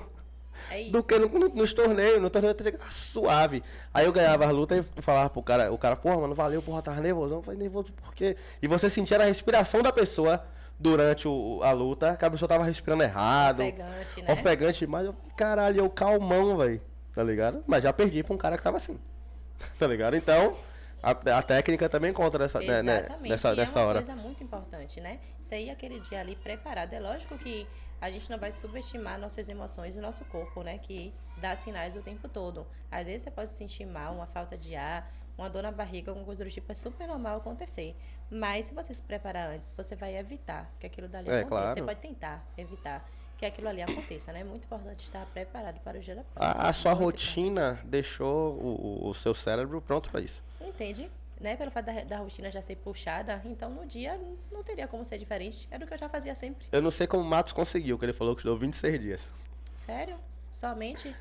É 0.71 0.81
isso. 0.83 0.93
do 0.93 1.03
que 1.03 1.19
no, 1.19 1.29
no- 1.29 1.49
nos 1.49 1.75
torneios. 1.75 2.21
No 2.23 2.31
torneio 2.31 2.53
eu 2.53 2.73
tava 2.79 2.91
suave. 2.93 3.63
Aí 3.93 4.07
eu 4.07 4.13
ganhava 4.13 4.47
a 4.47 4.51
luta 4.51 4.77
e 4.77 5.03
falava 5.03 5.29
pro 5.29 5.43
cara, 5.43 5.73
o 5.73 5.77
cara, 5.77 5.97
porra, 5.97 6.17
mano, 6.19 6.35
valeu, 6.35 6.63
porra, 6.63 6.81
tava 6.81 7.01
nervoso. 7.01 7.35
Eu 7.35 7.43
falei, 7.43 7.59
nervoso 7.59 7.93
por 7.93 8.15
quê? 8.15 8.37
E 8.63 8.69
você 8.69 8.89
sentia 8.89 9.19
a 9.19 9.25
respiração 9.25 9.83
da 9.83 9.93
pessoa 9.93 10.45
durante 10.79 11.27
o- 11.27 11.61
a 11.63 11.73
luta, 11.73 12.17
que 12.17 12.25
a 12.25 12.31
pessoa 12.31 12.49
tava 12.49 12.63
respirando 12.65 13.03
errado. 13.03 13.61
Ofegante, 13.63 14.23
né? 14.23 14.33
Ofegante 14.33 14.79
demais. 14.81 15.07
Eu, 15.07 15.15
caralho, 15.37 15.81
eu 15.81 15.91
calmão, 15.91 16.57
velho. 16.57 16.81
Tá 17.15 17.23
ligado? 17.23 17.63
Mas 17.67 17.83
já 17.83 17.93
perdi 17.93 18.23
pra 18.23 18.33
um 18.35 18.39
cara 18.39 18.57
que 18.57 18.63
tava 18.63 18.77
assim. 18.79 18.99
Tá 19.79 19.87
ligado? 19.87 20.15
Então, 20.17 20.57
a, 21.03 21.11
a 21.39 21.43
técnica 21.43 21.89
também 21.89 22.13
conta 22.13 22.39
nessa, 22.39 22.61
né, 22.61 22.83
né, 22.83 22.99
Exatamente. 23.01 23.29
nessa, 23.31 23.53
e 23.53 23.57
nessa 23.57 23.79
é 23.79 23.83
uma 23.83 23.89
hora. 23.89 23.99
coisa 23.99 24.17
muito 24.17 24.43
importante, 24.45 25.01
né? 25.01 25.19
Você 25.41 25.59
ir 25.61 25.71
aquele 25.71 25.99
dia 26.01 26.21
ali 26.21 26.37
preparado. 26.37 26.93
É 26.93 27.01
lógico 27.01 27.37
que 27.37 27.67
a 28.01 28.11
gente 28.11 28.31
não 28.31 28.39
vai 28.39 28.53
subestimar 28.53 29.19
nossas 29.19 29.49
emoções 29.49 29.97
e 29.97 30.01
nosso 30.01 30.25
corpo, 30.27 30.63
né? 30.63 30.79
Que 30.79 31.13
dá 31.39 31.55
sinais 31.57 31.97
o 31.97 32.03
tempo 32.03 32.29
todo. 32.29 32.67
Às 32.91 33.07
vezes 33.07 33.23
você 33.23 33.31
pode 33.31 33.51
se 33.51 33.57
sentir 33.59 33.87
mal, 33.87 34.15
uma 34.15 34.27
falta 34.27 34.57
de 34.57 34.75
ar, 34.77 35.13
uma 35.37 35.49
dor 35.49 35.63
na 35.63 35.73
barriga, 35.73 36.11
alguma 36.11 36.27
coisa 36.27 36.45
do 36.45 36.51
tipo. 36.51 36.71
É 36.71 36.75
super 36.75 37.07
normal 37.09 37.39
acontecer. 37.39 37.97
Mas 38.31 38.67
se 38.67 38.75
você 38.75 38.95
se 38.95 39.03
preparar 39.03 39.49
antes, 39.49 39.73
você 39.77 39.95
vai 39.97 40.17
evitar 40.17 40.71
que 40.81 40.87
aquilo 40.87 41.09
dali 41.09 41.29
É, 41.29 41.41
aconteça. 41.41 41.49
claro. 41.49 41.75
Você 41.75 41.83
pode 41.83 42.01
tentar 42.01 42.47
evitar 42.57 43.09
que 43.43 43.47
aquilo 43.47 43.69
ali 43.69 43.83
aconteça, 43.83 44.33
né? 44.33 44.41
É 44.41 44.45
muito 44.45 44.65
importante 44.67 45.05
estar 45.05 45.27
preparado 45.27 45.81
para 45.81 45.99
o 45.99 46.01
dia 46.01 46.15
da 46.15 46.23
prova. 46.23 46.53
A, 46.53 46.69
a 46.69 46.73
sua 46.73 46.93
rotina 46.93 47.81
deixou 47.85 48.53
o, 48.55 49.09
o- 49.09 49.15
seu 49.15 49.35
cérebro 49.35 49.81
pronto 49.83 50.09
pra 50.11 50.21
isso. 50.21 50.41
Entende? 50.61 51.11
Né? 51.41 51.57
Pelo 51.57 51.73
fato 51.73 51.87
da, 51.87 52.05
da 52.05 52.19
rotina 52.19 52.53
já 52.53 52.63
ser 52.63 52.77
puxada, 52.77 53.43
então 53.45 53.69
no 53.69 53.85
dia 53.85 54.17
não- 54.53 54.63
teria 54.63 54.87
como 54.87 55.05
ser 55.05 55.19
diferente. 55.19 55.67
Era 55.73 55.85
o 55.85 55.89
que 55.89 55.93
eu 55.93 55.99
já 55.99 56.09
fazia 56.09 56.37
sempre. 56.37 56.69
Eu 56.71 56.81
não 56.81 56.93
sei 56.93 57.09
como 57.09 57.25
o 57.25 57.27
Matos 57.27 57.53
conseguiu, 57.53 57.99
que 57.99 58.05
ele 58.05 58.13
falou 58.13 58.37
que 58.37 58.43
estudou 58.43 58.57
26 58.57 59.01
dias. 59.01 59.29
Sério? 59.77 60.17
Somente? 60.53 61.13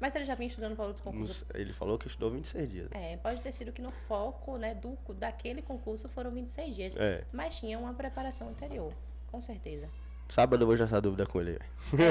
Mas 0.00 0.14
ele 0.14 0.24
já 0.24 0.36
vinha 0.36 0.46
estudando 0.46 0.76
para 0.76 0.92
concursos. 1.02 1.44
sei, 1.50 1.60
Ele 1.62 1.72
falou 1.72 1.98
que 1.98 2.06
estudou 2.06 2.30
26 2.30 2.70
dias. 2.70 2.88
É, 2.92 3.16
pode 3.16 3.42
ter 3.42 3.50
sido 3.50 3.72
que 3.72 3.82
no 3.82 3.90
foco 4.06 4.56
né, 4.56 4.72
do, 4.72 4.96
daquele 5.14 5.62
concurso 5.62 6.08
foram 6.10 6.30
26 6.30 6.76
dias. 6.76 6.96
É. 6.96 7.24
Mas 7.32 7.58
tinha 7.58 7.76
uma 7.76 7.92
preparação 7.92 8.48
anterior, 8.50 8.92
com 9.32 9.40
certeza. 9.40 9.88
Sábado 10.28 10.62
eu 10.62 10.66
vou 10.66 10.76
já 10.76 10.84
essa 10.84 11.00
dúvida 11.00 11.24
com 11.26 11.40
ele. 11.40 11.58
velho. 11.92 12.02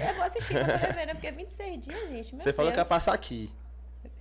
É, 0.00 0.10
eu 0.10 0.14
vou 0.14 0.24
assistir 0.24 0.54
pra 0.54 0.64
poder 0.78 0.94
ver, 0.94 1.06
né? 1.06 1.14
Porque 1.14 1.30
26 1.30 1.80
dias, 1.80 2.08
gente. 2.10 2.34
Meu 2.34 2.42
Você 2.44 2.52
falou 2.52 2.70
que 2.70 2.78
ia 2.78 2.82
Deus. 2.84 2.88
passar 2.88 3.12
aqui. 3.12 3.52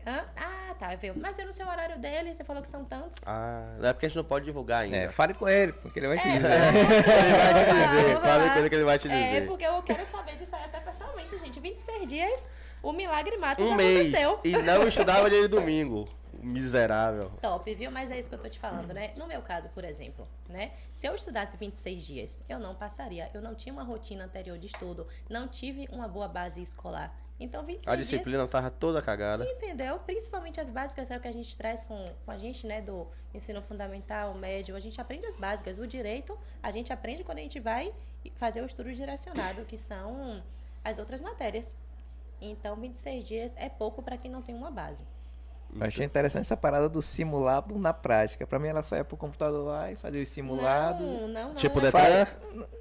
Hã? 0.06 0.26
Ah, 0.36 0.74
tá, 0.80 0.96
viu? 0.96 1.14
Mas 1.16 1.38
eu 1.38 1.46
não 1.46 1.54
sei 1.54 1.64
o 1.64 1.70
horário 1.70 2.00
dele, 2.00 2.34
você 2.34 2.44
falou 2.44 2.62
que 2.64 2.68
são 2.68 2.84
tantos. 2.84 3.22
Ah, 3.26 3.76
não 3.80 3.88
é 3.90 3.94
porque 3.94 4.08
a 4.08 4.10
gente 4.10 4.16
não 4.18 4.24
pode 4.24 4.46
divulgar 4.46 4.82
ainda. 4.82 4.98
É, 4.98 5.10
fale 5.12 5.36
com 5.36 5.48
ele, 5.48 5.72
porque 5.74 6.00
ele 6.00 6.08
vai 6.08 6.18
te 6.18 6.28
É, 6.28 6.32
dizer. 6.32 6.48
Ele 6.52 7.38
vai 7.38 7.54
te 7.54 7.72
dizer. 7.72 8.20
Fale 8.22 8.50
com 8.50 8.58
ele 8.60 8.70
que 8.70 8.76
ele 8.76 8.84
vai 8.84 8.98
te 9.00 9.08
É, 9.12 9.24
dizer. 9.24 9.48
porque 9.48 9.64
eu 9.66 9.82
quero 9.84 10.04
saber 10.08 10.36
disso 10.38 10.56
aí 10.56 10.64
até 10.66 10.80
pessoalmente, 10.80 11.38
gente. 11.38 11.60
26 11.60 12.08
dias, 12.08 12.50
o 12.82 12.92
milagre 12.92 13.38
mata, 13.38 13.62
Um 13.62 13.76
mês. 13.76 14.08
aconteceu. 14.14 14.40
E 14.44 14.58
não 14.58 14.88
estudava 14.88 15.30
dia 15.30 15.42
de 15.44 15.48
domingo. 15.48 16.10
Miserável. 16.42 17.32
Top, 17.42 17.74
viu? 17.76 17.92
Mas 17.92 18.12
é 18.12 18.18
isso 18.20 18.30
que 18.30 18.36
eu 18.36 18.40
tô 18.40 18.50
te 18.50 18.60
falando, 18.60 18.94
né? 18.94 19.14
No 19.16 19.28
meu 19.28 19.42
caso, 19.42 19.70
por 19.70 19.84
exemplo, 19.84 20.28
né? 20.50 20.72
Se 20.92 21.08
eu 21.08 21.16
estudasse 21.16 21.56
26 21.58 22.06
dias, 22.06 22.42
eu 22.50 22.60
não 22.60 22.76
passaria. 22.76 23.30
Eu 23.34 23.42
não 23.42 23.56
tinha 23.56 23.72
uma 23.74 23.84
rotina 23.84 24.26
anterior 24.26 24.58
de 24.58 24.68
estudo, 24.68 25.08
não 25.30 25.48
tive 25.48 25.88
uma 25.92 26.08
boa 26.08 26.28
base 26.28 26.62
escolar. 26.62 27.16
Então, 27.40 27.64
26 27.66 27.88
A 27.88 27.96
dias, 27.96 28.08
disciplina 28.08 28.48
tava 28.48 28.70
toda 28.70 29.02
cagada. 29.02 29.44
entendeu? 29.44 29.98
Principalmente 30.00 30.60
as 30.62 30.70
básicas 30.70 31.10
é 31.10 31.18
o 31.18 31.20
que 31.20 31.28
a 31.28 31.32
gente 31.32 31.58
traz 31.58 31.84
com, 31.84 32.14
com 32.24 32.32
a 32.32 32.38
gente, 32.38 32.68
né? 32.68 32.82
Do 32.82 33.08
ensino 33.34 33.62
fundamental, 33.64 34.34
médio. 34.36 34.76
A 34.76 34.80
gente 34.80 35.02
aprende 35.02 35.26
as 35.26 35.36
básicas. 35.36 35.80
O 35.80 35.88
direito, 35.88 36.38
a 36.62 36.72
gente 36.72 36.94
aprende 36.94 37.24
quando 37.24 37.40
a 37.40 37.42
gente 37.42 37.60
vai 37.60 37.92
fazer 38.36 38.62
o 38.62 38.66
estudo 38.66 38.94
direcionado, 38.94 39.66
que 39.66 39.78
são 39.78 40.44
as 40.84 41.00
outras 41.00 41.20
matérias. 41.20 41.76
Então, 42.40 42.76
26 42.76 43.28
dias 43.28 43.54
é 43.58 43.70
pouco 43.70 44.04
para 44.04 44.18
quem 44.18 44.30
não 44.30 44.42
tem 44.44 44.54
uma 44.54 44.70
base. 44.70 45.04
Eu 45.80 45.88
achei 45.88 46.06
interessante 46.06 46.42
essa 46.42 46.58
parada 46.58 46.90
do 46.90 47.02
simulado 47.02 47.78
na 47.78 47.94
prática. 47.94 48.46
Pra 48.46 48.60
mim, 48.60 48.68
ela 48.68 48.84
só 48.84 48.96
ia 48.96 49.04
pro 49.06 49.16
computador 49.18 49.66
lá 49.66 49.92
e 49.92 49.96
fazer 49.96 50.22
o 50.22 50.26
simulado. 50.26 51.04
Não, 51.04 51.28
não, 51.28 51.48
não. 51.50 51.56
Tipo, 51.56 51.80
é 51.80 51.84
Detran? 51.84 52.28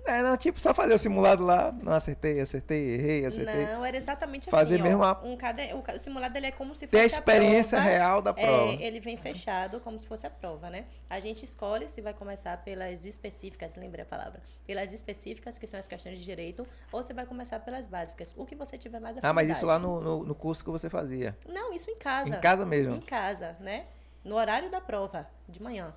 É, 0.07 0.23
não, 0.23 0.37
tipo, 0.37 0.61
só 0.61 0.75
fazer 0.75 0.95
o 0.95 0.99
simulado 0.99 1.45
lá. 1.45 1.73
Não 1.83 1.93
acertei, 1.93 2.41
acertei, 2.41 2.95
errei, 2.95 3.27
acertei. 3.27 3.67
Não, 3.67 3.85
era 3.85 3.97
exatamente 3.97 4.51
Fazer 4.51 4.75
assim. 4.77 4.83
ó. 4.83 4.87
mesmo 4.89 5.05
a- 5.05 5.21
um 5.23 5.37
cade... 5.37 5.63
o, 5.75 5.99
simulado 5.99 6.37
ele 6.37 6.47
é 6.47 6.51
como 6.51 6.75
se 6.75 6.87
Ter 6.87 6.99
a 6.99 7.03
fosse 7.03 7.15
experiência 7.17 7.79
prova. 7.79 7.91
real 7.95 8.23
da 8.23 8.33
prova. 8.33 8.73
É, 8.73 8.83
ele 8.83 8.99
vem 8.99 9.17
fechado 9.17 9.79
como 9.81 9.99
se 10.01 10.07
fosse 10.07 10.27
a 10.27 10.31
prova, 10.31 10.69
né? 10.71 10.87
A 11.09 11.21
gente 11.21 11.45
escolhe 11.45 11.89
se 11.89 12.01
vai 12.01 12.13
começar 12.15 12.57
pelas 12.65 13.05
específicas, 13.05 13.77
lembrei 13.77 14.03
a 14.03 14.07
palavra, 14.07 14.41
pelas 14.67 14.93
específicas, 14.93 15.59
que 15.59 15.67
são 15.67 15.79
as 15.79 15.87
questões 15.87 16.19
de 16.19 16.25
direito, 16.25 16.67
ou 16.91 17.03
se 17.03 17.13
vai 17.13 17.27
começar 17.27 17.61
pelas 17.61 17.87
básicas, 17.87 18.35
o 18.37 18.45
que 18.45 18.57
você 18.57 18.77
tiver 18.77 18.99
mais 19.01 19.17
Ah, 19.23 19.33
mas 19.33 19.49
isso 19.49 19.65
lá 19.67 19.77
afinidade. 19.77 20.05
no, 20.05 20.19
no, 20.19 20.25
no 20.25 20.35
curso 20.35 20.65
que 20.65 20.71
você 20.71 20.89
fazia. 20.91 21.37
Não, 21.49 21.73
isso 21.73 21.91
em 21.91 21.97
casa. 21.97 22.37
Em 22.37 22.41
casa 22.41 22.65
mesmo. 22.67 22.80
Em 22.89 23.01
casa, 23.01 23.57
né? 23.61 23.87
No 24.25 24.37
horário 24.37 24.71
da 24.71 24.81
prova, 24.81 25.27
de 25.49 25.63
manhã. 25.63 25.95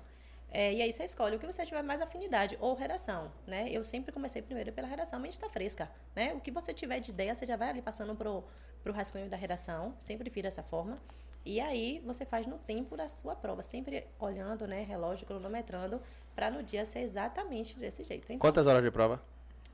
É, 0.50 0.72
e 0.72 0.80
aí 0.80 0.92
você 0.92 1.02
escolhe 1.02 1.34
o 1.34 1.38
que 1.38 1.46
você 1.46 1.66
tiver 1.66 1.82
mais 1.82 2.00
afinidade, 2.00 2.56
ou 2.60 2.74
redação, 2.74 3.30
né? 3.44 3.68
Eu 3.70 3.82
sempre 3.82 4.12
comecei 4.12 4.40
primeiro 4.40 4.72
pela 4.72 4.86
redação, 4.86 5.18
mas 5.18 5.30
está 5.30 5.48
fresca, 5.48 5.90
né? 6.14 6.32
O 6.32 6.40
que 6.40 6.50
você 6.52 6.72
tiver 6.72 7.00
de 7.00 7.10
ideia, 7.10 7.34
você 7.34 7.44
já 7.44 7.56
vai 7.56 7.70
ali 7.70 7.82
passando 7.82 8.14
pro, 8.14 8.44
pro 8.82 8.92
rascunho 8.92 9.28
da 9.28 9.36
redação, 9.36 9.94
sempre 9.98 10.30
fiz 10.30 10.44
dessa 10.44 10.62
forma. 10.62 10.96
E 11.44 11.60
aí 11.60 12.00
você 12.06 12.24
faz 12.24 12.46
no 12.46 12.56
tempo 12.58 12.96
da 12.96 13.08
sua 13.08 13.34
prova, 13.34 13.62
sempre 13.62 14.06
olhando, 14.18 14.66
né, 14.66 14.82
relógio, 14.82 15.26
cronometrando, 15.26 16.00
para 16.36 16.50
no 16.50 16.62
dia 16.62 16.86
ser 16.86 17.00
exatamente 17.00 17.76
desse 17.76 18.04
jeito. 18.04 18.24
Então, 18.26 18.38
Quantas 18.38 18.66
horas 18.66 18.82
de 18.82 18.90
prova? 18.90 19.20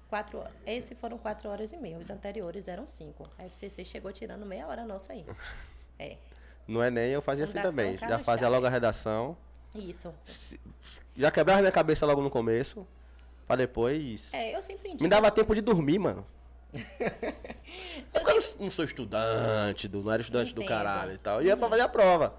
quatro 0.08 0.38
horas. 0.38 0.52
Esse 0.66 0.94
foram 0.94 1.16
quatro 1.16 1.48
horas 1.48 1.72
e 1.72 1.76
meia, 1.76 1.96
os 1.98 2.10
anteriores 2.10 2.66
eram 2.66 2.88
cinco. 2.88 3.28
A 3.38 3.44
FCC 3.44 3.84
chegou 3.84 4.10
tirando 4.12 4.44
meia 4.44 4.66
hora 4.66 4.84
nossa 4.84 5.12
aí. 5.12 5.24
É, 6.02 6.16
No 6.66 6.82
Enem 6.82 7.10
eu 7.12 7.22
fazia 7.22 7.44
assim 7.44 7.54
Fundação 7.54 7.70
também. 7.76 7.98
Já 7.98 8.18
fazia 8.18 8.48
logo 8.48 8.66
a 8.66 8.70
redação. 8.70 9.36
isso. 9.74 10.14
Já 11.16 11.30
quebrava 11.30 11.60
minha 11.60 11.72
cabeça 11.72 12.06
logo 12.06 12.22
no 12.22 12.30
começo. 12.30 12.86
Pra 13.46 13.56
depois. 13.56 14.32
É, 14.32 14.54
eu 14.54 14.62
sempre 14.62 14.90
indico. 14.90 15.02
Me 15.02 15.08
dava 15.08 15.30
tempo 15.30 15.54
de 15.54 15.60
dormir, 15.60 15.98
mano. 15.98 16.24
Eu 18.14 18.20
Eu 18.28 18.42
não 18.60 18.70
sou 18.70 18.84
estudante, 18.84 19.88
do, 19.88 20.02
não 20.02 20.12
era 20.12 20.20
estudante 20.22 20.54
do 20.54 20.62
Entendo. 20.62 20.68
caralho 20.68 21.12
e 21.12 21.18
tal. 21.18 21.42
Ia 21.42 21.56
pra 21.56 21.68
fazer 21.68 21.82
a 21.82 21.88
prova. 21.88 22.34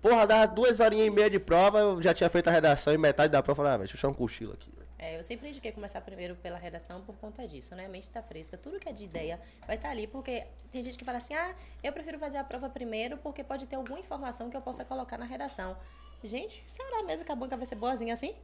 Porra, 0.00 0.26
dava 0.26 0.46
duas 0.46 0.80
horinhas 0.80 1.06
e 1.06 1.10
meia 1.10 1.30
de 1.30 1.38
prova, 1.38 1.78
eu 1.78 2.02
já 2.02 2.12
tinha 2.12 2.28
feito 2.28 2.48
a 2.48 2.50
redação 2.50 2.92
e 2.92 2.98
metade 2.98 3.32
da 3.32 3.42
prova 3.42 3.62
eu 3.62 3.64
falei, 3.64 3.72
ah, 3.72 3.78
deixa 3.78 3.94
eu 3.94 3.98
tirar 3.98 4.10
um 4.10 4.14
cochilo 4.14 4.52
aqui. 4.52 4.70
É, 5.04 5.18
eu 5.18 5.22
sempre 5.22 5.50
indiquei 5.50 5.70
começar 5.70 6.00
primeiro 6.00 6.34
pela 6.36 6.56
redação 6.56 7.02
por 7.02 7.14
conta 7.16 7.46
disso, 7.46 7.74
né? 7.74 7.84
A 7.84 7.88
mente 7.90 8.10
tá 8.10 8.22
fresca, 8.22 8.56
tudo 8.56 8.80
que 8.80 8.88
é 8.88 8.92
de 8.92 9.04
ideia 9.04 9.38
vai 9.66 9.76
estar 9.76 9.90
ali, 9.90 10.06
porque 10.06 10.46
tem 10.72 10.82
gente 10.82 10.96
que 10.96 11.04
fala 11.04 11.18
assim, 11.18 11.34
ah, 11.34 11.54
eu 11.82 11.92
prefiro 11.92 12.18
fazer 12.18 12.38
a 12.38 12.44
prova 12.44 12.70
primeiro 12.70 13.18
porque 13.18 13.44
pode 13.44 13.66
ter 13.66 13.76
alguma 13.76 14.00
informação 14.00 14.48
que 14.48 14.56
eu 14.56 14.62
possa 14.62 14.82
colocar 14.82 15.18
na 15.18 15.26
redação. 15.26 15.76
Gente, 16.22 16.64
será 16.66 17.02
mesmo 17.02 17.26
que 17.26 17.30
a 17.30 17.36
banca 17.36 17.54
vai 17.54 17.66
ser 17.66 17.74
boazinha 17.74 18.14
assim? 18.14 18.34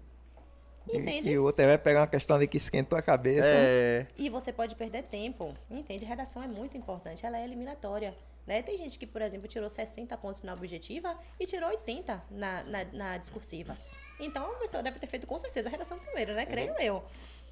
Entende? 0.87 1.31
E, 1.31 1.33
e 1.33 1.39
o 1.39 1.45
outro 1.45 1.63
aí 1.63 1.69
vai 1.69 1.79
pegar 1.79 2.01
uma 2.01 2.07
questão 2.07 2.37
ali 2.37 2.47
que 2.47 2.59
esquentou 2.59 2.99
a 2.99 3.01
cabeça. 3.01 3.49
É. 3.49 4.07
E 4.19 4.29
você 4.29 4.53
pode 4.53 4.75
perder 4.75 5.05
tempo, 5.05 5.55
entende? 5.71 6.05
Redação 6.05 6.43
é 6.43 6.47
muito 6.47 6.77
importante, 6.77 7.25
ela 7.25 7.39
é 7.39 7.45
eliminatória. 7.45 8.15
Né? 8.47 8.61
Tem 8.63 8.77
gente 8.77 8.99
que, 8.99 9.07
por 9.07 9.23
exemplo, 9.23 9.49
tirou 9.49 9.71
60 9.71 10.15
pontos 10.19 10.43
na 10.43 10.53
objetiva 10.53 11.19
e 11.39 11.47
tirou 11.47 11.71
80 11.71 12.23
na, 12.31 12.65
na, 12.65 12.85
na 12.85 13.17
discursiva. 13.17 13.79
Então, 14.21 14.53
a 14.53 14.55
pessoa 14.57 14.83
deve 14.83 14.99
ter 14.99 15.07
feito 15.07 15.27
com 15.27 15.39
certeza 15.39 15.69
a 15.69 15.71
redação 15.71 15.99
primeiro, 15.99 16.35
né? 16.35 16.47
Creio 16.47 16.75
eu. 16.79 17.03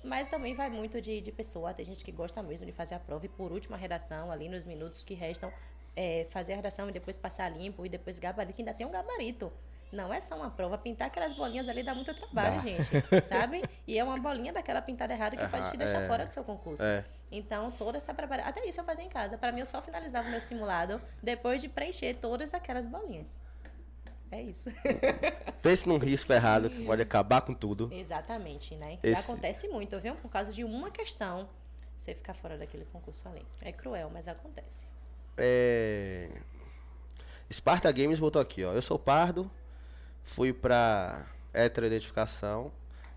Mas 0.02 0.28
também 0.28 0.54
vai 0.54 0.70
muito 0.70 1.00
de, 1.00 1.20
de 1.20 1.32
pessoa. 1.32 1.74
Tem 1.74 1.84
gente 1.84 2.04
que 2.04 2.12
gosta 2.12 2.42
mesmo 2.42 2.66
de 2.66 2.72
fazer 2.72 2.94
a 2.94 2.98
prova 2.98 3.26
e, 3.26 3.28
por 3.28 3.50
último, 3.50 3.74
a 3.74 3.78
redação, 3.78 4.30
ali 4.30 4.48
nos 4.48 4.64
minutos 4.64 5.02
que 5.02 5.14
restam, 5.14 5.52
é, 5.96 6.26
fazer 6.30 6.52
a 6.52 6.56
redação 6.56 6.88
e 6.88 6.92
depois 6.92 7.16
passar 7.16 7.48
limpo 7.48 7.84
e 7.84 7.88
depois 7.88 8.18
gabarito, 8.18 8.54
que 8.54 8.62
ainda 8.62 8.74
tem 8.74 8.86
um 8.86 8.90
gabarito. 8.90 9.52
Não 9.90 10.12
é 10.12 10.20
só 10.20 10.36
uma 10.36 10.50
prova. 10.50 10.76
Pintar 10.76 11.08
aquelas 11.08 11.32
bolinhas 11.32 11.68
ali 11.68 11.82
dá 11.82 11.94
muito 11.94 12.12
trabalho, 12.14 12.56
Dá. 12.56 12.62
gente. 12.62 12.88
Sabe? 13.26 13.64
E 13.86 13.98
é 13.98 14.04
uma 14.04 14.18
bolinha 14.18 14.52
daquela 14.52 14.82
pintada 14.82 15.12
errada 15.12 15.36
que 15.36 15.48
pode 15.48 15.70
te 15.70 15.76
deixar 15.76 16.02
é. 16.02 16.06
fora 16.06 16.24
do 16.24 16.30
seu 16.30 16.44
concurso. 16.44 16.84
É. 16.84 17.04
Então, 17.30 17.70
toda 17.70 17.98
essa 17.98 18.12
preparação. 18.14 18.50
Até 18.50 18.66
isso 18.66 18.80
eu 18.80 18.84
fazia 18.84 19.04
em 19.04 19.08
casa. 19.08 19.36
Para 19.38 19.50
mim, 19.50 19.60
eu 19.60 19.66
só 19.66 19.80
finalizava 19.82 20.28
o 20.28 20.30
meu 20.30 20.40
simulado 20.40 21.00
depois 21.22 21.60
de 21.60 21.68
preencher 21.68 22.14
todas 22.20 22.54
aquelas 22.54 22.86
bolinhas. 22.86 23.38
É 24.30 24.42
isso. 24.42 24.70
Pense 25.62 25.88
num 25.88 25.98
risco 25.98 26.32
errado 26.32 26.68
que 26.70 26.84
pode 26.84 27.02
acabar 27.02 27.40
com 27.40 27.54
tudo. 27.54 27.90
Exatamente, 27.92 28.74
né? 28.76 28.98
E 29.02 29.08
Esse- 29.08 29.20
acontece 29.20 29.68
muito, 29.68 29.98
viu? 29.98 30.14
Por 30.16 30.30
causa 30.30 30.52
de 30.52 30.64
uma 30.64 30.90
questão, 30.90 31.48
você 31.98 32.14
ficar 32.14 32.34
fora 32.34 32.56
daquele 32.58 32.84
concurso 32.86 33.28
ali. 33.28 33.44
É 33.62 33.72
cruel, 33.72 34.10
mas 34.12 34.28
acontece. 34.28 34.84
É... 35.36 36.28
Sparta 37.52 37.90
Games 37.90 38.18
botou 38.18 38.40
aqui, 38.42 38.64
ó. 38.64 38.72
Eu 38.72 38.82
sou 38.82 38.98
pardo, 38.98 39.50
fui 40.24 40.52
pra 40.52 41.26
heteroidentificação. 41.52 42.70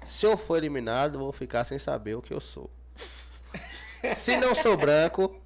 Se 0.06 0.26
eu 0.26 0.38
for 0.38 0.58
eliminado, 0.58 1.20
vou 1.20 1.32
ficar 1.32 1.64
sem 1.66 1.78
saber 1.78 2.16
o 2.16 2.22
que 2.22 2.34
eu 2.34 2.40
sou. 2.40 2.70
Se 4.18 4.38
não 4.38 4.56
sou 4.56 4.76
branco, 4.78 5.40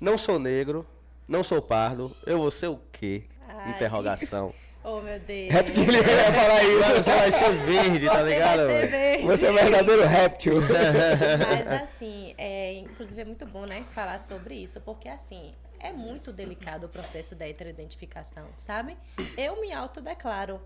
não 0.00 0.16
sou 0.18 0.38
negro, 0.38 0.86
não 1.28 1.44
sou 1.44 1.62
pardo, 1.62 2.16
eu 2.26 2.38
vou 2.38 2.50
ser 2.50 2.66
o 2.66 2.80
quê? 2.90 3.24
Ai. 3.46 3.70
Interrogação. 3.70 4.52
Oh, 4.84 5.00
meu 5.00 5.18
Deus. 5.20 5.52
Reptil, 5.52 5.84
ele 5.84 6.02
vai 6.02 6.32
falar 6.32 6.62
isso. 6.64 6.92
Você 6.94 7.10
vai 7.10 7.30
ser 7.30 7.52
verde, 7.64 8.06
tá 8.06 8.18
Você 8.18 8.24
ligado? 8.24 8.66
vai 8.66 8.80
ser 8.80 8.86
verde. 8.88 9.26
Você 9.26 9.46
é 9.46 9.50
um 9.50 9.54
verdadeiro 9.54 10.04
réptil. 10.04 10.54
Mas 10.60 11.66
assim, 11.82 12.34
é, 12.36 12.74
inclusive 12.74 13.20
é 13.20 13.24
muito 13.24 13.46
bom, 13.46 13.64
né, 13.64 13.84
falar 13.92 14.18
sobre 14.20 14.54
isso, 14.56 14.80
porque 14.80 15.08
assim, 15.08 15.54
é 15.78 15.92
muito 15.92 16.32
delicado 16.32 16.86
o 16.86 16.88
processo 16.88 17.34
da 17.36 17.48
heteroidentificação, 17.48 18.48
sabe? 18.58 18.96
Eu 19.36 19.60
me 19.60 19.72
autodeclaro. 19.72 20.60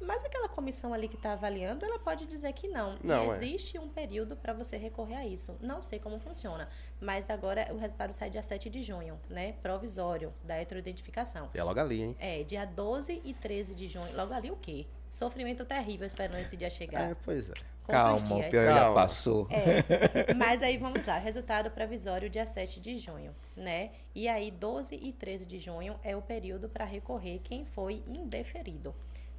Mas 0.00 0.24
aquela 0.24 0.48
comissão 0.48 0.92
ali 0.92 1.08
que 1.08 1.16
está 1.16 1.32
avaliando, 1.32 1.84
ela 1.84 1.98
pode 1.98 2.26
dizer 2.26 2.52
que 2.52 2.68
não. 2.68 2.98
Não, 3.02 3.24
e 3.24 3.30
é. 3.30 3.36
existe 3.36 3.78
um 3.78 3.88
período 3.88 4.36
para 4.36 4.52
você 4.52 4.76
recorrer 4.76 5.16
a 5.16 5.26
isso. 5.26 5.56
Não 5.60 5.82
sei 5.82 5.98
como 5.98 6.18
funciona. 6.18 6.68
Mas 7.00 7.30
agora 7.30 7.68
o 7.72 7.78
resultado 7.78 8.12
sai 8.12 8.30
dia 8.30 8.42
7 8.42 8.68
de 8.68 8.82
junho, 8.82 9.18
né? 9.28 9.52
Provisório 9.62 10.32
da 10.42 10.56
heteroidentificação. 10.56 11.50
E 11.54 11.58
é 11.58 11.62
logo 11.62 11.80
ali, 11.80 12.02
hein? 12.02 12.16
É, 12.18 12.42
dia 12.42 12.64
12 12.64 13.22
e 13.24 13.32
13 13.34 13.74
de 13.74 13.88
junho. 13.88 14.14
Logo 14.14 14.32
ali 14.32 14.50
o 14.50 14.56
quê? 14.56 14.86
Sofrimento 15.10 15.64
terrível 15.64 16.06
esperando 16.06 16.40
esse 16.40 16.56
dia 16.56 16.68
chegar. 16.68 17.12
É, 17.12 17.16
pois 17.24 17.48
é. 17.48 17.54
Calma, 17.86 18.16
o 18.16 18.50
pior 18.50 18.64
já 18.64 18.74
Calma. 18.74 18.94
passou. 18.94 19.46
É, 19.50 20.32
mas 20.34 20.62
aí 20.62 20.78
vamos 20.78 21.04
lá, 21.04 21.18
resultado 21.18 21.70
provisório 21.70 22.30
dia 22.30 22.46
7 22.46 22.80
de 22.80 22.98
junho, 22.98 23.34
né? 23.54 23.90
E 24.14 24.26
aí 24.26 24.50
12 24.50 24.94
e 24.94 25.12
13 25.12 25.44
de 25.44 25.60
junho 25.60 25.94
é 26.02 26.16
o 26.16 26.22
período 26.22 26.68
para 26.68 26.84
recorrer 26.84 27.40
quem 27.44 27.64
foi 27.66 28.02
indeferido. 28.08 28.94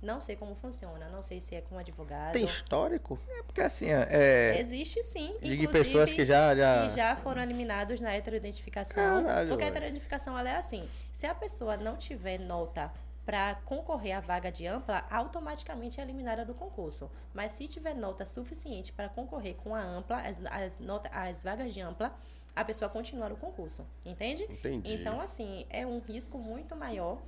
Não 0.06 0.22
sei 0.22 0.36
como 0.36 0.56
funciona, 0.56 1.10
não 1.10 1.24
sei 1.24 1.42
se 1.42 1.56
é 1.56 1.62
com 1.62 1.78
advogado. 1.78 2.34
Tem 2.34 2.46
histórico? 2.46 3.20
Porque 3.48 3.62
assim, 3.62 3.88
ó, 3.92 4.06
é, 4.08 4.60
Existe 4.60 5.04
sim, 5.04 5.36
De 5.42 5.54
inclusive, 5.54 5.68
pessoas 5.68 6.14
que 6.14 6.24
já. 6.24 6.56
já... 6.56 6.88
que 6.88 6.96
já 6.96 7.16
foram 7.16 7.42
eliminados 7.42 8.00
na 8.00 8.14
heteroidentificação. 8.14 9.24
Caralho, 9.24 9.50
porque 9.50 9.64
a 9.64 9.68
heteroidentificação 9.68 10.38
ela 10.38 10.50
é 10.50 10.56
assim: 10.58 10.88
se 11.12 11.26
a 11.26 11.34
pessoa 11.34 11.76
não 11.76 11.98
tiver 11.98 12.38
nota 12.38 12.94
para 13.26 13.56
concorrer 13.66 14.16
à 14.16 14.20
vaga 14.20 14.52
de 14.52 14.68
ampla, 14.68 15.04
automaticamente 15.10 16.00
é 16.00 16.04
eliminada 16.04 16.46
do 16.46 16.54
concurso. 16.54 17.10
Mas 17.34 17.54
se 17.54 17.68
tiver 17.68 17.96
nota 17.96 18.26
suficiente 18.26 18.94
para 18.94 19.10
concorrer 19.10 19.56
com 19.56 19.74
a 19.74 19.82
ampla, 19.82 20.22
as, 20.22 20.40
as, 20.46 20.78
nota, 20.78 21.10
as 21.12 21.42
vagas 21.42 21.74
de 21.74 21.82
ampla, 21.82 22.16
a 22.56 22.64
pessoa 22.64 22.88
continua 22.88 23.28
no 23.28 23.36
concurso. 23.36 23.86
Entende? 24.06 24.44
Entendi. 24.44 24.94
Então, 24.94 25.20
assim, 25.20 25.66
é 25.72 25.86
um 25.86 26.00
risco 26.00 26.38
muito 26.38 26.76
maior 26.76 27.20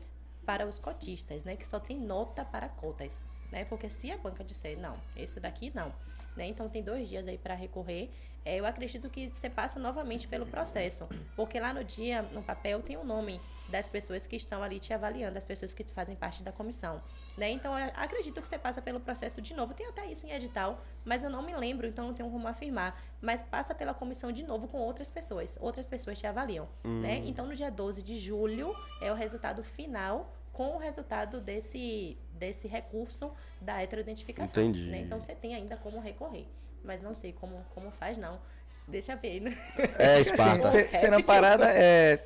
para 0.47 0.65
os 0.65 0.79
cotistas, 0.79 1.43
né? 1.43 1.57
Que 1.57 1.67
só 1.67 1.77
tem 1.77 1.99
nota 1.99 2.45
para 2.45 2.69
cotas, 2.69 3.25
né? 3.51 3.65
Porque 3.65 3.89
se 3.89 4.09
a 4.09 4.17
banca 4.17 4.45
disser, 4.45 4.79
não, 4.79 4.97
esse 5.13 5.41
daqui 5.41 5.73
não, 5.75 5.93
né? 6.37 6.47
Então 6.47 6.69
tem 6.69 6.81
dois 6.81 7.09
dias 7.09 7.27
aí 7.27 7.37
para 7.37 7.53
recorrer. 7.53 8.09
É, 8.45 8.55
eu 8.55 8.65
acredito 8.65 9.09
que 9.09 9.29
você 9.29 9.49
passa 9.49 9.77
novamente 9.77 10.25
pelo 10.25 10.45
processo, 10.45 11.05
porque 11.35 11.59
lá 11.59 11.73
no 11.73 11.83
dia, 11.83 12.21
no 12.21 12.41
papel, 12.41 12.81
tem 12.81 12.95
o 12.95 13.03
nome 13.03 13.41
das 13.67 13.89
pessoas 13.89 14.25
que 14.25 14.37
estão 14.37 14.63
ali 14.63 14.79
te 14.79 14.93
avaliando, 14.93 15.33
das 15.33 15.43
pessoas 15.43 15.73
que 15.73 15.83
fazem 15.83 16.15
parte 16.15 16.41
da 16.41 16.53
comissão, 16.53 17.03
né? 17.37 17.49
Então 17.49 17.73
acredito 17.73 18.41
que 18.41 18.47
você 18.47 18.57
passa 18.57 18.81
pelo 18.81 19.01
processo 19.01 19.41
de 19.41 19.53
novo. 19.53 19.73
Tem 19.73 19.85
até 19.87 20.05
isso 20.05 20.25
em 20.25 20.31
edital, 20.31 20.81
mas 21.03 21.25
eu 21.25 21.29
não 21.29 21.41
me 21.41 21.53
lembro, 21.57 21.85
então 21.85 22.07
não 22.07 22.13
tenho 22.13 22.31
como 22.31 22.47
afirmar. 22.47 22.97
Mas 23.19 23.43
passa 23.43 23.75
pela 23.75 23.93
comissão 23.93 24.31
de 24.31 24.43
novo 24.43 24.65
com 24.69 24.77
outras 24.77 25.11
pessoas. 25.11 25.57
Outras 25.59 25.85
pessoas 25.85 26.17
te 26.17 26.25
avaliam, 26.25 26.69
né? 26.85 27.17
Então 27.25 27.45
no 27.45 27.53
dia 27.53 27.69
12 27.69 28.01
de 28.01 28.17
julho 28.17 28.73
é 29.01 29.11
o 29.11 29.15
resultado 29.15 29.61
final 29.61 30.36
com 30.57 30.75
o 30.75 30.77
resultado 30.79 31.39
desse, 31.39 32.17
desse 32.33 32.67
recurso 32.67 33.31
da 33.61 33.79
heteroidentificação. 33.83 34.63
Entendi. 34.63 34.89
Né? 34.89 35.01
Então 35.01 35.21
você 35.21 35.35
tem 35.35 35.53
ainda 35.53 35.77
como 35.77 35.99
recorrer. 35.99 36.47
Mas 36.83 36.99
não 36.99 37.13
sei 37.13 37.31
como, 37.31 37.63
como 37.75 37.91
faz, 37.91 38.17
não. 38.17 38.39
Deixa 38.87 39.15
ver, 39.15 39.39
né? 39.41 39.55
É, 39.99 40.15
assim, 40.21 40.31
Esparta. 40.31 40.67
se- 40.69 40.87
sendo 40.97 41.17
a 41.17 41.23
parada 41.23 41.71
é 41.71 42.25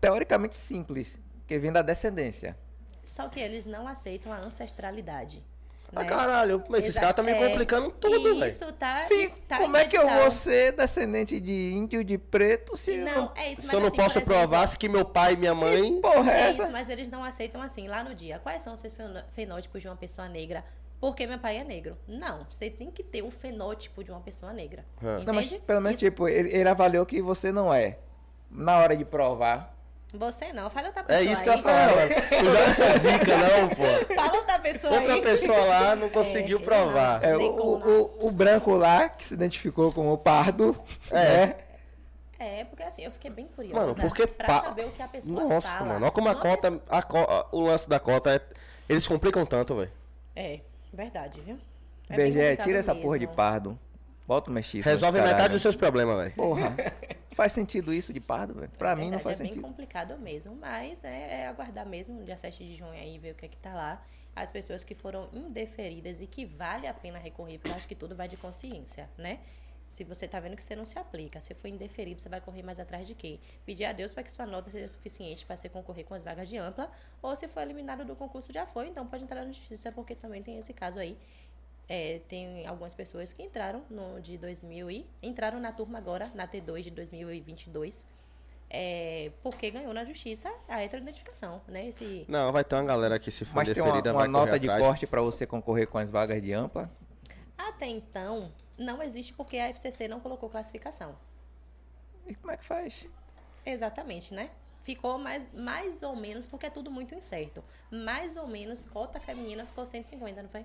teoricamente 0.00 0.54
simples, 0.54 1.18
que 1.48 1.58
vem 1.58 1.72
da 1.72 1.82
descendência. 1.82 2.56
Só 3.02 3.28
que 3.28 3.40
eles 3.40 3.66
não 3.66 3.88
aceitam 3.88 4.32
a 4.32 4.36
ancestralidade. 4.38 5.42
Ah, 5.96 6.02
né? 6.02 6.08
caralho, 6.08 6.64
mas 6.68 6.80
esses 6.84 6.94
caras 6.94 7.10
estão 7.10 7.24
me 7.24 7.32
é, 7.32 7.48
complicando 7.48 7.90
tudo, 7.90 8.22
velho. 8.38 8.46
Isso 8.46 8.72
tá. 8.72 9.02
Sim, 9.02 9.22
isso 9.22 9.36
tá 9.48 9.58
como 9.58 9.76
é 9.76 9.84
que 9.84 9.96
eu 9.96 10.08
vou 10.08 10.30
ser 10.30 10.72
descendente 10.72 11.38
de 11.40 11.72
índio 11.72 12.02
de 12.04 12.18
preto 12.18 12.76
se 12.76 12.96
eu 12.96 13.04
Não, 13.04 13.32
é 13.34 13.52
isso, 13.52 13.62
Se 13.66 13.74
eu 13.74 13.80
não 13.80 13.88
assim, 13.88 13.96
posso 13.96 14.18
exemplo, 14.18 14.34
provar 14.34 14.66
se 14.68 14.78
que 14.78 14.88
meu 14.88 15.04
pai 15.04 15.34
e 15.34 15.36
minha 15.36 15.54
mãe. 15.54 16.00
Porra, 16.00 16.32
é 16.32 16.40
É 16.40 16.50
essa? 16.50 16.62
isso, 16.64 16.72
mas 16.72 16.88
eles 16.88 17.08
não 17.08 17.22
aceitam 17.24 17.60
assim, 17.62 17.86
lá 17.88 18.02
no 18.04 18.14
dia. 18.14 18.38
Quais 18.38 18.62
são 18.62 18.74
os 18.74 18.80
seus 18.80 18.92
fenó- 18.92 19.22
fenótipos 19.32 19.80
de 19.82 19.88
uma 19.88 19.96
pessoa 19.96 20.28
negra? 20.28 20.64
Porque 21.00 21.26
meu 21.26 21.38
pai 21.38 21.58
é 21.58 21.64
negro. 21.64 21.98
Não, 22.08 22.46
você 22.48 22.70
tem 22.70 22.90
que 22.90 23.02
ter 23.02 23.22
o 23.22 23.30
fenótipo 23.30 24.02
de 24.02 24.10
uma 24.10 24.20
pessoa 24.20 24.52
negra. 24.52 24.84
Ah. 25.02 25.12
Entende? 25.14 25.26
Não, 25.26 25.34
mas 25.34 25.52
pelo 25.52 25.80
menos, 25.80 26.00
Isso- 26.00 26.10
tipo, 26.10 26.26
ele, 26.28 26.48
ele 26.56 26.68
avaliou 26.68 27.04
que 27.04 27.20
você 27.20 27.52
não 27.52 27.72
é. 27.74 27.98
Na 28.50 28.78
hora 28.78 28.96
de 28.96 29.04
provar. 29.04 29.73
Você 30.16 30.52
não, 30.52 30.70
fala 30.70 30.86
outra 30.88 31.02
É 31.08 31.18
pessoa 31.18 31.32
isso 31.32 31.42
que 31.42 31.48
eu 31.48 31.52
aí. 31.52 31.58
ia 31.58 31.62
falar, 31.64 31.86
mano. 31.96 32.08
Não 32.30 32.44
joga 32.54 32.70
essa 32.70 32.98
zica, 32.98 33.36
não, 33.36 33.68
pô. 33.68 34.14
Fala 34.14 34.34
outra 34.38 34.58
pessoa 34.60 34.92
Outra 34.94 35.14
aí. 35.14 35.22
pessoa 35.22 35.64
lá 35.64 35.96
não 35.96 36.08
conseguiu 36.08 36.58
É, 36.58 36.62
provar. 36.62 37.24
É, 37.24 37.36
Tem 37.36 37.48
o, 37.48 37.52
como 37.54 37.72
o, 37.88 38.28
o 38.28 38.30
branco 38.30 38.70
lá, 38.76 39.08
que 39.08 39.26
se 39.26 39.34
identificou 39.34 39.92
como 39.92 40.16
pardo, 40.16 40.76
É. 41.10 41.46
né? 41.46 41.56
É, 42.38 42.64
porque 42.64 42.82
assim, 42.82 43.02
eu 43.02 43.10
fiquei 43.10 43.30
bem 43.30 43.46
curiosa 43.46 43.80
Mano, 43.86 43.94
porque 43.96 44.26
pra 44.26 44.46
pa- 44.46 44.62
saber 44.64 44.84
o 44.86 44.90
que 44.90 45.02
a 45.02 45.08
pessoa 45.08 45.44
Nossa, 45.44 45.68
fala. 45.68 45.86
mano. 45.86 46.04
Olha 46.04 46.12
como 46.12 46.28
a 46.28 46.32
Uma 46.32 46.40
cota. 46.40 46.70
pessoa- 46.72 46.82
a 46.90 47.02
co- 47.02 47.48
o 47.52 47.60
lance 47.62 47.88
da 47.88 47.98
cota 47.98 48.34
é. 48.34 48.40
Eles 48.88 49.06
complicam 49.08 49.44
tanto, 49.46 49.74
velho. 49.76 49.90
É, 50.36 50.60
verdade, 50.92 51.40
viu? 51.40 51.58
É 52.08 52.16
complicado 52.16 52.64
tira 52.64 52.78
essa 52.78 52.94
porra 52.94 53.18
de 53.18 53.24
mesmo. 53.26 53.36
pardo. 53.36 53.78
Bota 54.26 54.50
o 54.50 54.52
mexicano. 54.52 54.92
Resolve 54.92 55.20
metade 55.20 55.52
dos 55.52 55.62
seus 55.62 55.76
problemas, 55.76 56.16
velho. 56.16 56.32
Porra. 56.32 56.74
Faz 57.32 57.50
sentido 57.52 57.92
isso 57.92 58.12
de 58.12 58.20
pardo, 58.20 58.54
velho? 58.54 58.70
Pra 58.78 58.94
mim 58.94 59.10
não 59.10 59.18
faz 59.18 59.40
é 59.40 59.42
bem 59.42 59.52
sentido. 59.52 59.66
complicado 59.66 60.16
mesmo, 60.16 60.54
mas 60.54 61.02
é, 61.02 61.40
é 61.40 61.46
aguardar 61.48 61.84
mesmo 61.84 62.22
dia 62.22 62.36
7 62.36 62.64
de 62.64 62.76
junho 62.76 62.92
aí, 62.92 63.18
ver 63.18 63.32
o 63.32 63.34
que 63.34 63.46
é 63.46 63.48
que 63.48 63.56
tá 63.56 63.74
lá. 63.74 64.00
As 64.36 64.52
pessoas 64.52 64.84
que 64.84 64.94
foram 64.94 65.28
indeferidas 65.32 66.20
e 66.20 66.28
que 66.28 66.46
vale 66.46 66.86
a 66.86 66.94
pena 66.94 67.18
recorrer, 67.18 67.58
porque 67.58 67.72
eu 67.72 67.74
acho 67.74 67.88
que 67.88 67.94
tudo 67.96 68.14
vai 68.14 68.28
de 68.28 68.36
consciência, 68.36 69.10
né? 69.18 69.40
Se 69.88 70.04
você 70.04 70.26
tá 70.26 70.40
vendo 70.40 70.56
que 70.56 70.62
você 70.62 70.74
não 70.74 70.86
se 70.86 70.98
aplica, 70.98 71.40
se 71.40 71.54
foi 71.54 71.70
indeferido, 71.70 72.20
você 72.20 72.28
vai 72.28 72.40
correr 72.40 72.62
mais 72.62 72.78
atrás 72.80 73.06
de 73.06 73.14
quê? 73.14 73.38
Pedir 73.66 73.84
a 73.84 73.92
Deus 73.92 74.12
para 74.12 74.22
que 74.22 74.32
sua 74.32 74.46
nota 74.46 74.70
seja 74.70 74.88
suficiente 74.88 75.44
para 75.44 75.56
você 75.56 75.68
concorrer 75.68 76.04
com 76.04 76.14
as 76.14 76.24
vagas 76.24 76.48
de 76.48 76.56
ampla, 76.56 76.90
ou 77.20 77.34
se 77.34 77.46
for 77.48 77.62
eliminado 77.62 78.04
do 78.04 78.16
concurso 78.16 78.52
já 78.52 78.64
foi, 78.64 78.88
então 78.88 79.06
pode 79.06 79.24
entrar 79.24 79.44
na 79.44 79.52
justiça, 79.52 79.92
porque 79.92 80.14
também 80.14 80.42
tem 80.42 80.58
esse 80.58 80.72
caso 80.72 80.98
aí. 80.98 81.16
É, 81.88 82.20
tem 82.28 82.66
algumas 82.66 82.94
pessoas 82.94 83.32
que 83.32 83.42
entraram 83.42 83.82
no 83.90 84.20
de 84.20 84.38
2000 84.38 84.90
e 84.90 85.06
entraram 85.22 85.60
na 85.60 85.70
turma 85.72 85.98
agora, 85.98 86.30
na 86.34 86.48
T2 86.48 86.82
de 86.82 86.90
2022. 86.90 88.06
é, 88.70 89.30
porque 89.42 89.70
ganhou 89.70 89.92
na 89.92 90.04
justiça 90.04 90.50
a 90.66 90.82
heteroidentificação, 90.82 91.60
né? 91.68 91.86
Esse, 91.88 92.24
Não, 92.26 92.50
vai 92.50 92.64
ter 92.64 92.74
uma 92.74 92.84
galera 92.84 93.18
que 93.18 93.30
se 93.30 93.44
for 93.44 93.56
Mas 93.56 93.68
tem 93.70 93.82
uma, 93.82 93.90
deferida 93.90 94.12
uma 94.14 94.26
nota 94.26 94.58
de 94.58 94.68
atrás. 94.68 94.82
corte 94.82 95.06
pra 95.06 95.20
você 95.20 95.46
concorrer 95.46 95.86
com 95.86 95.98
as 95.98 96.10
vagas 96.10 96.42
de 96.42 96.52
ampla? 96.52 96.90
até 97.56 97.86
então, 97.86 98.50
não 98.78 99.02
existe 99.02 99.32
porque 99.32 99.58
a 99.58 99.68
FCC 99.68 100.08
não 100.08 100.18
colocou 100.20 100.48
classificação. 100.48 101.16
E 102.26 102.34
como 102.34 102.50
é 102.52 102.56
que 102.56 102.64
faz? 102.64 103.06
Exatamente, 103.64 104.32
né? 104.34 104.50
Ficou 104.82 105.18
mais, 105.18 105.52
mais 105.52 106.02
ou 106.02 106.16
menos, 106.16 106.46
porque 106.46 106.66
é 106.66 106.70
tudo 106.70 106.90
muito 106.90 107.14
incerto. 107.14 107.62
Mais 107.90 108.36
ou 108.36 108.46
menos, 108.48 108.84
cota 108.86 109.20
feminina 109.20 109.64
ficou 109.66 109.86
150, 109.86 110.42
não 110.42 110.48
foi? 110.48 110.64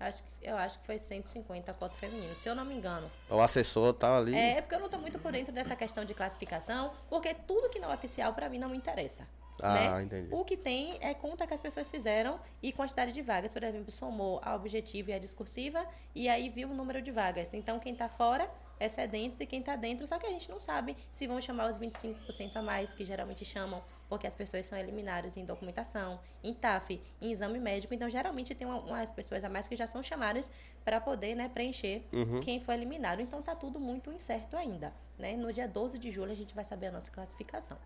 Acho, 0.00 0.22
que- 0.22 0.30
eu 0.48 0.56
acho 0.56 0.80
que 0.80 0.86
foi 0.86 0.98
150 0.98 1.70
a 1.70 1.74
cota 1.74 1.94
feminina, 1.98 2.34
se 2.34 2.48
eu 2.48 2.54
não 2.54 2.64
me 2.64 2.74
engano. 2.74 3.10
O 3.28 3.38
assessor 3.38 3.92
tá 3.92 4.16
ali. 4.16 4.34
É, 4.34 4.56
é 4.56 4.60
porque 4.62 4.74
eu 4.74 4.80
não 4.80 4.88
tô 4.88 4.96
muito 4.98 5.18
por 5.18 5.30
dentro 5.30 5.52
dessa 5.52 5.76
questão 5.76 6.06
de 6.06 6.14
classificação, 6.14 6.90
porque 7.10 7.34
tudo 7.34 7.68
que 7.68 7.78
não 7.78 7.90
é 7.92 7.94
oficial, 7.94 8.32
pra 8.32 8.48
mim, 8.48 8.58
não 8.58 8.70
me 8.70 8.78
interessa. 8.78 9.28
Ah, 9.62 9.74
né? 9.74 10.02
entendi. 10.02 10.28
O 10.34 10.42
que 10.42 10.56
tem 10.56 10.96
é 11.02 11.12
conta 11.12 11.46
que 11.46 11.52
as 11.52 11.60
pessoas 11.60 11.86
fizeram 11.86 12.40
e 12.62 12.72
quantidade 12.72 13.12
de 13.12 13.20
vagas. 13.20 13.52
Por 13.52 13.62
exemplo, 13.62 13.90
somou 13.92 14.40
a 14.42 14.54
objetiva 14.54 15.10
e 15.10 15.12
a 15.12 15.18
discursiva 15.18 15.86
e 16.14 16.30
aí 16.30 16.48
viu 16.48 16.70
o 16.70 16.74
número 16.74 17.02
de 17.02 17.10
vagas. 17.10 17.52
Então, 17.52 17.78
quem 17.78 17.92
está 17.92 18.08
fora, 18.08 18.50
excedentes, 18.80 19.38
e 19.38 19.44
quem 19.44 19.60
está 19.60 19.76
dentro, 19.76 20.06
só 20.06 20.18
que 20.18 20.26
a 20.26 20.30
gente 20.30 20.48
não 20.48 20.58
sabe 20.60 20.96
se 21.12 21.26
vão 21.26 21.38
chamar 21.42 21.70
os 21.70 21.76
25% 21.76 22.56
a 22.56 22.62
mais, 22.62 22.94
que 22.94 23.04
geralmente 23.04 23.44
chamam, 23.44 23.82
porque 24.10 24.26
as 24.26 24.34
pessoas 24.34 24.66
são 24.66 24.76
eliminadas 24.76 25.36
em 25.38 25.44
documentação, 25.46 26.20
em 26.44 26.52
TAF, 26.52 27.00
em 27.22 27.30
exame 27.32 27.58
médico. 27.58 27.94
Então, 27.94 28.10
geralmente 28.10 28.54
tem 28.54 28.66
uma- 28.66 28.80
umas 28.80 29.10
pessoas 29.10 29.42
a 29.44 29.48
mais 29.48 29.66
que 29.68 29.76
já 29.76 29.86
são 29.86 30.02
chamadas 30.02 30.50
para 30.84 31.00
poder 31.00 31.34
né, 31.34 31.48
preencher 31.48 32.02
Uhum. 32.12 32.40
quem 32.40 32.60
foi 32.60 32.74
eliminado. 32.74 33.20
Então, 33.22 33.40
tá 33.40 33.54
tudo 33.54 33.80
muito 33.80 34.10
incerto 34.12 34.56
ainda. 34.56 34.92
Né? 35.18 35.36
No 35.36 35.52
dia 35.52 35.68
12 35.68 35.98
de 35.98 36.10
julho, 36.10 36.32
a 36.32 36.34
gente 36.34 36.54
vai 36.54 36.64
saber 36.64 36.88
a 36.88 36.90
nossa 36.92 37.10
classificação. 37.10 37.78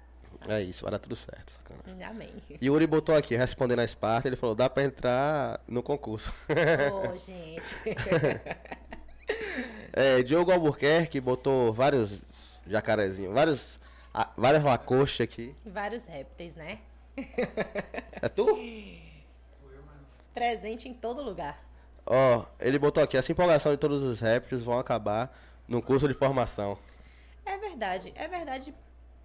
É 0.49 0.61
isso, 0.61 0.83
vai 0.83 0.91
dar 0.91 0.99
tudo 0.99 1.15
certo. 1.15 1.53
Sacana. 1.53 2.07
Amém. 2.09 2.33
Yuri 2.61 2.87
botou 2.89 3.15
aqui, 3.15 3.37
respondendo 3.37 3.79
a 3.81 3.85
Esparta, 3.85 4.27
ele 4.27 4.35
falou, 4.37 4.55
dá 4.57 4.69
pra 4.69 4.83
entrar 4.83 5.61
no 5.69 5.81
concurso. 5.83 6.33
Ô, 7.13 7.15
gente. 7.19 7.77
É, 9.93 10.23
Diogo 10.23 10.51
Albuquerque 10.51 11.21
botou 11.21 11.73
vários 11.73 12.21
jacarezinhos, 12.67 13.33
vários, 13.33 13.81
ah, 14.17 14.31
várias 14.37 14.63
lacoste 14.63 15.25
aqui. 15.25 15.53
Vários 15.67 16.07
répteis, 16.07 16.55
né? 16.55 16.79
É 18.23 18.29
tu? 18.29 18.47
Presente 20.33 20.89
em 20.89 20.95
todo 20.95 21.21
lugar. 21.21 21.61
Ó, 22.07 22.45
ele 22.61 22.79
botou 22.79 23.03
aqui, 23.03 23.17
essa 23.17 23.33
empolgação 23.33 23.73
de 23.73 23.79
todos 23.79 24.05
os 24.05 24.21
répteis 24.21 24.63
vão 24.63 24.79
acabar 24.79 25.37
no 25.67 25.83
curso 25.83 26.07
de 26.07 26.15
formação. 26.15 26.79
É 27.45 27.59
verdade, 27.59 28.13
é 28.15 28.29
verdade. 28.29 28.75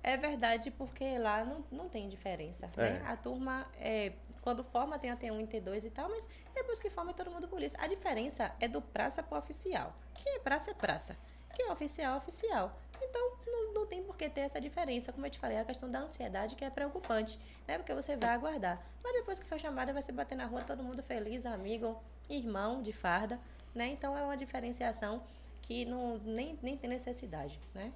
É 0.01 0.17
verdade 0.17 0.71
porque 0.71 1.19
lá 1.19 1.43
não, 1.43 1.63
não 1.71 1.89
tem 1.89 2.09
diferença, 2.09 2.67
né? 2.75 3.01
É. 3.03 3.07
A 3.07 3.15
turma, 3.15 3.67
é, 3.79 4.13
quando 4.41 4.63
forma, 4.63 4.97
tem 4.97 5.11
até 5.11 5.31
um 5.31 5.39
e 5.39 5.45
T2 5.45 5.83
e 5.83 5.89
tal, 5.89 6.09
mas 6.09 6.27
depois 6.55 6.79
que 6.79 6.89
forma 6.89 7.11
é 7.11 7.13
todo 7.13 7.29
mundo 7.29 7.47
polícia. 7.47 7.77
A 7.81 7.85
diferença 7.85 8.55
é 8.59 8.67
do 8.67 8.81
praça 8.81 9.21
pro 9.21 9.37
oficial. 9.37 9.93
Que 10.15 10.29
é 10.29 10.39
praça 10.39 10.71
é 10.71 10.73
praça. 10.73 11.17
Que 11.53 11.63
é 11.63 11.71
oficial 11.71 12.15
é 12.15 12.17
oficial. 12.17 12.79
Então, 13.01 13.31
não, 13.47 13.73
não 13.73 13.85
tem 13.85 14.03
por 14.03 14.15
que 14.15 14.29
ter 14.29 14.41
essa 14.41 14.59
diferença. 14.59 15.11
Como 15.11 15.25
eu 15.25 15.29
te 15.29 15.39
falei, 15.39 15.57
a 15.57 15.65
questão 15.65 15.89
da 15.89 15.99
ansiedade 15.99 16.55
que 16.55 16.63
é 16.65 16.69
preocupante, 16.69 17.39
né? 17.67 17.77
Porque 17.77 17.93
você 17.93 18.15
vai 18.15 18.29
aguardar. 18.29 18.81
Mas 19.03 19.13
depois 19.13 19.39
que 19.39 19.45
for 19.45 19.59
chamada, 19.59 19.93
vai 19.93 20.01
se 20.01 20.11
bater 20.11 20.35
na 20.35 20.45
rua, 20.45 20.61
todo 20.61 20.83
mundo 20.83 21.01
feliz, 21.03 21.45
amigo, 21.45 22.01
irmão 22.29 22.81
de 22.81 22.91
farda, 22.91 23.39
né? 23.73 23.87
Então, 23.87 24.17
é 24.17 24.23
uma 24.23 24.37
diferenciação 24.37 25.21
que 25.61 25.85
não, 25.85 26.17
nem, 26.19 26.57
nem 26.61 26.77
tem 26.77 26.89
necessidade, 26.89 27.59
né? 27.73 27.91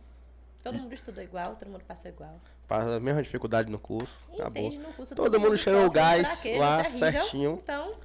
Todo 0.61 0.77
mundo 0.77 0.93
estudou 0.93 1.21
igual, 1.21 1.55
todo 1.57 1.69
mundo 1.69 1.83
passou 1.83 2.09
igual. 2.09 2.39
Passa 2.67 2.95
a 2.95 2.99
mesma 2.99 3.21
dificuldade 3.21 3.69
no 3.69 3.77
curso. 3.77 4.17
Acabou. 4.33 4.63
Entende 4.63 4.77
no 4.81 4.93
curso. 4.93 5.13
Todo 5.13 5.37
mundo 5.39 5.57
cheirou 5.57 5.85
o 5.85 5.91
gás 5.91 6.25
lá 6.57 6.83
terrível. 6.83 6.99
certinho. 6.99 7.59
Então, 7.61 7.95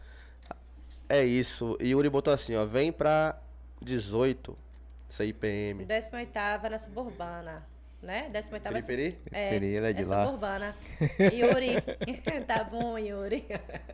É 1.09 1.25
isso. 1.25 1.77
E 1.81 1.91
Yuri 1.91 2.11
botou 2.11 2.35
assim, 2.35 2.57
ó, 2.57 2.67
vem 2.67 2.91
pra 2.93 3.39
18, 3.81 4.59
CIPM. 5.09 5.87
18ª 5.87 6.69
na 6.71 6.79
suburbana, 6.79 7.67
né? 8.03 8.31
18ª 8.33 8.61
Periperi? 8.63 9.19
é, 9.33 9.51
Periperi, 9.51 9.77
ela 9.77 9.89
é 9.89 9.93
de 9.93 10.05
lá. 10.05 10.25
suburbana. 10.25 10.77
Yuri, 11.33 11.77
tá 12.47 12.65
bom, 12.65 12.99
Yuri. 12.99 13.47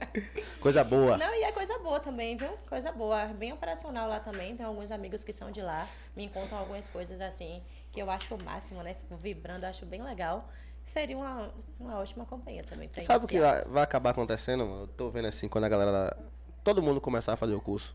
Coisa 0.61 0.83
boa. 0.83 1.17
Não, 1.17 1.35
e 1.35 1.43
é 1.43 1.53
coisa 1.53 1.79
boa 1.79 2.01
também, 2.01 2.37
viu? 2.37 2.51
Coisa 2.69 2.91
boa. 2.91 3.27
Bem 3.27 3.53
operacional 3.53 4.09
lá 4.09 4.21
também. 4.21 4.57
Tem 4.57 4.65
alguns 4.65 4.91
amigos 4.91 5.23
que 5.23 5.33
são 5.33 5.51
de 5.51 5.61
lá. 5.61 5.87
Me 6.17 6.29
contam 6.29 6.59
algumas 6.59 6.87
coisas 6.87 7.21
assim 7.21 7.63
que 7.93 8.01
eu 8.01 8.11
acho 8.11 8.35
o 8.35 8.43
máximo, 8.43 8.83
né? 8.83 8.95
Fico 8.95 9.17
vibrando, 9.17 9.65
acho 9.65 9.87
bem 9.87 10.03
legal. 10.03 10.49
Seria 10.85 11.17
uma, 11.17 11.51
uma 11.81 11.99
ótima 11.99 12.27
companhia 12.27 12.63
também 12.63 12.89
pra 12.89 13.03
Sabe 13.05 13.25
o 13.25 13.29
que 13.29 13.41
vai, 13.41 13.65
vai 13.65 13.83
acabar 13.83 14.11
acontecendo, 14.11 14.67
mano? 14.67 14.83
Eu 14.83 14.89
tô 14.89 15.11
vendo 15.11 15.29
assim, 15.29 15.49
quando 15.49 15.65
a 15.65 15.69
galera. 15.69 16.17
Todo 16.63 16.83
mundo 16.83 17.01
começar 17.01 17.35
a 17.35 17.37
fazer 17.37 17.55
o 17.55 17.61
curso. 17.61 17.95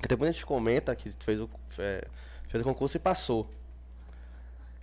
Que 0.00 0.08
depois 0.08 0.30
a 0.30 0.32
gente 0.32 0.46
comenta 0.46 0.94
que 0.94 1.10
fez 1.20 1.40
o, 1.40 1.48
é, 1.78 2.06
fez 2.48 2.62
o 2.62 2.64
concurso 2.64 2.96
e 2.96 3.00
passou. 3.00 3.50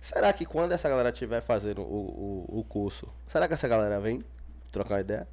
Será 0.00 0.32
que 0.32 0.44
quando 0.44 0.72
essa 0.72 0.88
galera 0.88 1.08
estiver 1.10 1.40
fazendo 1.40 1.82
o, 1.82 2.46
o, 2.50 2.60
o 2.60 2.64
curso, 2.64 3.08
será 3.26 3.48
que 3.48 3.54
essa 3.54 3.66
galera 3.66 3.98
vem 3.98 4.22
trocar 4.70 4.94
uma 4.94 5.00
ideia? 5.00 5.26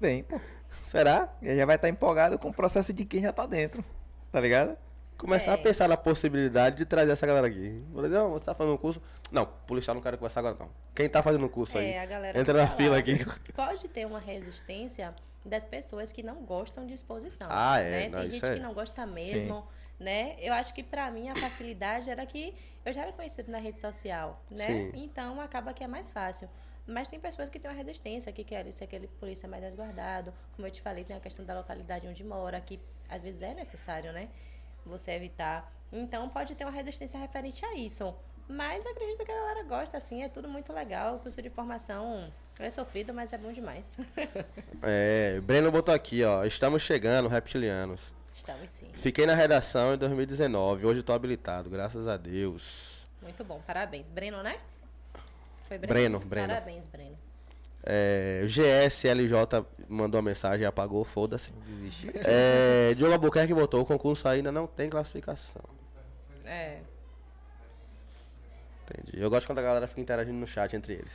Vem, 0.00 0.22
pô. 0.22 0.38
Será? 0.86 1.28
E 1.42 1.56
já 1.56 1.64
vai 1.64 1.76
estar 1.76 1.88
empolgado 1.88 2.38
com 2.38 2.48
o 2.48 2.52
processo 2.54 2.92
de 2.92 3.04
quem 3.04 3.22
já 3.22 3.32
tá 3.32 3.46
dentro. 3.46 3.84
Tá 4.30 4.40
ligado? 4.40 4.76
Começar 5.16 5.52
a 5.52 5.54
É. 5.54 5.56
pensar 5.56 5.88
na 5.88 5.96
possibilidade 5.96 6.76
de 6.76 6.84
trazer 6.84 7.12
essa 7.12 7.26
galera 7.26 7.46
aqui. 7.46 7.82
Vou 7.90 8.02
dizer, 8.02 8.16
não, 8.18 8.30
você 8.32 8.44
tá 8.44 8.54
fazendo 8.54 8.74
um 8.74 8.78
curso? 8.78 9.00
Não, 9.32 9.46
policial 9.66 9.94
não 9.94 10.02
quero 10.02 10.18
conversar 10.18 10.40
agora 10.40 10.56
não. 10.60 10.68
Quem 10.94 11.08
tá 11.08 11.22
fazendo 11.22 11.46
o 11.46 11.48
curso 11.48 11.78
aí? 11.78 11.86
É, 11.92 12.02
a 12.02 12.06
galera 12.06 12.38
Entra 12.38 12.52
na 12.54 12.66
tá 12.68 12.74
fila 12.76 12.98
aqui. 12.98 13.24
Pode 13.54 13.88
ter 13.88 14.06
uma 14.06 14.20
resistência 14.20 15.14
das 15.46 15.64
pessoas 15.64 16.12
que 16.12 16.22
não 16.22 16.44
gostam 16.44 16.86
de 16.86 16.94
exposição. 16.94 17.48
Ah, 17.50 17.78
é, 17.78 17.90
né? 17.90 18.08
não, 18.08 18.20
Tem 18.20 18.30
gente 18.30 18.44
é. 18.44 18.54
que 18.54 18.60
não 18.60 18.74
gosta 18.74 19.06
mesmo, 19.06 19.66
né? 19.98 20.36
Eu 20.40 20.52
acho 20.52 20.74
que 20.74 20.82
pra 20.82 21.10
mim 21.10 21.28
a 21.28 21.36
facilidade 21.36 22.10
era 22.10 22.24
que 22.26 22.54
eu 22.84 22.92
já 22.92 23.02
era 23.02 23.12
conhecido 23.12 23.50
na 23.50 23.58
rede 23.58 23.80
social, 23.80 24.42
né? 24.50 24.66
Sim. 24.66 24.92
Então 24.94 25.40
acaba 25.40 25.72
que 25.72 25.82
é 25.82 25.86
mais 25.86 26.10
fácil. 26.10 26.48
Mas 26.86 27.08
tem 27.08 27.18
pessoas 27.18 27.48
que 27.48 27.58
têm 27.58 27.70
uma 27.70 27.76
resistência, 27.76 28.30
que 28.32 28.44
querem 28.44 28.70
ser 28.70 28.84
aquele 28.84 29.08
polícia 29.08 29.48
mais 29.48 29.62
resguardado. 29.62 30.32
Como 30.54 30.66
eu 30.66 30.70
te 30.70 30.80
falei, 30.80 31.02
tem 31.04 31.16
a 31.16 31.20
questão 31.20 31.44
da 31.44 31.54
localidade 31.54 32.06
onde 32.06 32.22
mora, 32.22 32.60
que 32.60 32.78
às 33.08 33.22
vezes 33.22 33.42
é 33.42 33.54
necessário, 33.54 34.12
né? 34.12 34.28
Você 34.84 35.10
evitar. 35.12 35.72
Então 35.92 36.28
pode 36.28 36.54
ter 36.54 36.64
uma 36.64 36.70
resistência 36.70 37.18
referente 37.18 37.64
a 37.64 37.74
isso. 37.74 38.14
Mas 38.48 38.86
acredito 38.86 39.24
que 39.24 39.32
a 39.32 39.34
galera 39.34 39.62
gosta, 39.64 39.96
assim, 39.98 40.22
é 40.22 40.28
tudo 40.28 40.48
muito 40.48 40.72
legal. 40.72 41.16
O 41.16 41.18
curso 41.18 41.42
de 41.42 41.50
formação 41.50 42.32
é 42.58 42.70
sofrido, 42.70 43.12
mas 43.12 43.32
é 43.32 43.38
bom 43.38 43.52
demais. 43.52 43.98
É, 44.82 45.40
Breno 45.40 45.72
botou 45.72 45.94
aqui, 45.94 46.22
ó. 46.22 46.44
Estamos 46.44 46.82
chegando, 46.82 47.28
reptilianos. 47.28 48.00
Estamos 48.34 48.70
sim. 48.70 48.86
Fiquei 48.92 49.26
na 49.26 49.34
redação 49.34 49.94
em 49.94 49.98
2019. 49.98 50.84
Hoje 50.86 51.02
tô 51.02 51.12
habilitado, 51.12 51.70
graças 51.70 52.06
a 52.06 52.16
Deus. 52.16 53.04
Muito 53.22 53.42
bom, 53.42 53.60
parabéns. 53.66 54.06
Breno, 54.06 54.42
né? 54.42 54.58
Foi 55.66 55.78
Breno, 55.78 56.20
Breno. 56.20 56.48
Parabéns, 56.48 56.86
Breno. 56.86 57.16
É, 57.82 58.42
o 58.44 58.46
GSLJ 58.46 59.64
mandou 59.88 60.20
uma 60.20 60.28
mensagem 60.30 60.62
e 60.62 60.66
apagou, 60.66 61.02
foda-se. 61.04 61.52
É, 62.24 62.94
Diogo 62.94 63.14
Albuquerque 63.14 63.54
botou, 63.54 63.80
o 63.80 63.86
concurso 63.86 64.28
ainda 64.28 64.52
não 64.52 64.66
tem 64.66 64.90
classificação. 64.90 65.62
É. 66.44 66.80
Entendi. 68.90 69.20
Eu 69.22 69.28
gosto 69.30 69.46
quando 69.46 69.58
a 69.58 69.62
galera 69.62 69.86
fica 69.86 70.00
interagindo 70.00 70.38
no 70.38 70.46
chat 70.46 70.74
entre 70.76 70.94
eles. 70.94 71.12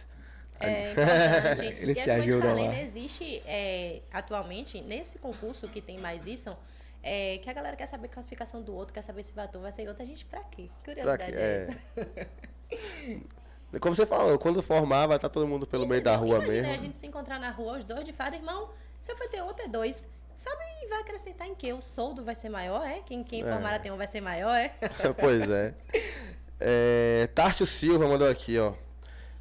É 0.60 0.92
importante. 0.92 1.66
Eles 1.82 1.98
e 1.98 2.00
é 2.00 2.04
se 2.04 2.10
como 2.10 2.20
eu 2.20 2.24
te 2.24 2.30
ajudam 2.30 2.50
falei, 2.50 2.66
lá. 2.66 2.72
né, 2.72 2.84
existe 2.84 3.42
é, 3.48 4.02
atualmente, 4.14 4.80
nesse 4.82 5.18
concurso 5.18 5.68
que 5.68 5.82
tem 5.82 5.98
mais 5.98 6.28
isso, 6.28 6.56
é, 7.02 7.40
que 7.40 7.50
a 7.50 7.54
galera 7.54 7.76
quer 7.76 7.88
saber 7.88 8.06
a 8.06 8.10
classificação 8.10 8.62
do 8.62 8.76
outro, 8.76 8.94
quer 8.94 9.02
saber 9.02 9.24
se 9.24 9.34
vai 9.34 9.48
tu 9.48 9.60
vai 9.60 9.72
ser 9.72 9.88
outra 9.88 10.06
gente 10.06 10.24
pra 10.26 10.42
quê? 10.44 10.70
Curiosidade 10.86 11.32
quê? 11.32 11.38
é, 11.38 11.68
É. 11.98 12.28
essa. 12.76 13.80
Como 13.80 13.96
você 13.96 14.06
falou, 14.06 14.38
quando 14.38 14.62
formar 14.62 15.08
vai 15.08 15.16
estar 15.18 15.30
todo 15.30 15.48
mundo 15.48 15.66
pelo 15.66 15.88
meio 15.88 16.04
da 16.04 16.16
rua 16.16 16.36
Imagina 16.38 16.54
mesmo. 16.68 16.74
a 16.74 16.78
gente 16.78 16.98
se 16.98 17.08
encontrar 17.08 17.40
na 17.40 17.50
rua, 17.50 17.78
os 17.80 17.86
dois 17.86 18.04
de 18.04 18.12
fada, 18.14 18.36
irmão, 18.36 18.70
você 19.00 19.16
foi 19.16 19.30
ter 19.30 19.42
outro 19.42 19.66
é 19.66 19.68
dois. 19.70 20.08
Sabe, 20.36 20.62
e 20.84 20.88
vai 20.88 21.00
acrescentar 21.02 21.48
em 21.48 21.56
quê? 21.56 21.72
O 21.74 21.82
soldo 21.82 22.24
vai 22.24 22.36
ser 22.36 22.50
maior, 22.50 22.84
é? 22.86 23.00
Quem, 23.06 23.24
quem 23.24 23.42
É. 23.44 23.48
formar 23.48 23.74
a 23.74 23.80
tem 23.80 23.92
um 23.92 23.98
vai 23.98 24.08
ser 24.08 24.22
maior, 24.22 24.56
é? 24.56 24.74
pois 25.20 25.50
é. 25.50 25.74
é. 26.62 27.28
Tárcio 27.34 27.66
Silva 27.66 28.08
mandou 28.08 28.30
aqui, 28.30 28.58
ó. 28.58 28.74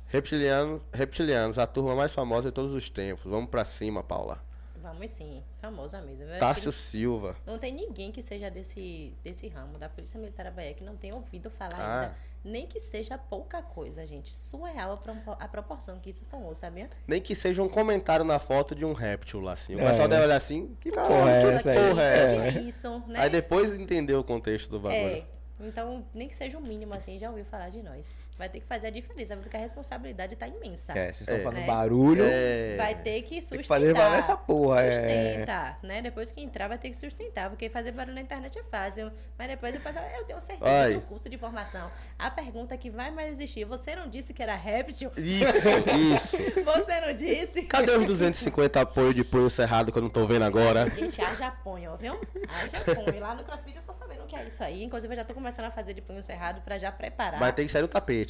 Reptilianos, 0.06 0.82
reptilianos, 0.92 1.58
a 1.58 1.66
turma 1.66 1.94
mais 1.94 2.12
famosa 2.12 2.48
de 2.48 2.54
todos 2.54 2.74
os 2.74 2.90
tempos. 2.90 3.24
Vamos 3.30 3.48
pra 3.48 3.64
cima, 3.64 4.02
Paula. 4.02 4.42
Vamos 4.82 5.10
sim, 5.10 5.42
famosa 5.60 6.00
mesmo. 6.00 6.24
Eu 6.24 6.38
que 6.54 6.72
Silva. 6.72 7.36
Não 7.46 7.58
tem 7.58 7.72
ninguém 7.72 8.10
que 8.10 8.22
seja 8.22 8.50
desse, 8.50 9.14
desse 9.22 9.46
ramo 9.48 9.78
da 9.78 9.88
Polícia 9.88 10.18
Militar 10.18 10.44
da 10.44 10.50
Bahia 10.50 10.74
que 10.74 10.82
não 10.82 10.96
tenha 10.96 11.14
ouvido 11.14 11.48
falar 11.50 11.76
Ah. 11.78 12.00
ainda. 12.00 12.14
Nem 12.42 12.66
que 12.66 12.80
seja 12.80 13.18
pouca 13.18 13.60
coisa, 13.62 14.06
gente. 14.06 14.34
Surreal 14.34 14.92
a, 14.92 14.96
pro- 14.96 15.36
a 15.38 15.46
proporção 15.46 15.98
que 16.00 16.08
isso 16.08 16.24
tomou, 16.30 16.54
sabia? 16.54 16.88
Nem 17.06 17.20
que 17.20 17.34
seja 17.34 17.62
um 17.62 17.68
comentário 17.68 18.24
na 18.24 18.38
foto 18.38 18.74
de 18.74 18.82
um 18.84 18.94
réptil 18.94 19.40
lá, 19.40 19.52
assim. 19.52 19.74
O 19.76 19.80
É. 19.80 19.90
pessoal 19.90 20.08
deve 20.08 20.24
olhar 20.24 20.36
assim. 20.36 20.74
Que 20.80 20.90
porra 20.90 21.30
é 21.30 21.40
que 21.42 21.46
essa 21.48 21.70
aí? 21.70 21.88
porra 21.88 22.02
é 22.02 22.24
essa? 22.24 22.58
É 22.58 22.62
isso, 22.62 22.98
né? 23.06 23.20
Aí 23.20 23.28
depois 23.30 23.78
entender 23.78 24.14
o 24.14 24.24
contexto 24.24 24.70
do 24.70 24.80
bagulho. 24.80 24.98
É. 25.18 25.24
Então, 25.60 26.04
nem 26.14 26.28
que 26.28 26.36
seja 26.36 26.58
o 26.58 26.62
mínimo, 26.62 26.94
assim, 26.94 27.18
já 27.18 27.28
ouviu 27.28 27.44
falar 27.44 27.68
de 27.68 27.82
nós. 27.82 28.16
Vai 28.40 28.48
ter 28.48 28.60
que 28.60 28.66
fazer 28.66 28.86
a 28.86 28.90
diferença, 28.90 29.36
porque 29.36 29.54
a 29.54 29.60
responsabilidade 29.60 30.34
tá 30.34 30.48
imensa. 30.48 30.92
É, 30.98 31.12
vocês 31.12 31.20
estão 31.20 31.36
É. 31.36 31.40
fazendo 31.40 31.60
Né? 31.60 31.66
barulho. 31.66 32.24
É, 32.26 32.74
Vai 32.78 32.94
ter 32.94 33.20
que 33.20 33.28
Tem 33.32 33.40
sustentar. 33.42 33.62
que 33.62 33.68
fazer 33.68 33.92
valer 33.94 34.18
essa 34.18 34.34
porra. 34.34 34.80
É. 34.82 34.90
Sustenta, 34.92 35.78
né? 35.82 36.00
Depois 36.00 36.32
que 36.32 36.40
entrar, 36.40 36.66
vai 36.68 36.78
ter 36.78 36.88
que 36.88 36.96
sustentar, 36.96 37.50
porque 37.50 37.68
fazer 37.68 37.92
barulho 37.92 38.14
na 38.14 38.22
internet 38.22 38.58
é 38.58 38.62
fácil. 38.64 39.12
Mas 39.38 39.46
depois 39.48 39.74
eu, 39.74 39.80
passo, 39.82 39.98
eu 40.18 40.24
tenho 40.24 40.40
certeza 40.40 40.70
Ai. 40.70 40.94
no 40.94 41.02
curso 41.02 41.28
de 41.28 41.36
formação. 41.36 41.90
A 42.18 42.30
pergunta 42.30 42.74
que 42.78 42.90
vai 42.90 43.10
mais 43.10 43.30
existir, 43.32 43.64
você 43.66 43.94
não 43.94 44.08
disse 44.08 44.32
que 44.32 44.42
era 44.42 44.56
réptil? 44.56 45.10
Isso, 45.18 45.68
isso. 46.14 46.36
Você 46.64 47.00
não 47.00 47.12
disse? 47.12 47.62
Cadê 47.64 47.92
os 47.92 48.04
250 48.06 48.80
apoio 48.80 49.12
de 49.12 49.22
punho 49.24 49.50
cerrado 49.50 49.92
que 49.92 49.98
eu 49.98 50.02
não 50.02 50.08
tô 50.08 50.26
vendo 50.26 50.44
agora? 50.44 50.88
Gente, 50.90 51.20
haja 51.20 51.50
punho, 51.50 51.94
viu? 51.96 52.18
Haja 52.48 52.80
punho. 52.94 53.20
Lá 53.20 53.34
no 53.34 53.42
CrossFit 53.44 53.76
eu 53.76 53.82
tô 53.82 53.92
sabendo 53.92 54.22
o 54.22 54.26
que 54.26 54.36
é 54.36 54.44
isso 54.46 54.62
aí. 54.62 54.82
Inclusive, 54.84 55.12
eu 55.12 55.16
já 55.18 55.24
tô 55.24 55.34
começando 55.34 55.66
a 55.66 55.70
fazer 55.70 55.92
de 55.94 56.00
punho 56.00 56.22
cerrado 56.22 56.60
pra 56.62 56.78
já 56.78 56.90
preparar. 56.92 57.38
Mas 57.40 57.52
tem 57.54 57.66
que 57.66 57.72
sair 57.72 57.82
no 57.82 57.88
tapete. 57.88 58.29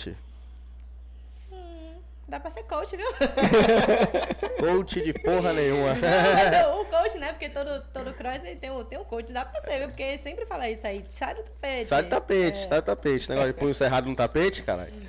Dá 2.28 2.38
pra 2.38 2.48
ser 2.48 2.62
coach, 2.62 2.96
viu? 2.96 3.06
Coach 4.60 5.00
de 5.00 5.12
porra 5.14 5.52
nenhuma. 5.52 5.96
Mas 5.96 6.66
o 6.76 6.84
coach, 6.84 7.18
né? 7.18 7.32
Porque 7.32 7.48
todo, 7.48 7.82
todo 7.92 8.14
cross 8.14 8.38
tem 8.60 8.70
um, 8.70 8.84
tem 8.84 8.98
um 9.00 9.04
coach, 9.04 9.32
dá 9.32 9.44
pra 9.44 9.60
ser, 9.60 9.78
viu? 9.78 9.88
Porque 9.88 10.16
sempre 10.16 10.46
fala 10.46 10.68
isso 10.68 10.86
aí, 10.86 11.04
sai 11.10 11.34
do 11.34 11.42
tapete. 11.42 11.86
Sai 11.86 12.02
do 12.04 12.08
tapete, 12.08 12.58
É. 12.60 12.66
sai 12.66 12.80
do 12.80 12.84
tapete. 12.84 13.28
Negócio 13.30 13.52
de 13.52 13.58
punho 13.58 13.74
cerrado 13.74 14.08
no 14.08 14.14
tapete, 14.14 14.62
caralho. 14.62 14.92
E 14.94 15.06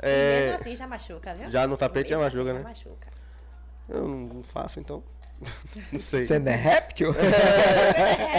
É, 0.00 0.40
mesmo 0.40 0.56
assim 0.56 0.76
já 0.76 0.86
machuca, 0.88 1.32
viu? 1.34 1.48
já 1.48 1.64
no 1.68 1.76
tapete 1.76 2.10
já 2.10 2.18
machuca, 2.18 2.42
assim 2.42 2.52
né? 2.54 2.58
Já 2.62 2.68
machuca. 2.68 3.08
Eu 3.88 4.08
não 4.08 4.42
faço, 4.42 4.80
então. 4.80 5.02
Não 5.92 6.00
sei. 6.00 6.24
Você 6.24 6.36
não 6.40 6.50
é 6.50 6.56
réptil? 6.56 7.14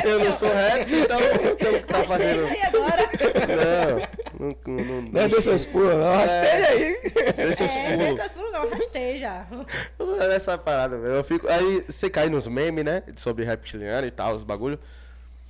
Eu 0.04 0.20
não 0.26 0.34
sou 0.34 0.50
réptil, 0.54 1.00
então 1.06 1.18
eu 1.22 1.56
tenho 1.56 1.80
que 1.82 1.88
tá 1.88 2.04
fazendo. 2.04 2.46
Agora. 2.46 3.10
Não, 3.48 4.19
não, 4.40 4.56
não, 4.66 4.84
não, 4.86 5.02
Não 5.04 5.22
é 5.22 5.28
dos 5.28 5.44
seus 5.44 5.66
pulos, 5.66 5.94
não. 5.94 6.16
Rasteja 6.16 6.68
aí. 6.70 7.02
Deixa 7.36 7.64
eu 7.64 7.70
É, 7.70 7.98
pulos. 7.98 8.16
dessas 8.18 8.32
pulos 8.32 8.52
não, 8.54 8.70
rasteja. 8.70 9.48
Essa 10.34 10.58
parada, 10.58 10.98
velho. 10.98 11.16
Eu 11.16 11.24
fico. 11.24 11.48
Aí 11.50 11.84
você 11.88 12.10
cai 12.10 12.30
nos 12.30 12.48
memes, 12.48 12.86
né? 12.86 13.04
Sobre 13.18 13.44
reptiliano 13.44 14.08
e 14.08 14.12
tal, 14.12 14.36
os 14.36 14.44
bagulho. 14.44 14.80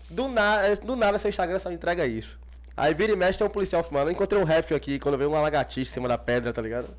Do, 0.10 0.28
na... 0.28 0.74
do 0.76 0.96
nada 0.96 1.20
seu 1.20 1.30
Instagram 1.30 1.60
só 1.60 1.72
entrega 1.72 2.06
isso. 2.06 2.40
Aí 2.76 2.94
vira 2.94 3.12
e 3.12 3.16
mexe 3.16 3.38
tem 3.38 3.46
um 3.46 3.50
policial 3.50 3.84
filmando. 3.84 4.10
Eu 4.10 4.14
encontrei 4.14 4.42
um 4.42 4.46
réptil 4.46 4.76
aqui 4.76 4.98
quando 5.00 5.18
veio 5.18 5.30
uma 5.30 5.42
lagartixa 5.42 5.92
em 5.92 5.94
cima 5.94 6.08
da 6.08 6.18
pedra, 6.18 6.52
tá 6.52 6.62
ligado? 6.62 6.96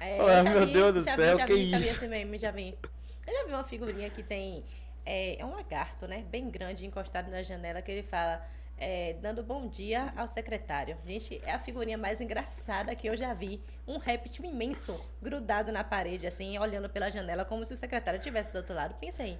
É, 0.00 0.18
Ah, 0.20 0.42
meu 0.42 0.66
vi, 0.66 0.72
Deus 0.72 0.94
do 0.94 1.02
já 1.02 1.16
céu, 1.16 1.34
vi, 1.34 1.38
já 1.40 1.44
que 1.46 1.54
vi, 1.54 1.70
Já 1.70 1.78
vi 1.78 1.84
isso? 1.84 1.96
esse 1.96 2.08
meme, 2.08 2.38
já 2.38 2.50
vi. 2.50 2.78
Eu 3.26 3.32
já 3.34 3.44
vi 3.46 3.52
uma 3.52 3.64
figurinha 3.64 4.08
que 4.08 4.22
tem. 4.22 4.64
É, 5.04 5.40
é 5.40 5.44
um 5.44 5.54
lagarto, 5.54 6.06
né? 6.06 6.24
Bem 6.30 6.48
grande, 6.50 6.86
encostado 6.86 7.30
na 7.30 7.42
janela, 7.42 7.82
que 7.82 7.90
ele 7.90 8.02
fala. 8.04 8.40
É, 8.80 9.14
dando 9.20 9.42
bom 9.42 9.68
dia 9.68 10.12
ao 10.16 10.26
secretário. 10.26 10.96
Gente, 11.06 11.40
é 11.44 11.52
a 11.52 11.58
figurinha 11.58 11.98
mais 11.98 12.20
engraçada 12.20 12.94
que 12.96 13.06
eu 13.06 13.16
já 13.16 13.34
vi. 13.34 13.62
Um 13.86 13.98
réptil 13.98 14.46
imenso 14.46 14.98
grudado 15.20 15.70
na 15.70 15.84
parede, 15.84 16.26
assim, 16.26 16.58
olhando 16.58 16.88
pela 16.88 17.10
janela, 17.10 17.44
como 17.44 17.64
se 17.66 17.74
o 17.74 17.76
secretário 17.76 18.18
estivesse 18.18 18.50
do 18.50 18.56
outro 18.56 18.74
lado. 18.74 18.94
Pensa 18.98 19.22
aí. 19.22 19.38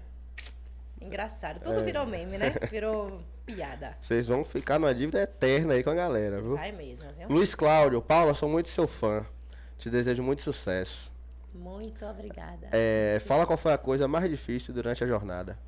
Engraçado. 1.01 1.57
É. 1.57 1.61
Tudo 1.61 1.83
virou 1.83 2.05
meme, 2.05 2.37
né? 2.37 2.55
Virou 2.71 3.23
piada. 3.47 3.97
Vocês 3.99 4.27
vão 4.27 4.45
ficar 4.45 4.79
numa 4.79 4.95
dívida 4.95 5.23
eterna 5.23 5.73
aí 5.73 5.83
com 5.83 5.89
a 5.89 5.95
galera, 5.95 6.43
viu? 6.43 6.57
Vai 6.57 6.73
mesmo, 6.73 7.11
viu? 7.17 7.27
Luiz 7.27 7.55
Cláudio, 7.55 8.03
Paula, 8.03 8.35
sou 8.35 8.51
muito 8.51 8.69
seu 8.69 8.87
fã. 8.87 9.25
Te 9.79 9.89
desejo 9.89 10.23
muito 10.23 10.43
sucesso. 10.43 11.11
Muito 11.55 12.05
obrigada. 12.05 12.69
É, 12.71 13.21
fala 13.25 13.47
qual 13.47 13.57
foi 13.57 13.73
a 13.73 13.79
coisa 13.79 14.07
mais 14.07 14.31
difícil 14.31 14.75
durante 14.75 15.03
a 15.03 15.07
jornada. 15.07 15.59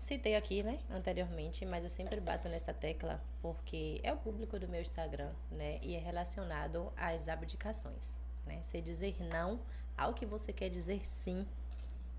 Citei 0.00 0.34
aqui, 0.34 0.62
né, 0.62 0.78
anteriormente, 0.88 1.66
mas 1.66 1.84
eu 1.84 1.90
sempre 1.90 2.18
bato 2.20 2.48
nessa 2.48 2.72
tecla 2.72 3.22
porque 3.42 4.00
é 4.02 4.10
o 4.10 4.16
público 4.16 4.58
do 4.58 4.66
meu 4.66 4.80
Instagram, 4.80 5.30
né, 5.50 5.78
e 5.82 5.94
é 5.94 5.98
relacionado 5.98 6.90
às 6.96 7.28
abdicações, 7.28 8.16
né? 8.46 8.62
Você 8.62 8.80
dizer 8.80 9.22
não 9.22 9.60
ao 9.98 10.14
que 10.14 10.24
você 10.24 10.54
quer 10.54 10.70
dizer 10.70 11.06
sim 11.06 11.46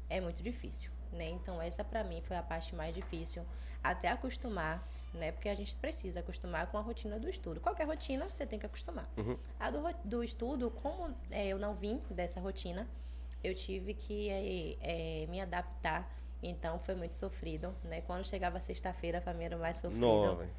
é 0.07 0.21
muito 0.21 0.43
difícil, 0.43 0.91
né? 1.11 1.27
Então 1.29 1.59
essa 1.59 1.83
pra 1.83 2.03
mim 2.03 2.21
foi 2.21 2.37
a 2.37 2.43
parte 2.43 2.75
mais 2.75 2.93
difícil, 2.93 3.43
até 3.83 4.09
acostumar, 4.09 4.87
né? 5.11 5.31
Porque 5.31 5.49
a 5.49 5.55
gente 5.55 5.75
precisa 5.75 6.19
acostumar 6.19 6.67
com 6.67 6.77
a 6.77 6.81
rotina 6.81 7.17
do 7.17 7.27
estudo. 7.27 7.59
Qualquer 7.59 7.87
rotina 7.87 8.29
você 8.29 8.45
tem 8.45 8.59
que 8.59 8.65
acostumar. 8.67 9.09
A 9.59 9.71
do, 9.71 9.81
do 10.05 10.23
estudo, 10.23 10.69
como 10.69 11.15
é, 11.31 11.47
eu 11.47 11.57
não 11.57 11.73
vim 11.73 11.99
dessa 12.11 12.39
rotina, 12.39 12.87
eu 13.43 13.55
tive 13.55 13.95
que 13.95 14.29
é, 14.29 15.23
é, 15.23 15.27
me 15.27 15.41
adaptar. 15.41 16.20
Então 16.43 16.79
foi 16.79 16.95
muito 16.95 17.15
sofrido, 17.15 17.73
né? 17.83 18.01
Quando 18.01 18.25
chegava 18.27 18.59
sexta-feira, 18.59 19.21
pra 19.21 19.33
mim 19.33 19.43
era 19.45 19.55
o 19.55 19.59
mais 19.59 19.77
sofrido 19.77 19.99
Não, 20.01 20.35
velho. 20.37 20.49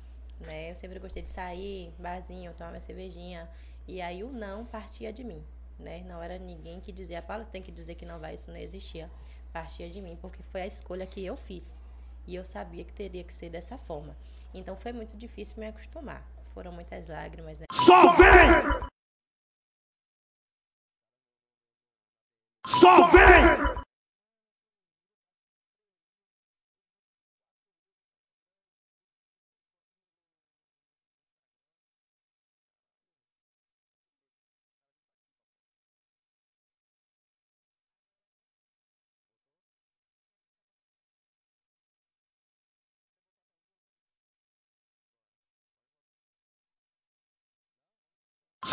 né? 0.41 0.71
Eu 0.71 0.77
sempre 0.77 0.99
gostei 0.99 1.23
de 1.23 1.31
sair, 1.31 1.93
barzinho, 1.99 2.53
tomar 2.55 2.71
minha 2.71 2.81
cervejinha. 2.81 3.49
E 3.89 4.01
aí 4.01 4.23
o 4.23 4.31
não 4.33 4.65
partia 4.65 5.13
de 5.13 5.25
mim, 5.25 5.45
né? 5.79 6.05
Não 6.07 6.23
era 6.23 6.39
ninguém 6.39 6.81
que 6.81 6.93
dizia, 6.93 7.21
Paula, 7.21 7.45
você 7.45 7.51
tem 7.51 7.63
que 7.63 7.73
dizer 7.73 7.97
que 7.97 8.07
não 8.07 8.21
vai, 8.21 8.35
isso 8.35 8.51
não 8.51 8.59
existia. 8.59 9.11
Partia 9.53 9.91
de 9.91 10.01
mim, 10.01 10.17
porque 10.21 10.43
foi 10.45 10.63
a 10.63 10.67
escolha 10.67 11.05
que 11.07 11.25
eu 11.25 11.37
fiz. 11.37 11.81
E 12.27 12.35
eu 12.37 12.45
sabia 12.45 12.85
que 12.85 12.93
teria 12.93 13.25
que 13.25 13.35
ser 13.35 13.51
dessa 13.51 13.77
forma. 13.77 14.17
Então 14.55 14.77
foi 14.77 14.93
muito 14.93 15.17
difícil 15.17 15.57
me 15.59 15.67
acostumar. 15.67 16.23
Foram 16.55 16.71
muitas 16.71 17.09
lágrimas, 17.09 17.59
né? 17.59 17.67
Só 17.73 18.13
vem! 18.13 18.89
Só 22.67 23.07
vem! 23.11 23.62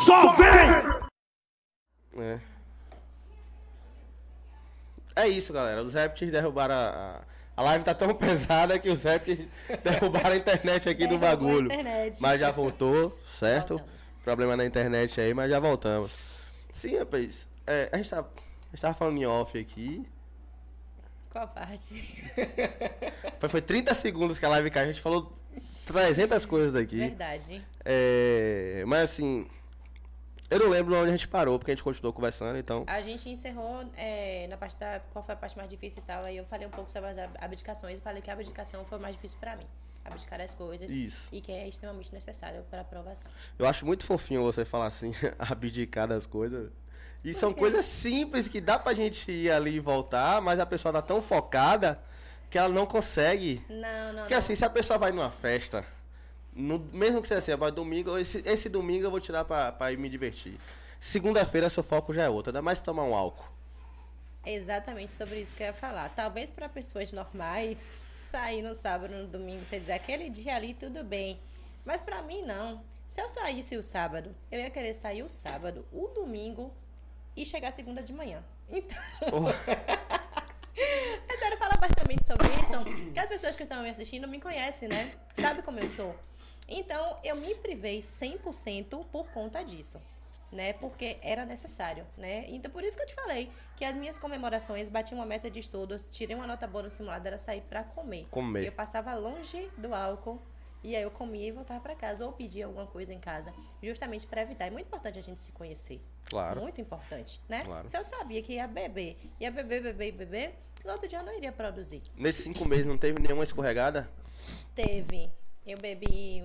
Só 0.09 0.31
vem! 0.35 0.99
É. 2.23 2.39
É 5.15 5.27
isso, 5.27 5.53
galera. 5.53 5.83
Os 5.83 5.93
répteis 5.93 6.31
derrubaram 6.31 6.73
a. 6.73 6.87
a- 6.89 7.21
A 7.55 7.61
live 7.61 7.83
tá 7.83 7.93
tão 7.93 8.15
pesada 8.17 8.79
que 8.79 8.89
os 8.89 9.03
répteis 9.03 9.47
derrubaram 9.83 10.31
a 10.31 10.35
internet 10.35 10.89
aqui 10.89 11.05
do 11.05 11.19
Derrubou 11.19 11.29
bagulho. 11.29 11.69
Mas 12.19 12.39
já 12.39 12.49
voltou, 12.49 13.15
certo? 13.29 13.77
Voltamos. 13.77 14.03
Problema 14.23 14.57
na 14.57 14.65
internet 14.65 15.21
aí, 15.21 15.31
mas 15.33 15.51
já 15.51 15.59
voltamos. 15.59 16.17
Sim, 16.73 16.97
rapaz. 16.97 17.47
É, 17.67 17.89
a, 17.91 17.97
gente 17.97 18.09
tá, 18.09 18.19
a 18.21 18.69
gente 18.71 18.81
tava 18.81 18.93
falando 18.95 19.17
em 19.19 19.25
off 19.27 19.59
aqui. 19.59 20.03
Qual 21.29 21.47
parte? 21.49 22.17
Foi, 23.39 23.47
foi 23.49 23.61
30 23.61 23.93
segundos 23.93 24.39
que 24.39 24.45
a 24.45 24.49
live 24.49 24.71
caiu. 24.71 24.89
A 24.89 24.91
gente 24.91 25.01
falou 25.03 25.37
300 25.85 26.45
coisas 26.47 26.75
aqui. 26.75 26.97
Verdade. 26.97 27.63
É, 27.85 28.83
mas 28.87 29.03
assim. 29.11 29.47
Eu 30.49 30.59
não 30.59 30.69
lembro 30.69 30.95
onde 30.95 31.09
a 31.09 31.11
gente 31.11 31.27
parou, 31.27 31.59
porque 31.59 31.71
a 31.71 31.75
gente 31.75 31.83
continuou 31.83 32.11
conversando, 32.11 32.57
então. 32.57 32.83
A 32.87 33.01
gente 33.01 33.29
encerrou 33.29 33.83
é, 33.95 34.47
na 34.47 34.57
parte 34.57 34.75
da 34.77 34.99
qual 35.11 35.23
foi 35.23 35.33
a 35.35 35.37
parte 35.37 35.55
mais 35.55 35.69
difícil 35.69 36.01
e 36.01 36.05
tal. 36.07 36.23
Aí 36.23 36.37
eu 36.37 36.45
falei 36.45 36.65
um 36.65 36.71
pouco 36.71 36.91
sobre 36.91 37.09
as 37.11 37.17
ab- 37.19 37.37
abdicações 37.39 37.99
e 37.99 38.01
falei 38.01 38.21
que 38.21 38.29
a 38.29 38.33
abdicação 38.33 38.83
foi 38.85 38.97
mais 38.97 39.15
difícil 39.15 39.37
pra 39.39 39.55
mim. 39.55 39.65
Abdicar 40.03 40.41
as 40.41 40.53
coisas. 40.53 40.91
Isso. 40.91 41.27
E 41.31 41.39
que 41.39 41.51
é 41.51 41.67
extremamente 41.67 42.11
necessário 42.11 42.63
para 42.69 42.81
aprovação. 42.81 43.29
Eu 43.59 43.67
acho 43.67 43.85
muito 43.85 44.03
fofinho 44.05 44.41
você 44.41 44.65
falar 44.65 44.87
assim, 44.87 45.13
abdicar 45.37 46.07
das 46.07 46.25
coisas. 46.25 46.71
E 47.23 47.33
são 47.33 47.53
coisas 47.53 47.85
simples 47.85 48.47
que 48.47 48.59
dá 48.61 48.79
pra 48.79 48.93
gente 48.93 49.29
ir 49.31 49.51
ali 49.51 49.75
e 49.75 49.79
voltar, 49.79 50.41
mas 50.41 50.59
a 50.59 50.65
pessoa 50.65 50.91
tá 50.93 51.01
tão 51.01 51.21
focada 51.21 51.99
que 52.49 52.57
ela 52.57 52.69
não 52.69 52.85
consegue. 52.87 53.63
Não, 53.69 54.13
não, 54.13 54.19
Porque 54.21 54.33
não. 54.33 54.39
assim, 54.39 54.55
se 54.55 54.65
a 54.65 54.69
pessoa 54.69 54.97
vai 54.97 55.11
numa 55.11 55.29
festa, 55.29 55.85
no- 56.53 56.79
mesmo 56.93 57.21
que 57.21 57.27
seja 57.27 57.39
assim, 57.39 57.55
vai 57.55 57.71
domingo, 57.71 58.17
esse, 58.17 58.41
esse 58.45 58.69
domingo 58.69 59.05
eu 59.05 59.11
vou 59.11 59.19
tirar 59.19 59.45
pra, 59.45 59.71
pra 59.71 59.91
ir 59.91 59.97
me 59.97 60.09
divertir. 60.09 60.57
Segunda-feira 60.99 61.69
seu 61.69 61.83
foco 61.83 62.13
já 62.13 62.23
é 62.23 62.29
outro, 62.29 62.49
ainda 62.51 62.61
mais 62.61 62.81
tomar 62.81 63.03
um 63.03 63.15
álcool. 63.15 63.47
É 64.45 64.53
exatamente 64.53 65.13
sobre 65.13 65.41
isso 65.41 65.53
que 65.55 65.63
eu 65.63 65.67
ia 65.67 65.73
falar. 65.73 66.09
Talvez 66.15 66.49
para 66.49 66.67
pessoas 66.69 67.11
normais, 67.13 67.89
sair 68.15 68.61
no 68.61 68.73
sábado, 68.73 69.13
no 69.13 69.27
domingo, 69.27 69.65
você 69.65 69.79
dizer 69.79 69.93
aquele 69.93 70.29
dia 70.29 70.55
ali, 70.55 70.73
tudo 70.73 71.03
bem. 71.03 71.39
Mas 71.85 72.01
para 72.01 72.21
mim, 72.21 72.41
não. 72.43 72.81
Se 73.07 73.21
eu 73.21 73.27
saísse 73.29 73.75
o 73.77 73.83
sábado, 73.83 74.35
eu 74.51 74.59
ia 74.59 74.69
querer 74.69 74.93
sair 74.93 75.23
o 75.23 75.29
sábado, 75.29 75.85
o 75.91 76.07
domingo 76.09 76.71
e 77.35 77.45
chegar 77.45 77.71
segunda 77.71 78.01
de 78.03 78.13
manhã. 78.13 78.43
Então. 78.69 78.97
É 81.27 81.37
sério 81.37 81.57
falar 81.57 81.73
abertamente 81.75 82.25
sobre 82.25 82.47
isso, 82.47 83.11
que 83.13 83.19
as 83.19 83.27
pessoas 83.29 83.55
que 83.55 83.63
estão 83.63 83.83
me 83.83 83.89
assistindo 83.89 84.27
me 84.27 84.39
conhecem, 84.39 84.87
né? 84.87 85.11
Sabe 85.37 85.61
como 85.61 85.79
eu 85.79 85.89
sou. 85.89 86.15
Então, 86.69 87.17
eu 87.23 87.35
me 87.35 87.55
privei 87.55 88.01
100% 88.01 89.05
por 89.11 89.27
conta 89.31 89.63
disso, 89.63 89.99
né? 90.51 90.73
Porque 90.73 91.17
era 91.21 91.45
necessário, 91.45 92.05
né? 92.17 92.45
Então, 92.47 92.71
por 92.71 92.83
isso 92.83 92.95
que 92.95 93.03
eu 93.03 93.07
te 93.07 93.15
falei 93.15 93.51
que 93.75 93.83
as 93.83 93.95
minhas 93.95 94.17
comemorações 94.17 94.89
batiam 94.89 95.17
uma 95.19 95.25
meta 95.25 95.49
de 95.49 95.59
estudos, 95.59 96.07
tirei 96.09 96.35
uma 96.35 96.45
nota 96.45 96.67
boa 96.67 96.83
no 96.83 96.89
simulado, 96.91 97.27
era 97.27 97.37
sair 97.37 97.61
pra 97.61 97.83
comer. 97.83 98.27
Comer. 98.29 98.63
E 98.63 98.65
eu 98.67 98.71
passava 98.71 99.13
longe 99.15 99.69
do 99.77 99.93
álcool 99.95 100.39
E 100.83 100.95
aí 100.95 101.03
eu 101.03 101.11
comia 101.11 101.47
e 101.47 101.51
voltava 101.51 101.79
pra 101.81 101.93
casa, 101.93 102.25
ou 102.25 102.31
pedia 102.31 102.65
alguma 102.65 102.87
coisa 102.87 103.13
em 103.13 103.19
casa, 103.19 103.53
justamente 103.83 104.25
pra 104.25 104.41
evitar. 104.43 104.65
É 104.67 104.69
muito 104.69 104.87
importante 104.87 105.19
a 105.19 105.21
gente 105.21 105.39
se 105.39 105.51
conhecer. 105.51 106.01
Claro. 106.25 106.61
Muito 106.61 106.79
importante, 106.79 107.41
né? 107.49 107.63
Claro. 107.65 107.89
Se 107.89 107.97
eu 107.97 108.03
sabia 108.03 108.41
que 108.41 108.53
ia 108.53 108.67
beber, 108.67 109.17
ia 109.39 109.51
beber, 109.51 109.81
beber, 109.81 110.11
beber, 110.13 110.55
no 110.85 110.91
outro 110.93 111.07
dia 111.07 111.19
eu 111.19 111.23
não 111.25 111.35
iria 111.35 111.51
produzir. 111.51 112.01
Nesses 112.15 112.43
cinco 112.43 112.63
meses 112.65 112.85
não 112.85 112.97
teve 112.97 113.21
nenhuma 113.21 113.43
escorregada? 113.43 114.09
Teve. 114.73 115.29
Eu 115.65 115.77
bebi 115.77 116.43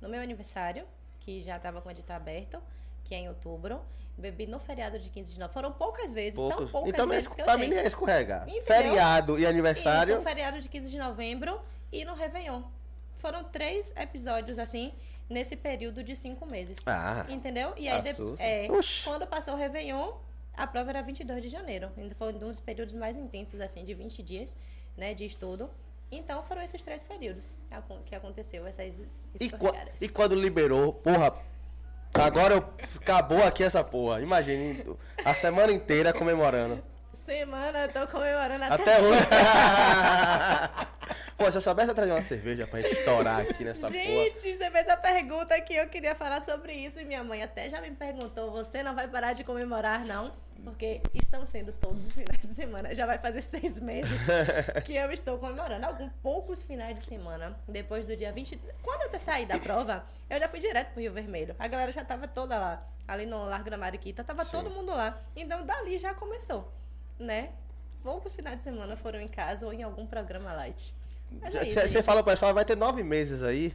no 0.00 0.08
meu 0.08 0.20
aniversário, 0.20 0.84
que 1.20 1.40
já 1.40 1.58
tava 1.58 1.80
com 1.80 1.88
o 1.88 1.92
edital 1.92 2.16
aberto, 2.16 2.60
que 3.04 3.14
é 3.14 3.18
em 3.18 3.28
outubro. 3.28 3.80
Bebi 4.16 4.46
no 4.46 4.58
feriado 4.58 4.98
de 4.98 5.10
15 5.10 5.32
de 5.32 5.38
novembro. 5.38 5.54
Foram 5.54 5.72
poucas 5.72 6.12
vezes, 6.12 6.38
tão 6.38 6.48
Poucos. 6.48 6.70
poucas 6.70 6.92
Então, 6.92 7.08
vezes 7.08 7.28
que 7.28 7.40
eu 7.40 7.44
pra 7.44 7.56
mim 7.56 7.68
nem 7.68 7.78
é 7.78 7.86
escorregar. 7.86 8.48
Entendeu? 8.48 8.64
Feriado 8.66 9.38
e 9.38 9.46
aniversário. 9.46 10.14
Isso, 10.16 10.24
feriado 10.24 10.60
de 10.60 10.68
15 10.68 10.90
de 10.90 10.98
novembro 10.98 11.60
e 11.92 12.04
no 12.04 12.14
Réveillon. 12.14 12.62
Foram 13.14 13.44
três 13.44 13.92
episódios, 13.96 14.58
assim, 14.58 14.92
nesse 15.30 15.54
período 15.56 16.02
de 16.02 16.16
cinco 16.16 16.46
meses. 16.50 16.78
Ah. 16.86 17.24
Entendeu? 17.28 17.72
E 17.76 17.88
aí, 17.88 18.00
de- 18.02 18.10
é, 18.40 18.66
quando 19.04 19.24
passou 19.26 19.54
o 19.54 19.56
Réveillon, 19.56 20.12
a 20.54 20.66
prova 20.66 20.90
era 20.90 21.02
22 21.02 21.40
de 21.40 21.48
janeiro. 21.48 21.90
Ainda 21.96 22.14
foi 22.16 22.32
um 22.34 22.38
dos 22.38 22.58
períodos 22.58 22.96
mais 22.96 23.16
intensos, 23.16 23.60
assim, 23.60 23.84
de 23.84 23.94
20 23.94 24.20
dias, 24.22 24.56
né, 24.96 25.14
de 25.14 25.24
estudo. 25.24 25.70
Então, 26.10 26.42
foram 26.42 26.62
esses 26.62 26.82
três 26.82 27.02
períodos 27.02 27.50
que 27.68 27.74
acon- 27.74 28.02
que 28.04 28.14
aconteceu, 28.14 28.66
essas 28.66 28.98
es- 28.98 29.26
E, 29.40 30.04
e 30.04 30.08
quando 30.08 30.34
liberou, 30.34 30.92
porra, 30.94 31.34
agora 32.14 32.54
eu- 32.54 32.74
acabou 33.00 33.42
aqui 33.44 33.62
essa 33.62 33.84
porra. 33.84 34.20
Imagine 34.22 34.84
a 35.24 35.34
semana 35.34 35.70
inteira 35.72 36.12
comemorando. 36.12 36.82
Semana, 37.12 37.80
eu 37.80 37.88
tô 37.92 38.06
comemorando 38.06 38.64
até, 38.64 38.74
Até 38.82 39.00
hoje. 39.02 39.20
Pô, 41.36 41.50
se 41.52 41.58
eu 41.58 41.62
soubesse 41.62 41.94
trazer 41.94 42.10
uma 42.12 42.22
cerveja 42.22 42.66
pra 42.66 42.80
gente 42.80 42.98
estourar 42.98 43.40
aqui 43.42 43.64
nessa 43.64 43.82
porra. 43.88 43.92
Gente, 43.92 44.56
você 44.56 44.70
fez 44.70 44.88
a 44.88 44.96
pergunta 44.96 45.60
que 45.60 45.74
eu 45.74 45.88
queria 45.88 46.14
falar 46.14 46.42
sobre 46.42 46.72
isso 46.72 46.98
e 46.98 47.04
minha 47.04 47.22
mãe 47.22 47.42
até 47.42 47.68
já 47.70 47.80
me 47.80 47.90
perguntou: 47.92 48.50
você 48.50 48.82
não 48.82 48.94
vai 48.94 49.06
parar 49.08 49.34
de 49.34 49.44
comemorar, 49.44 50.04
não? 50.04 50.32
Porque 50.64 51.00
estão 51.14 51.46
sendo 51.46 51.72
todos 51.72 52.06
os 52.06 52.12
finais 52.12 52.40
de 52.40 52.48
semana. 52.48 52.94
Já 52.94 53.06
vai 53.06 53.18
fazer 53.18 53.42
seis 53.42 53.78
meses 53.78 54.20
que 54.84 54.94
eu 54.94 55.10
estou 55.12 55.38
comemorando. 55.38 55.86
Alguns 55.86 56.12
poucos 56.22 56.62
finais 56.62 56.98
de 56.98 57.04
semana, 57.04 57.56
depois 57.68 58.04
do 58.04 58.16
dia 58.16 58.32
20. 58.32 58.60
Quando 58.82 59.12
eu 59.14 59.20
saí 59.20 59.46
da 59.46 59.58
prova, 59.58 60.04
eu 60.28 60.38
já 60.38 60.48
fui 60.48 60.58
direto 60.58 60.92
pro 60.92 61.00
Rio 61.00 61.12
Vermelho. 61.12 61.54
A 61.58 61.68
galera 61.68 61.92
já 61.92 62.04
tava 62.04 62.26
toda 62.26 62.58
lá. 62.58 62.86
Ali 63.06 63.24
no 63.24 63.44
Largo 63.44 63.70
da 63.70 63.78
Mariquita, 63.78 64.22
tava 64.22 64.44
Sim. 64.44 64.50
todo 64.50 64.70
mundo 64.70 64.90
lá. 64.90 65.18
Então 65.34 65.64
dali 65.64 65.96
já 65.98 66.12
começou, 66.12 66.70
né? 67.18 67.50
Poucos 68.02 68.34
finais 68.34 68.58
de 68.58 68.62
semana 68.62 68.96
foram 68.96 69.20
em 69.20 69.28
casa 69.28 69.64
ou 69.64 69.72
em 69.72 69.82
algum 69.82 70.06
programa 70.06 70.52
light. 70.52 70.94
É 71.42 71.50
Você 71.50 71.88
gente. 71.88 72.02
fala 72.02 72.22
pro 72.22 72.32
pessoal, 72.32 72.52
vai 72.52 72.64
ter 72.64 72.76
nove 72.76 73.02
meses 73.02 73.42
aí 73.42 73.74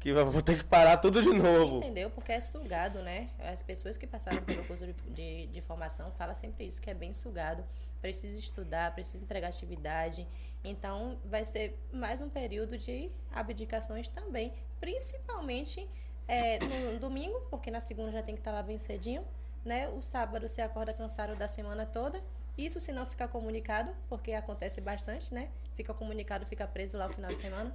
que 0.00 0.12
vou 0.12 0.42
ter 0.42 0.58
que 0.58 0.64
parar 0.64 0.96
tudo 0.98 1.20
de 1.20 1.30
novo. 1.30 1.78
Entendeu? 1.78 2.10
Porque 2.10 2.32
é 2.32 2.40
sugado, 2.40 3.00
né? 3.02 3.30
As 3.38 3.62
pessoas 3.62 3.96
que 3.96 4.06
passaram 4.06 4.42
pelo 4.42 4.64
curso 4.64 4.86
de, 4.86 4.92
de, 4.92 5.46
de 5.48 5.60
formação 5.62 6.12
falam 6.12 6.34
sempre 6.34 6.66
isso, 6.66 6.80
que 6.80 6.88
é 6.88 6.94
bem 6.94 7.12
sugado. 7.12 7.64
Precisa 8.00 8.38
estudar, 8.38 8.94
precisa 8.94 9.22
entregar 9.22 9.48
atividade. 9.48 10.26
Então, 10.62 11.18
vai 11.24 11.44
ser 11.44 11.76
mais 11.92 12.20
um 12.20 12.28
período 12.28 12.78
de 12.78 13.10
abdicações 13.32 14.06
também. 14.08 14.52
Principalmente 14.80 15.88
é, 16.28 16.58
no 16.60 16.98
domingo, 17.00 17.40
porque 17.50 17.70
na 17.70 17.80
segunda 17.80 18.12
já 18.12 18.22
tem 18.22 18.34
que 18.34 18.40
estar 18.40 18.52
lá 18.52 18.62
bem 18.62 18.78
cedinho. 18.78 19.24
Né? 19.64 19.88
O 19.88 20.00
sábado 20.00 20.48
você 20.48 20.62
acorda 20.62 20.94
cansado 20.94 21.34
da 21.34 21.48
semana 21.48 21.84
toda. 21.84 22.22
Isso 22.56 22.80
se 22.80 22.92
não 22.92 23.06
ficar 23.06 23.28
comunicado, 23.28 23.94
porque 24.08 24.32
acontece 24.32 24.80
bastante, 24.80 25.32
né? 25.32 25.48
Fica 25.76 25.94
comunicado, 25.94 26.44
fica 26.46 26.66
preso 26.66 26.96
lá 26.96 27.06
o 27.06 27.12
final 27.12 27.32
de 27.32 27.40
semana. 27.40 27.72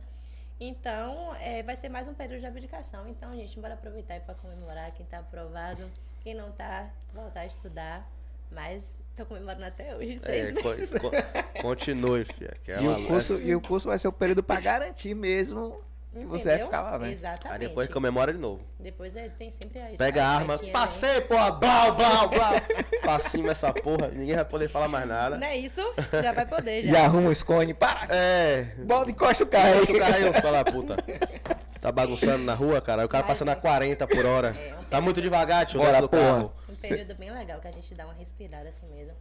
Então, 0.67 1.35
é, 1.41 1.61
vai 1.61 1.75
ser 1.75 1.89
mais 1.89 2.07
um 2.07 2.13
período 2.13 2.39
de 2.39 2.45
abdicação. 2.45 3.05
Então, 3.09 3.35
gente, 3.35 3.59
bora 3.59 3.73
aproveitar 3.73 4.19
para 4.21 4.33
comemorar 4.35 4.91
quem 4.93 5.05
tá 5.05 5.19
aprovado, 5.19 5.89
quem 6.21 6.33
não 6.33 6.51
tá, 6.53 6.89
voltar 7.13 7.41
a 7.41 7.45
estudar. 7.45 8.09
Mas 8.49 8.97
tô 9.17 9.25
comemorando 9.25 9.65
até 9.65 9.93
hoje, 9.95 10.17
seis 10.19 10.55
É, 10.55 10.61
co- 10.61 10.69
meses. 10.69 10.91
co- 10.91 11.61
continue, 11.61 12.23
filha. 12.23 12.55
Que 12.63 12.71
é 12.71 12.81
E 12.81 12.87
o, 12.87 13.07
curso, 13.07 13.41
e 13.41 13.55
o 13.55 13.59
curso 13.61 13.87
vai 13.89 13.97
ser 13.97 14.07
o 14.07 14.13
período 14.13 14.41
pra 14.43 14.59
garantir 14.61 15.13
mesmo 15.15 15.81
que 16.21 16.25
você 16.27 16.43
vai 16.45 16.53
Entendeu? 16.53 16.65
ficar 16.67 16.81
lá, 16.81 16.99
né? 16.99 17.07
Aí 17.07 17.13
Exatamente. 17.13 17.59
depois 17.59 17.89
comemora 17.89 18.31
de 18.33 18.39
novo. 18.39 18.61
Depois 18.79 19.15
é- 19.15 19.29
tem 19.29 19.49
sempre 19.51 19.79
a 19.81 19.87
Pega 19.97 20.23
a 20.23 20.27
arma, 20.27 20.53
festinhas, 20.57 20.73
né? 20.73 20.79
passei, 20.79 21.21
porra, 21.21 21.51
blau, 21.51 21.95
blau, 21.95 22.29
blau. 22.29 22.53
pra 23.01 23.19
cima 23.19 23.51
essa 23.51 23.73
porra, 23.73 24.09
ninguém 24.09 24.35
vai 24.35 24.45
poder 24.45 24.69
falar 24.69 24.87
mais 24.87 25.07
nada. 25.07 25.37
Não 25.37 25.47
é 25.47 25.57
isso? 25.57 25.81
Já 26.11 26.31
vai 26.31 26.45
poder, 26.45 26.85
E 26.85 26.91
já. 26.91 27.05
arruma 27.05 27.29
o 27.29 27.35
scone, 27.35 27.73
para! 27.73 28.07
É. 28.15 28.63
Bota 28.79 29.09
e 29.09 29.13
encosta 29.13 29.43
o 29.43 29.47
carro 29.47 29.73
Deixa 29.85 29.91
o 29.93 29.99
cara 29.99 30.15
aí. 30.15 30.23
aí, 30.27 30.41
fala 30.41 30.63
puta. 30.65 30.95
Tá 31.83 31.91
bagunçando 31.91 32.45
na 32.45 32.53
rua, 32.53 32.79
cara. 32.79 33.03
O 33.05 33.09
cara 33.09 33.25
passando 33.25 33.49
a 33.49 33.51
é. 33.51 33.55
40 33.55 34.07
por 34.07 34.25
hora. 34.25 34.55
É, 34.57 34.73
um 34.79 34.83
Tá 34.85 35.01
muito 35.01 35.21
devagar, 35.21 35.65
tio. 35.65 35.81
Bora, 35.81 35.99
do 35.99 36.07
porra. 36.07 36.23
carro. 36.23 36.53
Um 36.69 36.75
período 36.75 37.13
bem 37.15 37.29
legal 37.29 37.59
que 37.59 37.67
a 37.67 37.71
gente 37.71 37.93
dá 37.93 38.05
uma 38.05 38.13
respirada 38.13 38.69
assim 38.69 38.85
mesmo. 38.87 39.13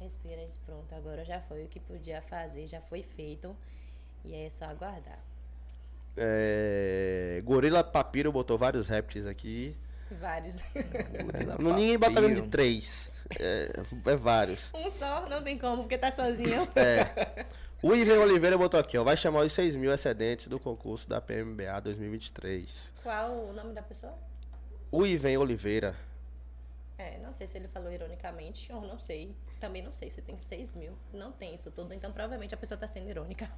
Respira 0.00 0.40
e 0.42 0.46
diz, 0.46 0.56
pronto, 0.64 0.94
agora 0.94 1.26
já 1.26 1.40
foi 1.42 1.62
o 1.64 1.68
que 1.68 1.78
podia 1.78 2.22
fazer, 2.22 2.66
já 2.66 2.80
foi 2.80 3.02
feito. 3.02 3.54
E 4.24 4.34
aí 4.34 4.46
é 4.46 4.48
só 4.48 4.64
aguardar. 4.64 5.18
É... 6.16 7.40
Gorila 7.44 7.82
Papiro 7.82 8.32
botou 8.32 8.58
vários 8.58 8.88
répteis 8.88 9.26
aqui. 9.26 9.76
Vários. 10.20 10.58
Não, 11.58 11.72
ninguém 11.74 11.98
bota 11.98 12.20
menos 12.20 12.42
de 12.42 12.48
três. 12.48 13.12
É, 13.38 13.70
é 14.06 14.16
vários. 14.16 14.70
um 14.74 14.90
só, 14.90 15.24
não 15.28 15.42
tem 15.42 15.56
como, 15.56 15.82
porque 15.82 15.96
tá 15.96 16.10
sozinho. 16.10 16.66
É. 16.74 17.46
O 17.82 17.94
Ivan 17.94 18.20
Oliveira 18.20 18.58
botou 18.58 18.78
aqui, 18.78 18.98
ó. 18.98 19.04
Vai 19.04 19.16
chamar 19.16 19.40
os 19.40 19.54
6 19.54 19.74
mil 19.74 19.90
excedentes 19.90 20.48
do 20.48 20.60
concurso 20.60 21.08
da 21.08 21.18
PMBA 21.18 21.80
2023. 21.80 22.92
Qual 23.02 23.48
o 23.48 23.52
nome 23.54 23.72
da 23.72 23.80
pessoa? 23.80 24.12
O 24.92 25.06
Ivan 25.06 25.38
Oliveira. 25.38 25.96
É, 27.00 27.16
não 27.16 27.32
sei 27.32 27.46
se 27.46 27.56
ele 27.56 27.66
falou 27.66 27.90
ironicamente 27.90 28.70
ou 28.70 28.82
não 28.82 28.98
sei. 28.98 29.34
Também 29.58 29.82
não 29.82 29.90
sei 29.90 30.10
se 30.10 30.20
tem 30.20 30.38
6 30.38 30.74
mil. 30.74 30.92
Não 31.14 31.32
tem 31.32 31.54
isso 31.54 31.70
tudo, 31.70 31.94
então 31.94 32.12
provavelmente 32.12 32.54
a 32.54 32.58
pessoa 32.58 32.76
tá 32.76 32.86
sendo 32.86 33.08
irônica. 33.08 33.50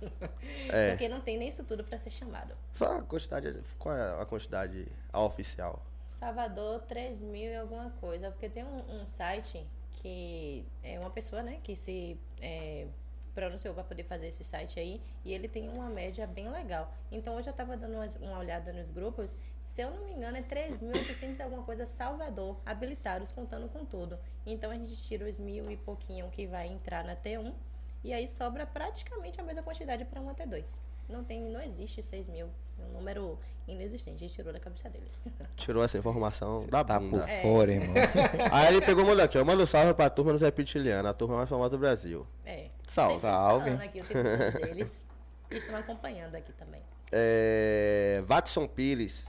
É. 0.68 0.90
Porque 0.94 1.08
não 1.08 1.20
tem 1.20 1.36
nem 1.36 1.48
isso 1.48 1.64
tudo 1.64 1.82
pra 1.82 1.98
ser 1.98 2.10
chamado. 2.10 2.56
Só 2.72 2.98
a 2.98 3.02
quantidade. 3.02 3.60
Qual 3.80 3.96
é 3.96 4.22
a 4.22 4.24
quantidade 4.24 4.86
a 5.12 5.20
oficial? 5.20 5.84
Salvador, 6.06 6.82
3 6.82 7.24
mil 7.24 7.50
e 7.50 7.56
alguma 7.56 7.90
coisa. 7.90 8.30
Porque 8.30 8.48
tem 8.48 8.62
um, 8.62 9.00
um 9.00 9.06
site 9.06 9.66
que 9.94 10.64
é 10.84 11.00
uma 11.00 11.10
pessoa, 11.10 11.42
né, 11.42 11.58
que 11.64 11.74
se 11.74 12.16
é, 12.40 12.86
pronunciou 13.34 13.74
para 13.74 13.84
poder 13.84 14.04
fazer 14.04 14.28
esse 14.28 14.44
site 14.44 14.78
aí. 14.78 15.00
E 15.24 15.32
ele 15.32 15.48
tem 15.48 15.68
uma 15.68 15.88
média 15.88 16.26
bem 16.26 16.48
legal. 16.50 16.92
Então 17.10 17.34
hoje 17.36 17.48
eu 17.48 17.52
tava 17.52 17.76
dando 17.76 17.94
umas- 17.94 18.16
uma 18.16 18.38
olhada 18.38 18.72
nos 18.72 18.90
grupos. 18.90 19.38
Se 19.60 19.80
eu 19.82 19.90
não 19.90 20.04
me 20.04 20.12
engano, 20.12 20.36
é 20.36 20.42
3.800 20.42 21.38
e 21.38 21.42
alguma 21.42 21.62
coisa 21.62 21.86
Salvador, 21.86 22.60
habilitados, 22.64 23.32
contando 23.32 23.68
com 23.68 23.84
tudo. 23.84 24.18
Então 24.44 24.70
a 24.70 24.74
gente 24.74 24.96
tira 25.02 25.26
os 25.26 25.38
mil 25.38 25.70
e 25.70 25.76
pouquinho 25.76 26.28
que 26.30 26.46
vai 26.46 26.68
entrar 26.68 27.04
na 27.04 27.16
T1. 27.16 27.52
E 28.04 28.12
aí 28.12 28.26
sobra 28.26 28.66
praticamente 28.66 29.40
a 29.40 29.44
mesma 29.44 29.62
quantidade 29.62 30.04
para 30.04 30.20
uma 30.20 30.34
T2. 30.34 30.80
Não 31.08 31.22
tem, 31.24 31.40
não 31.50 31.60
existe 31.60 32.02
6 32.02 32.26
mil. 32.28 32.48
É 32.78 32.84
um 32.84 32.92
número 32.94 33.38
inexistente. 33.68 34.16
A 34.16 34.18
gente 34.26 34.34
tirou 34.34 34.52
da 34.52 34.58
cabeça 34.58 34.88
dele. 34.88 35.10
Tirou 35.56 35.84
essa 35.84 35.96
informação 35.98 36.66
da 36.66 36.82
Tá 36.82 36.98
bunda. 36.98 37.18
por 37.20 37.28
É. 37.28 37.42
fora, 37.42 37.72
irmão. 37.72 37.94
Aí 38.50 38.74
ele 38.74 38.84
pegou 38.84 39.04
e 39.04 39.06
mandou 39.06 39.24
aqui, 39.24 39.38
ó. 39.38 39.44
Manda 39.44 39.62
um 39.62 39.66
salve 39.66 39.94
pra 39.94 40.08
turma 40.10 40.32
dos 40.32 40.40
reptilianos, 40.40 41.10
a 41.10 41.14
turma 41.14 41.36
mais 41.36 41.48
famosa 41.48 41.70
do 41.70 41.78
Brasil. 41.78 42.26
É. 42.44 42.68
Salve. 42.86 43.20
Salve. 43.20 43.70
aqui 43.70 44.00
o 44.00 44.60
deles. 44.66 45.04
E 45.50 45.56
estão 45.56 45.76
acompanhando 45.76 46.34
aqui 46.34 46.52
também. 46.54 46.82
É. 47.12 48.22
Watson 48.26 48.66
Pires. 48.66 49.26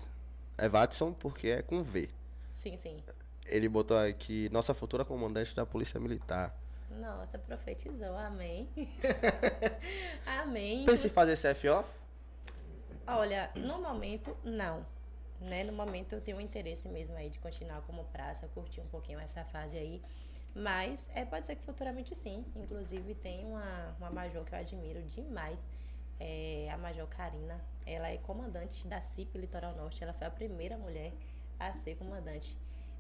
É 0.58 0.70
Watson 0.70 1.12
porque 1.14 1.50
é 1.50 1.62
com 1.62 1.84
V. 1.84 2.10
Sim, 2.54 2.78
sim. 2.78 2.98
Ele 3.46 3.68
botou 3.68 3.98
aqui, 3.98 4.48
nossa 4.52 4.74
futura 4.74 5.04
comandante 5.04 5.54
da 5.56 5.66
Polícia 5.66 6.00
Militar. 6.00 6.56
Nossa, 6.90 7.38
profetizou. 7.38 8.16
Amém. 8.18 8.70
Amém. 10.26 10.86
Pensa 10.86 11.08
em 11.08 11.10
fazer 11.10 11.38
CFO? 11.38 11.84
Olha, 13.08 13.52
no 13.56 13.82
momento, 13.82 14.36
não. 14.44 14.86
Né? 15.42 15.64
No 15.64 15.74
momento 15.74 16.14
eu 16.14 16.22
tenho 16.22 16.38
um 16.38 16.42
interesse 16.42 16.88
mesmo 16.88 17.18
aí 17.18 17.30
de 17.30 17.40
continuar 17.40 17.82
como 17.82 18.06
praça, 18.06 18.48
curtir 18.54 18.80
um 18.80 18.88
pouquinho 18.88 19.20
essa 19.20 19.44
fase 19.46 19.78
aí. 19.78 20.02
Mas 20.56 21.10
é, 21.14 21.26
pode 21.26 21.46
ser 21.46 21.56
que 21.56 21.64
futuramente 21.64 22.16
sim. 22.16 22.46
Inclusive 22.56 23.16
tem 23.16 23.44
uma, 23.46 23.96
uma 23.98 24.10
major 24.10 24.46
que 24.46 24.54
eu 24.54 24.60
admiro 24.60 25.02
demais. 25.04 25.70
É 26.20 26.70
a 26.72 26.78
Major 26.78 27.08
Karina. 27.08 27.60
Ela 27.86 28.10
é 28.10 28.18
comandante 28.18 28.88
da 28.88 29.02
CIP 29.02 29.38
Litoral 29.38 29.76
Norte. 29.76 30.04
Ela 30.04 30.14
foi 30.14 30.28
a 30.28 30.32
primeira 30.32 30.78
mulher 30.78 31.12
a 31.60 31.74
ser 31.74 31.96
comandante 31.96 32.56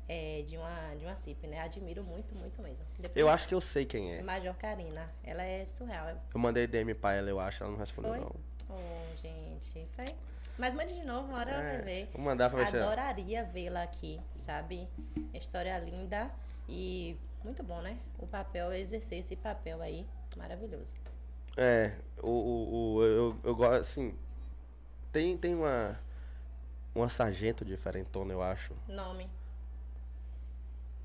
é, 0.07 0.41
de, 0.47 0.57
uma, 0.57 0.95
de 0.97 1.05
uma 1.05 1.15
CIP, 1.15 1.47
né? 1.47 1.59
Admiro 1.61 2.03
muito, 2.03 2.35
muito 2.35 2.61
mesmo. 2.61 2.85
Depois, 2.99 3.15
Eu 3.15 3.29
acho 3.29 3.47
que 3.47 3.55
eu 3.55 3.61
sei 3.61 3.85
quem 3.85 4.13
é. 4.15 4.21
Major 4.21 4.55
Karina. 4.55 5.09
Ela 5.23 5.43
é 5.43 5.65
surreal. 5.65 6.07
é 6.09 6.17
Eu 6.33 6.39
mandei 6.39 6.67
DM 6.67 6.93
pra 6.93 7.13
ela, 7.13 7.29
eu 7.29 7.39
acho, 7.39 7.63
ela 7.63 7.71
não 7.71 7.79
respondeu 7.79 8.11
Foi? 8.11 8.19
não. 8.19 8.35
Oh, 8.69 9.15
gente, 9.21 9.87
foi. 9.95 10.05
Mas 10.57 10.73
mande 10.73 10.93
de 10.93 11.03
novo, 11.03 11.27
uma 11.29 11.39
hora 11.39 11.51
ela 11.51 11.61
vai 11.61 11.75
É, 11.75 11.81
ver. 11.81 12.09
vou 12.13 12.21
mandar 12.21 12.49
pra 12.49 12.65
se 12.65 12.75
ela- 12.75 12.85
Adoraria 12.87 13.43
vê-la 13.43 13.83
aqui, 13.83 14.19
sabe? 14.37 14.87
História 15.33 15.77
linda 15.79 16.31
e 16.69 17.17
muito 17.43 17.63
bom, 17.63 17.81
né? 17.81 17.97
O 18.19 18.27
papel, 18.27 18.71
exercer 18.73 19.19
esse 19.19 19.35
papel 19.35 19.81
aí, 19.81 20.05
maravilhoso. 20.37 20.93
É, 21.57 21.95
o, 22.21 22.29
o, 22.29 22.93
o- 22.95 23.03
eu, 23.03 23.39
eu 23.43 23.55
gosto, 23.55 23.81
assim. 23.81 24.15
Tem, 25.11 25.37
tem 25.37 25.53
uma. 25.55 25.99
Uma 26.95 27.09
sargento 27.09 27.65
diferentona, 27.65 28.31
eu 28.33 28.41
acho. 28.43 28.73
Nome. 28.87 29.27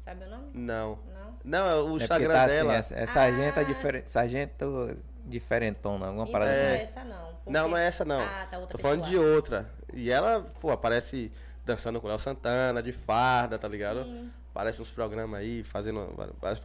Sabe 0.09 0.24
o 0.24 0.28
nome? 0.30 0.51
Não. 0.55 0.98
Não? 1.12 1.35
Não, 1.44 1.68
é 1.70 1.74
o 1.82 1.93
É 1.93 2.02
Instagram 2.02 2.32
tá 2.35 2.44
assim, 2.44 2.55
dela. 2.56 2.74
é, 2.74 2.78
é 2.78 3.06
sargento, 3.06 3.60
Ah. 3.60 3.62
diferen- 3.62 4.02
sargento 4.06 4.97
diferentona, 5.26 6.06
alguma 6.06 6.22
Então 6.24 6.32
parada 6.32 6.51
não 6.52 6.59
é 6.59 6.72
assim. 6.74 6.82
essa 6.82 7.05
não. 7.05 7.26
porque- 7.35 7.51
Não, 7.51 7.68
não 7.68 7.76
é 7.76 7.86
essa 7.86 8.05
não. 8.05 8.20
Ah, 8.22 8.47
tá 8.51 8.59
outra 8.59 8.76
Tô 8.78 8.82
falando 8.82 9.05
de 9.05 9.10
pessoa. 9.10 9.35
outra. 9.35 9.70
E 9.93 10.10
ela, 10.10 10.47
pô, 10.60 10.70
aparece 10.70 11.30
dançando 11.66 12.01
com 12.01 12.06
o 12.06 12.10
Léo 12.10 12.18
Santana, 12.18 12.82
de 12.82 12.93
farda, 12.93 13.59
tá 13.59 13.68
ligado? 13.68 14.05
Sim. 14.05 14.30
Aparece 14.51 14.80
uns 14.80 14.90
programas 14.90 15.39
aí, 15.40 15.62
fazendo. 15.62 15.98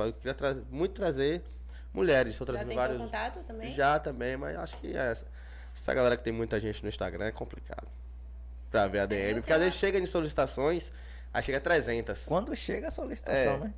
Eu 0.05 0.13
queria 0.13 0.33
trazer, 0.33 0.63
muito 0.71 0.93
trazer 0.93 1.43
mulheres. 1.93 2.37
Tô 2.37 2.45
Já 2.45 2.53
trazendo 2.53 2.69
tentou 2.69 2.81
vários. 2.83 3.01
contato 3.01 3.43
também? 3.43 3.73
Já 3.73 3.99
também, 3.99 4.37
mas 4.37 4.57
acho 4.57 4.77
que 4.77 4.95
essa, 4.95 5.25
essa 5.75 5.93
galera 5.93 6.15
que 6.15 6.23
tem 6.23 6.31
muita 6.33 6.57
gente 6.59 6.81
no 6.81 6.87
Instagram 6.89 7.25
é 7.25 7.31
complicado. 7.33 7.87
Pra 8.71 8.87
ver 8.87 8.99
a 8.99 9.05
DM. 9.05 9.41
Porque 9.41 9.53
às 9.53 9.59
vezes 9.59 9.75
chega 9.75 9.99
em 9.99 10.05
solicitações, 10.05 10.91
aí 11.33 11.43
chega 11.43 11.59
300. 11.59 12.25
Quando 12.25 12.55
chega 12.55 12.87
a 12.87 12.91
solicitação, 12.91 13.55
É. 13.55 13.57
né? 13.59 13.73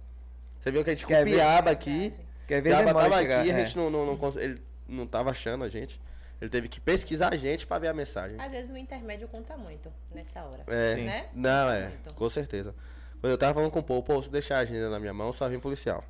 Você 0.60 0.72
viu 0.72 0.84
que 0.84 0.90
a 0.90 0.94
gente 0.94 1.06
Quer 1.06 1.24
ver? 1.24 1.32
copiava 1.32 1.70
aqui. 1.72 2.14
Quer 2.48 2.62
ver 2.62 2.70
Piaba 2.76 2.94
tava 3.02 3.18
chegar, 3.18 3.42
aqui, 3.42 3.52
a 3.52 3.54
é. 3.60 3.66
gente 3.66 3.78
não, 3.78 3.90
não, 3.90 4.06
não, 4.06 4.18
cons- 4.18 4.36
ele 4.36 4.62
não 4.88 5.08
tava 5.08 5.30
achando 5.32 5.64
a 5.64 5.70
gente. 5.70 6.00
Ele 6.42 6.50
teve 6.50 6.68
que 6.68 6.80
pesquisar 6.82 7.34
a 7.34 7.38
gente 7.38 7.66
pra 7.66 7.80
ver 7.80 7.88
a 7.88 7.94
mensagem. 7.94 8.40
Às 8.40 8.52
vezes 8.52 8.70
o 8.70 8.78
intermédio 8.78 9.28
conta 9.28 9.56
muito 9.58 9.92
nessa 10.14 10.44
hora. 10.44 10.64
É. 10.68 10.96
Sim. 10.96 11.06
Né? 11.06 11.28
Não, 11.34 11.70
é, 11.72 11.88
muito. 11.88 12.14
com 12.14 12.30
certeza. 12.30 12.76
Quando 13.22 13.32
eu 13.32 13.38
tava 13.38 13.54
falando 13.54 13.72
com 13.72 13.80
o 13.80 13.84
povo, 13.84 14.04
pô, 14.04 14.22
se 14.22 14.30
deixar 14.30 14.58
a 14.58 14.60
agenda 14.60 14.90
na 14.90 15.00
minha 15.00 15.14
mão, 15.14 15.32
só 15.32 15.48
vem 15.48 15.60
policial. 15.60 16.04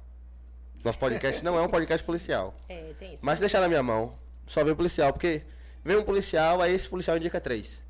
Nosso 0.83 0.99
podcast 0.99 1.43
não 1.43 1.57
é 1.57 1.61
um 1.61 1.69
podcast 1.69 2.03
policial. 2.05 2.53
É, 2.67 2.93
tem 2.99 3.13
isso. 3.13 3.25
Mas 3.25 3.35
se 3.35 3.41
deixar 3.41 3.61
na 3.61 3.67
minha 3.67 3.83
mão, 3.83 4.13
só 4.47 4.63
vem 4.63 4.75
policial, 4.75 5.13
porque 5.13 5.43
vem 5.83 5.95
um 5.97 6.03
policial, 6.03 6.61
aí 6.61 6.73
esse 6.73 6.89
policial 6.89 7.15
indica 7.17 7.39
três. 7.39 7.81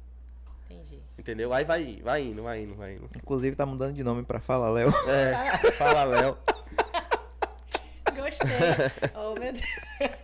Entendeu? 1.26 1.52
Aí 1.52 1.66
vai, 1.66 1.82
indo, 1.82 2.04
vai 2.04 2.22
indo, 2.22 2.44
vai 2.44 2.62
indo, 2.62 2.76
vai 2.76 2.94
indo. 2.94 3.10
Inclusive 3.16 3.56
tá 3.56 3.66
mudando 3.66 3.96
de 3.96 4.04
nome 4.04 4.22
pra 4.22 4.40
Fala 4.40 4.70
Léo. 4.70 4.94
É, 5.10 5.72
fala 5.72 6.04
Léo. 6.04 6.38
Gostei. 8.16 8.48
oh, 9.16 9.34
meu 9.40 9.52
Deus. 9.52 9.66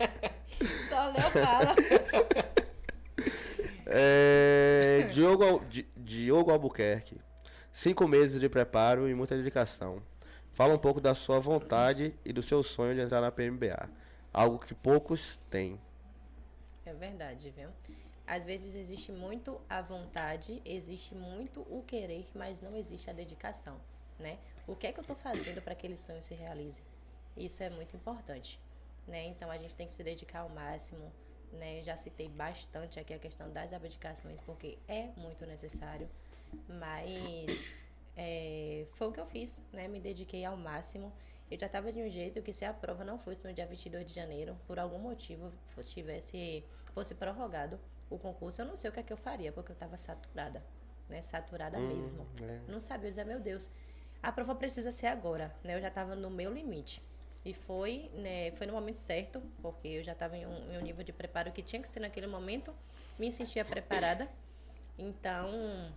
Só 0.88 1.08
Léo 1.08 1.32
fala. 1.32 1.76
É, 3.88 5.10
Diogo, 5.12 5.66
Diogo 5.98 6.52
Albuquerque. 6.52 7.20
Cinco 7.74 8.08
meses 8.08 8.40
de 8.40 8.48
preparo 8.48 9.10
e 9.10 9.16
muita 9.16 9.36
dedicação. 9.36 10.04
Fala 10.54 10.76
um 10.76 10.78
pouco 10.78 11.02
da 11.02 11.16
sua 11.16 11.40
vontade 11.40 12.14
e 12.24 12.32
do 12.32 12.44
seu 12.44 12.62
sonho 12.62 12.94
de 12.94 13.02
entrar 13.02 13.22
na 13.22 13.32
PMBA. 13.32 13.90
Algo 14.32 14.60
que 14.60 14.76
poucos 14.76 15.40
têm. 15.50 15.82
É 16.86 16.94
verdade, 16.94 17.52
viu? 17.58 17.70
Às 18.26 18.46
vezes 18.46 18.76
existe 18.76 19.12
muito 19.12 19.60
a 19.70 19.82
vontade, 19.82 20.62
existe 20.64 21.14
muito 21.14 21.62
o 21.62 21.84
querer, 21.84 22.28
mas 22.34 22.62
não 22.62 22.76
existe 22.76 23.10
a 23.10 23.14
dedicação, 23.14 23.80
né? 24.20 24.38
O 24.68 24.76
que 24.76 24.88
é 24.88 24.94
que 24.94 25.00
eu 25.00 25.04
tô 25.04 25.16
fazendo 25.16 25.62
para 25.62 25.76
que 25.76 25.86
aquele 25.86 25.98
sonho 25.98 26.22
se 26.22 26.34
realize? 26.34 26.82
Isso 27.36 27.64
é 27.64 27.70
muito 27.70 27.96
importante, 27.96 28.60
né? 29.08 29.26
Então 29.26 29.50
a 29.50 29.58
gente 29.58 29.76
tem 29.76 29.88
que 29.88 29.94
se 29.94 30.04
dedicar 30.04 30.42
ao 30.42 30.50
máximo, 30.50 31.12
né? 31.52 31.82
Já 31.82 31.98
citei 31.98 32.30
bastante 32.30 33.00
aqui 33.00 33.14
a 33.14 33.20
questão 33.20 33.52
das 33.52 33.74
abdicações, 33.74 34.40
porque 34.42 34.78
é 34.88 35.08
muito 35.18 35.46
necessário, 35.46 36.10
mas 36.68 37.62
é, 38.16 38.86
foi 38.94 39.08
o 39.08 39.12
que 39.12 39.20
eu 39.20 39.26
fiz, 39.26 39.62
né? 39.74 39.88
Me 39.88 40.00
dediquei 40.00 40.46
ao 40.46 40.56
máximo. 40.56 41.12
Eu 41.50 41.60
já 41.60 41.66
estava 41.66 41.92
de 41.92 42.02
um 42.02 42.10
jeito 42.10 42.42
que 42.42 42.54
se 42.54 42.64
a 42.64 42.74
prova 42.74 43.04
não 43.04 43.20
fosse 43.20 43.46
no 43.46 43.54
dia 43.54 43.66
22 43.66 44.06
de 44.06 44.14
janeiro, 44.14 44.58
por 44.66 44.80
algum 44.80 45.00
motivo 45.00 45.52
tivesse, 45.84 46.64
fosse 46.94 47.14
prorrogado 47.14 47.78
o 48.12 48.20
concurso, 48.20 48.62
eu 48.62 48.66
não 48.66 48.76
sei 48.76 48.90
o 48.90 48.94
que 48.94 49.00
é 49.00 49.04
que 49.04 49.14
eu 49.14 49.18
faria, 49.18 49.52
porque 49.52 49.72
eu 49.72 49.74
estava 49.74 49.98
saturada, 49.98 50.64
né? 51.10 51.22
Saturada 51.22 51.80
mesmo. 51.80 52.28
é. 52.42 52.60
Não 52.68 52.80
sabia 52.82 53.10
dizer, 53.10 53.26
meu 53.26 53.40
Deus, 53.40 53.72
a 54.22 54.32
prova 54.32 54.54
precisa 54.54 54.92
ser 54.92 55.08
agora, 55.08 55.56
né? 55.64 55.76
Eu 55.76 55.82
já 55.82 55.88
estava 55.88 56.16
no 56.16 56.30
meu 56.30 56.54
limite. 56.54 57.02
E 57.44 57.56
foi, 57.56 58.12
né, 58.14 58.52
foi 58.52 58.68
no 58.68 58.74
momento 58.74 59.00
certo, 59.00 59.42
porque 59.64 59.88
eu 59.88 60.04
já 60.04 60.12
estava 60.12 60.38
em, 60.38 60.46
um, 60.46 60.74
em 60.74 60.78
um 60.78 60.82
nível 60.82 61.04
de 61.04 61.12
preparo 61.12 61.52
que 61.52 61.64
tinha 61.64 61.82
que 61.82 61.90
ser 61.90 62.00
naquele 62.00 62.28
momento, 62.28 62.72
me 63.18 63.34
sentia 63.34 63.66
preparada. 63.66 64.30
Então, 64.96 65.92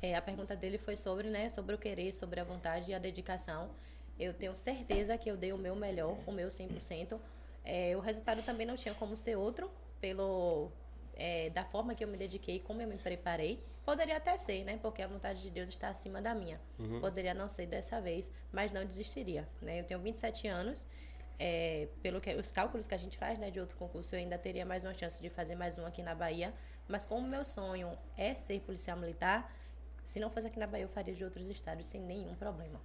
é, 0.00 0.14
a 0.14 0.22
pergunta 0.22 0.54
dele 0.54 0.78
foi 0.78 0.96
sobre, 0.96 1.28
né, 1.28 1.50
sobre 1.50 1.74
o 1.74 1.78
querer, 1.78 2.12
sobre 2.12 2.38
a 2.38 2.44
vontade 2.44 2.92
e 2.92 2.94
a 2.94 2.98
dedicação. 2.98 3.70
Eu 4.18 4.32
tenho 4.32 4.54
certeza 4.54 5.18
que 5.18 5.28
eu 5.28 5.36
dei 5.36 5.52
o 5.52 5.58
meu 5.58 5.74
melhor, 5.74 6.16
o 6.26 6.30
meu 6.30 6.48
100%. 6.48 7.18
É, 7.64 7.96
o 7.96 8.00
resultado 8.00 8.42
também 8.42 8.66
não 8.66 8.76
tinha 8.76 8.94
como 8.94 9.16
ser 9.16 9.36
outro, 9.36 9.68
pelo 10.00 10.70
é, 11.22 11.50
da 11.50 11.64
forma 11.64 11.94
que 11.94 12.02
eu 12.02 12.08
me 12.08 12.16
dediquei, 12.16 12.58
como 12.58 12.82
eu 12.82 12.88
me 12.88 12.98
preparei. 12.98 13.62
Poderia 13.84 14.16
até 14.16 14.36
ser, 14.36 14.64
né? 14.64 14.76
Porque 14.82 15.00
a 15.00 15.06
vontade 15.06 15.40
de 15.40 15.50
Deus 15.50 15.68
está 15.68 15.88
acima 15.88 16.20
da 16.20 16.34
minha. 16.34 16.60
Poderia 17.00 17.32
não 17.32 17.48
ser 17.48 17.66
dessa 17.66 18.00
vez, 18.00 18.32
mas 18.50 18.72
não 18.72 18.84
desistiria, 18.84 19.48
né? 19.60 19.78
Eu 19.78 19.84
tenho 19.84 20.00
27 20.00 20.48
anos. 20.48 20.88
É, 21.38 21.88
pelo 22.02 22.20
que 22.20 22.34
os 22.34 22.50
cálculos 22.50 22.88
que 22.88 22.94
a 22.94 22.98
gente 22.98 23.16
faz, 23.16 23.38
né, 23.38 23.50
de 23.50 23.58
outro 23.58 23.76
concurso, 23.76 24.14
eu 24.14 24.18
ainda 24.18 24.36
teria 24.36 24.66
mais 24.66 24.84
uma 24.84 24.94
chance 24.94 25.20
de 25.22 25.30
fazer 25.30 25.54
mais 25.54 25.78
um 25.78 25.86
aqui 25.86 26.02
na 26.02 26.14
Bahia. 26.14 26.52
Mas 26.88 27.06
como 27.06 27.26
meu 27.26 27.44
sonho 27.44 27.96
é 28.16 28.34
ser 28.34 28.60
policial 28.60 28.96
militar, 28.96 29.52
se 30.04 30.18
não 30.18 30.28
fosse 30.28 30.48
aqui 30.48 30.58
na 30.58 30.66
Bahia, 30.66 30.84
eu 30.84 30.88
faria 30.88 31.14
de 31.14 31.22
outros 31.22 31.46
estados 31.48 31.86
sem 31.86 32.00
nenhum 32.00 32.34
problema. 32.34 32.80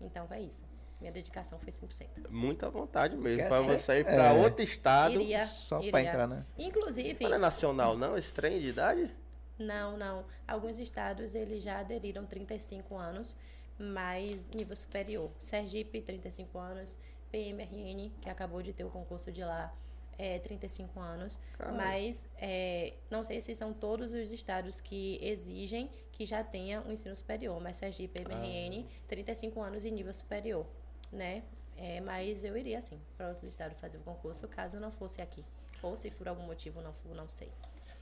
Então, 0.00 0.26
é 0.30 0.40
isso. 0.40 0.64
Minha 1.00 1.12
dedicação 1.12 1.58
foi 1.58 1.70
100%. 1.70 2.30
Muita 2.30 2.70
vontade 2.70 3.16
mesmo. 3.18 3.48
Ser- 3.48 3.62
você 3.78 4.00
ir 4.00 4.04
pra 4.04 4.28
é. 4.28 4.32
outro 4.32 4.62
estado. 4.64 5.14
Iria, 5.14 5.46
Só 5.46 5.78
pra 5.90 6.00
entrar, 6.02 6.26
né? 6.26 6.44
Inclusive, 6.58 7.24
Não 7.24 7.34
é 7.34 7.38
nacional, 7.38 7.96
não? 7.96 8.16
Esse 8.16 8.32
trem 8.32 8.60
de 8.60 8.68
idade? 8.68 9.10
Não, 9.58 9.96
não. 9.96 10.24
Alguns 10.46 10.78
estados 10.78 11.34
eles 11.34 11.62
já 11.62 11.80
aderiram 11.80 12.24
35 12.24 12.96
anos, 12.96 13.36
mas 13.78 14.48
nível 14.50 14.76
superior. 14.76 15.30
Sergipe, 15.40 16.00
35 16.00 16.58
anos. 16.58 16.96
PMRN, 17.30 18.10
que 18.20 18.30
acabou 18.30 18.62
de 18.62 18.72
ter 18.72 18.84
o 18.84 18.88
concurso 18.90 19.30
de 19.32 19.42
lá, 19.42 19.74
é 20.18 20.38
35 20.38 20.98
anos. 20.98 21.38
Caralho. 21.58 21.76
Mas 21.76 22.28
é, 22.38 22.94
não 23.10 23.24
sei 23.24 23.42
se 23.42 23.54
são 23.54 23.72
todos 23.72 24.12
os 24.12 24.30
estados 24.32 24.80
que 24.80 25.18
exigem 25.22 25.90
que 26.12 26.24
já 26.24 26.42
tenha 26.42 26.80
o 26.82 26.90
ensino 26.92 27.14
superior. 27.14 27.60
Mas 27.60 27.76
Sergipe, 27.76 28.22
PMRN, 28.22 28.86
35 29.06 29.60
anos 29.60 29.84
e 29.84 29.90
nível 29.90 30.14
superior, 30.14 30.66
né? 31.12 31.42
É, 31.76 32.00
mas 32.00 32.42
eu 32.42 32.56
iria, 32.56 32.80
sim, 32.80 33.00
para 33.16 33.28
outros 33.28 33.50
estados 33.50 33.78
fazer 33.78 33.98
o 33.98 34.00
concurso, 34.00 34.48
caso 34.48 34.80
não 34.80 34.90
fosse 34.90 35.20
aqui. 35.20 35.44
Ou 35.82 35.96
se 35.96 36.10
por 36.10 36.26
algum 36.26 36.42
motivo 36.44 36.80
não 36.80 36.92
for, 36.94 37.14
não 37.14 37.28
sei. 37.28 37.50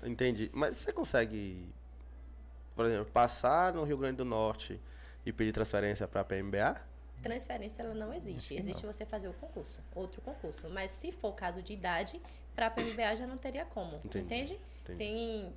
Entendi. 0.03 0.51
Mas 0.53 0.77
você 0.77 0.93
consegue, 0.93 1.69
por 2.77 2.87
exemplo, 2.87 3.07
passar 3.07 3.73
no 3.73 3.83
Rio 3.85 3.99
Grande 3.99 4.17
do 4.19 4.25
Norte 4.25 4.81
e 5.27 5.33
pedir 5.33 5.53
transferência 5.53 6.07
pra 6.07 6.23
PMBA? 6.23 6.81
Transferência 7.23 7.83
ela 7.83 7.95
não 7.95 8.13
existe. 8.13 8.55
Existe 8.55 8.85
você 8.85 9.05
fazer 9.07 9.29
o 9.29 9.33
concurso, 9.33 9.81
outro 9.95 10.21
concurso. 10.21 10.69
Mas 10.69 10.91
se 10.91 11.11
for 11.11 11.33
caso 11.33 11.63
de 11.63 11.73
idade, 11.73 12.21
para 12.55 12.67
a 12.67 12.71
PMBA 12.71 13.17
já 13.17 13.27
não 13.27 13.39
teria 13.39 13.65
como. 13.65 13.97
Entendi, 14.05 14.25
Entende? 14.25 14.61
entendi. 14.83 14.99
Tem 14.99 15.53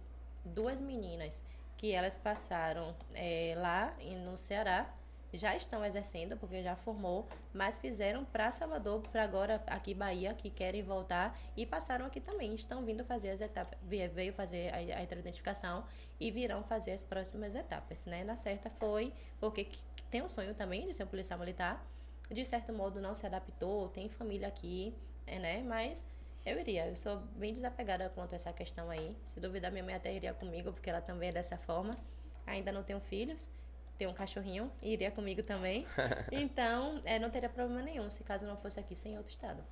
duas 0.45 0.79
meninas 0.81 1.43
que 1.77 1.91
elas 1.91 2.17
passaram 2.17 2.95
é, 3.13 3.53
lá 3.57 3.93
no 4.23 4.37
Ceará, 4.37 4.91
já 5.33 5.55
estão 5.55 5.83
exercendo, 5.85 6.37
porque 6.37 6.63
já 6.63 6.75
formou, 6.75 7.27
mas 7.53 7.77
fizeram 7.77 8.23
para 8.25 8.51
Salvador, 8.51 9.01
para 9.11 9.23
agora 9.23 9.61
aqui 9.67 9.93
Bahia, 9.93 10.33
que 10.33 10.49
querem 10.49 10.83
voltar, 10.83 11.37
e 11.55 11.65
passaram 11.65 12.05
aqui 12.05 12.19
também. 12.21 12.53
Estão 12.55 12.85
vindo 12.85 13.03
fazer 13.03 13.29
as 13.29 13.41
etapas, 13.41 13.77
veio 13.83 14.33
fazer 14.33 14.73
a, 14.73 15.03
identificação 15.03 15.83
e 16.19 16.31
virão 16.31 16.63
fazer 16.63 16.91
as 16.91 17.03
próximas 17.03 17.55
etapas, 17.55 18.05
né? 18.05 18.23
Na 18.23 18.35
certa 18.35 18.69
foi 18.69 19.13
porque 19.39 19.65
que- 19.65 19.79
que 19.95 20.03
tem 20.03 20.21
um 20.21 20.29
sonho 20.29 20.53
também 20.53 20.87
de 20.87 20.93
ser 20.93 21.03
um 21.03 21.07
policial 21.07 21.39
militar, 21.39 21.85
de 22.29 22.45
certo 22.45 22.73
modo 22.73 23.01
não 23.01 23.15
se 23.15 23.25
adaptou, 23.25 23.89
tem 23.89 24.09
família 24.09 24.47
aqui, 24.47 24.95
é, 25.25 25.39
né? 25.39 25.61
Mas 25.63 26.05
eu 26.45 26.59
iria, 26.59 26.87
eu 26.87 26.95
sou 26.95 27.17
bem 27.35 27.53
desapegada 27.53 28.09
quanto 28.09 28.33
a 28.33 28.35
essa 28.35 28.53
questão 28.53 28.89
aí. 28.89 29.17
Se 29.25 29.39
duvidar, 29.39 29.71
minha 29.71 29.83
mãe 29.83 29.95
até 29.95 30.13
iria 30.13 30.33
comigo, 30.33 30.71
porque 30.71 30.89
ela 30.89 31.01
também 31.01 31.29
é 31.29 31.31
dessa 31.33 31.57
forma. 31.57 31.93
Ainda 32.45 32.71
não 32.71 32.83
tenho 32.83 33.01
filhos, 33.01 33.49
tenho 33.97 34.11
um 34.11 34.13
cachorrinho, 34.13 34.71
e 34.81 34.93
iria 34.93 35.11
comigo 35.11 35.43
também. 35.43 35.85
Então, 36.31 37.01
é, 37.03 37.17
não 37.19 37.29
teria 37.29 37.49
problema 37.49 37.81
nenhum, 37.81 38.09
se 38.09 38.23
caso 38.23 38.45
não 38.45 38.57
fosse 38.57 38.79
aqui, 38.79 38.95
sem 38.95 39.17
outro 39.17 39.31
estado. 39.31 39.63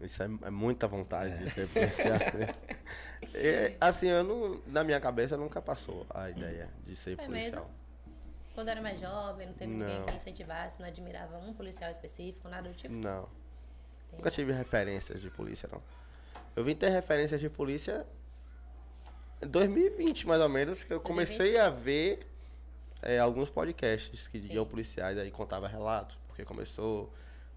Isso 0.00 0.22
é, 0.22 0.26
é 0.26 0.50
muita 0.50 0.88
vontade 0.88 1.38
de 1.38 1.50
ser 1.50 1.68
policial. 1.70 2.18
né? 2.18 2.54
É, 3.34 3.76
assim, 3.80 4.08
eu 4.08 4.24
não, 4.24 4.60
na 4.66 4.82
minha 4.82 5.00
cabeça 5.00 5.36
nunca 5.36 5.62
passou 5.62 6.06
a 6.10 6.30
ideia 6.30 6.68
de 6.86 6.96
ser 6.96 7.18
É 7.18 7.26
policial. 7.26 7.70
Quando 8.54 8.68
eu 8.68 8.72
era 8.72 8.82
mais 8.82 9.00
jovem, 9.00 9.48
não 9.48 9.54
teve 9.54 9.72
ninguém 9.72 9.98
Não. 9.98 10.06
que 10.06 10.14
incentivasse, 10.14 10.80
não 10.80 10.86
admirava 10.86 11.38
um 11.38 11.52
policial 11.52 11.90
específico, 11.90 12.48
nada 12.48 12.68
do 12.68 12.74
tipo. 12.74 12.94
Não. 12.94 13.28
Nunca 14.12 14.30
tive 14.30 14.52
referências 14.52 15.20
de 15.20 15.28
polícia, 15.28 15.68
não. 15.72 15.82
Eu 16.54 16.62
vim 16.62 16.74
ter 16.74 16.88
referências 16.88 17.40
de 17.40 17.50
polícia 17.50 18.06
em 19.42 19.48
2020, 19.48 20.26
mais 20.28 20.40
ou 20.40 20.48
menos, 20.48 20.84
que 20.84 20.92
eu 20.92 21.00
comecei 21.00 21.58
a 21.58 21.68
ver 21.68 22.20
é, 23.04 23.18
alguns 23.18 23.50
podcasts 23.50 24.26
que 24.28 24.38
diziam 24.38 24.64
policiais, 24.66 25.16
aí 25.18 25.30
contava 25.30 25.68
relatos, 25.68 26.18
porque 26.26 26.44
começou, 26.44 27.12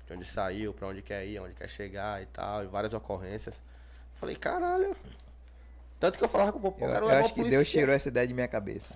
de 0.06 0.14
onde 0.14 0.26
saiu, 0.26 0.74
pra 0.74 0.88
onde 0.88 1.02
quer 1.02 1.26
ir, 1.26 1.40
onde 1.40 1.54
quer 1.54 1.68
chegar 1.70 2.22
e 2.22 2.26
tal, 2.28 2.64
e 2.64 2.68
várias 2.68 2.94
ocorrências. 2.94 3.56
Falei, 4.20 4.36
caralho, 4.36 4.96
Tanto 6.00 6.18
que 6.20 6.24
eu 6.24 6.30
falava 6.30 6.52
com 6.52 6.60
o 6.60 6.62
povo, 6.62 6.78
Eu, 6.80 6.88
eu 6.88 6.94
quero 6.94 7.06
eu 7.06 7.10
levar 7.10 7.22
acho 7.22 7.34
que 7.34 7.44
Deus 7.44 7.68
tirou 7.70 7.94
essa 7.94 8.08
ideia 8.10 8.28
de 8.28 8.34
minha 8.34 8.48
cabeça. 8.48 8.94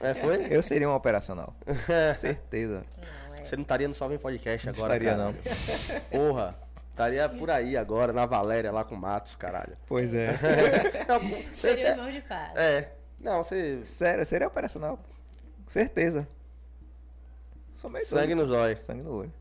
É, 0.00 0.14
foi? 0.14 0.48
Eu 0.50 0.62
seria 0.62 0.88
um 0.88 0.94
operacional. 0.94 1.54
Certeza. 2.16 2.84
Não, 2.96 3.34
é. 3.34 3.44
Você 3.44 3.54
não 3.56 3.62
estaria 3.62 3.86
no 3.86 3.94
Salve 3.94 4.16
em 4.16 4.18
Podcast 4.18 4.66
Não 4.66 4.74
agora, 4.74 4.96
estaria, 4.96 5.10
caralho. 5.16 6.02
Porra. 6.10 6.56
Estaria 6.90 7.28
por 7.28 7.50
aí 7.50 7.76
agora, 7.76 8.12
na 8.12 8.24
Valéria, 8.26 8.70
lá 8.72 8.84
com 8.84 8.94
o 8.94 8.98
Matos, 8.98 9.34
caralho. 9.36 9.76
Pois 9.86 10.12
é. 10.14 10.28
Não, 11.08 11.20
Seria 11.60 11.86
você- 11.86 11.90
os 11.92 11.96
mãos 11.96 12.12
de 12.12 12.20
fato. 12.22 12.56
é. 12.58 12.92
Não, 13.20 13.42
você. 13.42 13.84
Sério, 13.84 14.24
seria 14.26 14.46
operacional. 14.46 14.98
Certeza. 15.66 16.28
Sou 17.74 17.90
meio 17.90 18.04
doido. 18.08 18.20
Sangue 18.20 18.34
no 18.34 18.44
zóio. 18.44 18.82
Sangue 18.82 19.02
no 19.02 19.12
olho. 19.12 19.32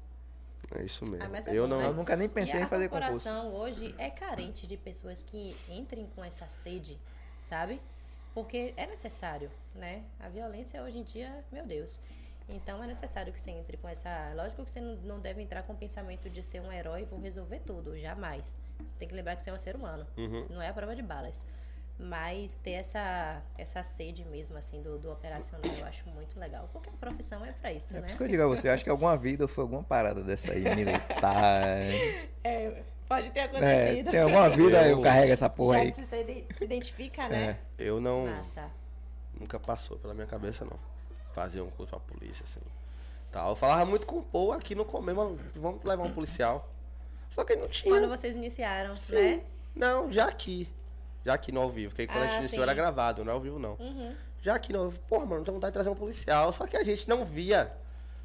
É 0.75 0.83
isso 0.83 1.05
mesmo. 1.05 1.23
Ah, 1.25 1.29
mas 1.29 1.45
é 1.47 1.53
eu 1.53 1.63
bom, 1.63 1.69
não. 1.69 1.77
né? 1.79 1.87
Eu 1.87 1.93
nunca 1.93 2.15
nem 2.15 2.27
pensei 2.27 2.59
e 2.59 2.63
em 2.63 2.67
fazer 2.67 2.85
a 2.85 2.89
concurso. 2.89 3.11
corporação 3.23 3.53
hoje 3.53 3.93
é 3.97 4.09
carente 4.09 4.65
de 4.65 4.75
pessoas 4.75 5.21
que 5.21 5.55
entrem 5.69 6.07
com 6.15 6.23
essa 6.23 6.47
sede, 6.47 6.99
sabe? 7.39 7.79
Porque 8.33 8.73
é 8.75 8.87
necessário, 8.87 9.51
né? 9.75 10.03
A 10.19 10.29
violência 10.29 10.81
hoje 10.81 10.97
em 10.97 11.03
dia, 11.03 11.43
meu 11.51 11.65
Deus. 11.65 11.99
Então 12.49 12.83
é 12.83 12.87
necessário 12.87 13.31
que 13.31 13.39
você 13.39 13.51
entre 13.51 13.77
com 13.77 13.87
essa. 13.87 14.33
Lógico 14.35 14.63
que 14.65 14.71
você 14.71 14.81
não, 14.81 14.95
não 14.97 15.19
deve 15.19 15.41
entrar 15.43 15.61
com 15.63 15.73
o 15.73 15.77
pensamento 15.77 16.27
de 16.29 16.43
ser 16.43 16.59
um 16.61 16.71
herói 16.71 17.03
e 17.03 17.05
vou 17.05 17.19
resolver 17.19 17.59
tudo, 17.59 17.97
jamais. 17.99 18.59
Você 18.89 18.97
tem 18.97 19.07
que 19.07 19.13
lembrar 19.13 19.35
que 19.35 19.43
você 19.43 19.51
é 19.51 19.53
um 19.53 19.59
ser 19.59 19.75
humano, 19.75 20.07
Uhum. 20.17 20.47
não 20.49 20.61
é 20.61 20.69
a 20.69 20.73
prova 20.73 20.95
de 20.95 21.03
balas. 21.03 21.45
Mas 21.99 22.55
ter 22.63 22.71
essa, 22.71 23.41
essa 23.57 23.83
sede 23.83 24.25
mesmo, 24.25 24.57
assim, 24.57 24.81
do, 24.81 24.97
do 24.97 25.11
operacional, 25.11 25.61
eu 25.77 25.85
acho 25.85 26.07
muito 26.09 26.37
legal. 26.39 26.67
Porque 26.73 26.89
a 26.89 26.93
profissão 26.93 27.45
é 27.45 27.51
pra 27.51 27.71
isso, 27.71 27.93
É 27.93 27.95
né? 27.95 28.01
por 28.01 28.07
isso 28.07 28.17
que 28.17 28.23
eu 28.23 28.27
digo 28.27 28.43
a 28.43 28.47
você, 28.47 28.67
eu 28.67 28.73
acho 28.73 28.83
que 28.83 28.89
alguma 28.89 29.15
vida 29.15 29.47
foi 29.47 29.61
alguma 29.63 29.83
parada 29.83 30.21
dessa 30.23 30.51
aí, 30.51 30.63
militar. 30.75 31.63
É, 32.45 32.83
pode 33.07 33.29
ter 33.31 33.39
É, 33.39 33.43
acontecido. 33.43 34.11
tem 34.11 34.19
alguma 34.19 34.49
vida, 34.49 34.81
eu 34.87 34.97
Eu- 34.97 35.01
carrego 35.01 35.31
essa 35.31 35.49
porra 35.49 35.77
Já 35.77 35.83
aí. 35.83 35.93
se, 35.93 36.05
se 36.57 36.63
identifica, 36.65 37.29
né? 37.29 37.57
Eu 37.77 38.01
não. 38.01 38.25
Massa. 38.27 38.69
Nunca 39.39 39.57
passou 39.59 39.97
pela 39.97 40.13
minha 40.13 40.27
cabeça, 40.27 40.65
não. 40.65 40.77
Fazer 41.33 41.61
um 41.61 41.69
curso 41.69 41.91
pra 41.91 41.99
polícia, 41.99 42.43
assim. 42.43 42.59
Tal. 43.31 43.51
Eu 43.51 43.55
falava 43.55 43.85
muito 43.85 44.05
com 44.05 44.17
o 44.17 44.23
Paul 44.23 44.51
aqui 44.51 44.75
no 44.75 44.83
comer, 44.83 45.13
mano, 45.13 45.37
vamos 45.55 45.83
levar 45.85 46.03
um 46.03 46.11
policial. 46.11 46.69
Só 47.29 47.43
que 47.45 47.55
não 47.55 47.67
tinha. 47.69 47.93
Quando 47.93 48.07
vocês 48.09 48.35
iniciaram, 48.35 48.97
Sim. 48.97 49.15
né? 49.15 49.43
Não, 49.73 50.11
já 50.11 50.25
aqui. 50.25 50.67
Já 51.25 51.33
aqui 51.35 51.51
no 51.51 51.61
ao 51.61 51.69
vivo. 51.69 51.89
Porque 51.93 52.07
quando 52.07 52.23
a 52.23 52.25
Ah, 52.25 52.27
gente 52.29 52.39
iniciou 52.39 52.59
sim. 52.59 52.63
era 52.63 52.73
gravado, 52.73 53.23
não 53.23 53.31
é 53.31 53.35
ao 53.35 53.41
vivo, 53.41 53.57
não. 53.59 53.73
Uhum. 53.79 54.13
Já 54.41 54.55
aqui 54.55 54.73
no 54.73 54.79
ao 54.79 54.89
vivo, 54.89 55.01
porra, 55.07 55.25
mano, 55.25 55.37
não 55.37 55.43
tem 55.45 55.53
vontade 55.53 55.71
de 55.71 55.73
trazer 55.75 55.89
um 55.89 55.95
policial. 55.95 56.51
Só 56.51 56.67
que 56.67 56.75
a 56.75 56.83
gente 56.83 57.07
não 57.07 57.23
via 57.23 57.71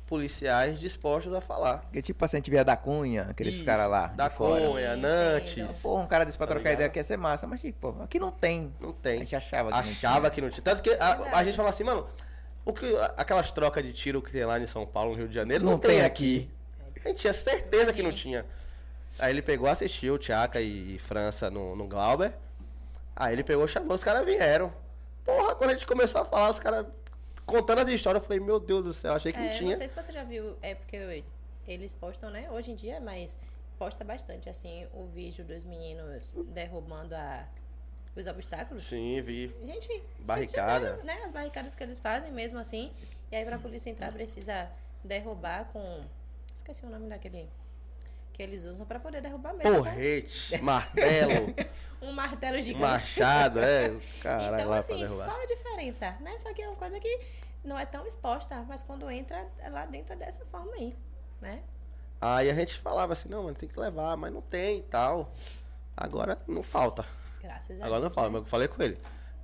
policiais 0.07 0.81
dispostos 0.81 1.35
a 1.35 1.41
falar. 1.41 1.79
Porque 1.83 2.01
tipo 2.01 2.25
assim, 2.25 2.37
a 2.37 2.41
gente 2.41 2.51
via 2.51 2.65
da 2.65 2.77
Cunha, 2.77 3.27
aqueles 3.31 3.55
Isso, 3.55 3.65
caras 3.65 3.89
lá. 3.91 4.07
Da. 4.09 4.31
Cunha, 4.31 4.97
Nantes. 4.97 5.59
entendo. 5.59 5.83
Pô, 5.83 5.99
um 5.99 6.07
cara 6.07 6.25
desse 6.25 6.37
pra 6.39 6.47
Tá 6.47 6.55
trocar 6.55 6.71
ligado? 6.71 6.79
ideia 6.81 6.89
quer 6.91 7.03
ser 7.03 7.17
massa, 7.19 7.47
mas 7.47 7.61
tipo, 7.61 7.93
pô, 7.93 8.03
aqui 8.03 8.19
não 8.19 8.31
tem. 8.31 8.73
Não 8.81 8.91
A 8.91 8.93
tem. 8.95 9.19
gente 9.19 9.37
achava 9.37 9.69
que 9.71 9.75
não 9.75 9.81
Achava 9.81 10.21
tinha. 10.21 10.31
que 10.31 10.41
não 10.41 10.51
tinha. 10.51 10.63
Tanto 10.63 10.83
que 10.83 10.91
a, 10.91 11.39
a 11.39 11.45
gente 11.45 11.57
fala 11.57 11.69
assim, 11.69 11.85
mano, 11.85 12.07
o 12.65 12.73
que, 12.73 12.87
aquelas 13.17 13.53
trocas 13.53 13.85
de 13.85 13.93
tiro 13.93 14.23
que 14.23 14.33
tem 14.33 14.45
lá 14.45 14.59
em 14.59 14.67
São 14.67 14.87
Paulo, 14.87 15.11
no 15.13 15.17
Rio 15.19 15.29
de 15.29 15.35
Janeiro, 15.35 15.63
não, 15.65 15.73
Não 15.73 15.79
tem 15.79 15.97
tem 15.99 16.01
aqui. 16.05 16.51
A 17.05 17.09
gente 17.09 17.21
tinha 17.21 17.33
certeza 17.35 17.93
que 17.93 18.03
não 18.03 18.13
tinha. 18.13 18.45
Aí 19.19 19.31
ele 19.33 19.43
pegou, 19.43 19.69
assistiu 19.69 20.17
Tchaka 20.19 20.61
e 20.61 20.99
França 20.99 21.51
no, 21.51 21.77
no 21.77 21.87
Glauber. 21.87 22.33
Aí 23.19 23.35
ele 23.35 23.43
pegou, 23.43 23.67
chamou, 23.67 23.97
os 23.97 24.05
caras 24.05 24.25
vieram. 24.25 24.73
Porra, 25.25 25.57
quando 25.57 25.71
a 25.71 25.73
gente 25.73 25.87
começou 25.87 26.21
a 26.21 26.25
falar, 26.25 26.51
os 26.51 26.61
caras 26.61 26.87
contando 27.45 27.81
as 27.81 27.89
histórias, 27.89 28.23
eu 28.23 28.27
falei, 28.27 28.39
meu 28.39 28.61
Deus 28.61 28.85
do 28.85 28.93
céu, 28.93 29.15
achei 29.15 29.33
que 29.33 29.41
É, 29.41 29.43
não 29.43 29.51
tinha. 29.51 29.71
Não 29.71 29.77
sei 29.77 29.89
se 29.89 29.95
você 29.95 30.13
já 30.13 30.23
viu, 30.23 30.57
é 30.63 30.77
porque 30.77 31.25
eles 31.67 31.93
postam, 31.93 32.31
né? 32.31 32.49
Hoje 32.53 32.71
em 32.71 32.77
dia, 32.77 33.01
mas 33.01 33.37
posta 33.77 34.05
bastante, 34.05 34.49
assim, 34.49 34.87
o 34.95 35.07
vídeo 35.07 35.45
dos 35.45 35.65
meninos 35.65 36.37
derrubando 36.47 37.17
a, 37.17 37.45
os 38.15 38.27
obstáculos. 38.29 38.85
Sim, 38.85 39.21
vi. 39.21 39.53
Gente, 39.65 40.01
Barricada. 40.21 40.79
tiveram, 40.79 41.05
né? 41.05 41.21
As 41.25 41.33
barricadas 41.33 41.75
que 41.75 41.83
eles 41.83 41.99
fazem 41.99 42.31
mesmo 42.31 42.59
assim. 42.61 42.93
E 43.33 43.37
aí 43.37 43.45
pra 43.45 43.59
polícia 43.59 43.91
entrar 43.91 44.13
precisa 44.13 44.71
derrubar 45.03 45.65
com. 45.73 46.05
Esqueci 46.55 46.87
o 46.87 46.89
nome 46.89 47.09
daquele. 47.09 47.49
Que 48.39 48.43
eles 48.45 48.65
usam 48.65 48.87
pra 48.87 49.01
poder 49.01 49.21
derrubar 49.21 49.53
mesmo. 49.53 49.69
né? 49.73 49.77
Porrete, 49.79 50.63
martelo, 50.63 51.53
Um 52.01 52.13
martelo 52.13 52.57
gigante. 52.63 52.79
machado, 52.81 53.59
é. 53.59 53.93
Caralho, 54.23 54.55
então, 54.55 54.71
lá 54.71 54.79
assim, 54.79 54.97
derrubar. 54.97 55.25
qual 55.29 55.41
a 55.41 55.45
diferença? 55.47 56.17
Né? 56.21 56.39
Só 56.39 56.55
que 56.55 56.63
é 56.63 56.69
uma 56.69 56.77
coisa 56.77 57.01
que 57.01 57.21
não 57.65 57.77
é 57.77 57.85
tão 57.85 58.07
exposta, 58.07 58.65
mas 58.69 58.85
quando 58.85 59.11
entra, 59.11 59.45
é 59.59 59.69
lá 59.69 59.85
dentro 59.87 60.17
dessa 60.17 60.47
forma 60.47 60.73
aí, 60.77 60.97
né? 61.41 61.65
Aí 62.21 62.49
a 62.49 62.55
gente 62.55 62.79
falava 62.79 63.13
assim, 63.13 63.29
não, 63.29 63.43
mano, 63.43 63.57
tem 63.57 63.69
que 63.69 63.79
levar, 63.79 64.17
mas 64.17 64.33
não 64.33 64.41
tem 64.41 64.79
e 64.79 64.83
tal. 64.83 65.33
Agora 65.97 66.39
não 66.47 66.63
falta. 66.63 67.05
Graças 67.43 67.81
a 67.81 67.85
Agora 67.87 68.01
não 68.01 68.07
Deus. 68.09 68.15
falta, 68.15 68.31
né? 68.31 68.35
mas 68.35 68.43
eu 68.43 68.49
falei 68.49 68.69
com 68.69 68.81
ele. 68.81 68.99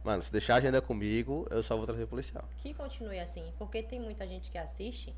Mano, 0.04 0.22
se 0.22 0.30
deixar 0.30 0.54
a 0.54 0.58
agenda 0.58 0.80
comigo, 0.80 1.48
eu 1.50 1.64
só 1.64 1.76
vou 1.76 1.84
trazer 1.84 2.06
policial. 2.06 2.44
Que 2.58 2.72
continue 2.72 3.18
assim, 3.18 3.52
porque 3.58 3.82
tem 3.82 3.98
muita 4.00 4.24
gente 4.24 4.52
que 4.52 4.58
assiste, 4.58 5.12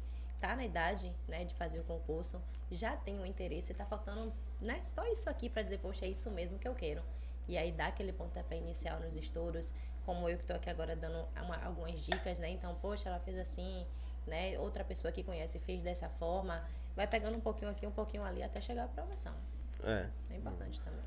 tá 0.47 0.55
na 0.55 0.65
idade, 0.65 1.13
né, 1.27 1.45
de 1.45 1.53
fazer 1.55 1.81
o 1.81 1.83
concurso, 1.83 2.41
já 2.71 2.95
tem 2.97 3.19
um 3.19 3.27
interesse, 3.27 3.75
tá 3.75 3.85
faltando, 3.85 4.33
né, 4.61 4.79
só 4.83 5.05
isso 5.11 5.29
aqui 5.29 5.51
pra 5.51 5.63
dizer, 5.63 5.79
poxa, 5.79 6.05
é 6.05 6.09
isso 6.09 6.31
mesmo 6.31 6.57
que 6.59 6.69
eu 6.69 6.75
quero. 6.75 7.03
E 7.49 7.59
aí 7.59 7.73
dá 7.73 7.89
aquele 7.89 8.13
pontapé 8.13 8.57
inicial 8.57 9.01
nos 9.01 9.17
estudos, 9.17 9.75
como 10.05 10.29
eu 10.29 10.39
que 10.39 10.47
tô 10.47 10.53
aqui 10.53 10.71
agora 10.71 10.95
dando 10.95 11.27
uma- 11.43 11.65
algumas 11.65 11.99
dicas, 12.01 12.39
né? 12.39 12.49
Então, 12.51 12.77
poxa, 12.77 13.09
ela 13.09 13.19
fez 13.19 13.37
assim, 13.39 13.85
né? 14.27 14.57
Outra 14.59 14.85
pessoa 14.85 15.11
que 15.11 15.25
conhece 15.25 15.59
fez 15.59 15.83
dessa 15.83 16.09
forma, 16.09 16.63
vai 16.95 17.07
pegando 17.09 17.37
um 17.37 17.41
pouquinho 17.41 17.71
aqui, 17.73 17.85
um 17.87 17.91
pouquinho 17.91 18.23
ali 18.25 18.41
até 18.43 18.61
chegar 18.61 18.83
à 18.83 18.85
aprovação. 18.85 19.35
É. 19.83 20.07
É 20.31 20.37
importante 20.37 20.81
também. 20.81 21.01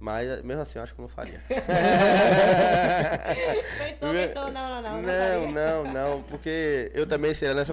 Mas 0.00 0.42
mesmo 0.42 0.62
assim, 0.62 0.78
eu 0.78 0.82
acho 0.82 0.94
que 0.94 1.00
eu 1.00 1.02
não 1.02 1.08
faria. 1.08 1.40
Pensou, 3.78 4.12
pensou, 4.12 4.50
não, 4.50 4.68
não, 4.68 4.82
não. 4.82 5.02
não, 5.02 5.08
faria. 5.08 5.50
não, 5.52 5.84
não, 5.92 6.22
porque 6.24 6.90
eu 6.94 7.06
também 7.06 7.34
seria 7.34 7.54
nessa. 7.54 7.72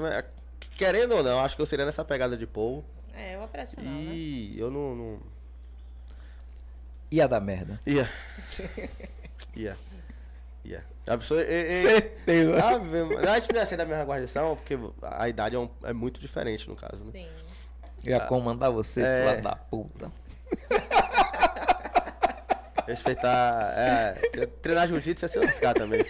Querendo 0.80 1.14
ou 1.18 1.22
não, 1.22 1.42
acho 1.44 1.58
que 1.58 1.62
eu 1.62 1.66
seria 1.66 1.86
nessa 1.86 2.06
pegada 2.06 2.38
de 2.38 2.48
povo. 2.48 2.86
É, 3.14 3.38
o 3.38 3.44
operacional, 3.44 3.92
né? 3.92 4.00
E 4.14 4.58
eu 4.58 4.72
não. 4.72 4.96
não... 4.96 5.20
Ia 7.12 7.28
dar 7.28 7.42
merda. 7.42 7.82
Ia. 7.86 8.10
Ia. 9.54 9.76
Ia. 10.64 10.86
A 11.06 11.18
pessoa. 11.18 11.42
E, 11.44 11.68
e, 11.68 11.72
Certeza. 11.82 12.64
Ave 12.64 13.04
Maria. 13.04 13.32
a 13.34 13.40
gente 13.42 13.52
não 13.52 13.60
ia 13.60 13.66
ser 13.66 13.76
da 13.76 13.86
mesma 13.86 14.06
guarnição, 14.06 14.56
porque 14.56 14.80
a 15.02 15.28
idade 15.28 15.58
é, 15.58 15.60
um- 15.60 15.70
é 15.84 15.92
muito 15.92 16.22
diferente 16.22 16.70
no 16.70 16.78
caso, 16.78 17.04
né? 17.06 17.12
Sim. 17.12 17.28
Eu 18.06 18.12
ia 18.16 18.22
comandar 18.22 18.72
você, 18.72 19.02
É. 19.02 19.28
filha 19.32 19.42
da 19.42 19.56
puta. 19.58 20.10
Respeitar. 22.90 23.74
É, 23.78 24.46
treinar 24.62 24.88
jiu-jitsu 24.88 25.26
ia 25.26 25.30
se 25.30 25.40
lascar 25.40 25.74
também. 25.74 26.02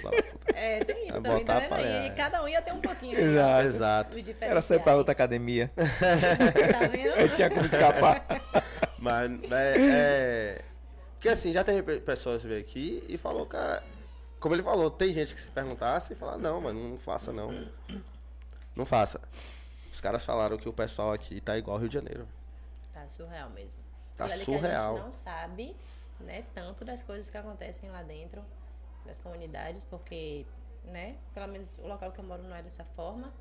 É, 0.54 0.84
tem 0.84 1.04
isso 1.10 1.14
Vai 1.14 1.22
também, 1.22 1.32
botar 1.40 1.62
tá 1.62 1.76
vendo 1.76 1.86
aí? 1.88 2.08
é. 2.08 2.10
Cada 2.12 2.44
um 2.44 2.48
ia 2.48 2.62
ter 2.62 2.74
um 2.74 2.80
pouquinho. 2.82 3.20
Exato. 3.20 3.68
Exato. 3.68 4.18
Os 4.20 4.36
Era 4.42 4.62
só 4.62 4.76
ir 4.76 4.80
pra 4.82 4.96
outra 4.96 5.12
academia. 5.12 5.72
Tá 5.78 6.88
vendo? 6.88 7.08
Eu 7.16 7.36
tinha 7.36 7.50
como 7.50 7.66
escapar. 7.66 8.26
Mas 8.98 9.32
é, 9.52 9.76
é. 9.78 10.62
Porque 11.14 11.30
assim, 11.30 11.52
já 11.52 11.64
teve 11.64 11.82
pe- 11.84 12.00
pessoas 12.00 12.42
que 12.42 12.48
veio 12.48 12.62
aqui 12.62 13.04
e 13.10 13.18
falou, 13.18 13.46
cara. 13.46 13.84
Como 14.40 14.56
ele 14.56 14.64
falou, 14.64 14.90
tem 14.90 15.14
gente 15.14 15.36
que 15.36 15.42
se 15.42 15.50
perguntasse 15.50 16.14
e 16.14 16.16
fala, 16.16 16.38
não, 16.38 16.62
mano, 16.62 16.92
não 16.92 16.98
faça 16.98 17.34
não. 17.34 17.68
Não 18.74 18.86
faça. 18.86 19.20
Os 19.92 20.00
caras 20.00 20.24
falaram 20.24 20.58
que 20.58 20.70
o 20.70 20.72
pessoal 20.74 21.12
aqui 21.12 21.42
tá 21.42 21.58
igual 21.58 21.76
ao 21.76 21.82
Rio 21.82 21.90
de 21.90 21.96
Janeiro. 21.96 22.26
Tá 22.94 23.06
surreal 23.10 23.50
mesmo. 23.50 23.78
Tá 24.16 24.28
e 24.28 24.32
olha 24.32 24.44
surreal. 24.46 24.94
que 24.94 25.00
a 25.00 25.04
gente 25.04 25.06
não 25.06 25.12
sabe, 25.12 25.76
né, 26.20 26.44
tanto 26.54 26.84
das 26.84 27.04
coisas 27.04 27.30
que 27.30 27.38
acontecem 27.38 27.90
lá 27.90 28.04
dentro, 28.04 28.44
das 29.06 29.20
comunidades, 29.20 29.84
porque, 29.86 30.46
né, 30.84 31.16
pelo 31.34 31.48
menos 31.48 31.76
o 31.80 31.88
local 31.88 32.12
que 32.12 32.20
eu 32.20 32.24
moro 32.26 32.44
não 32.44 32.56
é 32.56 32.62
dessa 32.62 32.84
forma. 32.84 33.34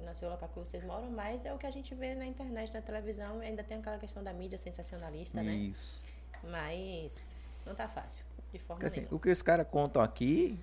Não 0.00 0.14
sei 0.14 0.28
o 0.28 0.30
local 0.30 0.48
que 0.48 0.58
vocês 0.58 0.84
moram, 0.84 1.10
mas 1.10 1.44
é 1.44 1.52
o 1.52 1.58
que 1.58 1.66
a 1.66 1.70
gente 1.72 1.92
vê 1.94 2.14
na 2.14 2.24
internet, 2.24 2.72
na 2.72 2.80
televisão, 2.80 3.42
e 3.42 3.46
ainda 3.46 3.64
tem 3.64 3.78
aquela 3.78 3.98
questão 3.98 4.22
da 4.22 4.32
mídia 4.32 4.56
sensacionalista, 4.56 5.42
né? 5.42 5.52
Isso. 5.52 6.02
Mas 6.44 7.34
não 7.66 7.74
tá 7.74 7.88
fácil, 7.88 8.24
de 8.52 8.60
forma 8.60 8.86
assim, 8.86 9.00
nenhuma. 9.00 9.16
o 9.16 9.20
que 9.20 9.28
os 9.28 9.42
caras 9.42 9.66
contam 9.68 10.00
aqui, 10.00 10.58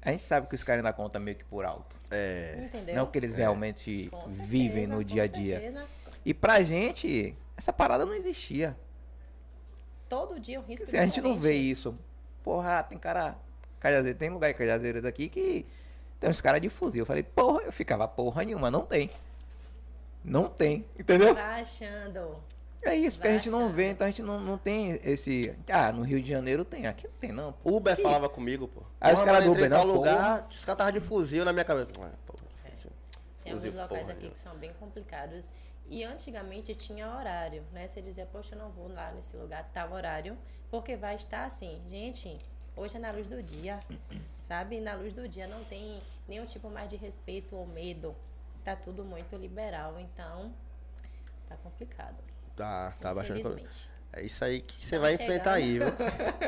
a 0.00 0.10
gente 0.10 0.22
sabe 0.22 0.46
que 0.46 0.54
os 0.54 0.64
caras 0.64 0.82
ainda 0.82 0.92
contam 0.94 1.20
meio 1.20 1.36
que 1.36 1.44
por 1.44 1.66
alto. 1.66 1.94
É. 2.10 2.64
Entendeu? 2.64 2.94
Não 2.94 3.02
é 3.02 3.04
o 3.04 3.08
que 3.08 3.18
eles 3.18 3.36
realmente 3.36 4.08
Com 4.10 4.20
certeza, 4.22 4.42
vivem 4.42 4.86
no 4.86 5.04
dia 5.04 5.24
a 5.24 5.26
dia. 5.26 5.60
certeza. 5.60 5.86
E 6.24 6.32
pra 6.32 6.62
gente, 6.62 7.36
essa 7.56 7.72
parada 7.72 8.06
não 8.06 8.14
existia. 8.14 8.76
Todo 10.12 10.38
dia 10.38 10.60
um 10.60 10.62
risco 10.62 10.86
Assim, 10.86 10.98
a 10.98 11.06
gente 11.06 11.22
não 11.22 11.40
vê 11.40 11.54
isso. 11.54 11.96
Porra, 12.44 12.82
tem 12.82 12.98
cara. 12.98 13.34
Cajazeiro, 13.80 14.18
tem 14.18 14.28
lugar 14.28 14.50
em 14.50 14.54
Cajazeiras 14.54 15.06
aqui 15.06 15.26
que 15.26 15.64
tem 16.20 16.28
uns 16.28 16.38
caras 16.38 16.60
de 16.60 16.68
fuzil. 16.68 17.00
Eu 17.00 17.06
falei, 17.06 17.22
porra, 17.22 17.62
eu 17.62 17.72
ficava, 17.72 18.06
porra 18.06 18.44
nenhuma, 18.44 18.70
não 18.70 18.84
tem. 18.84 19.08
Não 20.22 20.50
tem, 20.50 20.84
entendeu? 20.98 21.34
Tá 21.34 21.54
achando. 21.54 22.36
É 22.82 22.94
isso, 22.94 23.16
porque 23.16 23.28
a 23.28 23.32
gente 23.38 23.48
não 23.48 23.70
vê, 23.70 23.92
então 23.92 24.06
a 24.06 24.10
gente 24.10 24.22
não, 24.22 24.38
não 24.38 24.58
tem 24.58 25.00
esse. 25.02 25.56
Ah, 25.66 25.90
no 25.90 26.02
Rio 26.02 26.20
de 26.20 26.28
Janeiro 26.28 26.62
tem, 26.62 26.86
aqui 26.86 27.06
não 27.06 27.14
tem, 27.18 27.32
não. 27.32 27.52
pô. 27.54 27.78
Uber 27.78 27.96
falava 27.96 28.28
comigo, 28.28 28.68
pô. 28.68 28.82
Aí 29.00 29.14
os 29.14 29.22
caras 29.22 29.44
do 29.44 29.52
Uber, 29.52 29.70
não, 29.70 29.82
lugar, 29.82 30.46
os 30.50 30.62
caras 30.62 30.74
estavam 30.74 30.92
de 30.92 31.00
fuzil 31.00 31.42
na 31.42 31.54
minha 31.54 31.64
cabeça. 31.64 31.86
Pô, 31.86 32.34
Tem 33.42 33.52
alguns 33.54 33.74
locais 33.74 33.88
porra, 34.02 34.12
aqui 34.12 34.26
eu- 34.26 34.30
que 34.30 34.38
são 34.38 34.54
bem 34.56 34.72
complicados. 34.78 35.50
E 35.86 36.04
antigamente 36.04 36.74
tinha 36.74 37.08
horário, 37.08 37.64
né? 37.72 37.86
Você 37.86 38.00
dizia, 38.00 38.26
poxa, 38.26 38.54
eu 38.54 38.58
não 38.58 38.70
vou 38.70 38.88
lá 38.88 39.12
nesse 39.12 39.36
lugar, 39.36 39.68
tal 39.72 39.92
horário, 39.92 40.38
porque 40.70 40.96
vai 40.96 41.16
estar 41.16 41.44
assim. 41.44 41.82
Gente, 41.88 42.40
Hoje 42.74 42.96
é 42.96 42.98
na 42.98 43.10
luz 43.10 43.28
do 43.28 43.42
dia, 43.42 43.80
sabe? 44.40 44.80
Na 44.80 44.94
luz 44.94 45.12
do 45.12 45.28
dia 45.28 45.46
não 45.46 45.62
tem 45.64 46.02
nenhum 46.26 46.46
tipo 46.46 46.70
mais 46.70 46.88
de 46.88 46.96
respeito 46.96 47.54
ou 47.54 47.66
medo. 47.66 48.16
Tá 48.64 48.74
tudo 48.74 49.04
muito 49.04 49.36
liberal, 49.36 49.98
então 50.00 50.54
tá 51.48 51.56
complicado. 51.56 52.16
Tá, 52.56 52.94
tá 52.98 53.14
bastante. 53.14 53.90
É 54.14 54.22
isso 54.22 54.44
aí 54.44 54.60
que 54.60 54.84
você 54.84 54.98
vai 54.98 55.14
enfrentar 55.14 55.54
aí, 55.54 55.78
viu? 55.78 55.86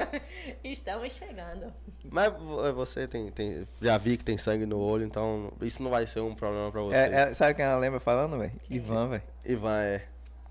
Estamos 0.63 1.11
chegando. 1.13 1.73
Mas 2.11 2.31
vo- 2.33 2.73
você 2.75 3.09
tem, 3.09 3.31
tem. 3.31 3.67
Já 3.81 3.97
vi 3.97 4.17
que 4.19 4.25
tem 4.25 4.37
sangue 4.37 4.67
no 4.67 4.79
olho, 4.79 5.05
então 5.05 5.51
isso 5.63 5.83
não 5.83 5.91
vai 5.91 6.07
ser 6.07 6.21
um 6.21 6.35
problema 6.35 6.71
pra 6.71 6.83
você. 6.83 6.97
É, 6.97 7.13
é, 7.31 7.35
sabe 7.35 7.55
quem 7.55 7.65
ela 7.65 7.79
lembra 7.79 8.01
falando, 8.01 8.39
velho? 8.39 8.53
Ivan, 8.69 9.09
velho. 9.09 9.23
Ivan, 9.45 9.79
é. 9.81 10.03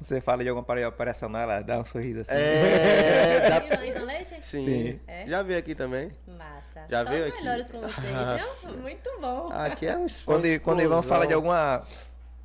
Você 0.01 0.19
fala 0.19 0.43
de 0.43 0.49
alguma 0.49 0.65
parede 0.65 0.87
operacional, 0.87 1.43
ela 1.43 1.61
dá 1.61 1.79
um 1.79 1.85
sorriso 1.85 2.21
assim. 2.21 2.33
É, 2.33 3.45
já, 3.47 3.63
Ivan, 3.63 3.85
Ivan 3.85 4.05
Leite? 4.05 4.35
sim. 4.41 4.65
Sim. 4.65 4.99
É? 5.07 5.27
Já 5.27 5.43
vi 5.43 5.55
aqui 5.55 5.75
também. 5.75 6.09
Massa. 6.27 6.83
Já 6.89 7.03
Só 7.03 7.09
veio 7.11 7.25
os 7.27 7.33
aqui? 7.33 7.43
melhores 7.43 7.69
com 7.69 7.79
vocês, 7.79 8.05
viu? 8.63 8.73
Muito 8.81 9.09
bom. 9.21 9.49
Aqui 9.53 9.85
é 9.85 9.95
um 9.95 10.07
Quando, 10.25 10.59
quando 10.61 10.79
o 10.79 10.81
Ivan 10.81 11.03
fala 11.03 11.27
de 11.27 11.33
alguma, 11.33 11.83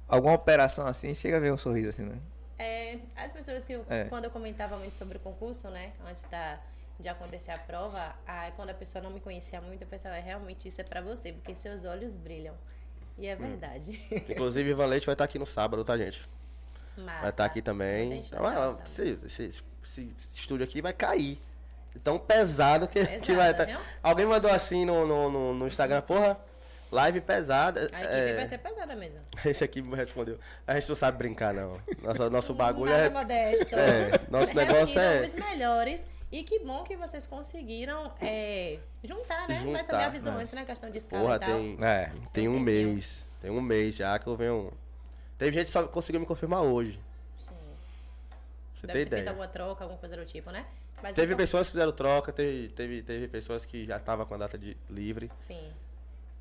alguma 0.06 0.34
operação 0.34 0.86
assim, 0.86 1.14
chega 1.14 1.38
a 1.38 1.40
ver 1.40 1.52
um 1.52 1.58
sorriso 1.58 1.88
assim, 1.88 2.02
né? 2.02 2.16
É, 2.58 2.98
as 3.16 3.30
pessoas 3.32 3.64
que, 3.64 3.72
eu- 3.74 3.84
É. 3.88 4.04
quando 4.04 4.24
eu 4.24 4.30
comentava 4.30 4.76
muito 4.76 4.96
sobre 4.96 5.16
o 5.16 5.20
concurso, 5.20 5.68
né, 5.68 5.92
antes 6.06 6.22
da, 6.24 6.58
de 6.98 7.08
acontecer 7.08 7.52
a 7.52 7.58
prova, 7.58 8.14
aí 8.26 8.50
quando 8.56 8.70
a 8.70 8.74
pessoa 8.74 9.02
não 9.02 9.10
me 9.10 9.20
conhecia 9.20 9.60
muito, 9.60 9.82
eu 9.82 9.88
pensava, 9.88 10.16
é, 10.16 10.20
realmente 10.20 10.66
isso 10.66 10.80
é 10.80 10.84
pra 10.84 11.00
você, 11.00 11.32
porque 11.32 11.54
seus 11.54 11.84
olhos 11.84 12.14
brilham. 12.14 12.54
E 13.16 13.26
é 13.26 13.34
Hum. 13.34 13.38
verdade. 13.38 14.00
Inclusive, 14.28 14.70
Ivan 14.70 14.86
Leite 14.86 15.06
vai 15.06 15.12
estar 15.14 15.24
aqui 15.24 15.38
no 15.38 15.46
sábado, 15.46 15.84
tá, 15.84 15.96
gente? 15.96 16.28
Massa. 16.96 17.20
Vai 17.20 17.30
estar 17.30 17.44
aqui 17.44 17.58
Muita 17.58 17.70
também. 17.70 18.18
Então, 18.20 18.42
vai 18.42 18.56
ah, 18.56 18.76
esse, 18.84 19.18
esse- 19.24 19.62
esse 19.84 20.12
estúdio 20.34 20.64
aqui 20.64 20.82
vai 20.82 20.92
cair. 20.92 21.40
Tão 22.04 22.18
pesado 22.18 22.86
que, 22.86 23.00
que 23.04 23.06
Pesado, 23.20 23.34
vai 23.36 23.50
estar. 23.50 23.64
viu? 23.64 23.78
Alguém 24.02 24.26
mandou 24.26 24.50
assim 24.50 24.84
no, 24.84 25.06
no, 25.06 25.54
no 25.54 25.66
Instagram, 25.66 26.00
porra, 26.02 26.38
live 26.90 27.20
pesada. 27.20 27.80
A 27.80 27.84
equipe 27.84 28.04
É, 28.06 28.36
vai 28.36 28.46
ser 28.46 28.58
pesada 28.58 28.94
mesmo. 28.96 29.20
Esse 29.44 29.62
aqui 29.64 29.82
me 29.82 29.94
respondeu. 29.96 30.38
A 30.66 30.74
gente 30.74 30.88
não 30.88 30.96
sabe 30.96 31.18
brincar, 31.18 31.52
não. 31.54 31.72
Nosso, 32.02 32.30
nosso 32.30 32.54
bagulho 32.54 32.90
Nada 32.90 33.04
é. 33.06 33.10
modesto. 33.10 33.74
é, 33.78 34.10
nosso 34.30 34.54
negócio 34.54 34.98
é- 35.00 35.22
os 35.24 35.34
melhores. 35.34 36.06
E 36.30 36.42
que 36.44 36.58
bom 36.58 36.82
que 36.84 36.94
vocês 36.96 37.24
conseguiram 37.26 38.12
é, 38.20 38.78
juntar, 39.02 39.48
né? 39.48 39.54
Mas 39.54 39.62
Juntar, 39.62 39.84
também 39.84 40.04
avisou 40.06 40.32
né? 40.32 40.40
antes, 40.42 40.52
né? 40.52 40.64
Questão 40.66 40.90
de 40.90 40.98
escala 40.98 41.22
Porra, 41.22 41.36
e 41.36 41.38
tal. 41.38 41.48
tem, 41.48 41.78
É. 41.82 42.12
tem 42.34 42.48
um 42.48 42.56
Entendeu? 42.58 42.60
mês. 42.94 43.26
Tem 43.40 43.50
um 43.50 43.60
mês 43.62 43.96
já 43.96 44.18
que 44.18 44.26
eu 44.26 44.36
venho. 44.36 44.70
Teve 45.38 45.56
gente 45.56 45.66
que 45.66 45.72
só 45.72 45.86
conseguiu 45.88 46.20
me 46.20 46.26
confirmar 46.26 46.60
hoje. 46.62 47.00
Sim. 47.36 47.54
Você 48.74 48.86
Deve 48.86 48.98
tem 48.98 49.04
ter 49.06 49.10
feito 49.10 49.22
ideia. 49.22 49.30
alguma 49.30 49.48
troca, 49.48 49.84
alguma 49.84 49.98
coisa 49.98 50.16
do 50.18 50.24
tipo, 50.26 50.50
né? 50.50 50.66
Mas 51.02 51.14
Teve 51.14 51.28
então- 51.32 51.36
pessoas 51.38 51.66
que 51.68 51.72
fizeram 51.72 51.92
troca, 51.92 52.30
teve, 52.32 52.68
teve, 52.70 53.02
teve 53.02 53.28
pessoas 53.28 53.64
que 53.64 53.86
já 53.86 53.96
estavam 53.96 54.26
com 54.26 54.34
a 54.34 54.38
data 54.38 54.58
de 54.58 54.76
livre. 54.90 55.30
Sim, 55.38 55.72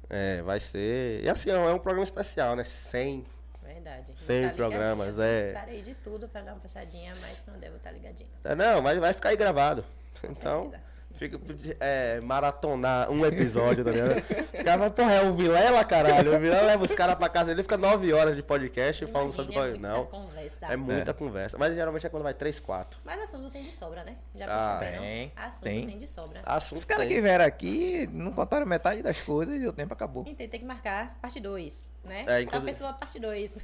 É, 0.10 0.42
vai 0.42 0.60
ser. 0.60 1.24
E 1.24 1.30
assim, 1.30 1.50
é 1.50 1.58
um 1.58 1.80
programa 1.80 2.04
especial, 2.04 2.56
né? 2.56 2.64
100. 2.64 3.26
verdade. 3.64 4.08
Vou 4.08 4.18
Sem 4.18 4.48
tá 4.48 4.54
programas, 4.56 5.20
é. 5.20 5.54
Farei 5.54 5.82
de 5.82 5.94
tudo 5.96 6.28
pra 6.28 6.42
dar 6.42 6.54
uma 6.54 6.60
passadinha, 6.60 7.14
mas 7.20 7.46
não 7.48 7.60
devo 7.60 7.76
estar 7.78 7.92
ligadinha. 7.92 8.30
É, 8.44 8.56
não, 8.56 8.82
mas 8.82 8.98
vai 8.98 9.14
ficar 9.14 9.30
aí 9.30 9.38
gravado. 9.38 9.84
Então, 10.24 10.72
certeza. 10.72 10.87
Fica 11.18 11.40
é, 11.80 12.20
maratonar 12.22 13.10
um 13.12 13.26
episódio, 13.26 13.84
tá 13.84 13.92
ligado? 13.92 14.18
Os 14.54 14.64
caras 14.64 14.80
vão, 14.80 14.92
porra, 14.92 15.14
é 15.16 15.22
o 15.30 15.34
Vilela, 15.34 15.84
caralho. 15.84 16.36
O 16.36 16.40
Vilela 16.40 16.62
leva 16.68 16.84
os 16.86 16.94
caras 16.96 17.16
pra 17.16 17.28
casa 17.30 17.48
dele, 17.48 17.64
fica 17.64 17.76
nove 17.78 18.14
horas 18.14 18.36
de 18.36 18.44
podcast 18.44 19.06
falando 19.08 19.32
sobre. 19.34 19.56
É 19.58 19.78
Não, 19.78 20.06
conversa. 20.06 20.66
é 20.68 20.76
muita 20.76 21.14
conversa. 21.14 21.58
Mas 21.58 21.74
geralmente 21.76 22.06
é 22.06 22.10
quando 22.10 22.24
vai 22.24 22.34
três, 22.34 22.60
quatro. 22.60 23.00
Mas 23.04 23.20
assunto 23.22 23.50
tem 23.50 23.64
de 23.64 23.74
sobra, 23.76 24.04
né? 24.04 24.16
Já 24.36 24.46
Ah, 24.48 24.78
perceberam? 24.78 25.04
tem, 25.04 25.32
Assunto 25.36 25.64
tem. 25.64 25.88
tem. 25.88 25.98
de 25.98 26.08
sobra. 26.08 26.42
Assunto 26.46 26.78
Os 26.78 26.86
caras 26.86 27.08
que 27.08 27.22
vieram 27.22 27.46
aqui 27.46 28.10
não 28.14 28.32
contaram 28.32 28.66
metade 28.66 29.02
das 29.02 29.20
coisas 29.22 29.60
e 29.62 29.68
o 29.68 29.74
tempo 29.74 29.94
acabou. 29.94 30.24
Então 30.28 30.48
tem 30.48 30.60
que 30.60 30.66
marcar 30.66 31.18
parte 31.22 31.40
2, 31.40 31.88
né? 32.04 32.20
É, 32.20 32.22
Então 32.22 32.42
inclusive- 32.60 32.66
pessoa 32.72 32.94
parte 32.94 33.20
2. 33.20 33.58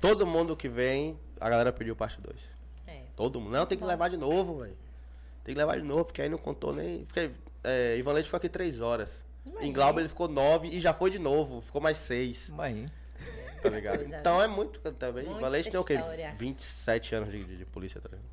Todo 0.00 0.26
mundo 0.26 0.56
que 0.56 0.68
vem, 0.68 1.18
a 1.40 1.48
galera 1.50 1.72
pediu 1.72 1.94
parte 1.96 2.20
2. 2.20 2.36
é. 2.86 3.02
Todo 3.16 3.40
mundo. 3.40 3.52
Não, 3.52 3.66
tem 3.66 3.76
que 3.76 3.82
Bom. 3.84 3.88
levar 3.90 4.08
de 4.08 4.16
novo, 4.16 4.60
velho. 4.60 4.76
Tem 5.44 5.54
que 5.54 5.58
levar 5.58 5.76
de 5.78 5.84
novo, 5.86 6.04
porque 6.04 6.22
aí 6.22 6.28
não 6.28 6.38
contou 6.38 6.74
nem. 6.74 7.04
Porque 7.04 7.30
é, 7.64 7.96
Ivan 7.96 8.12
Leite 8.12 8.26
ficou 8.26 8.38
aqui 8.38 8.48
três 8.48 8.80
horas. 8.80 9.24
Imagina. 9.44 9.66
Em 9.66 9.72
Glauber 9.72 10.00
ele 10.02 10.08
ficou 10.08 10.28
nove 10.28 10.68
e 10.68 10.80
já 10.80 10.92
foi 10.92 11.10
de 11.10 11.18
novo. 11.18 11.60
Ficou 11.60 11.80
mais 11.80 11.98
seis. 11.98 12.48
Imagina. 12.48 12.88
Tá 13.60 13.70
ligado? 13.70 13.96
Coisa, 13.96 14.16
então 14.16 14.38
né? 14.38 14.44
é 14.44 14.46
muito 14.46 14.78
também. 14.92 15.24
Muita 15.24 15.40
Ivan 15.40 15.48
Leite 15.48 15.68
tem 15.68 15.80
o 15.80 15.84
quê? 15.84 15.94
história. 15.94 16.32
27 16.38 17.14
anos 17.16 17.28
de, 17.32 17.42
de, 17.42 17.56
de 17.56 17.64
polícia, 17.64 18.00
tá 18.00 18.08
ligado? 18.08 18.24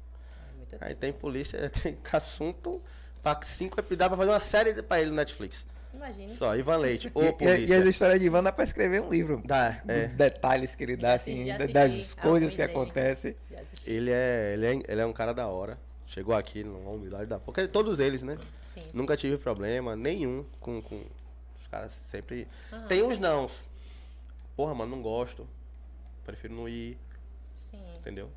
É 0.79 0.87
Aí 0.87 0.93
tem 0.93 1.11
polícia, 1.11 1.67
tem 1.81 1.97
assunto 2.13 2.79
pra 3.23 3.39
cinco 3.43 3.79
episódios. 3.79 3.97
Dá 3.97 4.07
pra 4.07 4.17
fazer 4.17 4.29
uma 4.29 4.39
série 4.39 4.83
pra 4.83 5.01
ele 5.01 5.09
no 5.09 5.15
Netflix. 5.15 5.65
Imagina. 5.95 6.29
Só, 6.29 6.55
Ivan 6.55 6.77
Leite, 6.77 7.07
E, 7.07 7.11
ô 7.17 7.21
e, 7.23 7.65
e 7.65 7.73
as 7.73 7.85
histórias 7.85 8.19
de 8.19 8.25
Ivan 8.25 8.43
dá 8.43 8.51
pra 8.51 8.63
escrever 8.63 9.01
um 9.01 9.09
livro. 9.09 9.41
Dá, 9.45 9.81
é. 9.87 10.07
Detalhes 10.09 10.75
que 10.75 10.83
ele 10.83 10.97
dá, 10.97 11.13
assim, 11.13 11.49
assisti- 11.49 11.73
das 11.73 12.13
coisas 12.13 12.51
que 12.51 12.57
dele. 12.57 12.71
acontecem. 12.71 13.35
Ele 13.87 14.11
é, 14.11 14.53
ele, 14.53 14.65
é, 14.65 14.81
ele 14.87 15.01
é 15.01 15.05
um 15.05 15.13
cara 15.13 15.33
da 15.33 15.47
hora. 15.47 15.79
Chegou 16.07 16.35
aqui 16.35 16.63
numa 16.63 16.91
humildade 16.91 17.25
da 17.25 17.39
porra. 17.39 17.67
Todos 17.67 17.99
eles, 17.99 18.21
né? 18.23 18.37
Sim, 18.65 18.81
sim. 18.81 18.89
Nunca 18.93 19.17
tive 19.17 19.37
problema 19.37 19.95
nenhum 19.95 20.45
com, 20.59 20.81
com 20.81 21.03
os 21.59 21.67
caras 21.67 21.91
sempre. 21.91 22.47
Aham. 22.71 22.87
Tem 22.87 23.03
uns 23.03 23.17
não. 23.19 23.47
Porra, 24.55 24.73
mano, 24.73 24.95
não 24.95 25.01
gosto. 25.01 25.47
Prefiro 26.25 26.53
não 26.53 26.67
ir, 26.69 26.97
Sim. 27.55 27.79
entendeu? 27.97 28.29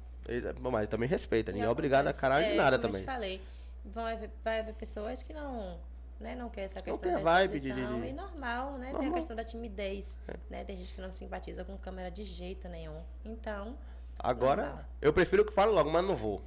Mas 0.71 0.89
também 0.89 1.09
respeita, 1.09 1.53
ninguém 1.53 1.67
é 1.67 1.71
obrigado 1.71 2.07
a 2.07 2.13
caralho 2.13 2.47
de 2.49 2.53
É, 2.53 2.57
nada 2.57 2.77
como 2.79 2.89
também. 2.89 3.03
Eu 3.03 3.07
falei, 3.07 3.41
vai 3.85 4.15
haver, 4.15 4.31
vai 4.45 4.61
haver 4.61 4.75
pessoas 4.75 5.23
que 5.23 5.33
não, 5.33 5.79
né, 6.21 6.35
não 6.37 6.51
quer 6.51 6.63
essa 6.63 6.81
Não 6.81 6.83
questão 6.85 7.01
tem 7.01 7.13
a 7.13 7.17
da 7.17 7.23
vibe 7.23 7.59
de- 7.61 7.73
de- 7.73 7.81
E 7.81 8.13
normal, 8.13 8.73
né? 8.73 8.87
Tem 8.87 8.93
Normal. 8.93 9.03
É. 9.05 9.09
a 9.09 9.15
questão 9.15 9.35
da 9.37 9.43
timidez, 9.45 10.19
né? 10.51 10.65
Tem 10.65 10.77
gente 10.77 10.93
que 10.93 11.01
não 11.01 11.11
simpatiza 11.13 11.65
com 11.65 11.79
câmera 11.79 12.11
de 12.11 12.25
jeito 12.25 12.69
nenhum. 12.69 13.01
Então, 13.25 13.75
Agora, 14.19 14.67
Normal. 14.67 14.85
eu 15.01 15.13
prefiro 15.15 15.45
que 15.47 15.53
fale 15.53 15.71
logo, 15.73 15.89
mas 15.91 16.05
não 16.05 16.15
vou. 16.17 16.43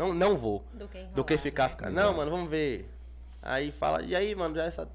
Não, 0.00 0.14
não 0.14 0.34
vou. 0.36 0.64
do 0.72 0.88
que 0.88 0.96
enrolar, 0.96 1.14
Do 1.14 1.24
que 1.24 1.36
ficar, 1.36 1.64
né? 1.64 1.68
ficar. 1.70 1.90
Não, 1.90 2.14
mano, 2.16 2.30
vamos 2.30 2.48
ver. 2.48 2.88
Aí 3.42 3.70
fala, 3.70 4.02
e 4.02 4.16
aí, 4.16 4.34
mano, 4.34 4.54
já 4.56 4.64
essa. 4.64 4.88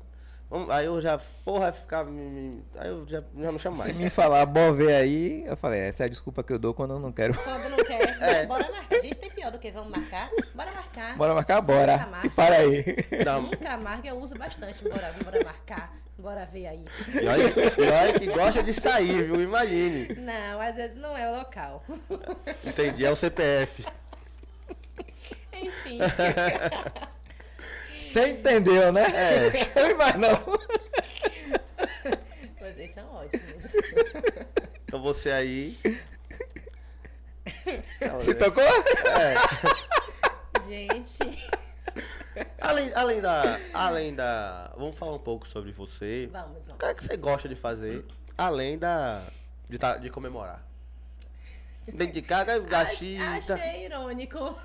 vamos- 0.50 0.70
Aí 0.72 0.86
eu 0.88 1.00
já, 1.00 1.20
porra, 1.44 1.72
ficar. 1.72 2.04
me- 2.06 2.12
me- 2.30 2.64
Aí 2.76 2.90
eu 2.90 3.06
já, 3.08 3.22
já 3.38 3.52
não 3.52 3.60
chamo 3.60 3.76
Se 3.76 3.84
mais. 3.84 3.98
me 3.98 4.10
falar 4.10 4.44
bom 4.48 4.74
ver 4.74 4.96
aí, 4.96 5.44
eu 5.46 5.56
falei, 5.56 5.80
essa 5.82 6.04
é 6.04 6.06
a 6.06 6.10
desculpa 6.10 6.44
que 6.44 6.52
eu 6.52 6.58
dou 6.58 6.74
quando 6.74 6.96
eu 6.96 7.00
não 7.00 7.12
quero. 7.12 7.36
Quando 7.36 7.70
não 7.70 7.78
quer, 7.86 8.02
É. 8.20 8.46
bora 8.48 8.68
marcar. 8.72 8.98
A 8.98 9.02
gente 9.02 9.20
tem 9.20 9.30
pior 9.30 9.52
do 9.52 9.60
que 9.60 9.70
vamos 9.72 9.92
marcar. 9.92 10.30
Bora 10.56 10.72
marcar. 10.72 11.16
Bora 11.18 11.34
marcar? 11.36 11.56
Nunca 11.62 11.74
Bora. 11.74 11.98
marca. 12.08 12.26
E 12.28 12.30
para 12.32 12.56
aí. 12.56 12.84
Não, 13.24 13.42
Nunca 13.44 13.78
marca, 13.78 14.08
eu 14.08 14.20
uso 14.20 14.36
bastante. 14.36 14.84
Bora, 14.84 15.14
bora 15.24 15.44
marcar. 15.44 15.94
Bora 16.18 16.46
ver 16.46 16.66
aí. 16.68 16.86
e 17.14 17.28
olha, 17.28 17.44
e 17.78 17.92
olha 17.92 18.20
que 18.20 18.26
gosta 18.28 18.64
de 18.64 18.74
sair, 18.74 19.24
viu? 19.24 19.42
Imagine. 19.42 20.16
Não, 20.16 20.62
às 20.62 20.74
vezes 20.76 20.96
não 20.98 21.16
é 21.16 21.30
o 21.30 21.38
local. 21.40 21.84
Entendi, 22.66 23.06
é 23.06 23.12
o 23.12 23.16
CPF. 23.16 23.86
Enfim. 25.68 26.00
Você 27.94 28.28
entendeu, 28.30 28.92
né? 28.92 29.04
É. 29.04 29.52
Chame 29.74 29.94
mais 29.94 30.16
não. 30.18 30.44
Vocês 32.60 32.92
são 32.92 33.08
ótimos. 33.14 33.64
Então 34.84 35.02
você 35.02 35.32
aí. 35.32 35.78
Se 38.20 38.34
tocou? 38.36 38.64
Gente, 40.68 41.52
Além, 42.60 42.92
além 42.94 43.22
da. 43.22 43.60
Além 43.74 44.14
da. 44.16 44.74
Vamos 44.76 44.98
falar 44.98 45.14
um 45.14 45.20
pouco 45.20 45.48
sobre 45.48 45.72
você. 45.72 46.28
vamos, 46.32 46.66
O 46.66 46.68
que 46.68 46.72
é 46.74 46.76
que 46.76 46.86
vamos. 46.96 47.06
você 47.06 47.18
gosta 47.18 47.48
de 47.48 47.56
fazer? 47.56 48.04
Além 48.38 48.78
da. 48.78 49.22
De, 49.70 49.78
tá- 49.78 49.98
de 49.98 50.10
comemorar. 50.10 50.62
Dentro 51.88 52.14
de 52.14 52.22
casa, 52.22 52.56
Ach- 52.56 52.62
gachita. 52.68 53.54
Achei 53.56 53.86
irônico. 53.86 54.38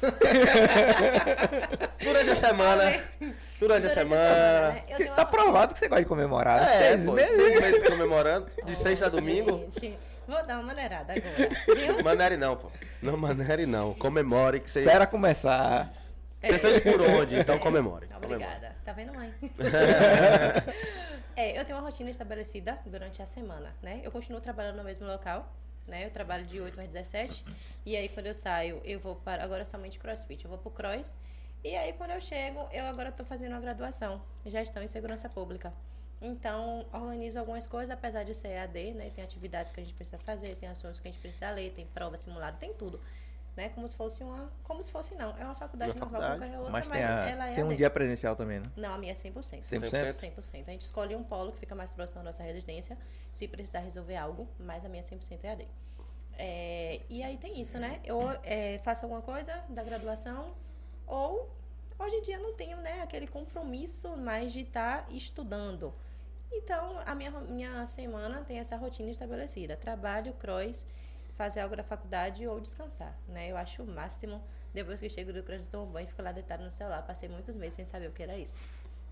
Durante 2.02 2.30
a 2.30 2.36
semana. 2.36 3.04
Durante 3.58 3.86
a 3.86 3.90
semana. 3.90 4.70
né? 4.72 4.84
Eu 4.88 4.96
tenho 4.96 5.14
Tá 5.14 5.24
provado 5.24 5.72
que 5.74 5.78
você 5.78 5.88
gosta 5.88 6.02
de 6.02 6.08
comemorar. 6.08 6.62
É, 6.62 6.66
Seis 6.66 7.04
pô, 7.04 7.12
meses. 7.12 7.36
seis 7.36 7.60
meses 7.60 7.82
comemorando. 7.88 8.46
De 8.64 8.74
sexta 8.74 9.06
a 9.06 9.08
domingo. 9.08 9.66
Gente, 9.70 9.98
vou 10.26 10.42
dar 10.46 10.54
uma 10.56 10.62
maneirada 10.64 11.12
agora, 11.12 11.50
viu? 11.76 12.02
Manere 12.04 12.36
não, 12.36 12.56
pô. 12.56 12.70
Não 13.02 13.16
manere 13.16 13.66
não. 13.66 13.94
Comemore 13.94 14.60
que 14.60 14.70
você. 14.70 14.80
Espera 14.80 15.06
começar. 15.06 15.92
Você 16.42 16.58
fez 16.58 16.80
por 16.80 17.00
onde? 17.02 17.36
Então 17.38 17.58
comemore. 17.58 18.06
comemore. 18.06 18.34
Obrigada. 18.34 18.74
Tá 18.82 18.92
vendo, 18.92 19.12
mãe? 19.12 19.32
é, 21.36 21.58
eu 21.58 21.64
tenho 21.66 21.78
uma 21.78 21.84
rotina 21.84 22.08
estabelecida 22.10 22.78
durante 22.86 23.20
a 23.20 23.26
semana, 23.26 23.74
né? 23.82 24.00
Eu 24.02 24.10
continuo 24.10 24.40
trabalhando 24.40 24.76
no 24.76 24.84
mesmo 24.84 25.06
local, 25.06 25.52
né? 25.90 26.06
Eu 26.06 26.10
trabalho 26.10 26.46
de 26.46 26.60
8 26.60 26.80
às 26.80 26.88
17. 26.88 27.44
E 27.84 27.96
aí, 27.96 28.08
quando 28.08 28.26
eu 28.26 28.34
saio, 28.34 28.80
eu 28.84 28.98
vou 29.00 29.16
para... 29.16 29.44
Agora 29.44 29.62
é 29.62 29.64
somente 29.64 29.98
crossfit. 29.98 30.44
Eu 30.44 30.48
vou 30.48 30.58
pro 30.58 30.70
cross. 30.70 31.16
E 31.62 31.76
aí, 31.76 31.92
quando 31.92 32.12
eu 32.12 32.20
chego, 32.20 32.66
eu 32.72 32.86
agora 32.86 33.12
tô 33.12 33.24
fazendo 33.24 33.52
uma 33.52 33.60
graduação. 33.60 34.22
Gestão 34.46 34.82
em 34.82 34.86
Segurança 34.86 35.28
Pública. 35.28 35.72
Então, 36.22 36.86
organizo 36.92 37.38
algumas 37.38 37.66
coisas, 37.66 37.90
apesar 37.90 38.24
de 38.24 38.34
ser 38.34 38.56
AD, 38.58 38.92
né? 38.92 39.10
Tem 39.10 39.24
atividades 39.24 39.72
que 39.72 39.80
a 39.80 39.82
gente 39.82 39.94
precisa 39.94 40.18
fazer, 40.18 40.54
tem 40.56 40.68
assuntos 40.68 41.00
que 41.00 41.08
a 41.08 41.10
gente 41.10 41.20
precisa 41.20 41.50
ler, 41.50 41.72
tem 41.72 41.86
prova 41.86 42.16
simulada, 42.16 42.56
tem 42.58 42.74
tudo. 42.74 43.00
Né? 43.56 43.68
Como 43.70 43.88
se 43.88 43.96
fosse 43.96 44.22
uma. 44.22 44.50
Como 44.62 44.82
se 44.82 44.90
fosse 44.90 45.14
não. 45.14 45.36
É 45.36 45.44
uma 45.44 45.54
faculdade 45.54 45.92
Uma 45.92 46.00
normal 46.00 46.20
faculdade. 46.20 46.40
qualquer 46.40 46.56
outra, 46.58 46.72
Mas 46.72 46.88
mas, 46.88 46.98
tem, 46.98 47.06
a- 47.06 47.28
ela 47.28 47.48
é 47.48 47.54
tem 47.54 47.64
um 47.64 47.74
dia 47.74 47.90
presencial 47.90 48.36
também, 48.36 48.58
né? 48.58 48.64
Não, 48.76 48.94
a 48.94 48.98
minha 48.98 49.12
é 49.12 49.14
100%. 49.14 49.62
100%? 49.62 50.12
100%. 50.14 50.68
A 50.68 50.70
gente 50.72 50.82
escolhe 50.82 51.14
um 51.16 51.22
polo 51.22 51.52
que 51.52 51.58
fica 51.60 51.74
mais 51.74 51.92
próximo 51.92 52.16
da 52.18 52.22
nossa 52.24 52.42
residência, 52.42 52.96
se 53.32 53.46
precisar 53.48 53.80
resolver 53.80 54.16
algo, 54.16 54.48
mas 54.58 54.84
a 54.84 54.88
minha 54.88 55.02
100% 55.02 55.44
é 55.44 55.50
AD. 55.52 55.68
É, 56.38 57.00
e 57.08 57.22
aí 57.22 57.36
tem 57.36 57.60
isso, 57.60 57.78
né? 57.78 58.00
Eu 58.04 58.20
é, 58.44 58.78
faço 58.82 59.04
alguma 59.04 59.20
coisa 59.20 59.52
da 59.68 59.82
graduação, 59.82 60.54
ou 61.06 61.50
hoje 61.98 62.16
em 62.16 62.22
dia 62.22 62.38
não 62.38 62.54
tenho 62.54 62.78
né, 62.78 63.02
aquele 63.02 63.26
compromisso 63.26 64.16
mais 64.16 64.52
de 64.52 64.60
estar 64.60 65.06
estudando. 65.10 65.92
Então, 66.52 66.98
a 67.06 67.14
minha, 67.14 67.30
minha 67.30 67.86
semana 67.86 68.42
tem 68.42 68.58
essa 68.58 68.76
rotina 68.76 69.10
estabelecida. 69.10 69.76
Trabalho, 69.76 70.32
cross, 70.34 70.84
fazer 71.40 71.60
algo 71.60 71.74
da 71.74 71.82
faculdade 71.82 72.46
ou 72.46 72.60
descansar, 72.60 73.18
né? 73.26 73.50
Eu 73.50 73.56
acho 73.56 73.82
o 73.82 73.86
máximo. 73.86 74.42
Depois 74.74 75.00
que 75.00 75.06
eu 75.06 75.10
chego 75.10 75.32
do 75.32 75.42
cross, 75.42 75.68
tomo 75.68 75.86
banho 75.86 76.04
e 76.04 76.06
fico 76.06 76.20
lá 76.20 76.32
deitado 76.32 76.62
no 76.62 76.70
celular. 76.70 77.00
Passei 77.00 77.30
muitos 77.30 77.56
meses 77.56 77.76
sem 77.76 77.86
saber 77.86 78.08
o 78.08 78.12
que 78.12 78.22
era 78.22 78.36
isso, 78.36 78.58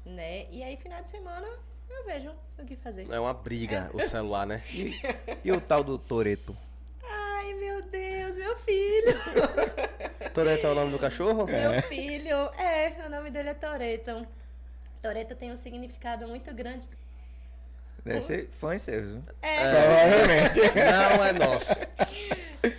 né? 0.05 0.47
E 0.51 0.63
aí, 0.63 0.77
final 0.77 1.01
de 1.01 1.09
semana, 1.09 1.49
eu 1.89 2.05
vejo 2.05 2.31
o 2.59 2.67
que 2.67 2.77
fazer. 2.77 3.11
É 3.11 3.19
uma 3.19 3.33
briga 3.33 3.91
o 3.95 4.03
celular, 4.03 4.47
né? 4.47 4.63
E 5.43 5.51
o 5.51 5.59
tal 5.59 5.83
do 5.83 5.97
Toreto? 5.97 6.55
Ai, 7.03 7.55
meu 7.55 7.81
Deus, 7.81 8.37
meu 8.37 8.59
filho! 8.59 9.19
Toreto 10.35 10.67
é 10.67 10.71
o 10.71 10.75
nome 10.75 10.93
do 10.93 10.99
cachorro? 10.99 11.47
Meu 11.47 11.83
filho, 11.85 12.37
é, 12.59 13.07
o 13.07 13.09
nome 13.09 13.31
dele 13.31 13.49
é 13.49 13.55
Toreto. 13.55 14.27
Toreto 15.01 15.35
tem 15.35 15.51
um 15.51 15.57
significado 15.57 16.29
muito 16.29 16.55
grande. 16.55 16.87
Deve 18.09 18.23
ser 18.23 18.49
fã 18.53 18.77
seu, 18.79 19.03
viu? 19.03 19.23
É, 19.43 19.71
Provavelmente. 19.71 20.61
Não 21.19 21.25
é 21.25 21.33
nosso. 21.33 21.73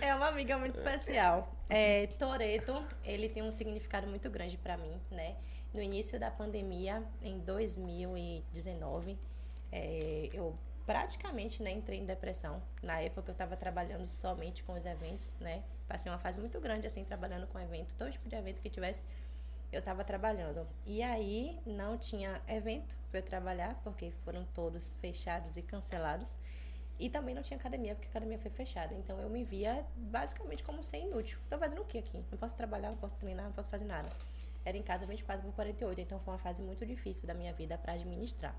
É 0.00 0.14
uma 0.14 0.28
amiga 0.28 0.58
muito 0.58 0.74
especial. 0.74 1.54
É, 1.68 2.06
Toreto, 2.18 2.84
ele 3.04 3.28
tem 3.28 3.42
um 3.42 3.52
significado 3.52 4.06
muito 4.06 4.28
grande 4.28 4.56
para 4.56 4.76
mim, 4.76 5.00
né? 5.10 5.36
No 5.72 5.80
início 5.80 6.18
da 6.18 6.30
pandemia, 6.30 7.02
em 7.22 7.38
2019, 7.38 9.16
é, 9.70 10.28
eu 10.32 10.58
praticamente 10.84 11.62
né, 11.62 11.70
entrei 11.70 12.00
em 12.00 12.04
depressão. 12.04 12.60
Na 12.82 13.00
época 13.00 13.30
eu 13.30 13.32
estava 13.32 13.56
trabalhando 13.56 14.06
somente 14.08 14.64
com 14.64 14.72
os 14.72 14.84
eventos, 14.84 15.32
né? 15.38 15.62
Passei 15.86 16.10
uma 16.10 16.18
fase 16.18 16.40
muito 16.40 16.60
grande 16.60 16.86
assim 16.86 17.04
trabalhando 17.04 17.46
com 17.46 17.60
evento, 17.60 17.94
todo 17.94 18.10
tipo 18.10 18.28
de 18.28 18.34
evento 18.34 18.60
que 18.60 18.68
tivesse, 18.68 19.04
eu 19.72 19.78
estava 19.78 20.04
trabalhando. 20.04 20.66
E 20.84 21.02
aí 21.02 21.58
não 21.64 21.96
tinha 21.96 22.40
evento 22.48 22.96
para 23.10 23.20
eu 23.20 23.24
trabalhar, 23.24 23.80
porque 23.82 24.10
foram 24.24 24.44
todos 24.54 24.94
fechados 25.00 25.56
e 25.56 25.62
cancelados. 25.62 26.36
E 26.98 27.08
também 27.08 27.34
não 27.34 27.42
tinha 27.42 27.58
academia, 27.58 27.94
porque 27.94 28.08
a 28.08 28.10
academia 28.10 28.38
foi 28.38 28.50
fechada. 28.50 28.94
Então 28.94 29.18
eu 29.20 29.30
me 29.30 29.42
via 29.42 29.84
basicamente 29.96 30.62
como 30.62 30.84
ser 30.84 30.98
inútil. 30.98 31.38
Tô 31.48 31.56
fazendo 31.56 31.80
o 31.80 31.84
que 31.84 31.98
aqui? 31.98 32.22
Não 32.30 32.38
posso 32.38 32.56
trabalhar, 32.56 32.90
não 32.90 32.98
posso 32.98 33.16
treinar, 33.16 33.46
não 33.46 33.52
posso 33.52 33.70
fazer 33.70 33.86
nada. 33.86 34.08
Era 34.64 34.76
em 34.76 34.82
casa 34.82 35.06
24 35.06 35.42
por 35.42 35.54
48, 35.54 36.00
então 36.00 36.20
foi 36.20 36.34
uma 36.34 36.38
fase 36.38 36.60
muito 36.60 36.84
difícil 36.84 37.26
da 37.26 37.32
minha 37.32 37.52
vida 37.54 37.78
para 37.78 37.94
administrar. 37.94 38.54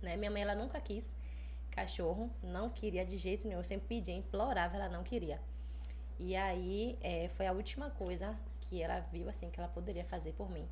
Né? 0.00 0.16
Minha 0.16 0.30
mãe 0.30 0.42
ela 0.42 0.54
nunca 0.54 0.80
quis 0.80 1.14
cachorro, 1.70 2.30
não 2.42 2.70
queria 2.70 3.04
de 3.04 3.18
jeito 3.18 3.46
nenhum. 3.46 3.60
Eu 3.60 3.64
sempre 3.64 3.86
pedia, 3.86 4.14
implorava, 4.14 4.76
ela 4.76 4.88
não 4.88 5.02
queria. 5.02 5.38
E 6.18 6.34
aí 6.34 6.98
é, 7.02 7.28
foi 7.36 7.46
a 7.46 7.52
última 7.52 7.90
coisa 7.90 8.34
que 8.68 8.82
ela 8.82 9.00
viu 9.12 9.28
assim 9.28 9.50
que 9.50 9.58
ela 9.58 9.68
poderia 9.68 10.04
fazer 10.04 10.32
por 10.32 10.50
mim. 10.50 10.66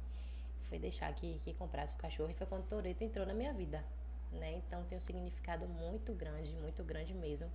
Foi 0.68 0.78
deixar 0.78 1.12
que, 1.14 1.40
que 1.44 1.54
comprasse 1.54 1.94
o 1.94 1.96
cachorro 1.96 2.30
e 2.30 2.34
foi 2.34 2.46
quando 2.46 2.62
o 2.62 2.66
Toreto 2.66 3.02
entrou 3.02 3.26
na 3.26 3.34
minha 3.34 3.52
vida. 3.52 3.84
Né? 4.32 4.54
Então 4.56 4.82
tem 4.84 4.98
um 4.98 5.00
significado 5.00 5.66
muito 5.66 6.12
grande, 6.12 6.52
muito 6.56 6.82
grande 6.82 7.14
mesmo. 7.14 7.50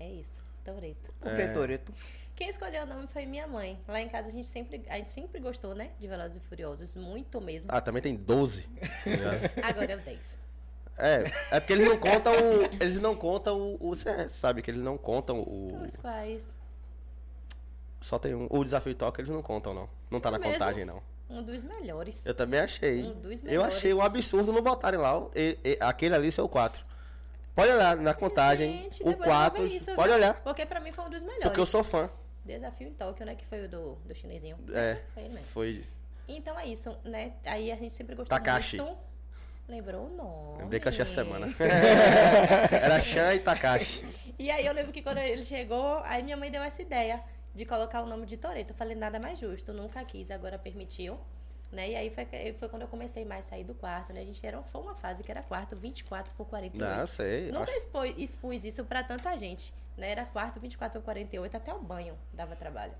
É 0.00 0.08
isso, 0.08 0.42
Toreto. 0.64 1.12
Por 1.20 1.36
que 1.36 1.48
Toreto? 1.48 1.92
Quem 2.34 2.50
escolheu 2.50 2.82
o 2.82 2.86
nome 2.86 3.06
foi 3.06 3.24
minha 3.24 3.46
mãe. 3.46 3.80
Lá 3.88 4.00
em 4.00 4.08
casa 4.08 4.28
a 4.28 4.30
gente 4.30 4.46
sempre, 4.46 4.82
a 4.88 4.96
gente 4.98 5.08
sempre 5.08 5.40
gostou, 5.40 5.74
né? 5.74 5.90
De 5.98 6.06
Velozes 6.06 6.36
e 6.36 6.40
Furiosos, 6.46 6.96
muito 6.96 7.40
mesmo. 7.40 7.70
Ah, 7.72 7.80
também 7.80 8.02
tem 8.02 8.14
12. 8.14 8.62
tá 8.62 9.10
ligado? 9.10 9.50
Agora 9.62 9.92
é 9.92 9.96
o 9.96 10.00
10. 10.00 10.38
É, 10.98 11.24
é 11.50 11.60
porque 11.60 11.72
eles 11.74 11.88
não 11.88 11.98
contam 11.98 12.32
o. 12.32 12.64
Eles 12.80 13.00
não 13.00 13.16
contam 13.16 13.58
o. 13.58 13.76
o 13.80 13.94
você 13.94 14.28
sabe 14.28 14.62
que 14.62 14.70
eles 14.70 14.82
não 14.82 14.96
contam 14.98 15.40
o. 15.40 15.82
Os 15.82 15.96
quais 15.96 16.54
Só 18.06 18.20
tem 18.20 18.36
um. 18.36 18.46
O 18.48 18.62
desafio 18.62 18.94
toca, 18.94 19.20
eles 19.20 19.30
não 19.30 19.42
contam, 19.42 19.74
não. 19.74 19.88
Não 20.08 20.20
tá 20.20 20.30
na 20.30 20.38
mesmo? 20.38 20.52
contagem, 20.52 20.84
não. 20.84 21.02
um 21.28 21.42
dos 21.42 21.64
melhores. 21.64 22.24
Eu 22.24 22.34
também 22.36 22.60
achei. 22.60 23.02
Um 23.02 23.14
dos 23.20 23.42
eu 23.42 23.48
melhores. 23.50 23.76
achei 23.76 23.92
um 23.92 24.00
absurdo 24.00 24.52
não 24.52 24.62
botarem 24.62 25.00
lá. 25.00 25.26
e- 25.34 25.58
e- 25.64 25.76
aquele 25.80 26.14
ali 26.14 26.30
ser 26.30 26.40
o 26.42 26.48
4. 26.48 26.84
Pode 27.52 27.72
olhar 27.72 27.96
na 27.96 28.14
contagem. 28.14 28.70
Gente, 28.84 29.02
o 29.02 29.06
depois 29.06 29.12
eu 29.12 29.18
vou 29.18 29.26
4. 29.26 29.62
ver 29.64 29.74
isso, 29.74 29.94
Pode 29.96 30.12
olhar. 30.12 30.34
Porque 30.44 30.64
pra 30.64 30.78
mim 30.78 30.92
foi 30.92 31.04
um 31.04 31.10
dos 31.10 31.24
melhores. 31.24 31.42
Porque 31.42 31.58
eu 31.58 31.66
sou 31.66 31.82
fã. 31.82 32.08
Desafio 32.44 32.86
em 32.86 32.94
Tóquio, 32.94 33.26
né? 33.26 33.34
Que 33.34 33.44
foi 33.44 33.64
o 33.64 33.68
do, 33.68 33.94
do 34.04 34.14
chinesinho. 34.14 34.56
É. 34.72 34.98
Foi 35.12 35.24
ele 35.24 35.34
mesmo. 35.34 35.48
Foi. 35.48 35.84
Então 36.28 36.56
é 36.56 36.64
isso, 36.68 36.96
né? 37.04 37.32
Aí 37.44 37.72
a 37.72 37.76
gente 37.76 37.92
sempre 37.92 38.14
gostou 38.14 38.38
Takashi. 38.38 38.76
muito. 38.80 38.96
Lembrou 39.68 40.06
o 40.06 40.10
nome. 40.16 40.62
Lembrei 40.62 40.78
que 40.78 40.88
achei 40.88 41.02
essa 41.02 41.12
semana. 41.12 41.48
Era 42.70 43.00
Chan 43.00 43.34
e 43.34 43.40
Takashi. 43.40 44.06
E 44.38 44.48
aí 44.48 44.64
eu 44.64 44.72
lembro 44.72 44.92
que 44.92 45.02
quando 45.02 45.18
ele 45.18 45.42
chegou, 45.42 45.98
aí 46.04 46.22
minha 46.22 46.36
mãe 46.36 46.52
deu 46.52 46.62
essa 46.62 46.80
ideia 46.82 47.20
de 47.56 47.64
colocar 47.64 48.02
o 48.02 48.06
nome 48.06 48.26
de 48.26 48.36
Toreto. 48.36 48.72
Eu 48.72 48.76
falei, 48.76 48.94
nada 48.94 49.18
mais 49.18 49.38
justo, 49.38 49.72
nunca 49.72 50.04
quis, 50.04 50.30
agora 50.30 50.58
permitiu. 50.58 51.18
Né? 51.72 51.90
E 51.90 51.96
aí 51.96 52.10
foi, 52.10 52.24
foi 52.58 52.68
quando 52.68 52.82
eu 52.82 52.88
comecei 52.88 53.24
mais 53.24 53.46
a 53.46 53.50
sair 53.50 53.64
do 53.64 53.74
quarto, 53.74 54.12
né? 54.12 54.20
A 54.20 54.24
gente 54.24 54.46
era, 54.46 54.62
foi 54.62 54.80
uma 54.80 54.94
fase 54.94 55.24
que 55.24 55.30
era 55.32 55.42
quarto 55.42 55.74
24 55.74 56.32
por 56.36 56.46
48. 56.46 56.84
Não, 56.94 57.00
eu 57.00 57.06
sei. 57.08 57.50
Nunca 57.50 57.64
acho- 57.72 57.78
expus, 57.80 58.14
expus 58.18 58.64
isso 58.64 58.84
pra 58.84 59.02
tanta 59.02 59.36
gente, 59.36 59.74
né? 59.96 60.12
Era 60.12 60.24
quarto 60.24 60.60
24 60.60 61.00
por 61.00 61.04
48, 61.06 61.56
até 61.56 61.74
o 61.74 61.80
banho 61.82 62.14
dava 62.32 62.54
trabalho. 62.54 62.92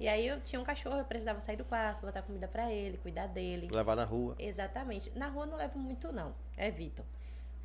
E 0.00 0.08
aí 0.08 0.26
eu 0.26 0.40
tinha 0.40 0.58
um 0.60 0.64
cachorro, 0.64 0.96
eu 0.98 1.04
precisava 1.04 1.40
sair 1.40 1.56
do 1.56 1.64
quarto, 1.66 2.00
botar 2.06 2.22
comida 2.22 2.48
pra 2.48 2.72
ele, 2.72 2.96
cuidar 2.98 3.26
dele. 3.26 3.68
Levar 3.72 3.94
na 3.94 4.04
rua. 4.04 4.34
Exatamente. 4.38 5.12
Na 5.14 5.28
rua 5.28 5.44
não 5.44 5.56
levo 5.58 5.78
muito, 5.78 6.10
não. 6.10 6.34
Evito. 6.56 7.04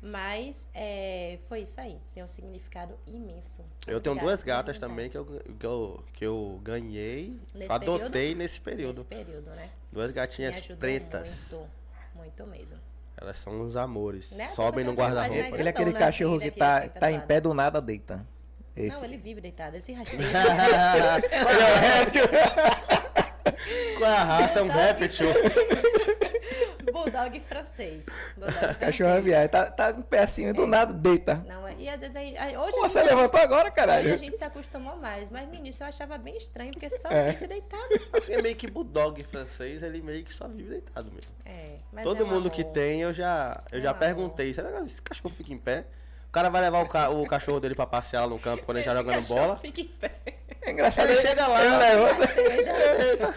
Mas 0.02 0.66
é, 0.74 1.38
foi 1.48 1.60
isso 1.60 1.78
aí. 1.78 1.98
Tem 2.14 2.24
um 2.24 2.28
significado 2.28 2.94
imenso. 3.06 3.62
Eu 3.86 4.00
tenho 4.00 4.14
Obrigada 4.14 4.20
duas 4.20 4.40
por 4.40 4.46
gatas 4.46 4.78
também 4.78 5.10
que 5.10 5.18
eu, 5.18 5.24
que 5.24 5.66
eu, 5.66 6.04
que 6.14 6.24
eu 6.24 6.58
ganhei. 6.62 7.38
Nesse 7.54 7.70
adotei 7.70 8.10
período? 8.10 8.38
nesse 8.38 8.60
período. 8.60 8.96
Nesse 8.96 9.04
período, 9.04 9.50
né? 9.50 9.68
Duas 9.92 10.10
gatinhas 10.10 10.60
pretas. 10.60 11.28
Muito, 11.50 11.68
muito 12.14 12.46
mesmo. 12.46 12.78
Elas 13.20 13.38
são 13.38 13.60
uns 13.60 13.76
amores. 13.76 14.30
Né? 14.30 14.48
Sobem 14.54 14.84
no 14.84 14.94
tenho 14.94 15.06
guarda-roupa. 15.06 15.58
Ele 15.58 15.68
é 15.68 15.68
aquele 15.68 15.72
grandona, 15.72 15.98
cachorro 15.98 16.38
filha 16.38 16.50
que 16.50 16.58
aqui, 16.58 16.58
tá, 16.58 16.78
assim, 16.78 16.88
tá 16.98 17.12
em 17.12 17.20
pé 17.20 17.38
do 17.40 17.52
nada, 17.52 17.80
deita. 17.80 18.26
Esse. 18.74 18.96
Não, 18.96 19.04
ele 19.04 19.18
vive 19.18 19.42
deitado, 19.42 19.76
ele 19.76 19.82
se 19.82 19.92
rasteja. 19.92 20.22
Qual 23.98 24.10
é 24.10 24.16
a 24.16 24.24
raça? 24.24 24.60
É 24.60 24.62
um 24.62 24.68
réptil. 24.68 25.26
Bulldog 27.04 27.40
francês. 27.40 28.06
Bulldog 28.36 28.76
Cachorro 28.78 29.10
é 29.10 29.20
viagem. 29.20 29.48
Tá, 29.48 29.70
tá 29.70 29.90
em 29.90 30.02
pé 30.02 30.20
assim, 30.20 30.52
do 30.52 30.66
nada, 30.66 30.92
deita. 30.92 31.44
Não, 31.46 31.66
é- 31.66 31.74
e 31.78 31.88
às 31.88 32.00
vezes 32.00 32.14
aí, 32.16 32.36
aí- 32.36 32.56
hoje, 32.56 32.72
Pô, 32.72 32.84
a 32.84 32.88
você 32.88 33.00
gente- 33.00 33.08
levantou 33.10 33.40
agora, 33.40 33.64
hoje 33.68 33.74
caralho? 33.74 34.14
a 34.14 34.16
gente 34.16 34.36
se 34.36 34.44
acostumou 34.44 34.96
mais, 34.96 35.30
mas 35.30 35.48
no 35.48 35.54
início 35.54 35.82
eu 35.82 35.88
achava 35.88 36.18
bem 36.18 36.36
estranho, 36.36 36.70
porque 36.72 36.90
só 36.90 37.08
É. 37.10 37.32
vive 37.32 37.46
deitado. 37.46 37.88
É 38.28 38.42
meio 38.42 38.56
que 38.56 38.70
bulldog 38.70 39.22
francês, 39.24 39.82
ele 39.82 40.02
meio 40.02 40.24
que 40.24 40.32
só 40.34 40.46
vive 40.48 40.68
deitado 40.70 41.10
mesmo. 41.10 41.34
É, 41.44 41.76
mas 41.92 42.04
Todo 42.04 42.22
é 42.22 42.26
um 42.26 42.28
mundo 42.28 42.50
que 42.50 42.62
amor. 42.62 42.72
tem, 42.72 43.00
eu 43.02 43.12
já, 43.12 43.62
eu 43.72 43.78
É 43.78 43.82
já 43.82 43.92
um 43.92 43.98
perguntei. 43.98 44.52
Será 44.54 44.70
que 44.70 44.84
esse 44.86 45.00
cachorro 45.02 45.34
fica 45.34 45.52
em 45.52 45.58
pé? 45.58 45.84
O 46.30 46.32
cara 46.32 46.48
vai 46.48 46.60
levar 46.62 46.80
o, 46.84 46.88
ca- 46.88 47.10
o 47.10 47.26
cachorro 47.26 47.58
dele 47.58 47.74
pra 47.74 47.86
passear 47.86 48.20
lá 48.22 48.28
no 48.28 48.38
campo 48.38 48.64
quando 48.64 48.76
gente 48.78 48.86
tá 48.86 48.94
jogando 48.94 49.26
bola. 49.26 49.56
Fica 49.56 49.80
em 49.80 49.88
pé. 49.88 50.12
É 50.62 50.70
engraçado. 50.70 51.10
Ele 51.10 51.20
chega 51.20 51.44
lá, 51.48 51.64
ele 51.64 51.76
levanta, 51.76 52.32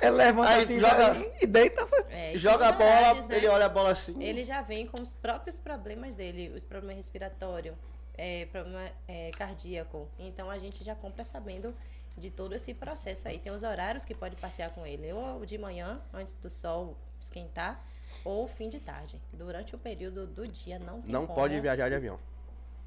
ele 0.01 0.09
levanta 0.11 0.49
Aí 0.51 0.63
assim 0.63 0.77
joga- 0.79 1.25
e 1.41 1.47
deita. 1.47 1.87
É, 2.11 2.37
Joga 2.37 2.67
a 2.67 2.71
bola, 2.71 3.13
né? 3.15 3.35
ele 3.37 3.47
olha 3.47 3.65
a 3.65 3.69
bola 3.69 3.91
assim. 3.91 4.21
Ele 4.21 4.43
já 4.43 4.61
vem 4.61 4.85
com 4.85 5.01
os 5.01 5.15
próprios 5.15 5.57
problemas 5.57 6.13
dele, 6.13 6.51
os 6.55 6.63
problemas 6.63 6.97
respiratórios, 6.97 7.75
é, 8.15 8.45
problema 8.51 8.87
é, 9.07 9.31
cardíaco. 9.31 10.07
Então 10.19 10.51
a 10.51 10.59
gente 10.59 10.83
já 10.83 10.93
compra 10.93 11.25
sabendo 11.25 11.73
de 12.15 12.29
todo 12.29 12.53
esse 12.53 12.75
processo 12.75 13.27
aí. 13.27 13.39
Tem 13.39 13.51
os 13.51 13.63
horários 13.63 14.05
que 14.05 14.13
pode 14.13 14.35
passear 14.35 14.69
com 14.69 14.85
ele, 14.85 15.11
ou 15.13 15.43
de 15.45 15.57
manhã, 15.57 15.99
antes 16.13 16.35
do 16.35 16.49
sol 16.49 16.95
esquentar, 17.19 17.83
ou 18.23 18.47
fim 18.47 18.69
de 18.69 18.79
tarde. 18.79 19.19
Durante 19.31 19.73
o 19.73 19.79
período 19.79 20.27
do 20.27 20.47
dia 20.47 20.77
não 20.77 21.01
tem 21.01 21.11
Não 21.11 21.25
como. 21.25 21.39
pode 21.39 21.59
viajar 21.59 21.89
de 21.89 21.95
avião. 21.95 22.19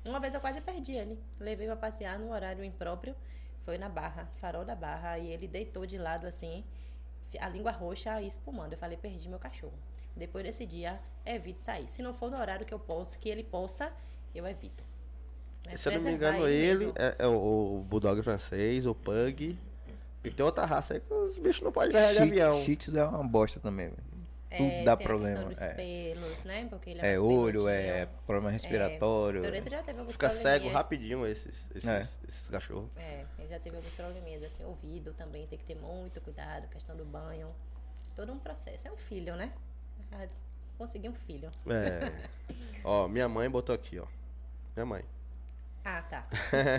Uma 0.07 0.21
vez 0.21 0.33
eu 0.35 0.41
quase 0.41 0.61
perdi 0.61 0.93
ele. 0.93 1.19
Levei 1.41 1.67
pra 1.67 1.77
passear 1.77 2.19
num 2.19 2.31
horário 2.31 2.65
impróprio. 2.65 3.15
Foi 3.65 3.77
na 3.79 3.89
Barra, 3.89 4.29
farol 4.41 4.65
da 4.65 4.75
Barra. 4.75 5.19
E 5.19 5.29
ele 5.31 5.49
deitou 5.49 5.85
de 5.85 5.99
lado 5.99 6.27
assim, 6.27 6.65
a 7.41 7.49
língua 7.49 7.73
roxa 7.73 8.21
e 8.21 8.27
espumando. 8.29 8.73
Eu 8.73 8.79
falei, 8.79 8.97
perdi 8.97 9.29
meu 9.29 9.39
cachorro. 9.39 9.75
Depois 10.15 10.45
desse 10.45 10.65
dia, 10.65 10.99
evite 11.25 11.61
sair. 11.61 11.89
Se 11.89 12.03
não 12.03 12.15
for 12.15 12.31
no 12.31 12.39
horário 12.39 12.65
que 12.65 12.73
eu 12.73 12.79
posso, 12.79 13.19
que 13.19 13.29
ele 13.29 13.43
possa, 13.45 13.93
eu 14.35 14.47
evito. 14.47 14.83
Né? 15.67 15.77
Se 15.77 15.89
eu 15.89 15.93
não 15.95 16.01
me 16.01 16.13
engano, 16.13 16.49
ele 16.49 16.67
mesmo. 16.85 16.93
é, 16.97 17.17
é 17.19 17.27
o, 17.27 17.81
o 17.81 17.85
bulldog 17.87 18.23
francês, 18.23 18.87
o 18.87 18.95
pug. 18.95 19.59
E 20.25 20.31
tem 20.31 20.45
outra 20.45 20.65
raça 20.65 20.95
aí 20.95 21.01
que 21.01 21.13
os 21.13 21.39
bichos 21.39 21.61
não 21.63 21.71
podem 21.71 21.93
Shih- 21.93 22.23
avião. 22.23 22.65
Tzu 22.65 22.99
é 22.99 23.05
uma 23.05 23.23
bosta 23.25 23.61
também, 23.61 23.89
velho. 23.89 24.16
Tudo 24.57 24.85
dá 24.85 24.97
tem 24.97 25.07
problema. 25.07 25.41
A 25.41 25.45
questão 25.47 25.55
dos 25.55 25.63
É, 25.63 25.75
pelos, 25.75 26.45
né? 26.45 26.67
Porque 26.69 26.91
ele 26.91 27.01
é, 27.01 27.15
é 27.15 27.21
olho, 27.21 27.65
peludinho. 27.65 27.69
é 27.71 28.07
problema 28.27 28.51
respiratório. 28.51 29.43
Toreto 29.43 29.71
já 29.71 29.83
teve 29.83 29.99
alguns 29.99 30.13
Fica 30.13 30.31
cego 30.31 30.69
rapidinho 30.69 31.27
esses, 31.27 31.71
esses, 31.75 31.89
É. 31.89 31.99
esses 31.99 32.49
cachorros. 32.49 32.91
É, 32.97 33.25
ele 33.39 33.49
já 33.49 33.59
teve 33.61 33.77
alguns 33.77 33.93
probleminhas, 33.93 34.43
assim, 34.43 34.65
ouvido 34.65 35.13
também, 35.15 35.47
tem 35.47 35.59
que 35.59 35.65
ter 35.65 35.77
muito 35.77 36.21
cuidado, 36.21 36.69
questão 36.69 36.97
do 36.97 37.05
banho. 37.05 37.49
Todo 38.15 38.33
um 38.33 38.39
processo. 38.39 38.89
É 38.89 38.93
um 38.93 38.97
filho, 38.97 39.37
né? 39.37 39.53
Ah, 40.13 40.27
Consegui 40.79 41.09
um 41.09 41.15
filho. 41.15 41.51
É. 41.69 42.13
ó, 42.85 43.09
minha 43.09 43.29
mãe 43.29 43.49
botou 43.49 43.75
aqui, 43.75 43.99
ó. 43.99 44.07
Minha 44.75 44.85
mãe. 44.85 45.05
Ah, 45.85 46.03
tá. 46.03 46.27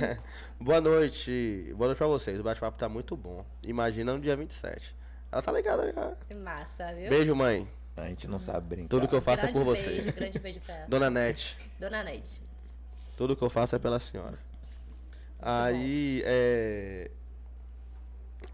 Boa 0.60 0.82
noite. 0.82 1.72
Boa 1.76 1.88
noite 1.88 1.98
pra 1.98 2.08
vocês. 2.08 2.40
O 2.40 2.44
bate-papo 2.44 2.78
tá 2.78 2.90
muito 2.90 3.16
bom. 3.16 3.46
Imagina 3.64 4.14
no 4.14 4.20
dia 4.20 4.36
27. 4.36 4.96
Ela 5.32 5.42
tá 5.42 5.52
ligada 5.52 5.92
já. 5.92 6.16
Que 6.28 6.34
massa, 6.34 6.94
viu? 6.94 7.10
Beijo, 7.10 7.36
mãe. 7.36 7.68
A 7.96 8.08
gente 8.08 8.28
não 8.28 8.40
sabe 8.40 8.68
brincar. 8.68 8.90
Tudo 8.90 9.08
que 9.08 9.16
eu 9.16 9.22
faço 9.22 9.46
é 9.46 9.52
grande 9.52 9.60
por 9.60 9.66
você. 9.66 9.88
beijo, 9.90 10.12
grande 10.14 10.40
beijo 10.40 10.60
pra 10.62 10.76
ela. 10.76 10.88
Dona 10.88 11.10
Nete. 11.10 11.58
Dona 11.80 12.04
Neide. 12.04 12.42
Tudo 13.18 13.36
que 13.36 13.42
eu 13.44 13.50
faço 13.50 13.76
é 13.76 13.80
pela 13.80 14.00
senhora. 14.00 14.38
Aí, 15.40 16.22
é. 16.26 17.10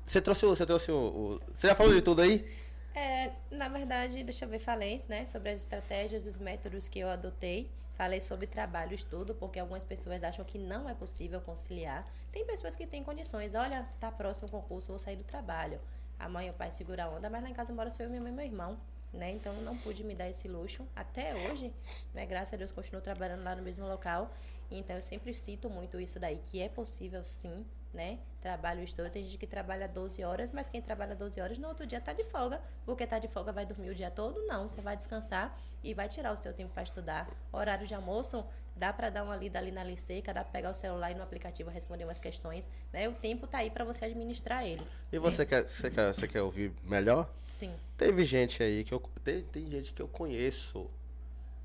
Você 0.06 0.22
trouxe 0.22 0.46
o. 0.46 0.50
Você 0.56 0.66
trouxe 0.66 0.92
o, 0.92 0.96
o- 0.96 1.40
Você 1.54 1.68
já 1.68 1.76
falou 1.76 1.94
de 1.94 2.02
tudo 2.02 2.22
aí? 2.22 2.50
É, 2.96 3.32
na 3.52 3.68
verdade, 3.70 4.24
deixa 4.24 4.46
eu 4.46 4.50
ver, 4.50 4.60
falei, 4.60 5.02
né, 5.10 5.26
sobre 5.26 5.50
as 5.50 5.62
estratégias, 5.62 6.26
os 6.28 6.40
métodos 6.40 6.88
que 6.88 7.00
eu 7.00 7.10
adotei. 7.10 7.70
Falei 7.96 8.22
sobre 8.22 8.48
trabalho 8.48 8.94
estudo, 8.94 9.36
porque 9.36 9.60
algumas 9.60 9.84
pessoas 9.84 10.24
acham 10.24 10.44
que 10.46 10.58
não 10.58 10.90
é 10.90 10.94
possível 10.94 11.40
conciliar. 11.42 12.08
Tem 12.32 12.46
pessoas 12.46 12.76
que 12.76 12.88
têm 12.88 13.04
condições, 13.04 13.54
olha, 13.56 13.88
tá 14.00 14.12
próximo 14.12 14.48
o 14.48 14.52
concurso, 14.52 14.90
vou 14.90 15.00
sair 15.00 15.16
do 15.16 15.24
trabalho. 15.24 15.80
A 16.20 16.30
mãe 16.30 16.48
e 16.48 16.50
o 16.50 16.54
pai 16.54 16.72
seguram 16.72 17.04
a 17.04 17.10
onda, 17.10 17.30
mas 17.30 17.44
lá 17.44 17.50
em 17.50 17.54
casa 17.54 17.74
mora 17.74 17.92
só 17.92 18.04
eu, 18.04 18.10
minha 18.10 18.22
mãe 18.22 18.32
e 18.32 18.36
meu 18.36 18.46
irmão, 18.46 18.78
né? 19.12 19.32
Então 19.32 19.54
não 19.62 19.78
pude 19.78 20.04
me 20.04 20.16
dar 20.16 20.30
esse 20.30 20.48
luxo 20.48 20.88
até 20.96 21.34
hoje, 21.34 21.74
né? 22.14 22.26
Graças 22.26 22.54
a 22.54 22.58
Deus 22.58 22.72
continuo 22.72 23.02
trabalhando 23.02 23.44
lá 23.44 23.56
no 23.56 23.62
mesmo 23.62 23.88
local. 23.88 24.32
Então 24.72 24.96
eu 24.96 25.02
sempre 25.02 25.34
cito 25.34 25.70
muito 25.70 26.00
isso 26.00 26.20
daí, 26.20 26.38
que 26.38 26.62
é 26.62 26.70
possível 26.70 27.24
sim, 27.24 27.66
né? 27.94 28.20
Trabalho 28.42 28.82
e 28.82 28.84
estudo. 28.86 29.10
Tem 29.10 29.24
gente 29.24 29.38
que 29.38 29.48
trabalha 29.48 29.88
12 29.88 30.24
horas, 30.24 30.52
mas 30.52 30.70
quem 30.70 30.82
trabalha 30.82 31.16
12 31.16 31.40
horas 31.40 31.58
no 31.58 31.68
outro 31.68 31.86
dia 31.86 32.02
tá 32.02 32.12
de 32.12 32.24
folga. 32.26 32.62
Porque 32.86 33.06
tá 33.06 33.20
de 33.20 33.28
folga 33.28 33.52
vai 33.52 33.66
dormir 33.66 33.90
o 33.90 33.96
dia 33.96 34.10
todo? 34.10 34.46
Não, 34.48 34.68
você 34.68 34.82
vai 34.82 34.96
descansar 34.96 35.58
e 35.84 35.94
vai 35.94 36.08
tirar 36.08 36.34
o 36.34 36.38
seu 36.38 36.54
tempo 36.54 36.74
para 36.74 36.84
estudar. 36.84 37.30
Horário 37.52 37.86
de 37.86 37.94
almoço, 37.94 38.46
dá 38.76 38.92
para 38.92 39.10
dar 39.10 39.24
uma 39.24 39.36
lida 39.36 39.60
ali 39.60 39.72
na 39.72 39.84
lei 39.84 39.98
seca, 39.98 40.34
dá 40.34 40.44
para 40.44 40.52
pegar 40.52 40.72
o 40.72 40.76
celular 40.76 41.12
e 41.12 41.16
no 41.16 41.24
aplicativo 41.24 41.70
responder 41.70 42.04
umas 42.06 42.20
questões, 42.20 42.70
né? 42.92 43.08
O 43.08 43.14
tempo 43.14 43.46
tá 43.48 43.60
aí 43.60 43.70
para 43.70 43.86
você 43.86 44.06
administrar 44.06 44.66
ele. 44.66 44.86
E 45.12 45.20
você 45.20 45.46
quer, 45.46 45.64
você 45.64 45.92
quer, 45.92 46.14
você 46.14 46.28
quer 46.28 46.42
ouvir 46.42 46.74
melhor? 46.84 47.30
Sim. 47.52 47.74
Teve 47.98 48.26
gente 48.26 48.64
aí 48.64 48.84
que 48.84 48.94
eu. 48.94 49.00
Tem, 49.24 49.44
tem 49.44 49.68
gente 49.68 49.94
que 49.94 50.02
eu 50.02 50.08
conheço 50.08 50.90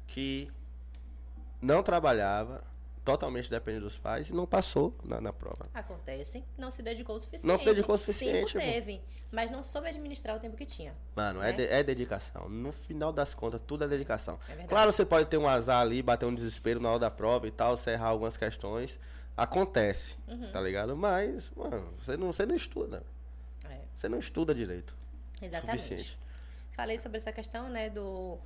que 0.06 0.50
não 1.60 1.82
trabalhava, 1.82 2.62
totalmente 3.12 3.48
depende 3.48 3.80
dos 3.80 3.96
pais 3.96 4.28
e 4.28 4.34
não 4.34 4.46
passou 4.46 4.94
na, 5.02 5.18
na 5.20 5.32
prova. 5.32 5.66
Acontece. 5.72 6.44
Não 6.58 6.70
se 6.70 6.82
dedicou 6.82 7.16
o 7.16 7.20
suficiente. 7.20 7.46
Não 7.50 7.56
se 7.58 7.64
dedicou 7.64 7.94
o 7.94 7.98
suficiente, 7.98 8.52
Tempo 8.52 8.64
teve, 8.64 9.00
mas 9.32 9.50
não 9.50 9.64
soube 9.64 9.88
administrar 9.88 10.36
o 10.36 10.38
tempo 10.38 10.54
que 10.56 10.66
tinha. 10.66 10.94
Mano, 11.16 11.40
é, 11.42 11.46
Né? 11.50 11.52
de- 11.52 11.66
é 11.68 11.82
dedicação. 11.82 12.48
No 12.50 12.70
final 12.70 13.10
das 13.12 13.32
contas, 13.32 13.62
tudo 13.66 13.84
é 13.84 13.88
dedicação. 13.88 14.38
É 14.48 14.64
claro, 14.64 14.92
você 14.92 15.06
pode 15.06 15.26
ter 15.28 15.38
um 15.38 15.48
azar 15.48 15.80
ali, 15.80 16.02
bater 16.02 16.26
um 16.26 16.34
desespero 16.34 16.80
na 16.80 16.90
hora 16.90 16.98
da 16.98 17.10
prova 17.10 17.48
e 17.48 17.50
tal, 17.50 17.76
você 17.78 17.92
errar 17.92 18.08
algumas 18.08 18.36
questões. 18.36 18.98
Acontece, 19.34 20.16
Uhum. 20.26 20.50
tá 20.52 20.60
ligado? 20.60 20.94
Mas, 20.96 21.50
mano, 21.56 21.88
você 21.98 22.16
não, 22.16 22.30
você 22.32 22.44
não 22.44 22.54
estuda. 22.56 23.02
É. 23.64 23.78
Você 23.94 24.08
não 24.08 24.18
estuda 24.18 24.54
direito. 24.54 24.94
Exatamente. 25.40 25.78
Suficiente. 25.80 26.18
Falei 26.76 26.98
sobre 26.98 27.16
essa 27.18 27.32
questão, 27.32 27.68
né, 27.70 27.88
do 27.88 28.38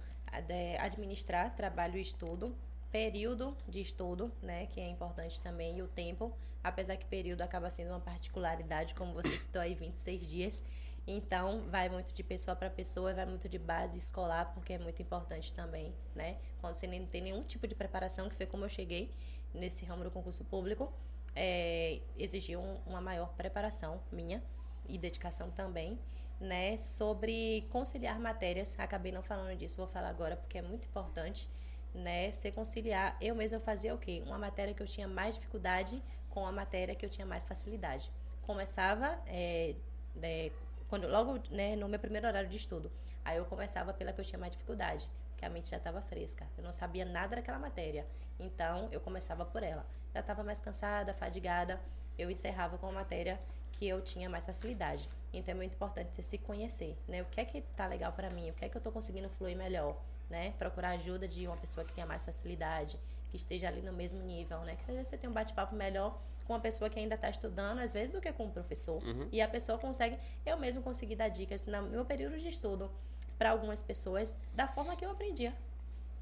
administrar 0.78 1.55
trabalho 1.56 1.98
e 1.98 2.02
estudo, 2.02 2.55
período 2.93 3.56
de 3.66 3.81
estudo, 3.81 4.31
né, 4.43 4.66
que 4.66 4.78
é 4.81 4.86
importante 4.89 5.40
também, 5.40 5.78
e 5.78 5.82
o 5.82 5.89
tempo, 5.89 6.32
apesar 6.62 6.97
que 6.97 7.06
período 7.06 7.40
acaba 7.40 7.70
sendo 7.70 7.89
uma 7.89 8.01
particularidade, 8.01 8.94
como 8.94 9.12
você 9.14 9.36
citou 9.36 9.62
aí, 9.62 9.74
26 9.74 10.27
dias. 10.27 10.62
Então, 11.06 11.62
vai 11.69 11.89
muito 11.89 12.12
de 12.14 12.23
pessoa 12.23 12.55
para 12.55 12.70
pessoa, 12.70 13.12
vai 13.12 13.27
muito 13.27 13.48
de 13.48 13.59
base 13.59 13.98
escolar, 13.98 14.52
porque 14.55 14.74
é 14.74 14.78
muito 14.78 15.02
importante 15.02 15.52
também, 15.52 15.93
né? 16.14 16.36
Quando 16.60 16.77
você 16.77 16.86
nem 16.86 17.05
tem 17.06 17.23
nenhum 17.23 17.43
tipo 17.43 17.66
de 17.66 17.74
preparação, 17.74 18.28
que 18.28 18.36
foi 18.36 18.47
como 18.47 18.64
eu 18.64 18.69
cheguei 18.69 19.10
nesse 19.52 19.85
ramo 19.85 20.05
do 20.05 20.10
concurso 20.10 20.44
público, 20.44 20.93
é, 21.35 21.98
exigiu 22.16 22.60
um- 22.60 22.78
uma 22.86 23.01
maior 23.01 23.32
preparação 23.35 24.01
minha 24.12 24.40
e 24.89 24.97
dedicação 24.98 25.51
também, 25.51 25.98
né, 26.39 26.77
sobre 26.78 27.66
conciliar 27.70 28.20
matérias. 28.20 28.78
Acabei 28.78 29.10
não 29.10 29.23
falando 29.23 29.56
disso, 29.56 29.77
vou 29.77 29.86
falar 29.89 30.09
agora 30.10 30.36
porque 30.36 30.59
é 30.59 30.62
muito 30.62 30.86
importante, 30.86 31.48
né, 31.94 32.32
se 32.32 32.51
conciliar. 32.52 33.16
Eu 33.20 33.35
mesma 33.35 33.60
fazia 33.60 33.94
o 33.94 33.98
quê? 33.98 34.23
Uma 34.27 34.39
matéria 34.39 34.74
que 34.74 34.82
eu 34.82 34.86
tinha 34.86 35.06
mais 35.06 35.35
dificuldade 35.35 36.02
com 36.31 36.47
a 36.47 36.52
matéria 36.52 36.94
que 36.94 37.05
eu 37.05 37.10
tinha 37.10 37.27
mais 37.27 37.44
facilidade. 37.44 38.10
Começava 38.43 39.19
é, 39.27 39.74
é, 40.23 40.51
quando 40.89 41.06
logo, 41.09 41.39
né, 41.51 41.77
no 41.77 41.89
meu 41.89 41.98
primeiro 41.98 42.27
horário 42.27 42.48
de 42.48 42.56
estudo. 42.56 42.90
Aí 43.24 43.36
eu 43.36 43.44
começava 43.44 43.93
pela 43.93 44.12
que 44.12 44.20
eu 44.20 44.24
tinha 44.24 44.39
mais 44.39 44.52
dificuldade, 44.52 45.09
porque 45.31 45.44
a 45.44 45.51
mente 45.51 45.70
já 45.70 45.77
estava 45.77 46.01
fresca. 46.01 46.47
Eu 46.56 46.64
não 46.64 46.73
sabia 46.73 47.05
nada 47.05 47.36
daquela 47.36 47.59
matéria. 47.59 48.06
Então 48.39 48.89
eu 48.90 49.01
começava 49.01 49.44
por 49.44 49.62
ela. 49.62 49.86
Já 50.12 50.20
estava 50.20 50.43
mais 50.43 50.60
cansada, 50.60 51.14
fadigada, 51.14 51.81
eu 52.19 52.31
encerrava 52.31 52.77
com 52.78 52.86
a 52.86 52.93
matéria 52.93 53.39
que 53.73 53.86
eu 53.86 54.01
tinha 54.01 54.28
mais 54.28 54.44
facilidade. 54.44 55.09
Então 55.32 55.52
é 55.52 55.56
muito 55.56 55.74
importante 55.74 56.14
você 56.14 56.23
se 56.23 56.39
conhecer, 56.39 56.97
né? 57.09 57.23
O 57.23 57.27
que 57.27 57.40
é 57.40 57.44
que 57.44 57.62
tá 57.74 57.86
legal 57.86 58.12
para 58.12 58.28
mim? 58.31 58.51
O 58.51 58.55
que 58.55 58.64
é 58.64 58.69
que 58.69 58.77
eu 58.77 58.81
tô 58.81 58.93
conseguindo 58.93 59.28
fluir 59.31 59.56
melhor, 59.56 59.97
né? 60.32 60.52
Procurar 60.59 60.88
ajuda 60.90 61.28
de 61.28 61.46
uma 61.46 61.56
pessoa 61.56 61.84
que 61.86 61.92
tenha 61.92 62.06
mais 62.06 62.24
facilidade, 62.24 62.98
que 63.30 63.36
esteja 63.36 63.68
ali 63.68 63.82
no 63.82 63.92
mesmo 63.92 64.20
nível, 64.22 64.59
né? 64.60 64.74
Que 64.76 64.82
às 64.90 64.96
vezes 64.96 65.09
você 65.09 65.18
tem 65.18 65.28
um 65.30 65.32
bate-papo 65.32 65.74
melhor 65.76 66.18
com 66.46 66.54
uma 66.54 66.60
pessoa 66.60 66.90
que 66.90 66.98
ainda 66.98 67.14
está 67.14 67.30
estudando, 67.30 67.78
às 67.78 67.92
vezes, 67.92 68.10
do 68.10 68.20
que 68.20 68.32
com 68.32 68.46
um 68.46 68.50
professor. 68.50 69.00
E 69.30 69.40
a 69.40 69.46
pessoa 69.46 69.78
consegue, 69.78 70.18
eu 70.44 70.56
mesmo 70.56 70.82
consegui 70.82 71.14
dar 71.14 71.28
dicas 71.28 71.64
no 71.66 71.82
meu 71.82 72.04
período 72.04 72.36
de 72.38 72.48
estudo 72.48 72.90
para 73.38 73.50
algumas 73.50 73.82
pessoas 73.82 74.36
da 74.54 74.66
forma 74.66 74.96
que 74.96 75.04
eu 75.04 75.10
aprendia. 75.10 75.54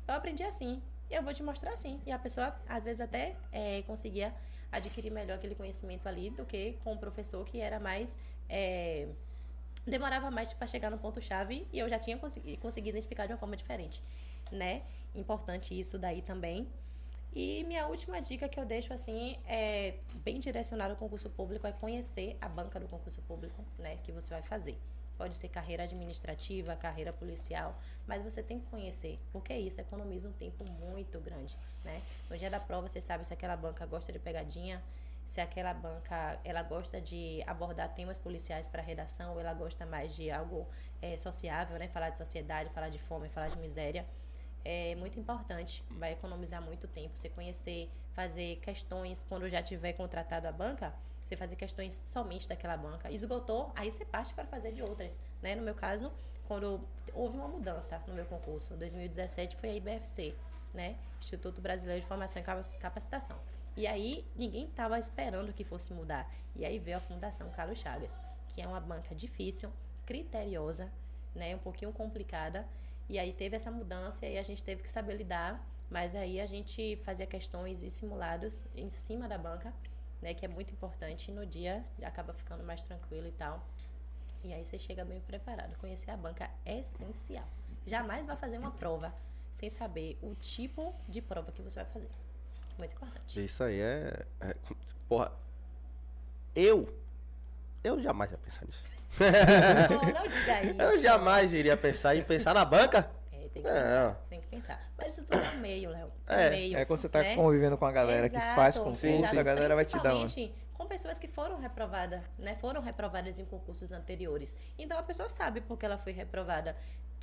Eu 0.06 0.14
aprendi 0.14 0.42
assim, 0.42 0.82
eu 1.10 1.22
vou 1.22 1.32
te 1.32 1.42
mostrar 1.42 1.72
assim. 1.72 2.00
E 2.04 2.12
a 2.12 2.18
pessoa, 2.18 2.54
às 2.68 2.84
vezes, 2.84 3.00
até 3.00 3.36
eh, 3.52 3.82
conseguia 3.86 4.34
adquirir 4.72 5.10
melhor 5.10 5.34
aquele 5.36 5.54
conhecimento 5.54 6.06
ali 6.08 6.30
do 6.30 6.44
que 6.44 6.78
com 6.84 6.92
o 6.92 6.98
professor 6.98 7.44
que 7.44 7.60
era 7.60 7.78
mais. 7.80 8.18
eh, 8.48 9.08
demorava 9.86 10.30
mais 10.30 10.52
para 10.52 10.66
chegar 10.66 10.90
no 10.90 10.98
ponto-chave 10.98 11.66
e 11.72 11.78
eu 11.78 11.88
já 11.88 11.98
tinha 11.98 12.16
consegui, 12.18 12.56
conseguido 12.56 12.96
identificar 12.96 13.26
de 13.26 13.32
uma 13.32 13.38
forma 13.38 13.56
diferente, 13.56 14.02
né? 14.50 14.82
Importante 15.14 15.78
isso 15.78 15.98
daí 15.98 16.22
também. 16.22 16.68
E 17.32 17.62
minha 17.64 17.86
última 17.86 18.20
dica 18.20 18.48
que 18.48 18.58
eu 18.58 18.64
deixo 18.64 18.92
assim 18.92 19.38
é 19.46 19.94
bem 20.24 20.40
direcionada 20.40 20.94
ao 20.94 20.96
concurso 20.96 21.30
público 21.30 21.66
é 21.66 21.72
conhecer 21.72 22.36
a 22.40 22.48
banca 22.48 22.80
do 22.80 22.88
concurso 22.88 23.22
público, 23.22 23.64
né, 23.78 23.96
que 24.02 24.10
você 24.10 24.30
vai 24.30 24.42
fazer. 24.42 24.76
Pode 25.16 25.36
ser 25.36 25.48
carreira 25.48 25.84
administrativa, 25.84 26.74
carreira 26.74 27.12
policial, 27.12 27.78
mas 28.06 28.22
você 28.24 28.42
tem 28.42 28.58
que 28.58 28.66
conhecer, 28.66 29.18
porque 29.30 29.54
isso 29.54 29.80
economiza 29.80 30.28
um 30.28 30.32
tempo 30.32 30.64
muito 30.64 31.20
grande, 31.20 31.56
né? 31.84 32.00
No 32.28 32.36
dia 32.36 32.50
da 32.50 32.58
prova 32.58 32.88
você 32.88 33.00
sabe 33.00 33.24
se 33.26 33.32
aquela 33.32 33.54
banca 33.54 33.84
gosta 33.86 34.10
de 34.12 34.18
pegadinha, 34.18 34.82
se 35.30 35.40
aquela 35.40 35.72
banca 35.72 36.40
ela 36.44 36.60
gosta 36.60 37.00
de 37.00 37.40
abordar 37.46 37.94
temas 37.94 38.18
policiais 38.18 38.66
para 38.66 38.82
redação, 38.82 39.34
ou 39.34 39.40
ela 39.40 39.54
gosta 39.54 39.86
mais 39.86 40.16
de 40.16 40.28
algo 40.28 40.66
é, 41.00 41.16
sociável, 41.16 41.78
né? 41.78 41.86
Falar 41.86 42.10
de 42.10 42.18
sociedade, 42.18 42.68
falar 42.70 42.88
de 42.88 42.98
fome, 42.98 43.28
falar 43.28 43.46
de 43.46 43.56
miséria 43.56 44.04
é 44.64 44.96
muito 44.96 45.20
importante, 45.20 45.84
vai 45.92 46.14
economizar 46.14 46.60
muito 46.60 46.88
tempo. 46.88 47.16
Você 47.16 47.28
conhecer, 47.28 47.88
fazer 48.12 48.56
questões 48.56 49.22
quando 49.22 49.48
já 49.48 49.62
tiver 49.62 49.92
contratado 49.92 50.48
a 50.48 50.52
banca, 50.52 50.92
você 51.24 51.36
fazer 51.36 51.54
questões 51.54 51.94
somente 51.94 52.48
daquela 52.48 52.76
banca. 52.76 53.08
Esgotou, 53.08 53.72
aí 53.76 53.88
você 53.92 54.04
parte 54.04 54.34
para 54.34 54.48
fazer 54.48 54.72
de 54.72 54.82
outras, 54.82 55.20
né? 55.40 55.54
No 55.54 55.62
meu 55.62 55.76
caso, 55.76 56.12
quando 56.48 56.80
houve 57.14 57.36
uma 57.36 57.46
mudança 57.46 58.02
no 58.08 58.14
meu 58.14 58.24
concurso, 58.24 58.76
2017 58.76 59.54
foi 59.54 59.70
a 59.70 59.74
IBFC, 59.76 60.34
né? 60.74 60.96
Instituto 61.20 61.60
Brasileiro 61.60 62.00
de 62.00 62.08
Formação 62.08 62.42
e 62.42 62.78
Capacitação. 62.78 63.38
E 63.80 63.86
aí 63.86 64.26
ninguém 64.36 64.66
estava 64.66 64.98
esperando 64.98 65.54
que 65.54 65.64
fosse 65.64 65.94
mudar. 65.94 66.30
E 66.54 66.66
aí 66.66 66.78
veio 66.78 66.98
a 66.98 67.00
Fundação 67.00 67.48
Carlos 67.48 67.78
Chagas, 67.78 68.20
que 68.50 68.60
é 68.60 68.66
uma 68.66 68.78
banca 68.78 69.14
difícil, 69.14 69.72
criteriosa, 70.04 70.92
né? 71.34 71.56
Um 71.56 71.58
pouquinho 71.58 71.90
complicada. 71.90 72.68
E 73.08 73.18
aí 73.18 73.32
teve 73.32 73.56
essa 73.56 73.70
mudança 73.70 74.26
e 74.26 74.36
a 74.36 74.42
gente 74.42 74.62
teve 74.62 74.82
que 74.82 74.90
saber 74.90 75.14
lidar, 75.14 75.66
mas 75.88 76.14
aí 76.14 76.42
a 76.42 76.44
gente 76.44 76.96
fazia 77.06 77.24
questões 77.26 77.82
e 77.82 77.88
simulados 77.88 78.66
em 78.76 78.90
cima 78.90 79.26
da 79.26 79.38
banca, 79.38 79.72
né, 80.20 80.34
que 80.34 80.44
é 80.44 80.48
muito 80.48 80.74
importante 80.74 81.30
e 81.30 81.32
no 81.32 81.46
dia 81.46 81.82
acaba 82.02 82.34
ficando 82.34 82.62
mais 82.62 82.84
tranquilo 82.84 83.28
e 83.28 83.32
tal. 83.32 83.66
E 84.44 84.52
aí 84.52 84.62
você 84.62 84.78
chega 84.78 85.06
bem 85.06 85.22
preparado. 85.22 85.74
Conhecer 85.78 86.10
a 86.10 86.18
banca 86.18 86.50
é 86.66 86.80
essencial. 86.80 87.48
Jamais 87.86 88.26
vai 88.26 88.36
fazer 88.36 88.58
uma 88.58 88.72
prova 88.72 89.14
sem 89.50 89.70
saber 89.70 90.18
o 90.20 90.34
tipo 90.34 90.94
de 91.08 91.22
prova 91.22 91.50
que 91.50 91.62
você 91.62 91.76
vai 91.76 91.86
fazer. 91.86 92.10
Muito 92.80 92.92
importante. 92.94 93.44
Isso 93.44 93.62
aí 93.62 93.80
é, 93.80 94.24
é- 94.40 94.56
Porra. 95.08 95.30
Eu 96.54 96.92
Eu 97.84 98.00
jamais 98.00 98.30
ia 98.30 98.38
pensar 98.38 98.66
nisso. 98.66 98.82
Não, 99.18 100.12
não 100.12 100.28
diga 100.28 100.62
isso. 100.64 100.80
Eu 100.82 101.02
jamais 101.02 101.52
iria 101.52 101.76
pensar 101.76 102.14
em 102.16 102.22
pensar 102.22 102.52
na 102.54 102.64
banca. 102.64 103.10
É, 103.32 103.36
tem 103.48 103.62
que 103.62 103.68
Não. 103.68 103.72
pensar, 103.72 104.26
tem 104.28 104.40
que 104.40 104.46
pensar. 104.48 104.90
Mas 104.98 105.12
isso 105.16 105.24
tudo 105.26 105.42
é 105.42 105.50
um 105.50 105.60
meio, 105.60 105.90
Léo. 105.90 106.12
É, 106.26 106.34
um 106.34 106.38
É, 106.38 106.50
meio, 106.50 106.76
É 106.78 106.84
quando 106.84 106.98
você 106.98 107.08
tá 107.08 107.20
né? 107.20 107.36
convivendo 107.36 107.76
com 107.78 107.86
a 107.86 107.92
galera 107.92 108.28
que 108.28 108.38
faz 108.38 108.76
Exato, 108.76 108.84
concurso, 108.90 109.38
a 109.38 109.42
galera 109.42 109.74
vai 109.74 109.84
te 109.84 109.98
dar 110.00 110.14
um. 110.16 110.26
Com 110.74 110.86
pessoas 110.86 111.18
que 111.18 111.28
foram 111.28 111.58
reprovadas, 111.60 112.22
né? 112.38 112.56
Foram 112.60 112.80
reprovadas 112.80 113.38
em 113.38 113.44
concursos 113.44 113.92
anteriores. 113.92 114.56
Então 114.78 114.98
a 114.98 115.02
pessoa 115.02 115.28
sabe 115.28 115.60
porque 115.60 115.84
ela 115.84 115.98
foi 115.98 116.12
reprovada, 116.12 116.74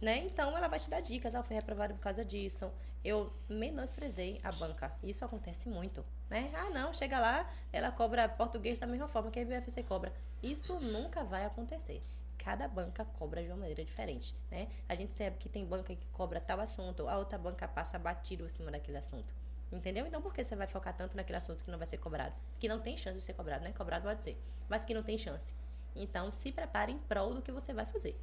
né? 0.02 0.20
Então 0.20 0.56
ela 0.56 0.68
vai 0.68 0.80
te 0.80 0.90
dar 0.90 1.02
dicas. 1.02 1.34
Ela 1.34 1.44
foi 1.44 1.56
reprovada 1.56 1.94
por 1.94 2.00
causa 2.00 2.24
disso. 2.24 2.72
Eu 3.08 3.32
menosprezei 3.48 4.42
a 4.44 4.52
banca. 4.52 4.94
Isso 5.02 5.24
acontece 5.24 5.70
muito, 5.70 6.04
né? 6.30 6.52
Ah, 6.54 6.70
não, 6.72 6.94
chega 6.94 7.18
lá, 7.18 7.50
ela 7.72 7.90
cobra 7.90 8.28
português 8.28 8.80
da 8.80 8.86
mesma 8.86 9.08
forma 9.08 9.32
que 9.32 9.40
a 9.40 9.44
IBFC 9.44 9.82
cobra. 9.84 10.12
Isso 10.44 10.78
nunca 10.82 11.24
vai 11.24 11.46
acontecer. 11.46 12.04
Cada 12.38 12.68
banca 12.68 13.06
cobra 13.06 13.42
de 13.42 13.48
uma 13.48 13.56
maneira 13.56 13.86
diferente, 13.86 14.36
né? 14.52 14.68
A 14.90 14.94
gente 14.94 15.14
sabe 15.14 15.38
que 15.38 15.48
tem 15.48 15.66
banca 15.66 15.96
que 15.96 16.06
cobra 16.08 16.42
tal 16.42 16.60
assunto, 16.60 17.08
a 17.08 17.18
outra 17.18 17.38
banca 17.38 17.66
passa 17.66 17.98
batido 17.98 18.44
em 18.44 18.50
cima 18.50 18.72
daquele 18.72 18.98
assunto. 18.98 19.34
Entendeu? 19.72 20.06
Então 20.06 20.22
por 20.22 20.34
que 20.34 20.44
você 20.44 20.58
vai 20.58 20.68
focar 20.68 20.94
tanto 20.94 21.16
naquele 21.16 21.38
assunto 21.38 21.64
que 21.64 21.72
não 21.72 21.78
vai 21.78 21.88
ser 21.88 22.00
cobrado? 22.00 22.36
Que 22.60 22.68
não 22.68 22.82
tem 22.82 22.98
chance 22.98 23.18
de 23.18 23.24
ser 23.24 23.36
cobrado, 23.36 23.64
né? 23.64 23.72
Cobrado 23.72 24.04
pode 24.04 24.22
ser, 24.22 24.38
mas 24.68 24.84
que 24.84 24.94
não 24.94 25.02
tem 25.02 25.18
chance. 25.18 25.54
Então 25.96 26.30
se 26.34 26.52
prepare 26.52 26.92
em 26.92 26.98
prol 26.98 27.34
do 27.34 27.42
que 27.42 27.54
você 27.54 27.74
vai 27.74 27.86
fazer. 27.86 28.20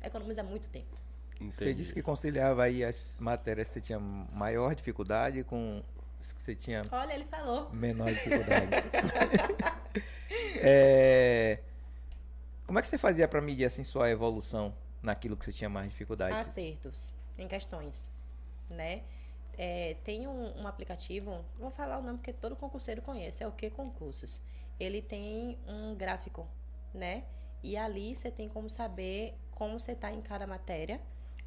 Economiza 0.00 0.44
muito 0.44 0.68
tempo. 0.68 1.05
Você 1.40 1.74
disse 1.74 1.92
que 1.92 2.02
conciliava 2.02 2.64
aí 2.64 2.82
as 2.84 3.18
matérias 3.20 3.68
que 3.68 3.74
você 3.74 3.80
tinha 3.80 3.98
maior 3.98 4.74
dificuldade 4.74 5.44
com 5.44 5.82
as 6.20 6.32
que 6.32 6.42
você 6.42 6.54
tinha 6.54 6.82
Olha, 6.90 7.12
ele 7.12 7.26
falou. 7.26 7.70
menor 7.72 8.08
dificuldade. 8.12 8.66
É, 10.58 11.60
Como 12.66 12.78
é 12.78 12.82
que 12.82 12.88
você 12.88 12.98
fazia 12.98 13.28
para 13.28 13.40
medir 13.40 13.64
assim 13.64 13.84
sua 13.84 14.10
evolução 14.10 14.74
naquilo 15.02 15.36
que 15.36 15.44
você 15.44 15.52
tinha 15.52 15.68
mais 15.70 15.88
dificuldade? 15.90 16.36
Acertos 16.36 17.12
em 17.38 17.46
questões, 17.46 18.10
né? 18.68 19.02
É, 19.58 19.96
tem 20.04 20.26
um, 20.26 20.62
um 20.62 20.66
aplicativo, 20.66 21.44
vou 21.58 21.70
falar 21.70 21.98
o 21.98 22.02
nome 22.02 22.18
porque 22.18 22.32
todo 22.32 22.56
concurseiro 22.56 23.00
conhece, 23.02 23.42
é 23.42 23.46
o 23.46 23.52
que 23.52 23.70
concursos. 23.70 24.42
Ele 24.78 25.00
tem 25.00 25.58
um 25.66 25.94
gráfico, 25.94 26.46
né? 26.92 27.24
E 27.62 27.76
ali 27.76 28.14
você 28.14 28.30
tem 28.30 28.48
como 28.48 28.68
saber 28.68 29.34
como 29.52 29.78
você 29.80 29.92
está 29.92 30.12
em 30.12 30.20
cada 30.20 30.46
matéria 30.46 31.00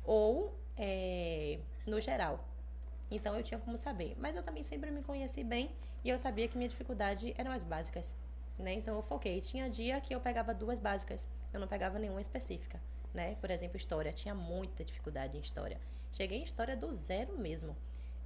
ou 0.10 0.52
é, 0.76 1.60
no 1.86 2.02
geral. 2.02 2.44
Então 3.11 3.36
eu 3.36 3.44
tinha 3.44 3.60
como 3.60 3.77
saber. 3.77 4.15
Mas 4.18 4.36
eu 4.36 4.41
também 4.41 4.64
sempre 4.64 4.90
me 4.90 5.03
conheci 5.03 5.44
bem 5.44 5.72
e 6.03 6.10
eu 6.10 6.18
sabia 6.18 6.48
que 6.48 6.57
minha 6.57 6.68
dificuldade 6.68 7.36
eram 7.38 7.52
as 7.52 7.64
básicas. 7.64 8.15
Né? 8.57 8.73
Então 8.73 8.95
eu 8.95 9.03
foquei. 9.03 9.40
Tinha 9.40 9.69
dia 9.69 10.02
que 10.02 10.14
eu 10.14 10.19
pegava 10.19 10.52
duas 10.52 10.80
básicas, 10.80 11.30
eu 11.53 11.60
não 11.60 11.68
pegava 11.68 11.99
nenhuma 11.99 12.19
específica. 12.19 12.81
Né? 13.14 13.36
Por 13.36 13.52
exemplo, 13.52 13.77
história. 13.77 14.11
Tinha 14.11 14.34
muita 14.34 14.84
dificuldade 14.84 15.38
em 15.38 15.41
história. 15.41 15.80
Cheguei 16.11 16.40
em 16.40 16.44
história 16.44 16.76
do 16.76 16.91
zero 16.91 17.38
mesmo. 17.38 17.77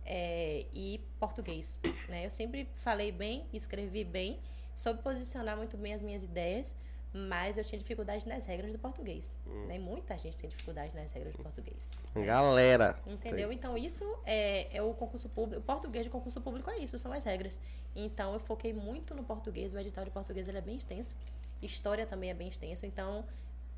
É, 0.06 0.66
e 0.74 1.02
português. 1.20 1.82
Né? 2.08 2.26
Eu 2.26 2.30
sempre 2.30 2.70
falei 2.76 3.12
bem, 3.12 3.46
escrevi 3.52 4.06
bem, 4.06 4.40
soube 4.74 5.02
posicionar 5.02 5.58
muito 5.58 5.76
bem 5.76 5.94
as 5.94 6.02
minhas 6.02 6.24
ideias, 6.24 6.76
mas 7.14 7.58
eu 7.60 7.64
tinha 7.64 7.78
dificuldade 7.78 8.28
nas 8.28 8.46
regras 8.46 8.72
do 8.72 8.80
português. 8.80 9.38
Né? 9.68 9.78
Muita 9.78 10.18
gente 10.18 10.36
tem 10.36 10.50
dificuldade 10.50 10.96
nas 10.96 11.12
regras 11.12 11.34
do 11.34 11.44
português. 11.44 11.92
né? 12.16 12.26
Galera. 12.26 12.98
Entendeu? 13.06 13.52
Então, 13.52 13.78
isso 13.78 14.04
é, 14.26 14.76
é 14.76 14.82
o 14.82 14.94
concurso 14.96 15.30
público. 15.30 15.62
O 15.62 15.64
português 15.64 16.06
de 16.06 16.10
concurso 16.10 16.42
público 16.42 16.72
é 16.72 16.80
isso, 16.80 16.98
são 16.98 17.14
as 17.14 17.24
regras. 17.24 17.62
Então, 17.96 18.34
eu 18.34 18.40
foquei 18.40 18.74
muito 18.74 19.14
no 19.14 19.24
português. 19.24 19.74
O 19.74 19.78
edital 19.78 20.04
de 20.04 20.10
português 20.10 20.48
ele 20.48 20.58
é 20.58 20.62
bem 20.62 20.76
extenso. 20.76 21.16
História 21.62 22.08
também 22.08 22.32
é 22.32 22.34
bem 22.34 22.48
extenso. 22.48 22.84
Então, 22.84 23.24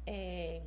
é, 0.07 0.61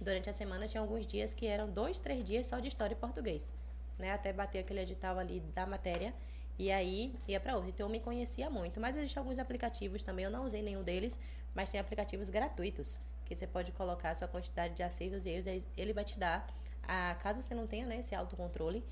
durante 0.00 0.30
a 0.30 0.32
semana 0.32 0.68
tinha 0.68 0.80
alguns 0.80 1.04
dias 1.04 1.34
que 1.34 1.48
eram 1.48 1.68
dois, 1.68 1.98
três 1.98 2.24
dias 2.24 2.46
só 2.46 2.60
de 2.60 2.68
história 2.68 2.94
e 2.94 2.96
português. 2.96 3.52
Né? 3.98 4.12
Até 4.12 4.32
bater 4.32 4.60
aquele 4.60 4.80
edital 4.82 5.18
ali 5.18 5.40
da 5.52 5.66
matéria. 5.66 6.14
E 6.56 6.70
aí 6.70 7.14
ia 7.26 7.40
para 7.40 7.54
outro. 7.56 7.70
Então, 7.70 7.86
eu 7.86 7.90
me 7.90 7.98
conhecia 7.98 8.48
muito. 8.48 8.78
Mas 8.78 8.94
existem 8.96 9.18
alguns 9.20 9.40
aplicativos 9.40 10.04
também. 10.04 10.24
Eu 10.24 10.30
não 10.30 10.44
usei 10.44 10.62
nenhum 10.62 10.84
deles, 10.84 11.18
mas 11.54 11.70
tem 11.70 11.80
aplicativos 11.80 12.28
gratuitos 12.28 12.98
que 13.24 13.34
você 13.34 13.46
pode 13.46 13.72
colocar 13.72 14.10
a 14.10 14.14
sua 14.14 14.26
quantidade 14.26 14.74
de 14.74 14.82
acertos 14.82 15.26
e 15.26 15.30
erros. 15.30 15.46
e 15.46 15.66
Ele 15.76 15.92
vai 15.92 16.04
te 16.04 16.18
dar, 16.18 16.46
a, 16.82 17.14
caso 17.16 17.42
você 17.42 17.54
não 17.54 17.66
tenha 17.66 17.86
né, 17.86 17.98
esse 17.98 18.14
autocontrole, 18.14 18.82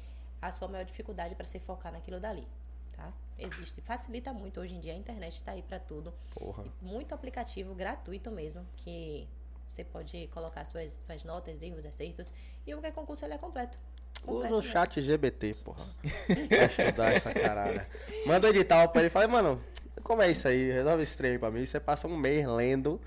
a 0.40 0.52
sua 0.52 0.68
maior 0.68 0.84
dificuldade 0.84 1.34
para 1.34 1.46
se 1.46 1.58
focar 1.58 1.90
naquilo 1.90 2.20
dali. 2.20 2.46
Tá? 2.92 3.12
Existe, 3.38 3.80
facilita 3.80 4.32
muito 4.32 4.60
hoje 4.60 4.74
em 4.74 4.80
dia. 4.80 4.92
A 4.92 4.96
internet 4.96 5.36
está 5.36 5.52
aí 5.52 5.62
para 5.62 5.78
tudo. 5.78 6.12
Porra. 6.34 6.64
E 6.82 6.84
muito 6.84 7.14
aplicativo 7.14 7.74
gratuito 7.74 8.30
mesmo, 8.30 8.66
que 8.76 9.26
você 9.66 9.84
pode 9.84 10.28
colocar 10.28 10.64
suas, 10.64 11.02
suas 11.06 11.24
notas, 11.24 11.62
erros, 11.62 11.84
acertos. 11.86 12.32
E 12.66 12.74
o 12.74 12.80
que 12.80 12.92
concurso 12.92 13.24
ele 13.24 13.34
é 13.34 13.38
completo. 13.38 13.78
Usa 14.26 14.54
o 14.54 14.62
chat 14.62 15.00
GBT, 15.00 15.54
porra. 15.54 15.86
Pra 16.48 16.64
estudar 16.66 17.12
essa 17.12 17.32
caralho. 17.32 17.86
Manda 18.26 18.48
o 18.48 18.50
edital 18.50 18.88
pra 18.88 19.02
ele 19.02 19.08
e 19.08 19.10
fala, 19.10 19.28
mano, 19.28 19.62
como 20.06 20.22
é 20.22 20.30
isso 20.30 20.46
aí? 20.46 20.70
Resolve 20.70 21.02
esse 21.02 21.16
trem 21.16 21.36
pra 21.36 21.50
mim. 21.50 21.66
Você 21.66 21.80
passa 21.80 22.06
um 22.06 22.16
mês 22.16 22.46
lendo 22.46 23.00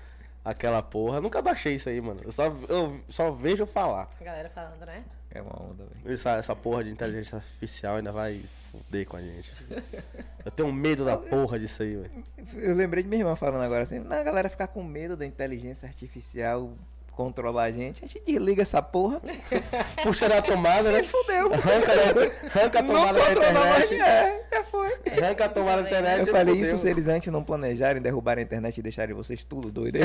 aquela 0.44 0.82
porra. 0.82 1.18
Nunca 1.20 1.40
baixei 1.40 1.76
isso 1.76 1.88
aí, 1.88 1.98
mano. 1.98 2.20
Eu 2.22 2.30
só, 2.30 2.54
eu 2.68 3.00
só 3.08 3.30
vejo 3.30 3.64
falar. 3.64 4.10
A 4.20 4.24
galera 4.24 4.50
falando, 4.50 4.84
né? 4.84 5.02
É 5.30 5.40
uma 5.40 5.62
onda, 5.62 5.84
velho. 5.84 6.14
Essa, 6.14 6.32
essa 6.32 6.54
porra 6.54 6.84
de 6.84 6.90
inteligência 6.90 7.36
artificial 7.36 7.96
ainda 7.96 8.12
vai 8.12 8.42
fuder 8.70 9.06
com 9.06 9.16
a 9.16 9.22
gente. 9.22 9.50
Eu 10.44 10.50
tenho 10.50 10.70
medo 10.70 11.04
da 11.04 11.16
porra 11.16 11.58
disso 11.58 11.82
aí, 11.82 11.96
velho. 11.96 12.24
Eu 12.54 12.74
lembrei 12.74 13.02
de 13.02 13.08
minha 13.08 13.22
irmã 13.22 13.34
falando 13.34 13.62
agora 13.62 13.84
assim, 13.84 13.98
na 14.00 14.22
galera 14.22 14.50
ficar 14.50 14.66
com 14.66 14.84
medo 14.84 15.16
da 15.16 15.24
inteligência 15.24 15.88
artificial 15.88 16.70
controlar 17.24 17.64
a 17.64 17.70
gente, 17.72 18.02
a 18.04 18.06
gente 18.08 18.24
desliga 18.24 18.62
essa 18.62 18.80
porra. 18.80 19.20
Puxa 20.02 20.28
da 20.28 20.40
tomada, 20.40 20.82
Se 20.84 20.92
né? 20.92 21.02
fudeu. 21.02 21.52
Arranca, 21.52 21.86
da- 21.96 22.58
arranca 22.60 22.78
a 22.78 22.82
Não 22.82 22.94
tomada 22.94 23.18
da 23.18 23.26
controla 23.26 23.52
mais, 23.66 23.84
internet. 23.84 24.02
é, 24.02 24.44
já 24.52 24.64
foi. 24.64 24.98
Arranca 25.18 25.44
a 25.44 25.48
tomada 25.48 25.82
da 25.82 25.88
internet. 25.88 26.20
Eu 26.20 26.26
falei 26.28 26.54
fudeu. 26.54 26.74
isso 26.74 26.78
se 26.82 26.88
eles 26.88 27.08
antes 27.08 27.30
não 27.32 27.42
planejarem, 27.44 28.00
derrubarem 28.00 28.42
a 28.42 28.44
internet 28.46 28.78
e 28.78 28.82
deixarem 28.82 29.14
vocês 29.14 29.44
tudo 29.44 29.70
doido. 29.70 29.96
É. 29.96 30.00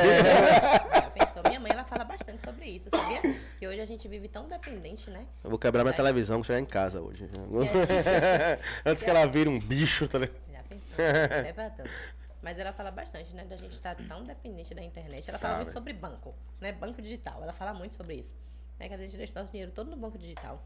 Já 0.96 1.10
pensou? 1.12 1.42
Minha 1.48 1.60
mãe, 1.60 1.72
ela 1.72 1.86
fala 1.86 2.04
bastante 2.04 2.44
sobre 2.44 2.66
isso, 2.66 2.90
sabia? 2.90 3.22
Que 3.60 3.68
hoje 3.68 3.80
a 3.80 3.86
gente 3.86 4.08
vive 4.08 4.28
tão 4.28 4.46
dependente, 4.48 5.10
né? 5.10 5.22
Eu 5.44 5.50
vou 5.50 5.58
quebrar 5.58 5.84
minha 5.84 5.94
É. 5.94 5.96
televisão 5.96 6.42
que 6.42 6.48
chegar 6.48 6.60
em 6.60 6.66
casa 6.66 7.00
hoje. 7.02 7.30
Antes 8.86 9.04
que 9.04 9.10
ela 9.10 9.26
vire 9.26 9.50
um 9.50 9.60
bicho, 9.60 10.08
tá 10.08 10.20
ligado? 10.20 10.36
Já 10.52 10.60
pensou? 10.68 10.96
É 10.98 11.54
verdade. 11.54 11.90
Mas 12.46 12.60
ela 12.60 12.72
fala 12.72 12.92
bastante, 12.92 13.34
né? 13.34 13.44
Da 13.44 13.58
gente 13.58 13.74
estar 13.74 13.96
tão 14.08 14.24
dependente 14.24 14.72
da 14.76 14.84
internet. 14.84 15.28
Ela 15.28 15.40
fala 15.40 15.54
Tá, 15.54 15.58
muito 15.58 15.70
velho. 15.70 15.74
sobre 15.80 15.94
banco, 15.94 16.36
né? 16.62 16.72
Banco 16.72 17.02
digital. 17.02 17.42
Ela 17.42 17.54
fala 17.54 17.74
muito 17.74 17.96
sobre 17.96 18.14
isso. 18.14 18.36
Né? 18.80 18.88
Que 18.88 18.94
a 18.94 18.98
gente 19.00 19.18
deixa 19.18 19.34
nosso 19.40 19.52
dinheiro 19.52 19.72
todo 19.72 19.90
no 19.90 19.98
banco 19.98 20.16
digital. 20.16 20.62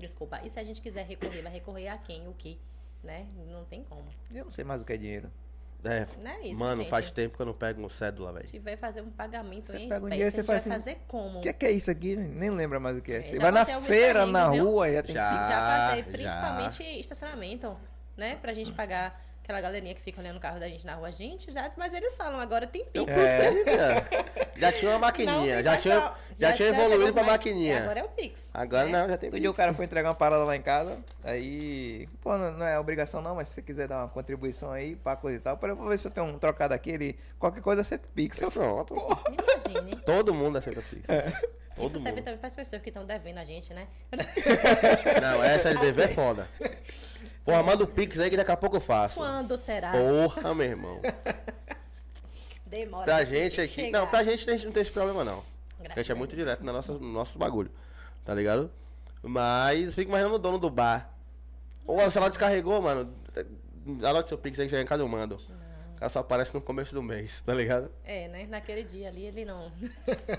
Desculpa. 0.00 0.40
E 0.42 0.50
se 0.50 0.58
a 0.58 0.64
gente 0.64 0.82
quiser 0.82 1.06
recorrer, 1.06 1.42
vai 1.42 1.52
recorrer 1.52 1.86
a 1.86 1.96
quem? 1.96 2.26
O 2.26 2.34
que? 2.34 2.60
Né? 3.04 3.24
Não 3.52 3.64
tem 3.64 3.84
como. 3.84 4.04
Eu 4.34 4.44
não 4.44 4.50
sei 4.50 4.64
mais 4.64 4.82
o 4.82 4.84
que 4.84 4.92
é 4.92 4.96
dinheiro. 4.96 5.30
É, 5.84 6.06
Não 6.18 6.30
é 6.30 6.40
isso, 6.48 6.58
mano, 6.58 6.80
gente. 6.80 6.90
faz 6.90 7.10
tempo 7.12 7.36
que 7.36 7.42
eu 7.42 7.46
não 7.46 7.52
pego 7.52 7.80
um 7.84 7.88
cédula, 7.90 8.32
velho. 8.32 8.48
Se 8.48 8.58
vai 8.58 8.74
fazer 8.76 9.02
um 9.02 9.10
pagamento 9.10 9.66
Você 9.70 9.76
em 9.76 9.80
um 9.80 9.82
espécie, 9.84 10.04
dinheiro, 10.04 10.28
a 10.28 10.30
você 10.30 10.36
gente 10.38 10.46
faz 10.46 10.64
vai 10.64 10.76
assim, 10.78 10.84
fazer 10.92 11.04
como? 11.06 11.38
O 11.38 11.42
que 11.42 11.48
é, 11.50 11.52
que 11.52 11.66
é 11.66 11.70
isso 11.70 11.90
aqui? 11.90 12.16
Nem 12.16 12.48
lembra 12.50 12.80
mais 12.80 12.96
o 12.96 13.02
que 13.02 13.12
é. 13.12 13.18
É, 13.18 13.22
Você 13.22 13.36
já 13.36 13.42
vai 13.42 13.52
na 13.52 13.64
feira, 13.82 14.24
na 14.26 14.40
perrengues, 14.46 14.62
viu? 14.62 14.70
rua, 14.72 14.90
já 14.92 15.02
tem 15.02 15.14
Já. 15.14 15.30
pix. 15.30 15.48
Já 15.50 15.60
passei, 15.60 16.02
já. 16.02 16.10
principalmente 16.10 16.82
estacionamento, 17.00 17.76
né? 18.16 18.36
Pra 18.36 18.54
gente 18.54 18.72
pagar 18.72 19.22
aquela 19.44 19.60
galerinha 19.60 19.94
que 19.94 20.00
fica 20.00 20.20
olhando 20.20 20.38
o 20.38 20.40
carro 20.40 20.58
da 20.58 20.66
gente 20.68 20.84
na 20.86 20.94
rua. 20.94 21.12
Gente, 21.12 21.52
já, 21.52 21.70
mas 21.76 21.92
eles 21.94 22.16
falam, 22.16 22.40
agora 22.40 22.66
tem 22.66 22.82
Pix. 22.84 23.14
É, 23.16 23.52
já 24.56 24.72
tinha 24.72 24.90
uma 24.90 24.94
Não, 24.98 25.00
maquininha, 25.06 25.54
tem 25.56 25.64
já 25.64 25.76
tinha, 25.76 26.00
pra- 26.00 26.14
já 26.38 26.52
tinha 26.54 26.68
evoluído 26.70 27.12
pra 27.12 27.22
mais- 27.22 27.32
maquininha. 27.38 27.82
Agora 27.82 28.00
é 28.00 28.04
o 28.04 28.08
Pix. 28.08 28.50
Agora 28.54 28.86
né? 28.86 28.92
não, 28.92 29.08
já 29.08 29.16
tem 29.18 29.28
Outro 29.28 29.40
dia 29.40 29.50
o 29.50 29.52
Pix. 29.52 29.56
cara 29.58 29.74
foi 29.74 29.84
entregar 29.84 30.08
uma 30.08 30.14
parada 30.14 30.44
lá 30.44 30.56
em 30.56 30.62
casa, 30.62 30.98
aí, 31.22 32.08
pô, 32.22 32.36
não, 32.38 32.52
não 32.52 32.66
é 32.66 32.78
obrigação 32.78 33.20
não, 33.20 33.34
mas 33.34 33.48
se 33.48 33.54
você 33.54 33.62
quiser 33.62 33.86
dar 33.86 33.98
uma 33.98 34.08
contribuição 34.08 34.72
aí, 34.72 34.96
pra 34.96 35.14
coisa 35.14 35.36
e 35.36 35.40
tal, 35.40 35.56
para 35.58 35.68
eu 35.72 35.76
vou 35.76 35.88
ver 35.88 35.98
se 35.98 36.06
eu 36.06 36.10
tenho 36.10 36.26
um 36.26 36.38
trocado 36.38 36.72
aqui, 36.72 36.90
ele, 36.90 37.18
qualquer 37.38 37.60
coisa 37.60 37.84
você 37.84 37.98
pix. 37.98 38.40
Eu 38.40 38.50
falei, 38.50 38.70
Pronto. 38.70 38.94
Imagine. 39.28 39.96
Todo 40.06 40.32
mundo 40.34 40.56
aceita 40.58 40.82
Pix. 40.82 41.08
É. 41.08 41.22
Todo 41.76 41.86
Isso 41.86 41.94
serve 41.98 42.10
mundo. 42.12 42.24
também 42.24 42.38
para 42.38 42.46
as 42.46 42.54
pessoas 42.54 42.80
que 42.80 42.88
estão 42.88 43.04
devendo 43.04 43.38
a 43.38 43.44
gente, 43.44 43.74
né? 43.74 43.86
Não, 45.20 45.42
essa 45.42 45.68
LDV 45.70 46.02
é 46.02 46.08
foda. 46.08 46.48
Porra, 47.44 47.62
manda 47.62 47.84
o 47.84 47.86
Pix 47.86 48.18
aí 48.18 48.30
que 48.30 48.36
daqui 48.36 48.50
a 48.52 48.56
pouco 48.56 48.76
eu 48.76 48.80
faço. 48.80 49.16
Quando 49.16 49.56
será? 49.58 49.92
Porra, 49.92 50.54
meu 50.54 50.66
irmão. 50.66 51.00
Demora. 52.66 53.04
Pra 53.04 53.16
pra 53.16 53.24
gente 53.24 53.60
aqui. 53.60 53.72
chegar. 53.72 53.98
Não, 54.00 54.06
pra 54.06 54.24
gente 54.24 54.48
a 54.48 54.52
gente 54.52 54.64
não 54.64 54.72
tem 54.72 54.82
esse 54.82 54.90
problema, 54.90 55.22
não. 55.24 55.38
A 55.78 55.82
Graças 55.82 55.96
gente 56.02 56.10
é 56.10 56.14
a 56.14 56.16
muito 56.16 56.34
Deus. 56.34 56.46
direto 56.46 56.64
na 56.64 56.72
nossa, 56.72 56.92
no 56.94 57.12
nosso 57.12 57.38
bagulho. 57.38 57.70
Tá 58.24 58.34
ligado? 58.34 58.70
Mas 59.22 59.94
fico 59.94 60.10
imaginando 60.10 60.36
o 60.36 60.38
dono 60.38 60.58
do 60.58 60.70
bar. 60.70 61.10
Ou 61.86 61.98
o 62.00 62.10
celular 62.10 62.30
descarregou, 62.30 62.80
mano. 62.80 63.12
Anote 64.02 64.28
seu 64.28 64.38
Pix 64.38 64.58
aí 64.58 64.66
que 64.66 64.70
chega 64.70 64.82
em 64.82 64.86
casa 64.86 65.02
eu 65.02 65.08
mando. 65.08 65.36
O 65.36 65.96
cara 65.96 66.08
só 66.08 66.20
aparece 66.20 66.54
no 66.54 66.60
começo 66.60 66.94
do 66.94 67.02
mês, 67.02 67.42
tá 67.42 67.52
ligado? 67.54 67.90
É, 68.04 68.26
né? 68.28 68.46
Naquele 68.46 68.82
dia 68.82 69.08
ali 69.08 69.26
ele 69.26 69.44
não. 69.44 69.70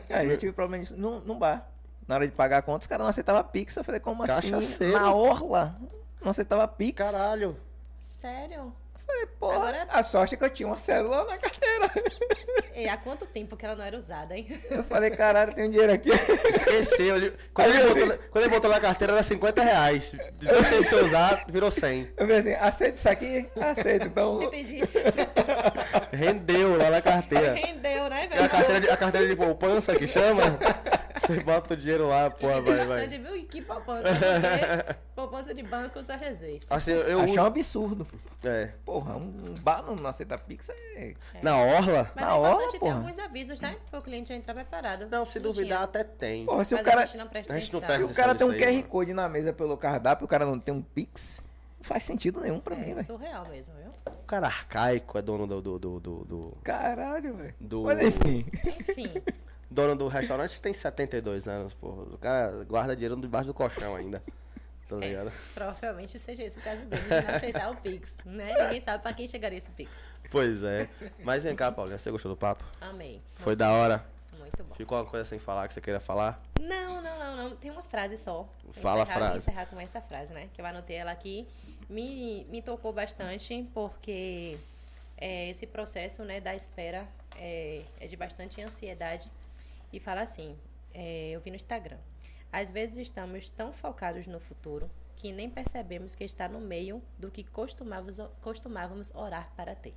Ah, 0.10 0.23
eu 0.26 0.32
já 0.32 0.38
tive 0.38 0.52
problema 0.52 0.84
disso 0.84 0.98
num, 0.98 1.19
num 1.19 1.38
bar. 1.38 1.69
Na 2.07 2.15
hora 2.15 2.27
de 2.27 2.34
pagar 2.34 2.57
a 2.57 2.61
conta, 2.61 2.80
os 2.80 2.88
caras 2.88 3.03
não 3.03 3.10
aceitavam 3.10 3.44
Pix. 3.44 3.76
Eu 3.76 3.84
falei, 3.84 3.99
como 3.99 4.23
assim? 4.23 4.52
Cachaceiro. 4.52 4.94
Na 4.94 5.14
orla? 5.14 5.76
Não 6.26 6.32
aceitava 6.32 6.68
Pix? 6.68 6.98
Caralho. 6.98 7.56
Sério? 8.02 8.74
Falei, 9.06 9.26
porra, 9.40 9.56
Agora- 9.58 9.88
a 9.92 10.02
sorte 10.04 10.34
é 10.34 10.38
que 10.38 10.44
eu 10.44 10.50
tinha 10.50 10.66
uma 10.68 10.78
célula 10.80 11.24
na 11.26 11.38
carteira. 11.38 11.92
E 12.78 12.90
há 12.90 12.98
quanto 12.98 13.26
tempo 13.26 13.56
que 13.56 13.66
ela 13.66 13.74
não 13.74 13.86
era 13.86 13.96
usada, 13.96 14.36
hein? 14.38 14.62
Eu 14.70 14.84
falei, 14.84 15.10
caralho, 15.12 15.54
tem 15.56 15.66
um 15.66 15.70
dinheiro 15.70 15.94
aqui. 15.94 16.10
Esqueceu. 16.50 17.16
Ele, 17.16 17.34
quando, 17.54 17.68
Aí 17.68 17.74
ele 17.74 17.82
eu 17.84 17.88
botou, 17.88 18.04
assim- 18.04 18.10
na- 18.12 18.18
quando 18.30 18.44
ele 18.44 18.54
botou 18.54 18.70
na 18.70 18.80
carteira 18.82 19.14
era 19.14 19.24
50 19.24 19.64
reais. 19.64 20.12
De 20.12 20.46
tanto 20.46 20.70
tempo 20.70 20.84
você 20.84 20.96
usar, 20.96 21.46
virou 21.48 21.72
100. 21.72 22.02
Eu 22.02 22.28
falei 22.28 22.38
assim, 22.38 22.54
aceita 22.56 22.98
isso 22.98 23.08
aqui? 23.10 23.50
Aceito, 23.62 24.08
então. 24.08 24.44
Entendi. 24.52 24.82
Rendeu 26.16 26.78
lá 26.78 26.90
na 26.90 27.02
carteira. 27.02 27.54
Rendeu, 27.56 28.10
né, 28.10 28.24
É 28.24 28.26
a 28.26 28.28
velho? 28.38 28.50
carteira 28.50 28.82
de, 28.82 28.90
a 28.90 28.98
carteira 28.98 29.28
de 29.28 29.36
poupança 29.36 29.96
que 29.96 30.08
chama. 30.08 30.44
Você 31.26 31.40
bota 31.40 31.74
o 31.74 31.78
dinheiro 31.78 32.08
lá, 32.08 32.30
pô, 32.30 32.48
vai, 32.62 32.86
vai. 32.86 33.08
Viu? 33.08 33.36
E 33.36 33.44
que 33.44 33.62
poupança. 33.62 34.10
porque 34.10 34.96
poupança 35.16 35.54
de 35.54 35.64
banco 35.64 36.02
só 36.04 36.18
Jesus. 36.18 36.68
Assim, 36.70 36.92
eu 36.92 37.22
Achei 37.22 37.40
um 37.40 37.46
absurdo. 37.46 38.06
É. 38.44 38.72
Porra, 38.86 39.16
um, 39.16 39.34
um 39.50 39.54
bar 39.62 39.82
não, 39.82 39.96
não 39.96 40.10
aceita 40.10 40.38
Pix 40.38 40.70
é. 40.70 41.14
Na 41.42 41.58
orla? 41.58 42.12
Mas 42.14 42.26
Na 42.26 42.32
é 42.32 42.36
hora, 42.36 42.50
importante 42.50 42.72
ter 42.74 42.80
porra. 42.80 42.96
alguns 42.98 43.20
avisos, 43.20 43.62
né? 43.62 43.76
Para 43.90 44.00
o 44.00 44.04
cliente 44.04 44.30
já 44.30 44.36
entrar 44.36 44.54
preparado. 44.54 45.08
Não, 45.10 45.26
se 45.26 45.40
duvidar, 45.40 45.84
até 45.84 46.04
tem. 46.04 46.46
Porra, 46.46 46.64
se 46.64 46.76
Mas 46.76 46.84
o 46.84 46.86
cara. 46.86 47.02
a 47.02 47.06
gente 47.06 47.18
não 47.18 47.28
presta 47.28 47.54
atenção. 47.54 47.80
Se 47.80 48.04
o 48.04 48.14
cara 48.14 48.36
tem 48.36 48.46
um 48.46 48.52
aí, 48.52 48.60
QR 48.60 48.72
mano. 48.74 48.84
Code 48.84 49.14
na 49.14 49.30
mesa 49.30 49.54
pelo 49.54 49.78
cardápio, 49.78 50.26
o 50.26 50.28
cara 50.28 50.46
não 50.46 50.60
tem 50.60 50.74
um 50.74 50.82
Pix, 50.82 51.48
faz 51.86 52.03
sentido 52.03 52.41
nenhum 52.41 52.60
pra 52.60 52.76
mim, 52.76 52.91
É 52.91 52.94
velho. 52.95 53.06
surreal 53.06 53.48
mesmo, 53.48 53.74
viu? 53.82 53.91
O 54.07 54.26
cara 54.26 54.48
arcaico 54.48 55.18
é 55.18 55.22
dono 55.22 55.45
do. 55.48 55.62
do, 55.62 55.80
do, 55.80 55.99
do, 55.99 56.26
do- 56.26 56.57
Caralho, 56.64 57.36
velho. 57.36 57.56
Do- 57.60 57.84
Mas 57.84 58.02
enfim. 58.02 58.45
Enfim, 58.66 59.14
dono 59.70 59.95
do 59.95 60.07
restaurante 60.07 60.60
tem 60.62 60.74
72 60.74 61.48
anos, 61.48 61.74
pô. 61.74 61.88
O 61.90 62.18
cara 62.18 62.64
guarda 62.66 62.95
dinheiro 62.95 63.16
debaixo 63.16 63.48
do 63.48 63.53
colchão 63.53 63.95
ainda. 63.95 64.22
Tá 64.88 64.98
ligado? 64.98 65.32
provavelmente 65.56 66.20
seja 66.20 66.44
esse 66.44 66.60
o 66.60 66.62
caso 66.62 66.84
dele, 66.86 67.02
de 67.02 67.10
não 67.28 67.36
aceitar 67.36 67.72
o 67.72 67.76
Pix, 67.76 68.20
né? 68.24 68.53
Ninguém 68.66 68.82
sabe 68.82 69.02
para 69.02 69.14
quem 69.14 69.28
chegaria 69.28 69.57
esse 69.57 69.72
Pix. 69.72 69.91
Pois 70.30 70.62
é. 70.64 70.88
Mas 71.24 71.41
vem 71.44 71.56
cá, 71.56 71.72
Paulinha, 71.72 71.98
você 71.98 72.12
gostou 72.12 72.32
do 72.32 72.38
papo? 72.38 72.64
Amei. 72.80 73.20
Foi 73.34 73.56
da 73.56 73.72
hora. 73.72 74.06
Muito 74.38 74.64
bom. 74.64 74.76
Ficou 74.76 74.95
alguma 74.98 75.10
coisa 75.10 75.26
sem 75.28 75.40
falar 75.40 75.68
que 75.68 75.74
você 75.74 75.82
queira 75.82 75.99
falar? 75.99 76.40
Não, 76.60 77.02
não, 77.02 77.18
não, 77.18 77.36
não. 77.49 77.56
Tem 77.56 77.72
uma 77.72 77.82
frase 77.82 78.16
só. 78.18 78.48
Vou 78.64 78.74
Fala 78.74 78.99
a 78.99 79.03
encerrar, 79.03 79.18
frase. 79.18 79.32
vou 79.32 79.38
encerrar 79.40 79.66
com 79.66 79.80
essa 79.80 80.02
frase, 80.02 80.34
né? 80.34 80.49
Que 80.53 80.62
eu 80.62 80.66
anotei 80.68 80.98
ela 80.98 81.12
aqui. 81.12 81.48
Me, 81.90 82.45
me 82.45 82.62
tocou 82.62 82.91
bastante 82.91 83.68
porque 83.74 84.57
é, 85.18 85.49
esse 85.49 85.68
processo 85.68 86.24
né, 86.24 86.41
da 86.41 86.56
espera 86.56 87.07
é, 87.36 87.84
é 87.99 88.07
de 88.07 88.16
bastante 88.16 88.62
ansiedade. 88.62 89.30
E 89.94 89.99
fala 89.99 90.22
assim, 90.22 90.57
é, 90.94 91.30
eu 91.32 91.40
vi 91.41 91.49
no 91.49 91.56
Instagram. 91.56 91.98
Às 92.52 92.72
vezes 92.72 92.98
estamos 92.98 93.49
tão 93.49 93.74
focados 93.74 94.26
no 94.28 94.40
futuro 94.40 94.90
que 95.16 95.32
nem 95.32 95.49
percebemos 95.49 96.16
que 96.16 96.24
está 96.24 96.48
no 96.48 96.60
meio 96.60 97.02
do 97.18 97.32
que 97.32 97.44
costumávamos, 97.44 98.20
costumávamos 98.41 99.14
orar 99.16 99.52
para 99.56 99.76
ter. 99.76 99.94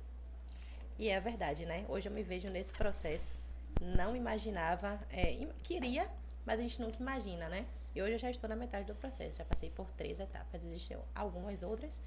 E 0.97 1.09
é 1.09 1.17
a 1.17 1.19
verdade, 1.19 1.65
né? 1.65 1.85
Hoje 1.87 2.09
eu 2.09 2.11
me 2.11 2.23
vejo 2.23 2.49
nesse 2.49 2.73
processo. 2.73 3.33
Não 3.81 4.15
imaginava, 4.15 4.99
é, 5.09 5.47
queria, 5.63 6.09
mas 6.49 6.59
a 6.59 6.63
gente 6.63 6.81
nunca 6.81 6.97
imagina, 6.99 7.47
né? 7.47 7.67
E 7.93 8.01
hoje 8.01 8.13
eu 8.13 8.17
já 8.17 8.31
estou 8.31 8.49
na 8.49 8.55
metade 8.55 8.87
do 8.87 8.95
processo, 8.95 9.37
já 9.37 9.45
passei 9.45 9.69
por 9.69 9.91
três 9.91 10.19
etapas, 10.19 10.63
existem 10.63 10.97
algumas 11.13 11.61
outras, 11.61 12.01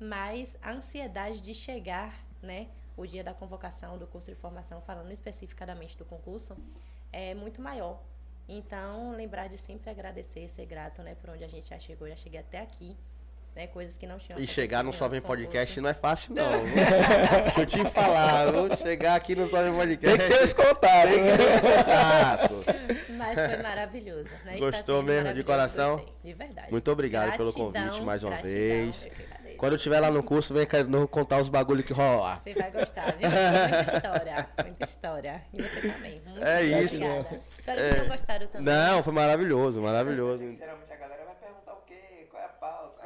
mas 0.00 0.56
a 0.62 0.72
ansiedade 0.72 1.42
de 1.42 1.54
chegar, 1.54 2.18
né? 2.40 2.68
O 2.96 3.06
dia 3.06 3.22
da 3.22 3.34
convocação 3.34 3.98
do 3.98 4.06
curso 4.06 4.30
de 4.30 4.34
formação, 4.34 4.80
falando 4.80 5.12
especificadamente 5.12 5.94
do 5.98 6.06
concurso, 6.06 6.56
é 7.12 7.34
muito 7.34 7.60
maior. 7.60 8.02
Então, 8.48 9.12
lembrar 9.14 9.48
de 9.48 9.58
sempre 9.58 9.90
agradecer, 9.90 10.48
ser 10.48 10.64
grato, 10.64 11.02
né? 11.02 11.14
Por 11.14 11.28
onde 11.28 11.44
a 11.44 11.48
gente 11.48 11.68
já 11.68 11.78
chegou, 11.78 12.08
já 12.08 12.16
cheguei 12.16 12.40
até 12.40 12.60
aqui, 12.62 12.96
né? 13.54 13.66
Coisas 13.66 13.96
que 13.96 14.06
não 14.06 14.18
tinham 14.18 14.38
E 14.38 14.46
chegar 14.46 14.82
no 14.82 14.90
acontecido 14.90 14.98
Só 14.98 15.06
em 15.06 15.10
Vem 15.10 15.18
outros 15.20 15.36
Podcast 15.46 15.80
não 15.80 15.88
é 15.90 15.94
fácil, 15.94 16.34
não. 16.34 16.64
Deixa 16.64 17.60
eu 17.60 17.66
te 17.66 17.84
falar, 17.90 18.50
vou 18.52 18.76
chegar 18.76 19.14
aqui 19.14 19.34
no 19.36 19.48
Só 19.50 19.62
Vem 19.62 19.72
Podcast. 19.74 20.18
Tem 20.18 20.28
que 20.28 20.34
ter 20.36 20.42
os 20.44 20.52
contatos. 20.52 21.10
Tem 21.14 21.24
que 21.24 21.36
ter 21.36 21.48
os 21.48 21.60
contatos. 21.60 22.64
Mas 23.16 23.38
foi 23.38 23.62
maravilhoso, 23.62 24.34
né? 24.44 24.56
Gostou 24.58 25.02
mesmo, 25.02 25.32
de 25.34 25.42
coração? 25.44 25.96
gostei, 25.98 26.14
de 26.24 26.32
verdade. 26.32 26.70
Muito 26.70 26.90
obrigado 26.90 27.36
pelo 27.36 27.52
Gratidão, 27.52 27.72
convite 27.88 28.04
mais 28.04 28.24
uma 28.24 28.30
gratidão, 28.30 28.52
vez. 28.54 29.06
eu. 29.06 29.32
Quando 29.56 29.72
eu 29.72 29.76
estiver 29.76 30.00
lá 30.00 30.10
no 30.10 30.22
curso, 30.24 30.52
vem 30.52 30.66
contar 31.08 31.40
os 31.40 31.48
bagulho 31.48 31.84
que 31.84 31.92
rola. 31.92 32.40
Você 32.40 32.52
vai 32.52 32.68
gostar, 32.72 33.12
viu? 33.12 33.28
Muita 33.30 33.94
história, 33.96 34.48
muita 34.64 34.84
história. 34.86 35.42
E 35.54 35.62
você 35.62 35.88
também. 35.88 36.20
Muito 36.26 36.44
É 36.44 36.62
isso. 36.64 36.96
obrigada. 36.96 37.40
Espero 37.56 37.80
É. 37.80 37.88
que 37.88 37.94
tenham 37.94 38.08
gostado 38.08 38.46
também. 38.48 38.74
Não, 38.74 39.02
foi 39.04 39.12
maravilhoso, 39.12 39.80
maravilhoso. 39.80 40.42
Geralmente 40.42 40.92
a 40.92 40.96
galera 40.96 41.24
vai 41.24 41.34
perguntar 41.36 41.72
o 41.74 41.82
quê? 41.86 42.26
Qual 42.28 42.42
é 42.42 42.46
a 42.46 42.48
pauta? 42.48 43.02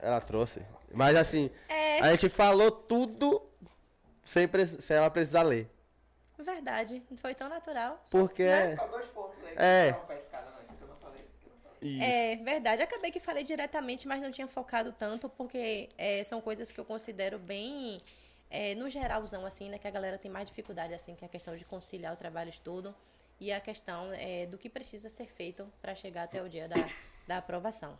Ela 0.00 0.20
trouxe. 0.20 0.62
Mas 0.92 1.14
assim, 1.16 1.50
É. 1.68 2.00
a 2.00 2.10
gente 2.10 2.28
falou 2.28 2.70
tudo 2.70 3.42
sem, 4.24 4.48
pre- 4.48 4.66
sem 4.66 4.96
ela 4.96 5.10
precisar 5.10 5.42
ler. 5.42 5.68
Verdade, 6.38 7.02
foi 7.18 7.34
tão 7.34 7.48
natural. 7.48 8.02
Porque 8.10 8.42
é. 8.42 8.76
Pontos 8.76 9.38
aí. 9.44 9.54
É. 9.56 9.90
Não, 9.92 9.98
não. 9.98 10.08
Não 10.08 10.86
não. 10.88 11.10
Isso. 11.82 12.02
É 12.02 12.36
verdade, 12.36 12.82
acabei 12.82 13.10
que 13.10 13.20
falei 13.20 13.42
diretamente, 13.42 14.06
mas 14.08 14.20
não 14.22 14.30
tinha 14.30 14.46
focado 14.46 14.92
tanto, 14.92 15.28
porque 15.28 15.88
é, 15.96 16.22
são 16.24 16.40
coisas 16.40 16.70
que 16.70 16.78
eu 16.78 16.84
considero 16.84 17.38
bem, 17.38 17.98
é, 18.50 18.74
no 18.74 18.88
geralzão, 18.90 19.46
assim, 19.46 19.70
né, 19.70 19.78
que 19.78 19.88
a 19.88 19.90
galera 19.90 20.18
tem 20.18 20.30
mais 20.30 20.46
dificuldade, 20.46 20.92
assim, 20.92 21.14
que 21.14 21.24
é 21.24 21.26
a 21.26 21.30
questão 21.30 21.56
de 21.56 21.64
conciliar 21.64 22.12
o 22.12 22.16
trabalho 22.16 22.48
e 22.48 22.50
estudo, 22.50 22.94
e 23.40 23.50
a 23.50 23.60
questão 23.60 24.10
é, 24.12 24.44
do 24.46 24.58
que 24.58 24.68
precisa 24.68 25.08
ser 25.08 25.26
feito 25.26 25.66
para 25.80 25.94
chegar 25.94 26.24
até 26.24 26.42
o 26.42 26.48
dia 26.50 26.68
da, 26.68 26.76
da 27.26 27.36
aprovação. 27.38 27.98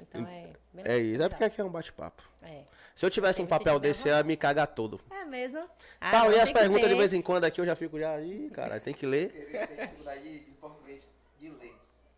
Então 0.00 0.20
é 0.22 0.52
bem 0.72 0.84
É 0.84 0.98
isso. 0.98 1.22
É 1.22 1.28
porque 1.28 1.44
aqui 1.44 1.60
é 1.60 1.64
um 1.64 1.70
bate-papo. 1.70 2.22
É. 2.42 2.62
Se 2.94 3.04
eu 3.04 3.10
tivesse 3.10 3.42
um 3.42 3.46
papel 3.46 3.78
desse, 3.78 4.08
eu 4.08 4.14
ia 4.14 4.22
me 4.22 4.36
cagar 4.36 4.68
todo. 4.68 5.00
É 5.10 5.24
mesmo? 5.24 5.68
Ah, 6.00 6.12
não, 6.12 6.32
e 6.32 6.38
as 6.38 6.52
perguntas 6.52 6.88
de 6.88 6.94
vez 6.94 7.12
em 7.12 7.22
quando 7.22 7.44
aqui 7.44 7.60
eu 7.60 7.66
já 7.66 7.74
fico 7.74 7.98
já. 7.98 8.20
Ih, 8.20 8.50
cara, 8.50 8.78
tem 8.78 8.94
que 8.94 9.06
ler. 9.06 9.32
Ele 9.34 9.66
tem 9.66 9.76
dificuldade 9.76 10.28
em 10.28 10.52
português 10.60 11.06
de 11.38 11.50
ler. 11.50 11.74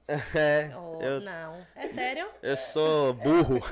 É. 0.09 0.71
Oh, 0.77 1.01
Eu, 1.03 1.21
Não, 1.21 1.67
é 1.75 1.89
sério? 1.89 2.29
eu 2.43 2.57
sou 2.57 3.13
burro. 3.15 3.59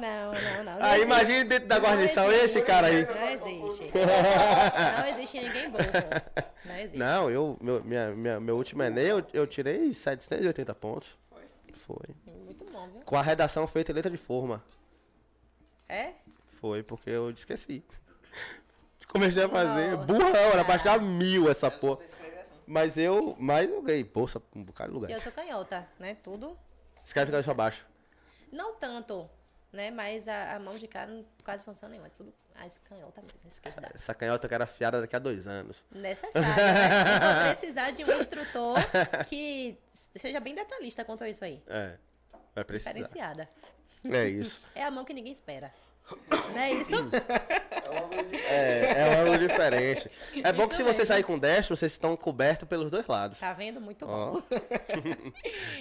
Não, 0.00 0.32
não, 0.32 0.64
não. 0.64 0.78
não 0.78 0.86
Ah, 0.86 0.98
imagine 0.98 1.44
dentro 1.44 1.68
da 1.68 1.78
guarnição 1.78 2.30
esse 2.32 2.62
cara 2.62 2.86
aí. 2.86 3.04
Não 3.04 3.28
existe. 3.28 3.90
Não 4.98 5.06
existe 5.08 5.40
ninguém 5.40 5.68
burro. 5.70 5.84
Não 6.64 6.76
existe. 6.76 6.96
Não, 6.98 7.30
eu, 7.30 7.58
meu, 7.60 7.82
minha, 7.84 8.10
minha- 8.12 8.40
meu 8.40 8.56
último 8.56 8.82
Enem 8.82 9.04
eu, 9.08 9.26
eu 9.32 9.46
tirei 9.46 9.92
780 9.92 10.74
pontos. 10.74 11.10
Foi. 11.86 12.14
Muito 12.44 12.64
bom, 12.72 12.88
viu? 12.88 13.02
Com 13.02 13.16
a 13.16 13.22
redação 13.22 13.66
feita 13.66 13.92
em 13.92 13.94
letra 13.94 14.10
de 14.10 14.16
forma. 14.16 14.62
É? 15.88 16.12
Foi, 16.60 16.82
porque 16.82 17.10
eu 17.10 17.30
esqueci. 17.30 17.84
Comecei 19.08 19.42
a 19.44 19.48
fazer. 19.48 19.90
Nossa. 19.92 20.04
Burrão, 20.06 20.34
era 20.52 20.64
baixar 20.64 21.00
mil 21.00 21.50
essa 21.50 21.70
porra. 21.70 22.00
Mas 22.70 22.96
eu. 22.96 23.34
Mas 23.36 23.68
eu 23.68 23.82
ganhei 23.82 24.04
bolsa 24.04 24.40
um 24.54 24.62
bocado 24.62 24.90
de 24.90 24.96
E 24.96 25.00
lugar. 25.00 25.10
eu 25.10 25.20
sou 25.20 25.32
canhota, 25.32 25.88
né? 25.98 26.16
Tudo. 26.22 26.56
Escreve 27.04 27.32
cabeça 27.32 27.46
pra 27.46 27.54
baixo. 27.54 27.84
Não 28.52 28.74
tanto, 28.76 29.28
né? 29.72 29.90
Mas 29.90 30.28
a, 30.28 30.54
a 30.54 30.60
mão 30.60 30.74
de 30.74 30.86
cá 30.86 31.04
não 31.04 31.24
quase 31.44 31.64
funciona 31.64 31.90
nenhuma. 31.90 32.06
É 32.06 32.10
tudo 32.10 32.32
as 32.54 32.78
canhota 32.78 33.20
mesmo, 33.22 33.48
esquerda. 33.48 33.90
Essa 33.92 34.14
canhota 34.14 34.46
que 34.46 34.54
era 34.54 34.64
afiada 34.64 35.00
daqui 35.00 35.16
a 35.16 35.18
dois 35.18 35.48
anos. 35.48 35.84
Necessário, 35.90 36.46
né? 36.48 37.16
Eu 37.16 37.44
vou 37.44 37.56
precisar 37.56 37.90
de 37.90 38.04
um 38.04 38.20
instrutor 38.20 38.76
que 39.28 39.76
seja 40.14 40.38
bem 40.38 40.54
detalhista 40.54 41.04
quanto 41.04 41.24
a 41.24 41.28
isso 41.28 41.44
aí. 41.44 41.60
É. 41.66 41.96
Vai 42.54 42.64
precisar. 42.64 42.92
Diferenciada. 42.92 43.48
É 44.04 44.28
isso. 44.28 44.60
É 44.76 44.84
a 44.84 44.90
mão 44.92 45.04
que 45.04 45.12
ninguém 45.12 45.32
espera. 45.32 45.72
Não 46.52 46.58
é 46.58 46.72
isso? 46.72 46.94
É, 48.32 48.92
é 48.96 49.20
algo 49.20 49.38
diferente. 49.38 50.10
É 50.42 50.52
bom 50.52 50.68
que 50.68 50.74
se 50.76 50.82
você 50.82 50.98
mesmo. 50.98 51.06
sair 51.06 51.22
com 51.22 51.38
destro, 51.38 51.76
vocês 51.76 51.92
estão 51.92 52.16
cobertos 52.16 52.68
pelos 52.68 52.90
dois 52.90 53.06
lados. 53.06 53.38
Tá 53.38 53.52
vendo? 53.52 53.80
Muito 53.80 54.04
Ó. 54.08 54.32
bom. 54.32 54.42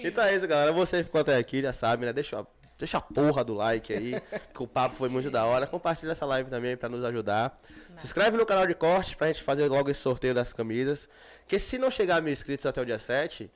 Então 0.03 0.23
é 0.23 0.35
isso, 0.35 0.47
galera. 0.47 0.71
Você 0.71 1.03
ficou 1.03 1.21
até 1.21 1.35
aqui, 1.37 1.61
já 1.61 1.73
sabe, 1.73 2.05
né? 2.05 2.13
Deixa, 2.13 2.45
deixa 2.77 2.97
a 2.97 3.01
porra 3.01 3.43
do 3.43 3.53
like 3.53 3.93
aí, 3.93 4.21
que 4.53 4.63
o 4.63 4.67
papo 4.67 4.95
foi 4.95 5.09
muito 5.09 5.29
da 5.29 5.45
hora. 5.45 5.67
Compartilha 5.67 6.11
essa 6.11 6.25
live 6.25 6.49
também 6.49 6.77
pra 6.77 6.87
nos 6.87 7.03
ajudar. 7.03 7.59
Se 7.95 8.05
inscreve 8.05 8.37
no 8.37 8.45
canal 8.45 8.65
de 8.65 8.73
corte 8.73 9.15
pra 9.15 9.27
gente 9.27 9.43
fazer 9.43 9.67
logo 9.67 9.89
esse 9.89 9.99
sorteio 10.01 10.33
das 10.33 10.53
camisas. 10.53 11.09
Que 11.47 11.59
se 11.59 11.77
não 11.77 11.91
chegar 11.91 12.17
a 12.17 12.21
mil 12.21 12.31
inscritos 12.31 12.65
até 12.65 12.81
o 12.81 12.85
dia 12.85 12.99
7, 12.99 13.51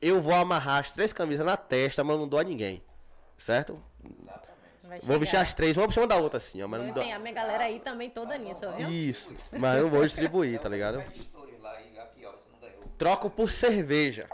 eu 0.00 0.20
vou 0.20 0.34
amarrar 0.34 0.80
as 0.80 0.92
três 0.92 1.12
camisas 1.12 1.44
na 1.44 1.56
testa, 1.56 2.04
mas 2.04 2.16
não 2.16 2.28
dou 2.28 2.38
a 2.38 2.44
ninguém. 2.44 2.82
Certo? 3.36 3.82
Vai 4.24 4.38
Vou 5.02 5.18
vestir 5.18 5.36
as 5.36 5.52
três, 5.54 5.76
vamos 5.76 5.94
chamar 5.94 6.06
da 6.06 6.16
outra 6.16 6.38
assim, 6.38 6.62
ó. 6.62 6.68
Mas 6.68 6.80
não 6.82 6.92
dou... 6.92 7.02
Tem 7.02 7.12
a 7.12 7.18
minha 7.18 7.34
galera 7.34 7.64
aí 7.64 7.80
também 7.80 8.10
toda 8.10 8.36
nisso, 8.38 8.62
viu? 8.76 8.88
Isso, 8.88 9.30
mas 9.52 9.80
não 9.82 9.88
vou 9.90 10.04
distribuir, 10.04 10.58
tá 10.58 10.68
ligado? 10.68 10.96
Vai 10.98 11.08
de 11.08 11.18
story 11.20 11.56
lá 11.62 11.76
e 11.80 11.98
aqui, 11.98 12.26
ó, 12.26 12.32
você 12.32 12.48
não 12.52 12.58
ganhou. 12.60 12.82
Troco 12.98 13.30
por 13.30 13.50
cerveja, 13.50 14.26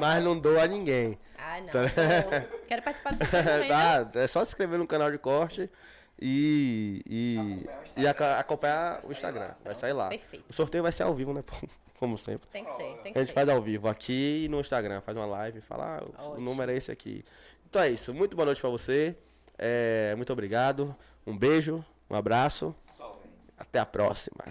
mas 0.00 0.22
não 0.22 0.38
dou 0.38 0.58
a 0.60 0.66
ninguém. 0.66 1.18
Ah, 1.38 1.60
não. 1.60 1.66
Tá. 1.68 1.80
Quero 2.68 2.82
participar 2.82 3.12
do 3.14 3.18
também, 3.18 3.68
né? 3.68 3.68
Tá, 3.68 4.10
é 4.20 4.26
só 4.26 4.44
se 4.44 4.48
inscrever 4.50 4.78
no 4.78 4.86
canal 4.86 5.10
de 5.10 5.18
corte 5.18 5.70
e, 6.20 7.02
e, 7.08 7.66
e 8.02 8.06
acompanhar 8.06 9.00
o 9.04 9.12
Instagram. 9.12 9.52
Vai 9.64 9.74
sair 9.74 9.92
lá. 9.92 10.08
Perfeito. 10.08 10.44
O 10.48 10.52
sorteio 10.52 10.82
vai 10.82 10.92
ser 10.92 11.02
ao 11.04 11.14
vivo, 11.14 11.32
né? 11.32 11.42
Como 11.98 12.16
sempre. 12.16 12.48
Tem 12.50 12.64
que 12.64 12.72
ser, 12.72 12.84
tem 13.02 13.12
que 13.12 13.18
A 13.18 13.20
gente 13.22 13.28
ser. 13.28 13.34
faz 13.34 13.48
ao 13.48 13.60
vivo 13.60 13.86
aqui 13.88 14.44
e 14.44 14.48
no 14.48 14.58
Instagram, 14.60 15.00
faz 15.02 15.16
uma 15.18 15.26
live 15.26 15.58
e 15.58 15.60
fala, 15.62 15.98
ah, 15.98 16.02
o- 16.02 16.06
o 16.06 16.30
Ótimo. 16.32 16.44
número 16.44 16.72
é 16.72 16.76
esse 16.76 16.90
aqui. 16.90 17.22
Então 17.68 17.82
é 17.82 17.90
isso. 17.90 18.14
Muito 18.14 18.34
boa 18.34 18.46
noite 18.46 18.60
pra 18.60 18.70
você. 18.70 19.14
É, 19.62 20.14
muito 20.16 20.32
obrigado. 20.32 20.96
Um 21.26 21.36
beijo, 21.36 21.84
um 22.08 22.14
abraço. 22.16 22.74
Até 23.58 23.78
a 23.78 23.84
próxima. 23.84 24.42